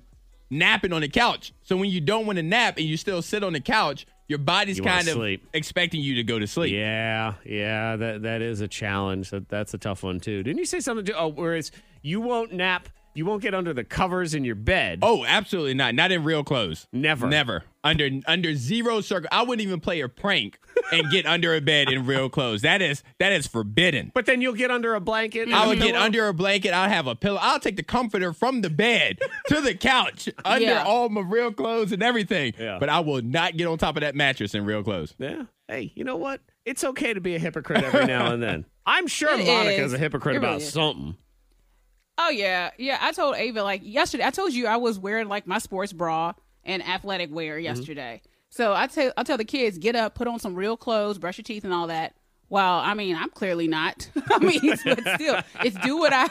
napping 0.51 0.93
on 0.93 1.01
the 1.01 1.09
couch. 1.09 1.53
So 1.63 1.77
when 1.77 1.91
you 1.91 2.01
don't 2.01 2.27
want 2.27 2.37
to 2.37 2.43
nap 2.43 2.77
and 2.77 2.87
you 2.87 2.97
still 2.97 3.23
sit 3.23 3.43
on 3.43 3.53
the 3.53 3.61
couch, 3.61 4.07
your 4.29 4.39
body's 4.39 4.79
You 4.79 4.85
kind 4.85 5.07
of 5.07 5.15
sleep. 5.15 5.47
expecting 5.55 6.01
you 6.01 6.17
to 6.17 6.25
go 6.25 6.39
to 6.39 6.47
sleep. 6.47 6.73
Yeah, 6.75 7.35
yeah, 7.45 7.97
that 7.97 8.23
that 8.23 8.43
is 8.43 8.61
a 8.61 8.69
challenge. 8.69 9.31
That 9.31 9.49
that's 9.49 9.73
a 9.75 9.79
tough 9.79 10.03
one 10.03 10.19
too. 10.21 10.43
Didn't 10.43 10.59
you 10.59 10.67
say 10.67 10.81
something? 10.81 11.07
To, 11.07 11.19
oh, 11.19 11.29
whereas 11.29 11.71
you 12.03 12.21
won't 12.21 12.53
nap 12.53 12.89
You 13.17 13.25
won't 13.25 13.41
get 13.43 13.55
under 13.55 13.73
the 13.73 13.83
covers 13.83 14.35
in 14.35 14.45
your 14.45 14.55
bed. 14.55 14.99
Oh, 15.03 15.25
absolutely 15.25 15.75
not. 15.75 15.95
Not 15.95 16.13
in 16.13 16.23
real 16.23 16.45
clothes. 16.45 16.87
Never. 16.93 17.27
Never. 17.27 17.65
Under 17.83 18.11
under 18.27 18.55
zero 18.55 19.01
circle. 19.01 19.29
I 19.33 19.43
wouldn't 19.43 19.67
even 19.67 19.81
play 19.81 20.01
a 20.01 20.09
prank 20.09 20.59
and 20.93 21.11
get 21.11 21.25
under 21.27 21.55
a 21.55 21.61
bed 21.61 21.89
in 21.89 22.05
real 22.05 22.29
clothes. 22.29 22.63
That 22.63 22.83
is 22.83 23.03
that 23.19 23.33
is 23.33 23.47
forbidden. 23.47 24.11
But 24.15 24.27
then 24.27 24.41
you'll 24.43 24.53
get 24.55 24.71
under 24.71 24.95
a 24.95 25.01
blanket. 25.01 25.51
I 25.51 25.67
would 25.67 25.79
get 25.81 25.95
under 25.97 26.29
a 26.29 26.35
blanket. 26.35 26.73
I'll 26.73 26.89
have 26.91 27.07
a 27.07 27.15
pillow. 27.15 27.39
I'll 27.41 27.59
take 27.61 27.77
the 27.77 27.83
comforter 27.83 28.33
from 28.33 28.61
the 28.61 28.71
bed 28.71 29.19
to 29.49 29.61
the 29.61 29.75
couch 29.75 30.29
under 30.45 30.65
Yeah. 30.67 30.85
all 30.85 31.09
my 31.09 31.23
real 31.23 31.53
clothes 31.53 31.93
and 31.93 32.03
everything. 32.03 32.53
Yeah. 32.59 32.79
But 32.79 32.89
I 32.91 33.01
will 33.01 33.23
not 33.23 33.57
get 33.57 33.67
on 33.67 33.79
top 33.79 33.97
of 33.97 34.03
that 34.03 34.15
mattress 34.15 34.55
in 34.55 34.65
real 34.67 34.83
clothes. 34.83 35.15
Yeah. 35.19 35.45
Hey, 35.69 35.91
you 35.95 36.05
know 36.05 36.17
what? 36.17 36.41
It's 36.65 36.85
okay 36.85 37.15
to 37.15 37.21
be 37.21 37.35
a 37.35 37.39
hypocrite 37.39 37.83
every 37.85 38.05
now 38.07 38.33
and 38.33 38.43
then. 38.43 38.67
I'm 38.85 39.07
sure 39.07 39.33
It 39.39 39.47
Monica's 39.47 39.87
is. 39.87 39.93
a 39.95 39.99
hypocrite 39.99 40.37
It 40.37 40.39
really 40.41 40.49
about 40.55 40.61
is. 40.63 40.73
something. 40.73 41.17
Oh 42.19 42.31
yeah, 42.31 42.71
yeah. 42.79 42.99
I 43.01 43.13
told 43.13 43.37
Ava 43.37 43.63
like 43.63 43.83
yesterday. 43.85 44.25
I 44.25 44.31
told 44.31 44.53
you 44.53 44.67
I 44.67 44.77
was 44.77 44.99
wearing 44.99 45.29
like 45.29 45.47
my 45.47 45.59
sports 45.59 45.93
bra 45.93 46.33
and 46.65 46.87
athletic 46.87 47.35
wear 47.35 47.57
mm-hmm. 47.57 47.65
yesterday. 47.65 48.23
So 48.49 48.73
I 48.73 48.87
tell 48.87 49.13
I 49.17 49.23
tell 49.23 49.37
the 49.37 49.45
kids 49.45 49.79
get 49.79 49.97
up, 49.97 50.15
put 50.15 50.29
on 50.29 50.39
some 50.39 50.55
real 50.55 50.77
clothes, 50.77 51.19
brush 51.19 51.39
your 51.39 51.45
teeth, 51.45 51.65
and 51.65 51.73
all 51.73 51.89
that. 51.89 52.15
Well, 52.49 52.79
I 52.79 52.95
mean, 52.95 53.17
I'm 53.17 53.31
clearly 53.31 53.67
not. 53.69 54.09
I 54.31 54.39
mean, 54.39 54.77
but 54.85 55.01
still, 55.17 55.41
it's 55.63 55.77
do 55.81 55.97
what 55.99 56.13
I 56.13 56.27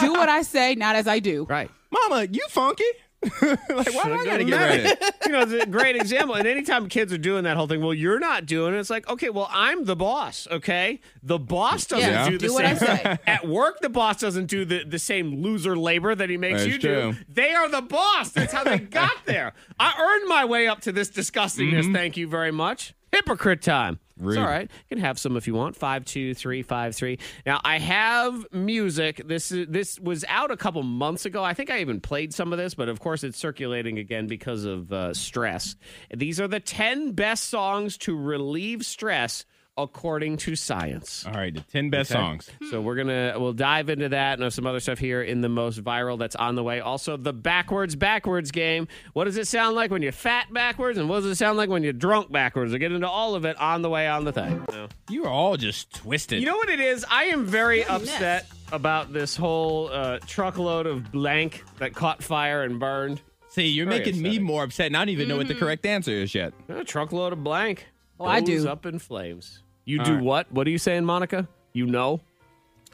do 0.00 0.12
what 0.12 0.28
I 0.28 0.42
say, 0.42 0.74
not 0.74 0.96
as 0.96 1.06
I 1.06 1.18
do. 1.18 1.46
Right. 1.48 1.70
Mama, 1.90 2.26
you 2.30 2.46
funky? 2.48 2.84
like, 3.42 3.94
why 3.94 4.04
do 4.04 4.14
I 4.14 4.24
gotta 4.24 4.44
get 4.44 4.56
ready? 4.58 5.12
you 5.26 5.32
know, 5.32 5.42
it's 5.42 5.52
a 5.52 5.66
great 5.66 5.94
example. 5.96 6.34
And 6.34 6.46
anytime 6.46 6.88
kids 6.88 7.12
are 7.12 7.18
doing 7.18 7.44
that 7.44 7.56
whole 7.56 7.66
thing, 7.68 7.80
well, 7.80 7.94
you're 7.94 8.18
not 8.18 8.46
doing 8.46 8.74
it. 8.74 8.78
It's 8.78 8.90
like, 8.90 9.08
okay, 9.08 9.30
well, 9.30 9.48
I'm 9.52 9.84
the 9.84 9.94
boss. 9.96 10.48
Okay, 10.50 11.00
the 11.22 11.38
boss 11.38 11.86
doesn't 11.86 12.08
Yeah. 12.10 12.28
do 12.28 12.38
the 12.38 12.46
Do 12.48 12.54
what 12.54 12.64
I 12.64 12.74
same. 12.74 12.96
say. 12.96 13.18
At 13.26 13.46
work, 13.46 13.80
the 13.80 13.88
boss 13.88 14.18
doesn't 14.20 14.46
do 14.46 14.64
the, 14.64 14.84
the 14.84 14.98
same 14.98 15.42
loser 15.42 15.76
labor 15.76 16.14
that 16.14 16.28
he 16.30 16.36
makes 16.36 16.60
That's 16.60 16.72
you 16.72 16.78
do. 16.78 17.12
true. 17.12 17.14
They 17.28 17.52
are 17.52 17.68
the 17.68 17.82
boss. 17.82 18.30
That's 18.30 18.52
how 18.52 18.64
they 18.64 18.78
got 18.78 19.12
there. 19.24 19.52
I 19.78 19.94
earned 20.00 20.28
my 20.28 20.44
way 20.44 20.66
up 20.66 20.80
to 20.82 20.92
this 20.92 21.08
disgustingness. 21.10 21.82
Mm-hmm. 21.82 21.94
Thank 21.94 22.16
you 22.16 22.26
very 22.28 22.50
much. 22.52 22.94
Hypocrite 23.12 23.62
time. 23.62 24.00
Rude. 24.22 24.32
It's 24.32 24.38
all 24.38 24.46
right. 24.46 24.70
You 24.70 24.96
can 24.96 24.98
have 24.98 25.18
some 25.18 25.36
if 25.36 25.46
you 25.46 25.54
want. 25.54 25.76
Five 25.76 26.04
two 26.04 26.34
three 26.34 26.62
five 26.62 26.94
three. 26.94 27.18
Now 27.44 27.60
I 27.64 27.78
have 27.78 28.46
music. 28.52 29.22
This 29.26 29.52
is 29.52 29.66
this 29.68 29.98
was 30.00 30.24
out 30.28 30.50
a 30.50 30.56
couple 30.56 30.82
months 30.82 31.26
ago. 31.26 31.42
I 31.42 31.54
think 31.54 31.70
I 31.70 31.80
even 31.80 32.00
played 32.00 32.32
some 32.32 32.52
of 32.52 32.58
this, 32.58 32.74
but 32.74 32.88
of 32.88 33.00
course 33.00 33.24
it's 33.24 33.38
circulating 33.38 33.98
again 33.98 34.26
because 34.26 34.64
of 34.64 34.92
uh, 34.92 35.14
stress. 35.14 35.76
These 36.14 36.40
are 36.40 36.48
the 36.48 36.60
ten 36.60 37.12
best 37.12 37.44
songs 37.48 37.96
to 37.98 38.16
relieve 38.16 38.84
stress 38.84 39.44
according 39.76 40.36
to 40.36 40.54
science. 40.54 41.24
All 41.26 41.32
right, 41.32 41.54
the 41.54 41.60
10 41.60 41.90
best 41.90 42.10
Okay. 42.10 42.20
songs. 42.20 42.50
So 42.70 42.80
we're 42.80 42.94
gonna 42.96 43.34
we'll 43.38 43.52
dive 43.52 43.88
into 43.88 44.10
that 44.10 44.38
and 44.38 44.52
some 44.52 44.66
other 44.66 44.80
stuff 44.80 44.98
here 44.98 45.22
in 45.22 45.40
the 45.40 45.48
most 45.48 45.82
viral 45.82 46.18
that's 46.18 46.36
on 46.36 46.54
the 46.54 46.62
way. 46.62 46.80
Also, 46.80 47.16
the 47.16 47.32
backwards 47.32 47.96
backwards 47.96 48.50
game. 48.50 48.86
What 49.14 49.24
does 49.24 49.36
it 49.36 49.46
sound 49.48 49.74
like 49.76 49.90
when 49.90 50.02
you're 50.02 50.12
fat 50.12 50.52
backwards, 50.52 50.98
and 50.98 51.08
what 51.08 51.16
does 51.22 51.26
it 51.26 51.36
sound 51.36 51.56
like 51.56 51.68
when 51.70 51.82
you're 51.82 51.92
drunk 51.92 52.30
backwards? 52.30 52.70
We'll 52.72 52.80
get 52.80 52.92
into 52.92 53.08
all 53.08 53.34
of 53.34 53.44
it 53.44 53.56
on 53.58 53.82
the 53.82 53.88
way 53.90 54.06
on 54.08 54.24
the 54.24 54.32
thing. 54.32 54.64
So- 54.70 54.88
You 55.08 55.24
are 55.24 55.30
all 55.30 55.56
just 55.56 55.94
twisted. 55.94 56.40
You 56.40 56.46
know 56.46 56.56
what 56.56 56.68
it 56.68 56.80
is? 56.80 57.04
I 57.10 57.24
am 57.24 57.46
very 57.46 57.84
upset 57.84 58.46
about 58.72 59.12
this 59.12 59.36
whole 59.36 59.88
uh, 59.92 60.18
truckload 60.26 60.86
of 60.86 61.10
blank 61.12 61.64
that 61.78 61.94
caught 61.94 62.22
fire 62.22 62.62
and 62.62 62.78
burned. 62.80 63.20
See, 63.50 63.66
you're 63.66 63.84
Very 63.84 63.98
making 63.98 64.22
me 64.22 64.38
more 64.38 64.64
upset, 64.64 64.86
and 64.86 64.96
I 64.96 65.00
don't 65.00 65.10
even 65.10 65.28
know 65.28 65.36
what 65.36 65.46
the 65.48 65.54
correct 65.54 65.84
answer 65.84 66.10
is 66.10 66.34
yet. 66.34 66.54
A 66.70 66.84
truckload 66.84 67.34
of 67.34 67.44
blank. 67.44 67.86
Oh, 68.22 68.28
I 68.28 68.40
do. 68.40 68.68
up 68.68 68.86
in 68.86 68.98
flames. 68.98 69.62
You 69.84 69.98
All 70.00 70.04
do 70.04 70.14
right. 70.14 70.22
what? 70.22 70.52
What 70.52 70.66
are 70.66 70.70
you 70.70 70.78
saying, 70.78 71.04
Monica? 71.04 71.48
You 71.72 71.86
know? 71.86 72.20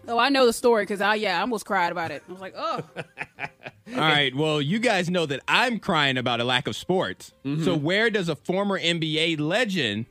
Oh, 0.06 0.18
I 0.18 0.28
know 0.30 0.46
the 0.46 0.52
story 0.52 0.84
because 0.84 1.00
I 1.00 1.16
yeah, 1.16 1.38
I 1.38 1.40
almost 1.42 1.66
cried 1.66 1.92
about 1.92 2.10
it. 2.10 2.22
I 2.28 2.32
was 2.32 2.40
like, 2.40 2.54
oh, 2.56 2.80
All 3.94 4.00
right. 4.00 4.34
Well, 4.34 4.60
you 4.62 4.78
guys 4.78 5.10
know 5.10 5.26
that 5.26 5.40
I'm 5.48 5.78
crying 5.78 6.16
about 6.16 6.40
a 6.40 6.44
lack 6.44 6.66
of 6.66 6.76
sports. 6.76 7.32
Mm-hmm. 7.44 7.64
So, 7.64 7.74
where 7.76 8.08
does 8.10 8.28
a 8.28 8.36
former 8.36 8.78
NBA 8.78 9.40
legend 9.40 10.06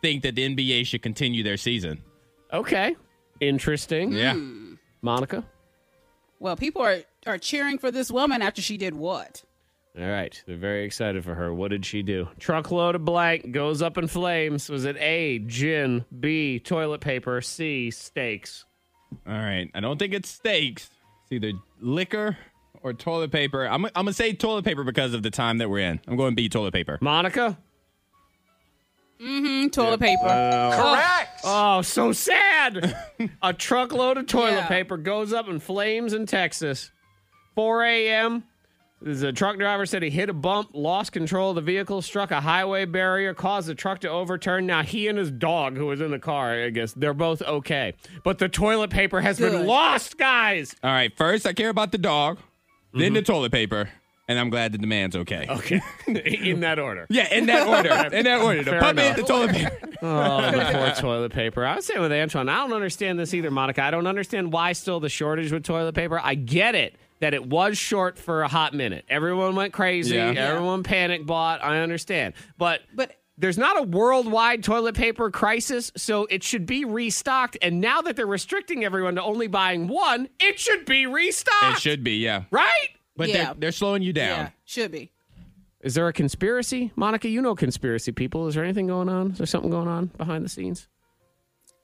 think 0.00 0.22
that 0.22 0.34
the 0.34 0.54
NBA 0.54 0.86
should 0.86 1.02
continue 1.02 1.42
their 1.42 1.56
season? 1.56 2.02
Okay. 2.52 2.96
Interesting. 3.40 4.12
Yeah. 4.12 4.36
Monica? 5.00 5.44
well, 6.38 6.56
people 6.56 6.82
are 6.82 6.98
are 7.26 7.38
cheering 7.38 7.78
for 7.78 7.90
this 7.90 8.10
woman 8.10 8.42
after 8.42 8.60
she 8.62 8.76
did 8.76 8.94
what? 8.94 9.42
All 9.98 10.06
right. 10.08 10.42
They're 10.46 10.56
very 10.56 10.84
excited 10.84 11.22
for 11.22 11.34
her. 11.34 11.52
What 11.52 11.70
did 11.70 11.84
she 11.84 12.02
do? 12.02 12.28
Truckload 12.38 12.94
of 12.94 13.04
blank 13.04 13.52
goes 13.52 13.82
up 13.82 13.98
in 13.98 14.06
flames. 14.08 14.70
Was 14.70 14.86
it 14.86 14.96
A, 14.98 15.38
gin, 15.40 16.06
B, 16.18 16.58
toilet 16.58 17.02
paper, 17.02 17.40
C, 17.42 17.90
steaks? 17.90 18.64
All 19.26 19.34
right. 19.34 19.70
I 19.74 19.80
don't 19.80 19.98
think 19.98 20.14
it's 20.14 20.30
steaks. 20.30 20.88
It's 21.24 21.32
either 21.32 21.52
liquor 21.80 22.38
or 22.82 22.94
toilet 22.94 23.30
paper. 23.32 23.66
I'm, 23.66 23.84
I'm 23.84 23.90
going 23.94 24.06
to 24.06 24.12
say 24.14 24.32
toilet 24.32 24.64
paper 24.64 24.82
because 24.82 25.12
of 25.12 25.22
the 25.22 25.30
time 25.30 25.58
that 25.58 25.68
we're 25.68 25.80
in. 25.80 26.00
I'm 26.08 26.16
going 26.16 26.34
B, 26.34 26.48
toilet 26.48 26.72
paper. 26.72 26.96
Monica? 27.02 27.58
Mm, 29.20 29.62
hmm, 29.64 29.68
toilet 29.68 30.00
paper. 30.00 30.22
Correct. 30.24 31.40
Oh, 31.44 31.82
so 31.82 32.12
sad. 32.12 32.96
a 33.42 33.52
truckload 33.52 34.16
of 34.16 34.26
toilet 34.26 34.52
Yeah. 34.52 34.68
paper 34.68 34.96
goes 34.96 35.32
up 35.34 35.48
in 35.48 35.60
flames 35.60 36.12
in 36.14 36.24
Texas. 36.26 36.90
4 37.54 37.84
a.m. 37.84 38.44
The 39.04 39.32
truck 39.32 39.58
driver 39.58 39.84
said 39.84 40.04
he 40.04 40.10
hit 40.10 40.28
a 40.28 40.32
bump, 40.32 40.70
lost 40.74 41.10
control 41.10 41.50
of 41.50 41.56
the 41.56 41.60
vehicle, 41.60 42.02
struck 42.02 42.30
a 42.30 42.40
highway 42.40 42.84
barrier, 42.84 43.34
caused 43.34 43.66
the 43.66 43.74
truck 43.74 43.98
to 44.00 44.08
overturn. 44.08 44.64
Now 44.64 44.84
he 44.84 45.08
and 45.08 45.18
his 45.18 45.30
dog, 45.30 45.76
who 45.76 45.86
was 45.86 46.00
in 46.00 46.12
the 46.12 46.20
car, 46.20 46.52
I 46.52 46.70
guess 46.70 46.92
they're 46.92 47.12
both 47.12 47.42
okay. 47.42 47.94
But 48.22 48.38
the 48.38 48.48
toilet 48.48 48.90
paper 48.90 49.20
has 49.20 49.40
been 49.40 49.66
lost, 49.66 50.18
guys. 50.18 50.76
All 50.84 50.90
right. 50.90 51.12
First, 51.16 51.46
I 51.46 51.52
care 51.52 51.68
about 51.68 51.90
the 51.90 51.98
dog, 51.98 52.38
then 52.92 53.02
mm-hmm. 53.02 53.14
the 53.14 53.22
toilet 53.22 53.50
paper, 53.50 53.90
and 54.28 54.38
I'm 54.38 54.50
glad 54.50 54.70
that 54.72 54.80
the 54.80 54.86
man's 54.86 55.16
okay. 55.16 55.46
Okay, 55.48 55.80
in 56.06 56.60
that 56.60 56.78
order. 56.78 57.08
Yeah, 57.10 57.32
in 57.34 57.46
that 57.46 57.66
order. 57.66 57.88
in 58.16 58.24
that 58.24 58.40
order. 58.40 58.62
The 58.62 58.70
Fair 58.70 58.80
puppy, 58.80 59.02
enough. 59.02 59.16
the 59.16 59.22
toilet 59.24 59.50
paper. 59.52 59.78
Oh, 60.04 60.50
the 60.50 60.68
poor 60.72 60.90
toilet 60.96 61.32
paper. 61.32 61.64
I 61.64 61.76
was 61.76 61.86
saying 61.86 62.00
with 62.00 62.10
Antoine, 62.10 62.48
I 62.48 62.56
don't 62.56 62.72
understand 62.72 63.20
this 63.20 63.34
either, 63.34 63.52
Monica. 63.52 63.84
I 63.84 63.92
don't 63.92 64.08
understand 64.08 64.52
why 64.52 64.72
still 64.72 64.98
the 64.98 65.08
shortage 65.08 65.52
with 65.52 65.62
toilet 65.62 65.94
paper. 65.94 66.18
I 66.20 66.34
get 66.34 66.74
it 66.74 66.96
that 67.22 67.34
it 67.34 67.46
was 67.46 67.78
short 67.78 68.18
for 68.18 68.42
a 68.42 68.48
hot 68.48 68.74
minute. 68.74 69.04
Everyone 69.08 69.54
went 69.54 69.72
crazy. 69.72 70.16
Yeah. 70.16 70.32
Yeah. 70.32 70.48
Everyone 70.48 70.82
panic 70.82 71.24
bought. 71.24 71.62
I 71.64 71.78
understand. 71.80 72.34
But 72.58 72.80
But 72.94 73.16
there's 73.38 73.56
not 73.56 73.78
a 73.78 73.82
worldwide 73.82 74.62
toilet 74.64 74.94
paper 74.96 75.30
crisis, 75.30 75.90
so 75.96 76.26
it 76.26 76.42
should 76.42 76.66
be 76.66 76.84
restocked. 76.84 77.56
And 77.62 77.80
now 77.80 78.02
that 78.02 78.16
they're 78.16 78.26
restricting 78.26 78.84
everyone 78.84 79.14
to 79.14 79.22
only 79.22 79.46
buying 79.46 79.86
one, 79.86 80.28
it 80.40 80.58
should 80.58 80.84
be 80.84 81.06
restocked. 81.06 81.76
It 81.76 81.80
should 81.80 82.02
be, 82.04 82.16
yeah. 82.18 82.44
Right? 82.50 82.88
But 83.16 83.28
Yeah. 83.28 83.44
they're, 83.44 83.54
they're 83.58 83.72
slowing 83.72 84.02
you 84.02 84.12
down. 84.12 84.28
yeah, 84.38 84.50
should 84.64 84.90
be. 84.90 85.12
Is 85.80 85.94
there 85.94 86.06
a 86.08 86.12
conspiracy? 86.12 86.90
Monica, 86.96 87.28
you 87.28 87.40
know 87.40 87.54
conspiracy 87.54 88.10
people. 88.12 88.48
Is 88.48 88.54
there 88.56 88.64
anything 88.64 88.86
going 88.88 89.08
on? 89.08 89.30
Is 89.32 89.38
there 89.38 89.46
something 89.46 89.70
going 89.70 89.88
on 89.88 90.06
behind 90.06 90.44
the 90.44 90.48
scenes? 90.48 90.88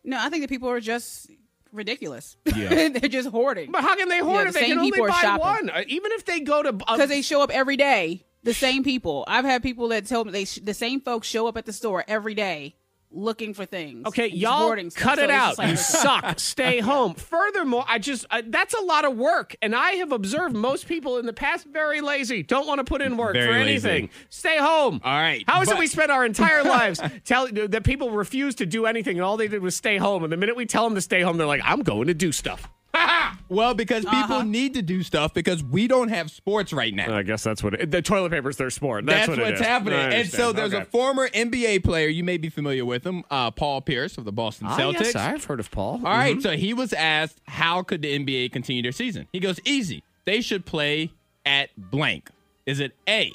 No, 0.04 0.18
I 0.20 0.30
think 0.30 0.42
that 0.42 0.48
people 0.48 0.68
are 0.68 0.80
just 0.80 1.30
ridiculous. 1.72 2.36
Yeah. 2.56 2.88
They're 2.88 3.08
just 3.08 3.28
hoarding 3.28 3.70
But 3.70 3.82
how 3.82 3.94
can 3.96 4.08
they 4.08 4.18
hoard 4.20 4.42
Yeah, 4.44 4.48
if 4.48 4.54
they 4.54 4.66
can 4.66 4.78
only 4.78 4.98
buy 4.98 5.08
shopping. 5.20 5.40
one? 5.40 5.70
Uh, 5.70 5.84
Even 5.86 6.12
if 6.12 6.24
they 6.24 6.40
go 6.40 6.62
to 6.62 6.72
because 6.72 7.08
they 7.08 7.22
show 7.22 7.42
up 7.42 7.50
every 7.50 7.76
day. 7.76 8.24
The 8.44 8.54
same 8.54 8.84
people. 8.84 9.24
I've 9.28 9.44
had 9.44 9.62
people 9.62 9.88
that 9.88 10.06
tell 10.06 10.24
me 10.24 10.30
they 10.32 10.44
sh- 10.44 10.60
the 10.62 10.72
same 10.74 11.00
folks 11.00 11.26
show 11.28 11.46
up 11.48 11.56
at 11.56 11.66
the 11.66 11.72
store 11.72 12.04
every 12.08 12.34
day 12.34 12.76
looking 13.10 13.54
for 13.54 13.64
things. 13.64 14.06
Okay, 14.06 14.28
y'all 14.28 14.58
hoarding 14.66 14.90
stuff. 14.90 15.02
cut 15.02 15.18
So 15.18 15.24
it 15.24 15.30
out. 15.30 15.58
like, 15.58 15.70
you 15.70 15.76
suck. 15.76 16.38
Stay 16.38 16.80
home. 16.80 17.14
Furthermore, 17.14 17.84
I 17.88 17.98
just 17.98 18.26
uh, 18.30 18.42
that's 18.46 18.74
a 18.74 18.80
lot 18.82 19.04
of 19.04 19.16
work, 19.16 19.56
and 19.62 19.74
I 19.74 19.92
have 19.92 20.12
observed 20.12 20.54
most 20.54 20.86
people 20.86 21.18
in 21.18 21.26
the 21.26 21.32
past 21.32 21.66
very 21.66 22.00
lazy. 22.00 22.42
Don't 22.42 22.66
want 22.66 22.78
to 22.78 22.84
put 22.84 23.00
in 23.02 23.16
work 23.16 23.34
Very 23.34 23.46
for 23.46 23.52
lazy. 23.52 23.88
anything. 23.88 24.10
Stay 24.28 24.58
home. 24.58 25.00
All 25.04 25.12
right, 25.12 25.44
How 25.48 25.62
is 25.62 25.70
it 25.70 25.78
we 25.78 25.86
spent 25.86 26.10
our 26.10 26.24
entire 26.24 26.62
lives 26.64 27.00
telling 27.24 27.54
that 27.54 27.84
people 27.84 28.10
refuse 28.10 28.54
to 28.56 28.66
do 28.66 28.86
anything, 28.86 29.16
and 29.16 29.24
all 29.24 29.36
they 29.36 29.48
did 29.48 29.62
was 29.62 29.74
stay 29.76 29.96
home? 29.96 30.22
And 30.24 30.32
the 30.32 30.36
minute 30.36 30.56
we 30.56 30.66
tell 30.66 30.84
them 30.84 30.94
to 30.94 31.00
stay 31.00 31.22
home, 31.22 31.36
they're 31.38 31.46
like, 31.46 31.62
"I'm 31.64 31.80
going 31.82 32.08
to 32.08 32.14
do 32.14 32.32
stuff." 32.32 32.68
Well, 33.50 33.72
because 33.72 34.04
people 34.04 34.18
Uh-huh. 34.18 34.42
need 34.42 34.74
to 34.74 34.82
do 34.82 35.02
stuff 35.02 35.32
because 35.32 35.64
we 35.64 35.86
don't 35.88 36.08
have 36.08 36.30
sports 36.30 36.70
right 36.70 36.92
now. 36.94 37.16
I 37.16 37.22
guess 37.22 37.42
that's 37.42 37.62
what 37.62 37.74
it, 37.74 37.90
the 37.90 38.02
toilet 38.02 38.30
paper's 38.30 38.58
their 38.58 38.68
sport. 38.68 39.06
That's, 39.06 39.26
That's, 39.26 39.38
what 39.38 39.46
what's 39.46 39.60
is. 39.60 39.66
happening. 39.66 39.98
And 39.98 40.28
so 40.28 40.52
there's 40.52 40.74
Okay. 40.74 40.82
a 40.82 40.86
former 40.86 41.28
NBA 41.28 41.82
player, 41.82 42.08
you 42.08 42.24
may 42.24 42.36
be 42.36 42.50
familiar 42.50 42.84
with 42.84 43.06
him, 43.06 43.24
uh, 43.30 43.50
Paul 43.50 43.80
Pierce 43.80 44.18
of 44.18 44.26
the 44.26 44.32
Boston 44.32 44.66
Ah, 44.68 44.76
Celtics. 44.78 45.00
yes, 45.14 45.16
I've 45.16 45.44
heard 45.44 45.60
of 45.60 45.70
Paul. 45.70 45.94
All 46.04 46.12
right, 46.12 46.40
so 46.42 46.56
he 46.58 46.74
was 46.74 46.92
asked, 46.92 47.40
how 47.46 47.82
could 47.82 48.02
the 48.02 48.12
NBA 48.18 48.52
continue 48.52 48.82
their 48.82 48.92
season? 48.92 49.26
He 49.32 49.40
goes, 49.40 49.58
easy. 49.64 50.02
They 50.26 50.42
should 50.42 50.66
play 50.66 51.10
at 51.46 51.70
blank. 51.78 52.28
Is 52.66 52.80
it 52.80 52.92
A, 53.08 53.32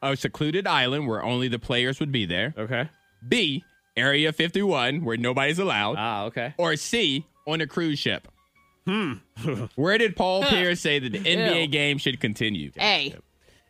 a 0.00 0.16
secluded 0.16 0.68
island 0.68 1.08
where 1.08 1.24
only 1.24 1.48
the 1.48 1.58
players 1.58 1.98
would 1.98 2.12
be 2.12 2.24
there? 2.24 2.54
Okay. 2.56 2.88
B, 3.26 3.64
Area 3.96 4.32
51 4.32 5.04
where 5.04 5.16
nobody's 5.16 5.58
allowed? 5.58 5.96
Ah, 5.98 6.24
okay. 6.26 6.54
or 6.56 6.76
C, 6.76 7.24
on 7.48 7.60
a 7.60 7.66
cruise 7.66 7.98
ship? 7.98 8.28
Hmm. 8.86 9.14
Where 9.74 9.98
did 9.98 10.16
Paul 10.16 10.44
Pierce 10.44 10.80
say 10.80 10.98
that 10.98 11.12
the 11.12 11.18
NBA 11.18 11.62
Ew. 11.62 11.66
game 11.68 11.98
should 11.98 12.20
continue? 12.20 12.70
A. 12.80 13.14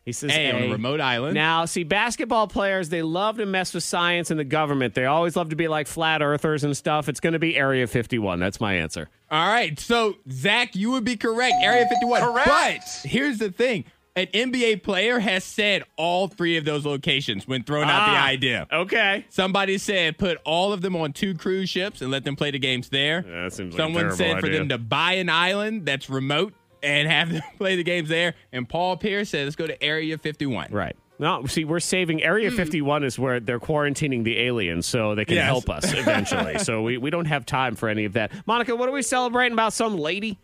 He 0.05 0.13
says 0.13 0.31
A, 0.31 0.53
on 0.53 0.63
a 0.63 0.67
A. 0.67 0.71
remote 0.71 1.01
island. 1.01 1.35
Now, 1.35 1.65
see, 1.65 1.83
basketball 1.83 2.47
players, 2.47 2.91
they 2.91 3.03
love 3.03 3.39
to 3.39 3.47
mess 3.47 3.75
with 3.75 3.83
science 3.83 4.31
and 4.31 4.39
the 4.39 4.45
government. 4.45 4.95
They 4.95 5.05
always 5.05 5.35
love 5.35 5.49
to 5.49 5.57
be 5.57 5.67
like 5.67 5.89
flat 5.89 6.23
earthers 6.23 6.63
and 6.63 6.77
stuff. 6.77 7.09
It's 7.09 7.19
going 7.19 7.33
to 7.33 7.41
be 7.41 7.57
Area 7.57 7.89
51. 7.89 8.39
That's 8.39 8.61
my 8.61 8.75
answer. 8.75 9.09
All 9.33 9.49
right. 9.49 9.77
So, 9.81 10.15
Zach, 10.31 10.77
you 10.77 10.93
would 10.93 11.03
be 11.03 11.17
correct. 11.17 11.55
Area 11.61 11.87
51. 11.89 12.21
Correct. 12.23 12.47
But 12.47 13.11
here's 13.11 13.39
the 13.39 13.51
thing 13.51 13.85
an 14.17 14.27
NBA 14.29 14.83
player 14.83 15.19
has 15.19 15.45
said 15.45 15.85
all 15.97 16.27
three 16.27 16.57
of 16.57 16.65
those 16.65 16.85
locations 16.87 17.47
when 17.47 17.63
throwing 17.63 17.89
out 17.89 18.07
the 18.07 18.19
Ah. 18.19 18.25
idea. 18.27 18.67
Okay. 18.73 19.25
Somebody 19.29 19.77
said 19.79 20.17
put 20.19 20.39
all 20.45 20.73
of 20.73 20.81
them 20.81 20.97
on 20.97 21.13
two 21.13 21.35
cruise 21.35 21.69
ships 21.69 22.01
and 22.01 22.11
let 22.11 22.25
them 22.25 22.35
play 22.35 22.51
the 22.51 22.59
games 22.59 22.89
there. 22.89 23.25
Yeah, 23.29 23.43
that 23.45 23.53
seems 23.53 23.75
like 23.75 23.81
a 23.81 23.85
Someone 23.85 24.03
terrible 24.05 24.17
said 24.17 24.41
for 24.41 24.49
them 24.49 24.71
to 24.71 24.79
buy 24.79 25.13
an 25.15 25.29
island 25.29 25.85
that's 25.87 26.09
remote 26.11 26.55
and 26.83 27.07
have 27.09 27.31
them 27.31 27.43
play 27.59 27.77
the 27.77 27.85
games 27.85 28.09
there. 28.09 28.35
And 28.53 28.67
Paul 28.69 28.97
Pierce 28.97 29.29
said, 29.31 29.45
let's 29.45 29.55
go 29.57 29.67
to 29.67 29.81
Area 29.85 30.17
51. 30.19 30.69
Right. 30.73 30.97
No, 31.19 31.47
see, 31.47 31.65
we're 31.65 31.81
saving 31.81 32.23
Area 32.23 32.51
51 32.51 33.03
is 33.03 33.19
where 33.19 33.41
they're 33.41 33.59
quarantining 33.59 34.23
the 34.23 34.39
aliens 34.39 34.87
so 34.87 35.15
they 35.15 35.25
can 35.25 35.37
Yes. 35.37 35.47
help 35.47 35.71
us 35.71 35.91
eventually. 35.95 36.59
so 36.61 36.83
we, 36.83 36.99
we 36.99 37.09
don't 37.09 37.25
have 37.25 37.47
time 37.47 37.75
for 37.75 37.89
any 37.89 38.05
of 38.05 38.13
that. 38.15 38.33
Monica, 38.47 38.77
what 38.77 38.87
are 38.89 38.93
we 38.93 39.01
celebrating 39.01 39.55
about 39.55 39.73
some 39.73 39.97
lady? 39.97 40.39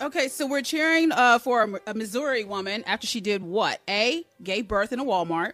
Okay, 0.00 0.28
so 0.28 0.46
we're 0.46 0.62
cheering 0.62 1.12
uh, 1.12 1.38
for 1.38 1.62
a, 1.62 1.90
a 1.90 1.94
Missouri 1.94 2.44
woman 2.44 2.82
after 2.86 3.06
she 3.06 3.20
did 3.20 3.42
what? 3.42 3.80
A, 3.88 4.24
gave 4.42 4.66
birth 4.66 4.92
in 4.92 5.00
a 5.00 5.04
Walmart. 5.04 5.52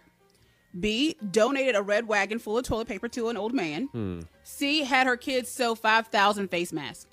B, 0.79 1.17
donated 1.31 1.75
a 1.75 1.81
red 1.81 2.07
wagon 2.07 2.39
full 2.39 2.57
of 2.57 2.63
toilet 2.63 2.87
paper 2.87 3.07
to 3.09 3.29
an 3.29 3.37
old 3.37 3.53
man. 3.53 3.87
Hmm. 3.87 4.19
C, 4.43 4.83
had 4.83 5.07
her 5.07 5.17
kids 5.17 5.49
sew 5.49 5.75
5,000 5.75 6.49
face 6.49 6.71
masks. 6.71 7.07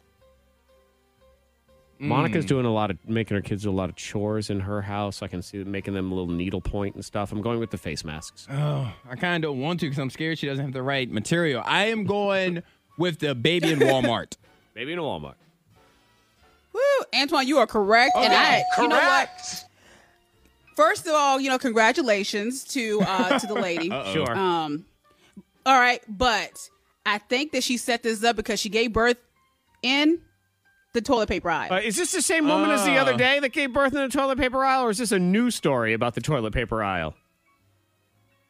Monica's 1.98 2.44
doing 2.44 2.66
a 2.66 2.72
lot 2.72 2.90
of 2.90 2.98
making 3.08 3.36
her 3.36 3.40
kids 3.40 3.62
do 3.62 3.70
a 3.70 3.72
lot 3.72 3.88
of 3.88 3.96
chores 3.96 4.50
in 4.50 4.60
her 4.60 4.82
house. 4.82 5.22
I 5.22 5.28
can 5.28 5.42
see 5.42 5.58
them 5.58 5.70
making 5.70 5.94
them 5.94 6.10
a 6.12 6.14
little 6.14 6.32
needlepoint 6.32 6.96
and 6.96 7.04
stuff. 7.04 7.32
I'm 7.32 7.40
going 7.40 7.60
with 7.60 7.70
the 7.70 7.78
face 7.78 8.04
masks. 8.04 8.46
Oh, 8.50 8.92
I 9.08 9.14
kind 9.16 9.42
of 9.42 9.48
don't 9.48 9.60
want 9.60 9.80
to 9.80 9.86
because 9.86 9.98
I'm 9.98 10.10
scared 10.10 10.38
she 10.38 10.46
doesn't 10.46 10.64
have 10.64 10.74
the 10.74 10.82
right 10.82 11.10
material. 11.10 11.62
I 11.64 11.86
am 11.86 12.04
going 12.04 12.62
with 12.98 13.20
the 13.20 13.34
baby 13.34 13.72
in 13.72 13.78
Walmart. 13.78 14.36
baby 14.74 14.92
in 14.92 14.98
a 14.98 15.02
Walmart. 15.02 15.34
Woo, 16.74 16.80
Antoine, 17.14 17.46
you 17.46 17.58
are 17.58 17.66
correct. 17.66 18.12
and 18.16 18.32
I, 18.32 18.64
you 18.78 18.88
know 18.88 18.96
what? 18.96 19.64
First 20.76 21.06
of 21.06 21.14
all, 21.14 21.38
you 21.40 21.48
know, 21.48 21.58
congratulations 21.58 22.64
to 22.64 23.00
uh, 23.06 23.38
to 23.38 23.46
the 23.46 23.54
lady. 23.54 23.88
Sure. 24.12 24.36
Um, 24.36 24.84
all 25.64 25.78
right, 25.78 26.02
but 26.08 26.68
I 27.06 27.18
think 27.18 27.52
that 27.52 27.62
she 27.62 27.76
set 27.76 28.02
this 28.02 28.22
up 28.24 28.34
because 28.36 28.58
she 28.60 28.68
gave 28.68 28.92
birth 28.92 29.16
in 29.82 30.20
the 30.92 31.00
toilet 31.00 31.28
paper 31.28 31.48
aisle. 31.50 31.72
Uh, 31.72 31.80
is 31.80 31.96
this 31.96 32.12
the 32.12 32.22
same 32.22 32.46
woman 32.46 32.70
as 32.70 32.84
the 32.84 32.96
other 32.96 33.14
Ah. 33.14 33.16
day 33.16 33.38
that 33.40 33.50
gave 33.50 33.72
birth 33.72 33.92
in 33.94 34.00
the 34.00 34.08
toilet 34.08 34.38
paper 34.38 34.64
aisle, 34.64 34.84
or 34.84 34.90
is 34.90 34.98
this 34.98 35.12
a 35.12 35.18
new 35.18 35.50
story 35.50 35.92
about 35.92 36.14
the 36.14 36.20
toilet 36.20 36.52
paper 36.52 36.82
aisle? 36.82 37.14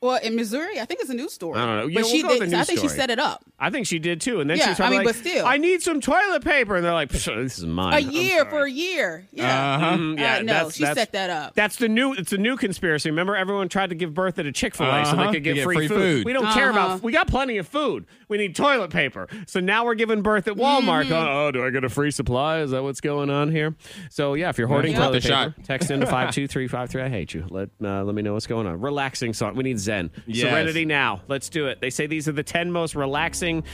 Well, 0.04 0.20
in 0.22 0.36
Missouri, 0.36 0.78
I 0.80 0.84
think 0.84 1.00
it's 1.00 1.10
a 1.10 1.14
news 1.14 1.32
story. 1.32 1.58
I 1.58 1.66
don't 1.66 1.76
know. 1.78 1.86
Yeah, 1.86 1.94
But 2.00 2.04
we'll 2.04 2.12
she 2.12 2.22
go 2.22 2.28
with 2.28 2.38
did, 2.40 2.50
the 2.50 2.56
I 2.56 2.58
news 2.60 2.66
think 2.68 2.80
she 2.80 2.88
story. 2.88 2.98
set 3.00 3.10
it 3.10 3.18
up. 3.18 3.44
I 3.58 3.70
think 3.70 3.86
she 3.86 3.98
did 3.98 4.20
too. 4.20 4.40
And 4.40 4.48
then 4.50 4.58
Yeah, 4.58 4.66
she's 4.68 4.76
probably 4.76 4.96
I 4.96 5.00
mean, 5.00 5.06
like, 5.06 5.16
but 5.16 5.28
still. 5.28 5.46
I 5.46 5.56
need 5.56 5.82
some 5.82 6.00
toilet 6.00 6.44
paper. 6.44 6.76
And 6.76 6.84
they're 6.84 6.92
like, 6.92 7.08
"Psh, 7.10 7.42
this 7.42 7.58
is 7.58 7.64
mine. 7.64 7.94
A 7.94 7.96
I'm 8.06 8.10
year 8.10 8.44
for 8.44 8.64
a 8.64 8.70
year. 8.70 9.26
Yeah. 9.32 9.74
Uh-huh. 9.76 9.96
Mhm, 9.96 10.12
Uh, 10.12 10.20
yeah, 10.22 10.38
no, 10.40 10.52
that's- 10.52 10.74
she 10.76 10.82
that's- 10.84 10.96
set 10.98 11.12
that 11.12 11.30
up. 11.30 11.54
That's 11.54 11.76
the 11.76 11.88
new. 11.88 12.12
It's 12.12 12.32
a 12.32 12.38
new 12.38 12.56
conspiracy. 12.56 13.10
Remember, 13.10 13.34
everyone 13.36 13.68
tried 13.68 13.90
to 13.90 13.94
give 13.96 14.12
birth 14.14 14.38
at 14.38 14.46
a 14.46 14.52
Chick 14.52 14.74
Fil 14.74 14.86
A 14.86 15.04
so 15.06 15.12
they 15.16 15.22
Uh-huh, 15.22 15.32
could 15.32 15.42
get, 15.44 15.50
to 15.50 15.54
get 15.56 15.64
free, 15.64 15.76
free 15.76 15.88
food. 15.88 15.96
food. 15.96 16.24
We 16.26 16.32
don't 16.32 16.46
care 16.52 16.70
Uh-huh. 16.70 16.78
about. 16.86 17.02
We 17.02 17.12
got 17.12 17.26
plenty 17.28 17.56
of 17.58 17.66
food. 17.66 18.04
We 18.28 18.36
need 18.38 18.54
toilet 18.54 18.90
paper. 18.90 19.28
So 19.46 19.60
now 19.60 19.84
we're 19.84 19.94
giving 19.94 20.20
birth 20.22 20.46
at 20.48 20.54
Walmart. 20.54 21.04
Mm-hmm. 21.04 21.12
Oh, 21.14 21.50
do 21.50 21.64
I 21.64 21.70
get 21.70 21.84
a 21.84 21.88
free 21.88 22.10
supply? 22.10 22.58
Is 22.60 22.72
that 22.72 22.82
what's 22.82 23.00
going 23.00 23.30
on 23.30 23.50
here? 23.50 23.74
So 24.10 24.34
yeah, 24.34 24.50
if 24.50 24.58
you're 24.58 24.68
hoarding 24.68 24.92
Yeah. 24.92 24.98
toilet 24.98 25.22
The 25.22 25.28
paper, 25.28 25.54
shot. 25.56 25.64
text 25.64 25.90
into 25.90 26.06
five 26.06 26.32
two 26.34 26.46
three 26.46 26.68
five 26.68 26.90
three. 26.90 27.02
I 27.02 27.08
hate 27.08 27.32
you. 27.32 27.46
Let 27.48 27.70
uh, 27.82 28.02
let 28.04 28.14
me 28.14 28.22
know 28.22 28.34
what's 28.34 28.46
going 28.46 28.66
on. 28.66 28.80
Relaxing 28.80 29.32
song. 29.32 29.54
We 29.54 29.62
need 29.62 29.78
Zen. 29.94 30.10
Yes. 30.26 30.50
Serenity 30.50 30.84
now. 30.84 31.22
Let's 31.28 31.48
do 31.48 31.66
it. 31.68 31.80
They 31.80 31.90
say 31.90 32.06
these 32.06 32.28
are 32.28 32.32
the 32.32 32.42
ten 32.42 32.70
most 32.70 32.94
relaxing 32.94 33.64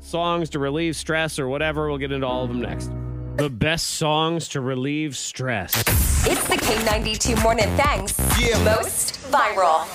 songs 0.00 0.50
to 0.50 0.58
relieve 0.58 0.96
stress 0.96 1.38
or 1.38 1.48
whatever. 1.48 1.88
We'll 1.88 1.98
get 1.98 2.12
into 2.12 2.26
all 2.26 2.42
of 2.44 2.48
them 2.48 2.60
next. 2.60 2.90
The 3.36 3.50
best 3.50 3.86
songs 3.86 4.48
to 4.48 4.60
relieve 4.60 5.16
stress. 5.16 5.72
It's 6.26 6.48
the 6.48 6.56
K92 6.56 7.40
Morning 7.42 7.68
Thangs. 7.76 8.18
Most 8.64 9.20
viral. 9.30 9.86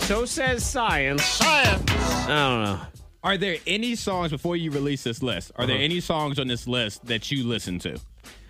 So 0.00 0.24
says 0.24 0.64
science. 0.64 1.24
Science. 1.24 1.90
I 1.90 2.26
don't 2.26 2.64
know. 2.64 2.80
Are 3.22 3.38
there 3.38 3.56
any 3.66 3.94
songs 3.94 4.30
before 4.32 4.56
you 4.56 4.70
release 4.70 5.02
this 5.04 5.22
list? 5.22 5.52
Are 5.56 5.66
there 5.66 5.78
any 5.78 6.00
songs 6.00 6.38
on 6.38 6.46
this 6.48 6.66
list 6.66 7.06
that 7.06 7.30
you 7.30 7.44
listen 7.44 7.78
to? 7.80 7.98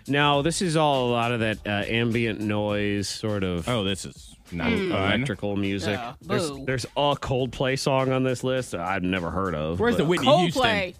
No, 0.07 0.41
this 0.41 0.61
is 0.61 0.75
all 0.75 1.09
a 1.09 1.11
lot 1.11 1.31
of 1.31 1.39
that 1.39 1.59
uh, 1.65 1.69
ambient 1.87 2.39
noise, 2.41 3.07
sort 3.07 3.43
of 3.43 3.67
Oh, 3.69 3.83
this 3.83 4.05
is 4.05 4.34
not 4.51 4.69
fun. 4.69 4.77
Hmm. 4.79 4.91
electrical 4.91 5.55
music. 5.55 5.97
Yeah, 5.97 6.13
there's, 6.21 6.51
boo. 6.51 6.65
there's 6.65 6.85
a 6.85 7.15
Coldplay 7.15 7.77
song 7.77 8.11
on 8.11 8.23
this 8.23 8.43
list 8.43 8.75
I've 8.75 9.03
never 9.03 9.31
heard 9.31 9.55
of. 9.55 9.79
Where's 9.79 9.95
but- 9.95 10.03
the 10.03 10.05
Whitney 10.05 10.27
Coldplay. 10.27 10.81
Houston? 10.83 10.93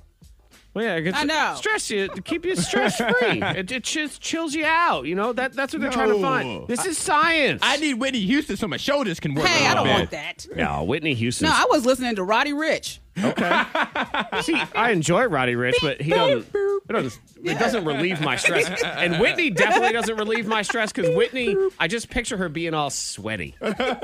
Well, 0.73 0.83
yeah, 0.83 0.95
it's, 0.95 1.17
I 1.17 1.23
know. 1.23 1.53
Stress 1.55 1.89
you, 1.89 2.09
keep 2.25 2.43
you 2.43 2.53
stress 2.57 2.97
free. 2.97 3.07
it, 3.21 3.71
it 3.71 3.83
just 3.83 4.21
chills 4.21 4.53
you 4.53 4.65
out. 4.65 5.05
You 5.05 5.15
know 5.15 5.31
that 5.31 5.53
that's 5.53 5.71
what 5.71 5.81
they're 5.81 5.89
trying 5.89 6.09
to 6.09 6.21
find. 6.21 6.67
This 6.67 6.85
is 6.85 6.97
science. 6.97 7.61
I 7.63 7.77
need 7.77 7.93
Whitney 7.93 8.19
Houston 8.19 8.57
so 8.57 8.67
my 8.67 8.75
shoulders 8.75 9.21
can 9.21 9.35
work. 9.35 9.45
Hey, 9.47 9.65
a 9.65 9.69
I 9.69 9.73
don't 9.73 9.83
little 9.85 9.99
want 9.99 10.11
that. 10.11 10.45
no, 10.53 10.83
Whitney 10.83 11.13
Houston. 11.13 11.47
No, 11.47 11.53
I 11.55 11.65
was 11.69 11.85
listening 11.85 12.17
to 12.17 12.23
Roddy 12.23 12.51
Ricch. 12.51 12.99
See, 14.41 14.61
I 14.75 14.91
enjoy 14.91 15.25
Roddy 15.25 15.53
Ricch, 15.53 15.75
but 15.81 16.01
he 16.01 16.09
doesn't. 16.09 16.47
It 16.87 16.93
doesn't, 16.93 17.21
it 17.43 17.57
doesn't 17.57 17.85
relieve 17.85 18.21
my 18.21 18.35
stress. 18.35 18.83
And 18.83 19.19
Whitney 19.19 19.49
definitely 19.49 19.93
doesn't 19.93 20.17
relieve 20.17 20.45
my 20.47 20.61
stress 20.61 20.91
because 20.91 21.15
Whitney, 21.15 21.55
I 21.79 21.87
just 21.87 22.09
picture 22.09 22.37
her 22.37 22.49
being 22.49 22.73
all 22.73 22.89
sweaty. 22.89 23.55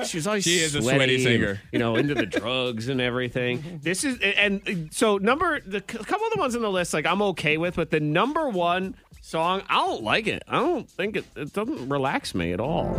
She's 0.06 0.26
always 0.26 0.46
She 0.46 0.60
is 0.60 0.74
a 0.76 0.82
sweaty 0.82 0.98
sweaty 0.98 1.16
and, 1.16 1.24
singer. 1.24 1.62
you 1.72 1.80
know, 1.80 1.96
into 1.96 2.16
the 2.16 2.26
drugs 2.26 2.88
and 2.88 3.00
everything. 3.02 3.80
This 3.84 4.04
is 4.04 4.18
and 4.22 4.62
uh, 4.68 4.74
so 4.92 5.18
number 5.18 5.60
the 5.60 5.78
a 5.78 5.82
couple 5.82 6.26
of 6.26 6.34
the 6.34 6.40
ones 6.40 6.56
on 6.56 6.62
the 6.62 6.72
list 6.72 6.94
like 6.94 7.06
I'm 7.06 7.22
okay 7.22 7.58
with, 7.58 7.76
but 7.76 7.92
the 7.92 8.00
number 8.00 8.50
one 8.50 8.96
song 9.22 9.62
I 9.70 9.76
don't 9.76 10.04
like 10.04 10.26
it. 10.28 10.44
I 10.48 10.60
don't 10.60 10.90
think 10.90 11.18
it. 11.18 11.26
It 11.36 11.54
doesn't 11.54 11.90
relax 11.90 12.34
me 12.34 12.54
at 12.54 12.60
all. 12.62 12.92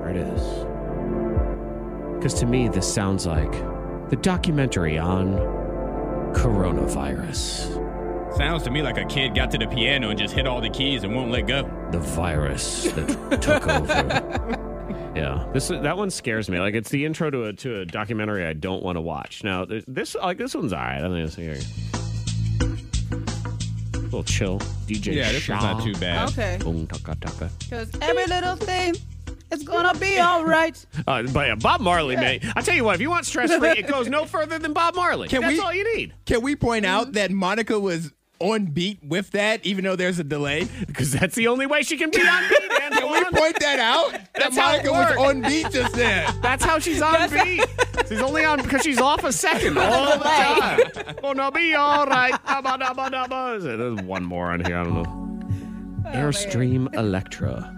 There 0.00 0.10
it 0.10 0.16
is. 0.16 0.42
Because 2.16 2.34
to 2.40 2.46
me, 2.46 2.68
this 2.68 2.92
sounds 2.92 3.24
like 3.26 3.52
the 4.10 4.16
documentary 4.16 4.98
on 4.98 5.34
coronavirus. 6.34 7.78
Sounds 8.36 8.62
to 8.64 8.70
me 8.70 8.82
like 8.82 8.96
a 8.96 9.04
kid 9.04 9.34
got 9.34 9.50
to 9.50 9.58
the 9.58 9.66
piano 9.66 10.10
and 10.10 10.18
just 10.18 10.34
hit 10.34 10.46
all 10.46 10.60
the 10.60 10.70
keys 10.70 11.02
and 11.02 11.14
won't 11.14 11.30
let 11.30 11.46
go. 11.46 11.62
The 11.90 11.98
virus 11.98 12.84
that 12.92 13.42
took 13.42 13.66
over. 13.66 14.56
Yeah, 15.12 15.44
this 15.52 15.66
that 15.68 15.96
one 15.96 16.08
scares 16.08 16.48
me. 16.48 16.60
Like 16.60 16.74
it's 16.74 16.88
the 16.88 17.04
intro 17.04 17.30
to 17.30 17.46
a 17.46 17.52
to 17.54 17.80
a 17.80 17.84
documentary 17.84 18.46
I 18.46 18.52
don't 18.52 18.80
want 18.80 18.94
to 18.94 19.00
watch. 19.00 19.42
Now 19.42 19.64
there's- 19.64 19.84
this 19.88 20.14
like 20.14 20.38
this 20.38 20.54
one's 20.54 20.72
alright. 20.72 20.98
I 20.98 21.00
don't 21.00 21.12
think 21.12 21.26
it's 21.26 21.34
here. 21.34 21.58
A 23.94 23.98
little 23.98 24.22
chill. 24.22 24.60
DJ. 24.86 25.14
Yeah, 25.16 25.32
this 25.32 25.48
one's 25.48 25.62
not 25.64 25.82
too 25.82 25.94
bad. 25.94 26.28
Okay. 26.30 26.58
Boom, 26.60 26.86
taka, 26.86 27.16
taka. 27.20 27.50
Because 27.58 27.90
every 28.00 28.24
little 28.26 28.54
thing 28.54 28.94
is 29.50 29.62
going 29.62 29.92
to 29.92 29.98
be 30.00 30.18
all 30.18 30.44
right. 30.44 30.76
Uh, 31.06 31.22
but 31.32 31.46
yeah, 31.48 31.54
Bob 31.54 31.80
Marley, 31.80 32.14
man. 32.16 32.40
I 32.54 32.60
tell 32.60 32.74
you 32.74 32.84
what, 32.84 32.94
if 32.94 33.00
you 33.00 33.10
want 33.10 33.24
stress 33.26 33.52
free, 33.56 33.70
it 33.70 33.86
goes 33.88 34.08
no 34.08 34.24
further 34.24 34.58
than 34.58 34.72
Bob 34.72 34.94
Marley. 34.94 35.28
Can 35.28 35.40
That's 35.40 35.54
we- 35.54 35.60
all 35.60 35.72
you 35.74 35.96
need. 35.96 36.14
Can 36.26 36.42
we 36.42 36.54
point 36.56 36.84
out 36.86 37.12
that 37.12 37.30
Monica 37.30 37.80
was 37.80 38.12
on 38.38 38.66
beat 38.66 38.98
with 39.02 39.30
that, 39.32 39.64
even 39.66 39.84
though 39.84 39.96
there's 39.96 40.18
a 40.18 40.24
delay? 40.24 40.68
Because 40.86 41.12
that's 41.12 41.34
the 41.34 41.48
only 41.48 41.66
way 41.66 41.82
she 41.82 41.96
can 41.96 42.10
be 42.10 42.20
on 42.20 42.48
beat, 42.48 42.68
man. 42.78 42.92
Can 43.00 43.10
we 43.10 43.24
point 43.38 43.58
that 43.60 43.78
out? 43.78 44.12
that 44.12 44.28
That's 44.34 44.56
how 44.56 44.74
it 44.74 44.84
Monica 44.84 44.92
was 44.92 45.26
on 45.26 45.40
beat 45.42 45.70
just 45.70 45.94
then. 45.94 46.32
That's 46.42 46.62
how 46.64 46.78
she's 46.78 47.00
on 47.02 47.30
beat. 47.30 47.64
She's 48.08 48.20
only 48.20 48.44
on 48.44 48.62
because 48.62 48.82
she's 48.82 49.00
off 49.00 49.24
a 49.24 49.32
second 49.32 49.78
all 49.78 50.18
the 50.18 50.24
time. 50.24 50.80
Gonna 51.22 51.50
be 51.50 51.74
all 51.74 52.06
right. 52.06 52.34
There's 53.62 54.02
one 54.02 54.24
more 54.24 54.50
on 54.52 54.64
here. 54.64 54.76
I 54.76 54.84
don't 54.84 54.94
know. 55.02 56.10
Airstream 56.10 56.92
Electra. 56.94 57.74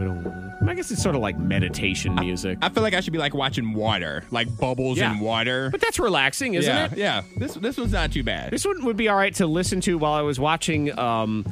I 0.00 0.74
guess 0.74 0.90
it's 0.90 1.02
sort 1.02 1.14
of 1.14 1.20
like 1.22 1.38
meditation 1.38 2.14
music. 2.14 2.58
I 2.62 2.68
feel 2.68 2.82
like 2.82 2.94
I 2.94 3.00
should 3.00 3.12
be 3.12 3.18
like 3.18 3.34
watching 3.34 3.72
water, 3.74 4.24
like 4.30 4.54
bubbles 4.58 4.98
Yeah. 4.98 5.12
in 5.12 5.20
water. 5.20 5.70
But 5.70 5.80
that's 5.80 5.98
relaxing, 5.98 6.54
isn't 6.54 6.72
yeah, 6.74 6.86
it? 6.92 6.96
yeah. 6.98 7.22
This 7.36 7.54
this 7.54 7.76
one's 7.76 7.92
not 7.92 8.12
too 8.12 8.22
bad. 8.22 8.50
This 8.52 8.64
one 8.64 8.84
would 8.84 8.96
be 8.96 9.08
all 9.08 9.16
right 9.16 9.34
to 9.36 9.46
listen 9.46 9.80
to 9.82 9.98
while 9.98 10.12
I 10.12 10.22
was 10.22 10.38
watching. 10.40 10.96
Um, 10.98 11.44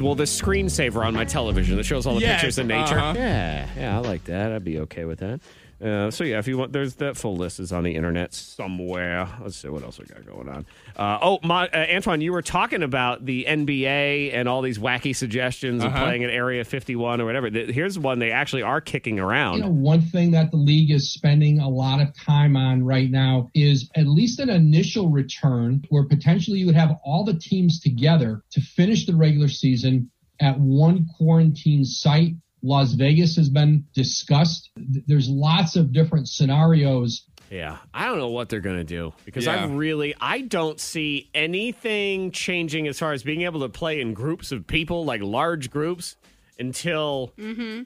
well, 0.00 0.14
the 0.14 0.24
screensaver 0.24 1.04
on 1.04 1.14
my 1.14 1.24
television 1.24 1.76
that 1.76 1.84
shows 1.84 2.06
all 2.06 2.14
the 2.14 2.20
Yes, 2.20 2.40
pictures 2.40 2.58
of 2.58 2.66
nature. 2.66 2.98
uh-huh. 2.98 3.14
Yeah, 3.16 3.66
yeah, 3.76 3.96
I 3.96 4.00
like 4.00 4.24
that. 4.24 4.52
I'd 4.52 4.64
be 4.64 4.78
okay 4.80 5.04
with 5.04 5.18
that. 5.20 5.40
Uh, 5.80 6.10
so 6.10 6.24
yeah, 6.24 6.38
if 6.38 6.48
you 6.48 6.58
want, 6.58 6.72
there's 6.72 6.96
that 6.96 7.16
full 7.16 7.36
list 7.36 7.60
is 7.60 7.70
on 7.72 7.84
the 7.84 7.94
internet 7.94 8.34
somewhere. 8.34 9.28
Let's 9.40 9.56
see 9.56 9.68
what 9.68 9.84
else 9.84 9.98
we 9.98 10.06
got 10.06 10.26
going 10.26 10.48
on. 10.48 10.66
Uh, 10.96 11.18
oh, 11.22 11.38
my, 11.44 11.68
uh, 11.68 11.86
Antoine, 11.94 12.20
you 12.20 12.32
were 12.32 12.42
talking 12.42 12.82
about 12.82 13.24
the 13.24 13.44
NBA 13.48 14.34
and 14.34 14.48
all 14.48 14.60
these 14.60 14.78
wacky 14.78 15.14
suggestions 15.14 15.84
of 15.84 15.90
Uh-huh. 15.92 16.04
playing 16.04 16.24
at 16.24 16.30
Area 16.30 16.64
51 16.64 17.20
or 17.20 17.24
whatever. 17.26 17.48
Th- 17.48 17.72
Here's 17.72 17.96
one 17.98 18.18
they 18.18 18.32
actually 18.32 18.62
are 18.62 18.80
kicking 18.80 19.20
around. 19.20 19.58
You 19.58 19.62
know, 19.64 19.70
one 19.70 20.00
thing 20.00 20.32
that 20.32 20.50
the 20.50 20.56
league 20.56 20.90
is 20.90 21.12
spending 21.12 21.60
a 21.60 21.68
lot 21.68 22.00
of 22.00 22.08
time 22.18 22.56
on 22.56 22.82
right 22.84 23.10
now 23.10 23.48
is 23.54 23.88
at 23.94 24.08
least 24.08 24.40
an 24.40 24.50
initial 24.50 25.08
return 25.10 25.84
where 25.90 26.04
potentially 26.04 26.58
you 26.58 26.66
would 26.66 26.74
have 26.74 26.96
all 27.04 27.24
the 27.24 27.34
teams 27.38 27.78
together 27.78 28.42
to 28.50 28.60
finish 28.60 29.06
the 29.06 29.14
regular 29.14 29.48
season 29.48 30.10
at 30.40 30.58
one 30.58 31.06
quarantine 31.16 31.84
site 31.84 32.34
Las 32.62 32.92
Vegas 32.94 33.36
has 33.36 33.48
been 33.48 33.84
discussed. 33.94 34.70
There's 34.76 35.28
lots 35.28 35.76
of 35.76 35.92
different 35.92 36.28
scenarios. 36.28 37.24
Yeah, 37.50 37.78
I 37.94 38.06
don't 38.06 38.18
know 38.18 38.28
what 38.28 38.48
they're 38.48 38.60
going 38.60 38.76
to 38.76 38.84
do 38.84 39.14
because 39.24 39.46
Yeah. 39.46 39.64
I 39.64 39.66
really 39.66 40.14
I 40.20 40.42
don't 40.42 40.78
see 40.78 41.30
anything 41.34 42.30
changing 42.30 42.86
as 42.88 42.98
far 42.98 43.12
as 43.12 43.22
being 43.22 43.42
able 43.42 43.60
to 43.60 43.68
play 43.68 44.00
in 44.00 44.12
groups 44.12 44.52
of 44.52 44.66
people 44.66 45.04
like 45.04 45.22
large 45.22 45.70
groups 45.70 46.16
until 46.58 47.32
mm-hmm. 47.38 47.82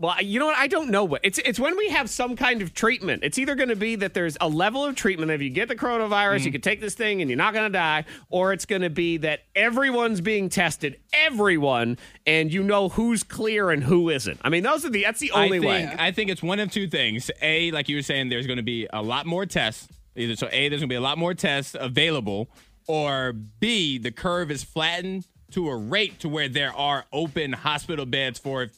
Well, 0.00 0.14
you 0.22 0.40
know 0.40 0.46
what? 0.46 0.56
I 0.56 0.66
don't 0.66 0.88
know 0.88 1.04
what 1.04 1.20
it's. 1.22 1.38
It's 1.40 1.60
when 1.60 1.76
we 1.76 1.90
have 1.90 2.08
some 2.08 2.34
kind 2.34 2.62
of 2.62 2.72
treatment. 2.72 3.22
It's 3.22 3.36
either 3.36 3.54
going 3.54 3.68
to 3.68 3.76
be 3.76 3.96
that 3.96 4.14
there's 4.14 4.38
a 4.40 4.48
level 4.48 4.82
of 4.82 4.96
treatment. 4.96 5.30
If 5.30 5.42
you 5.42 5.50
get 5.50 5.68
the 5.68 5.76
coronavirus, 5.76 6.44
you 6.44 6.48
mm. 6.48 6.52
can 6.52 6.60
take 6.62 6.80
this 6.80 6.94
thing 6.94 7.20
and 7.20 7.28
you're 7.28 7.36
not 7.36 7.52
going 7.52 7.70
to 7.70 7.78
die, 7.78 8.06
or 8.30 8.54
it's 8.54 8.64
going 8.64 8.80
to 8.80 8.88
be 8.88 9.18
that 9.18 9.40
everyone's 9.54 10.22
being 10.22 10.48
tested, 10.48 10.98
everyone, 11.12 11.98
and 12.26 12.50
you 12.50 12.62
know 12.62 12.88
who's 12.88 13.22
clear 13.22 13.70
and 13.70 13.84
who 13.84 14.08
isn't. 14.08 14.40
I 14.42 14.48
mean, 14.48 14.62
those 14.62 14.86
are 14.86 14.90
the. 14.90 15.02
That's 15.02 15.20
the 15.20 15.32
only 15.32 15.58
I 15.58 15.60
think, 15.60 15.64
way. 15.66 15.96
I 15.98 16.12
think 16.12 16.30
it's 16.30 16.42
one 16.42 16.60
of 16.60 16.70
two 16.70 16.88
things. 16.88 17.30
A, 17.42 17.70
like 17.72 17.90
you 17.90 17.96
were 17.96 18.02
saying, 18.02 18.30
there's 18.30 18.46
going 18.46 18.56
to 18.56 18.62
be 18.62 18.88
a 18.90 19.02
lot 19.02 19.26
more 19.26 19.44
tests. 19.44 19.86
Either 20.16 20.34
so, 20.34 20.48
A, 20.50 20.70
there's 20.70 20.80
going 20.80 20.88
to 20.88 20.92
be 20.92 20.96
a 20.96 21.02
lot 21.02 21.18
more 21.18 21.34
tests 21.34 21.76
available, 21.78 22.48
or 22.88 23.34
B, 23.34 23.98
the 23.98 24.12
curve 24.12 24.50
is 24.50 24.64
flattened 24.64 25.26
to 25.50 25.68
a 25.68 25.76
rate 25.76 26.20
to 26.20 26.28
where 26.30 26.48
there 26.48 26.74
are 26.74 27.04
open 27.12 27.52
hospital 27.52 28.06
beds 28.06 28.38
for 28.38 28.68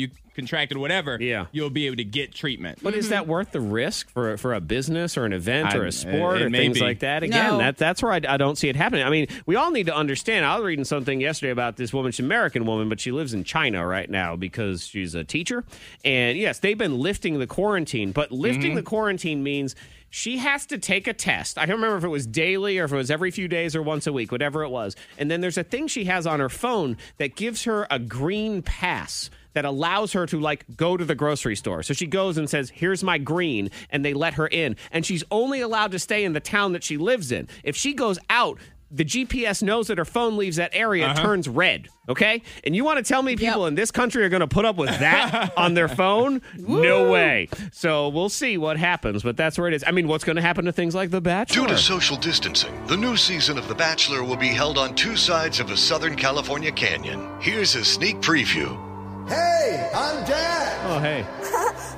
you 0.00 0.10
contracted 0.34 0.78
whatever. 0.78 1.18
Yeah. 1.20 1.46
you'll 1.52 1.70
be 1.70 1.86
able 1.86 1.96
to 1.96 2.04
get 2.04 2.34
treatment. 2.34 2.78
But 2.82 2.94
is 2.94 3.10
that 3.10 3.22
mm-hmm. 3.22 3.30
worth 3.30 3.52
the 3.52 3.60
risk 3.60 4.08
for 4.10 4.36
for 4.36 4.54
a 4.54 4.60
business 4.60 5.16
or 5.16 5.24
an 5.24 5.32
event 5.32 5.74
I- 5.74 5.78
or 5.78 5.84
a 5.84 5.92
sport 5.92 6.40
it 6.40 6.46
or 6.46 6.50
things 6.50 6.78
be. 6.78 6.84
like 6.84 7.00
that? 7.00 7.22
Again, 7.22 7.52
No. 7.52 7.58
that 7.58 7.76
that's 7.76 8.02
where 8.02 8.12
I, 8.12 8.20
I 8.26 8.36
don't 8.36 8.56
see 8.56 8.68
it 8.68 8.76
happening. 8.76 9.04
I 9.04 9.10
mean, 9.10 9.26
we 9.46 9.56
all 9.56 9.70
need 9.70 9.86
to 9.86 9.94
understand. 9.94 10.44
I 10.44 10.56
was 10.56 10.64
reading 10.64 10.84
something 10.84 11.20
yesterday 11.20 11.50
about 11.50 11.76
this 11.76 11.92
woman. 11.92 12.12
She's 12.12 12.20
an 12.20 12.26
American 12.26 12.64
woman, 12.64 12.88
but 12.88 13.00
she 13.00 13.12
lives 13.12 13.34
in 13.34 13.44
China 13.44 13.86
right 13.86 14.08
now 14.08 14.36
because 14.36 14.86
she's 14.86 15.14
a 15.14 15.24
teacher. 15.24 15.64
And 16.04 16.38
yes, 16.38 16.58
they've 16.58 16.78
been 16.78 16.98
lifting 16.98 17.38
the 17.38 17.46
quarantine, 17.46 18.12
but 18.12 18.32
lifting 18.32 18.70
mm-hmm. 18.70 18.76
the 18.76 18.82
quarantine 18.82 19.42
means 19.42 19.74
she 20.10 20.38
has 20.38 20.66
to 20.66 20.78
take 20.78 21.06
a 21.06 21.12
test. 21.12 21.56
I 21.56 21.66
don't 21.66 21.76
remember 21.76 21.96
if 21.96 22.04
it 22.04 22.08
was 22.08 22.26
daily 22.26 22.78
or 22.78 22.84
if 22.84 22.92
it 22.92 22.96
was 22.96 23.10
every 23.10 23.30
few 23.30 23.46
days 23.46 23.76
or 23.76 23.82
once 23.82 24.06
a 24.08 24.12
week, 24.12 24.32
whatever 24.32 24.64
it 24.64 24.68
was. 24.68 24.96
And 25.18 25.30
then 25.30 25.40
there's 25.40 25.58
a 25.58 25.62
thing 25.62 25.86
she 25.86 26.04
has 26.04 26.26
on 26.26 26.40
her 26.40 26.48
phone 26.48 26.96
that 27.18 27.36
gives 27.36 27.64
her 27.64 27.86
a 27.90 27.98
green 27.98 28.60
pass 28.62 29.30
that 29.52 29.64
allows 29.64 30.12
her 30.12 30.26
to 30.26 30.38
like 30.38 30.64
go 30.76 30.96
to 30.96 31.04
the 31.04 31.14
grocery 31.14 31.56
store. 31.56 31.82
So 31.82 31.94
she 31.94 32.06
goes 32.06 32.38
and 32.38 32.48
says, 32.48 32.70
"Here's 32.70 33.02
my 33.02 33.18
green," 33.18 33.70
and 33.90 34.04
they 34.04 34.14
let 34.14 34.34
her 34.34 34.46
in. 34.46 34.76
And 34.90 35.04
she's 35.04 35.24
only 35.30 35.60
allowed 35.60 35.92
to 35.92 35.98
stay 35.98 36.24
in 36.24 36.32
the 36.32 36.40
town 36.40 36.72
that 36.72 36.84
she 36.84 36.96
lives 36.96 37.32
in. 37.32 37.48
If 37.64 37.76
she 37.76 37.92
goes 37.92 38.18
out, 38.28 38.58
the 38.90 39.04
GPS 39.04 39.62
knows 39.62 39.86
that 39.86 39.98
her 39.98 40.04
phone 40.04 40.36
leaves 40.36 40.56
that 40.56 40.70
area, 40.72 41.06
uh-huh. 41.06 41.22
turns 41.22 41.48
red. 41.48 41.88
Okay, 42.08 42.42
and 42.64 42.74
you 42.74 42.84
want 42.84 42.98
to 42.98 43.04
tell 43.04 43.22
me 43.22 43.36
people 43.36 43.66
in 43.66 43.76
this 43.76 43.92
country 43.92 44.24
are 44.24 44.28
going 44.28 44.40
to 44.40 44.48
put 44.48 44.64
up 44.64 44.76
with 44.76 44.90
that 44.98 45.52
on 45.56 45.74
their 45.74 45.86
phone? 45.86 46.42
No 46.56 47.08
way. 47.08 47.48
So 47.70 48.08
we'll 48.08 48.28
see 48.28 48.58
what 48.58 48.76
happens, 48.76 49.22
but 49.22 49.36
that's 49.36 49.56
where 49.56 49.68
it 49.68 49.74
is. 49.74 49.84
I 49.86 49.92
mean, 49.92 50.08
what's 50.08 50.24
going 50.24 50.36
to 50.36 50.42
happen 50.42 50.64
to 50.64 50.72
things 50.72 50.92
like 50.92 51.10
The 51.10 51.20
Bachelor? 51.20 51.68
Due 51.68 51.74
to 51.74 51.78
social 51.78 52.16
distancing, 52.16 52.74
the 52.86 52.96
new 52.96 53.16
season 53.16 53.58
of 53.58 53.68
The 53.68 53.76
Bachelor 53.76 54.24
will 54.24 54.36
be 54.36 54.48
held 54.48 54.76
on 54.76 54.96
two 54.96 55.14
sides 55.14 55.60
of 55.60 55.70
a 55.70 55.76
Southern 55.76 56.16
California 56.16 56.72
canyon. 56.72 57.28
Here's 57.40 57.76
a 57.76 57.84
sneak 57.84 58.16
preview. 58.16 58.89
Hey, 59.30 59.88
I'm 59.94 60.24
Dad. 60.24 60.90
oh, 60.90 60.98
hey. 60.98 61.24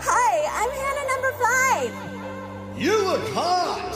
Hi, 0.04 0.32
I'm 0.60 0.70
Hannah 0.82 1.06
number 1.12 1.32
five. 1.40 2.78
You 2.78 3.06
look 3.06 3.26
hot. 3.32 3.92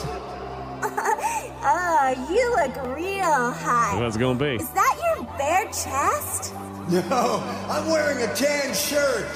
Oh, 1.61 2.27
you 2.33 2.49
look 2.55 2.97
real 2.97 3.51
hot. 3.51 3.99
What's 4.01 4.15
it 4.15 4.19
going 4.19 4.39
to 4.39 4.43
be? 4.43 4.55
Is 4.63 4.69
that 4.71 4.97
your 5.05 5.23
bare 5.37 5.65
chest? 5.65 6.55
No, 6.89 7.43
I'm 7.69 7.85
wearing 7.91 8.23
a 8.27 8.33
tan 8.33 8.73
shirt. 8.73 9.27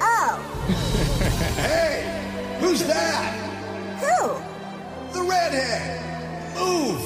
Oh, 0.00 0.38
Hey, 1.60 2.56
who's 2.60 2.82
that? 2.86 3.34
who? 4.00 4.38
The 5.12 5.22
redhead. 5.28 6.00
Move. 6.56 6.98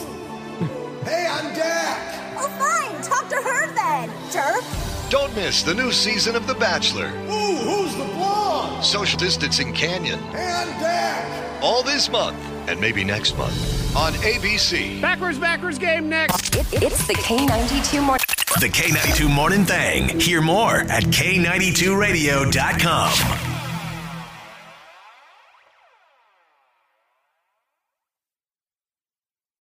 hey, 1.05 1.27
I'm 1.29 1.53
Dak. 1.57 2.37
Oh, 2.39 2.49
fine. 2.61 3.03
Talk 3.03 3.29
to 3.29 3.37
her 3.37 3.75
then, 3.75 4.09
jerk. 4.31 4.63
Don't 5.09 5.33
miss 5.37 5.63
the 5.63 5.73
new 5.73 5.93
season 5.93 6.35
of 6.35 6.49
The 6.49 6.55
Bachelor. 6.55 7.07
Ooh, 7.07 7.57
who's 7.59 7.95
the 7.95 8.03
blonde? 8.17 8.85
Social 8.85 9.17
Distancing 9.17 9.73
Canyon. 9.73 10.19
And 10.35 10.69
I'm 10.71 10.81
Dak. 10.81 11.63
All 11.63 11.85
this 11.85 12.11
month, 12.11 12.37
and 12.69 12.81
maybe 12.81 13.05
next 13.05 13.39
month, 13.39 13.55
on 13.97 14.15
ABC. 14.15 15.01
Backwards, 15.01 15.39
backwards 15.39 15.79
game 15.79 16.09
next. 16.09 16.57
It, 16.57 16.83
it's 16.83 17.07
the 17.07 17.15
K92 17.15 18.03
Morning. 18.03 18.27
The 18.59 18.69
K92 18.69 19.33
Morning 19.33 19.65
Thing. 19.65 20.19
Hear 20.19 20.43
more 20.43 20.79
at 20.79 21.05
K92Radio.com. 21.05 23.56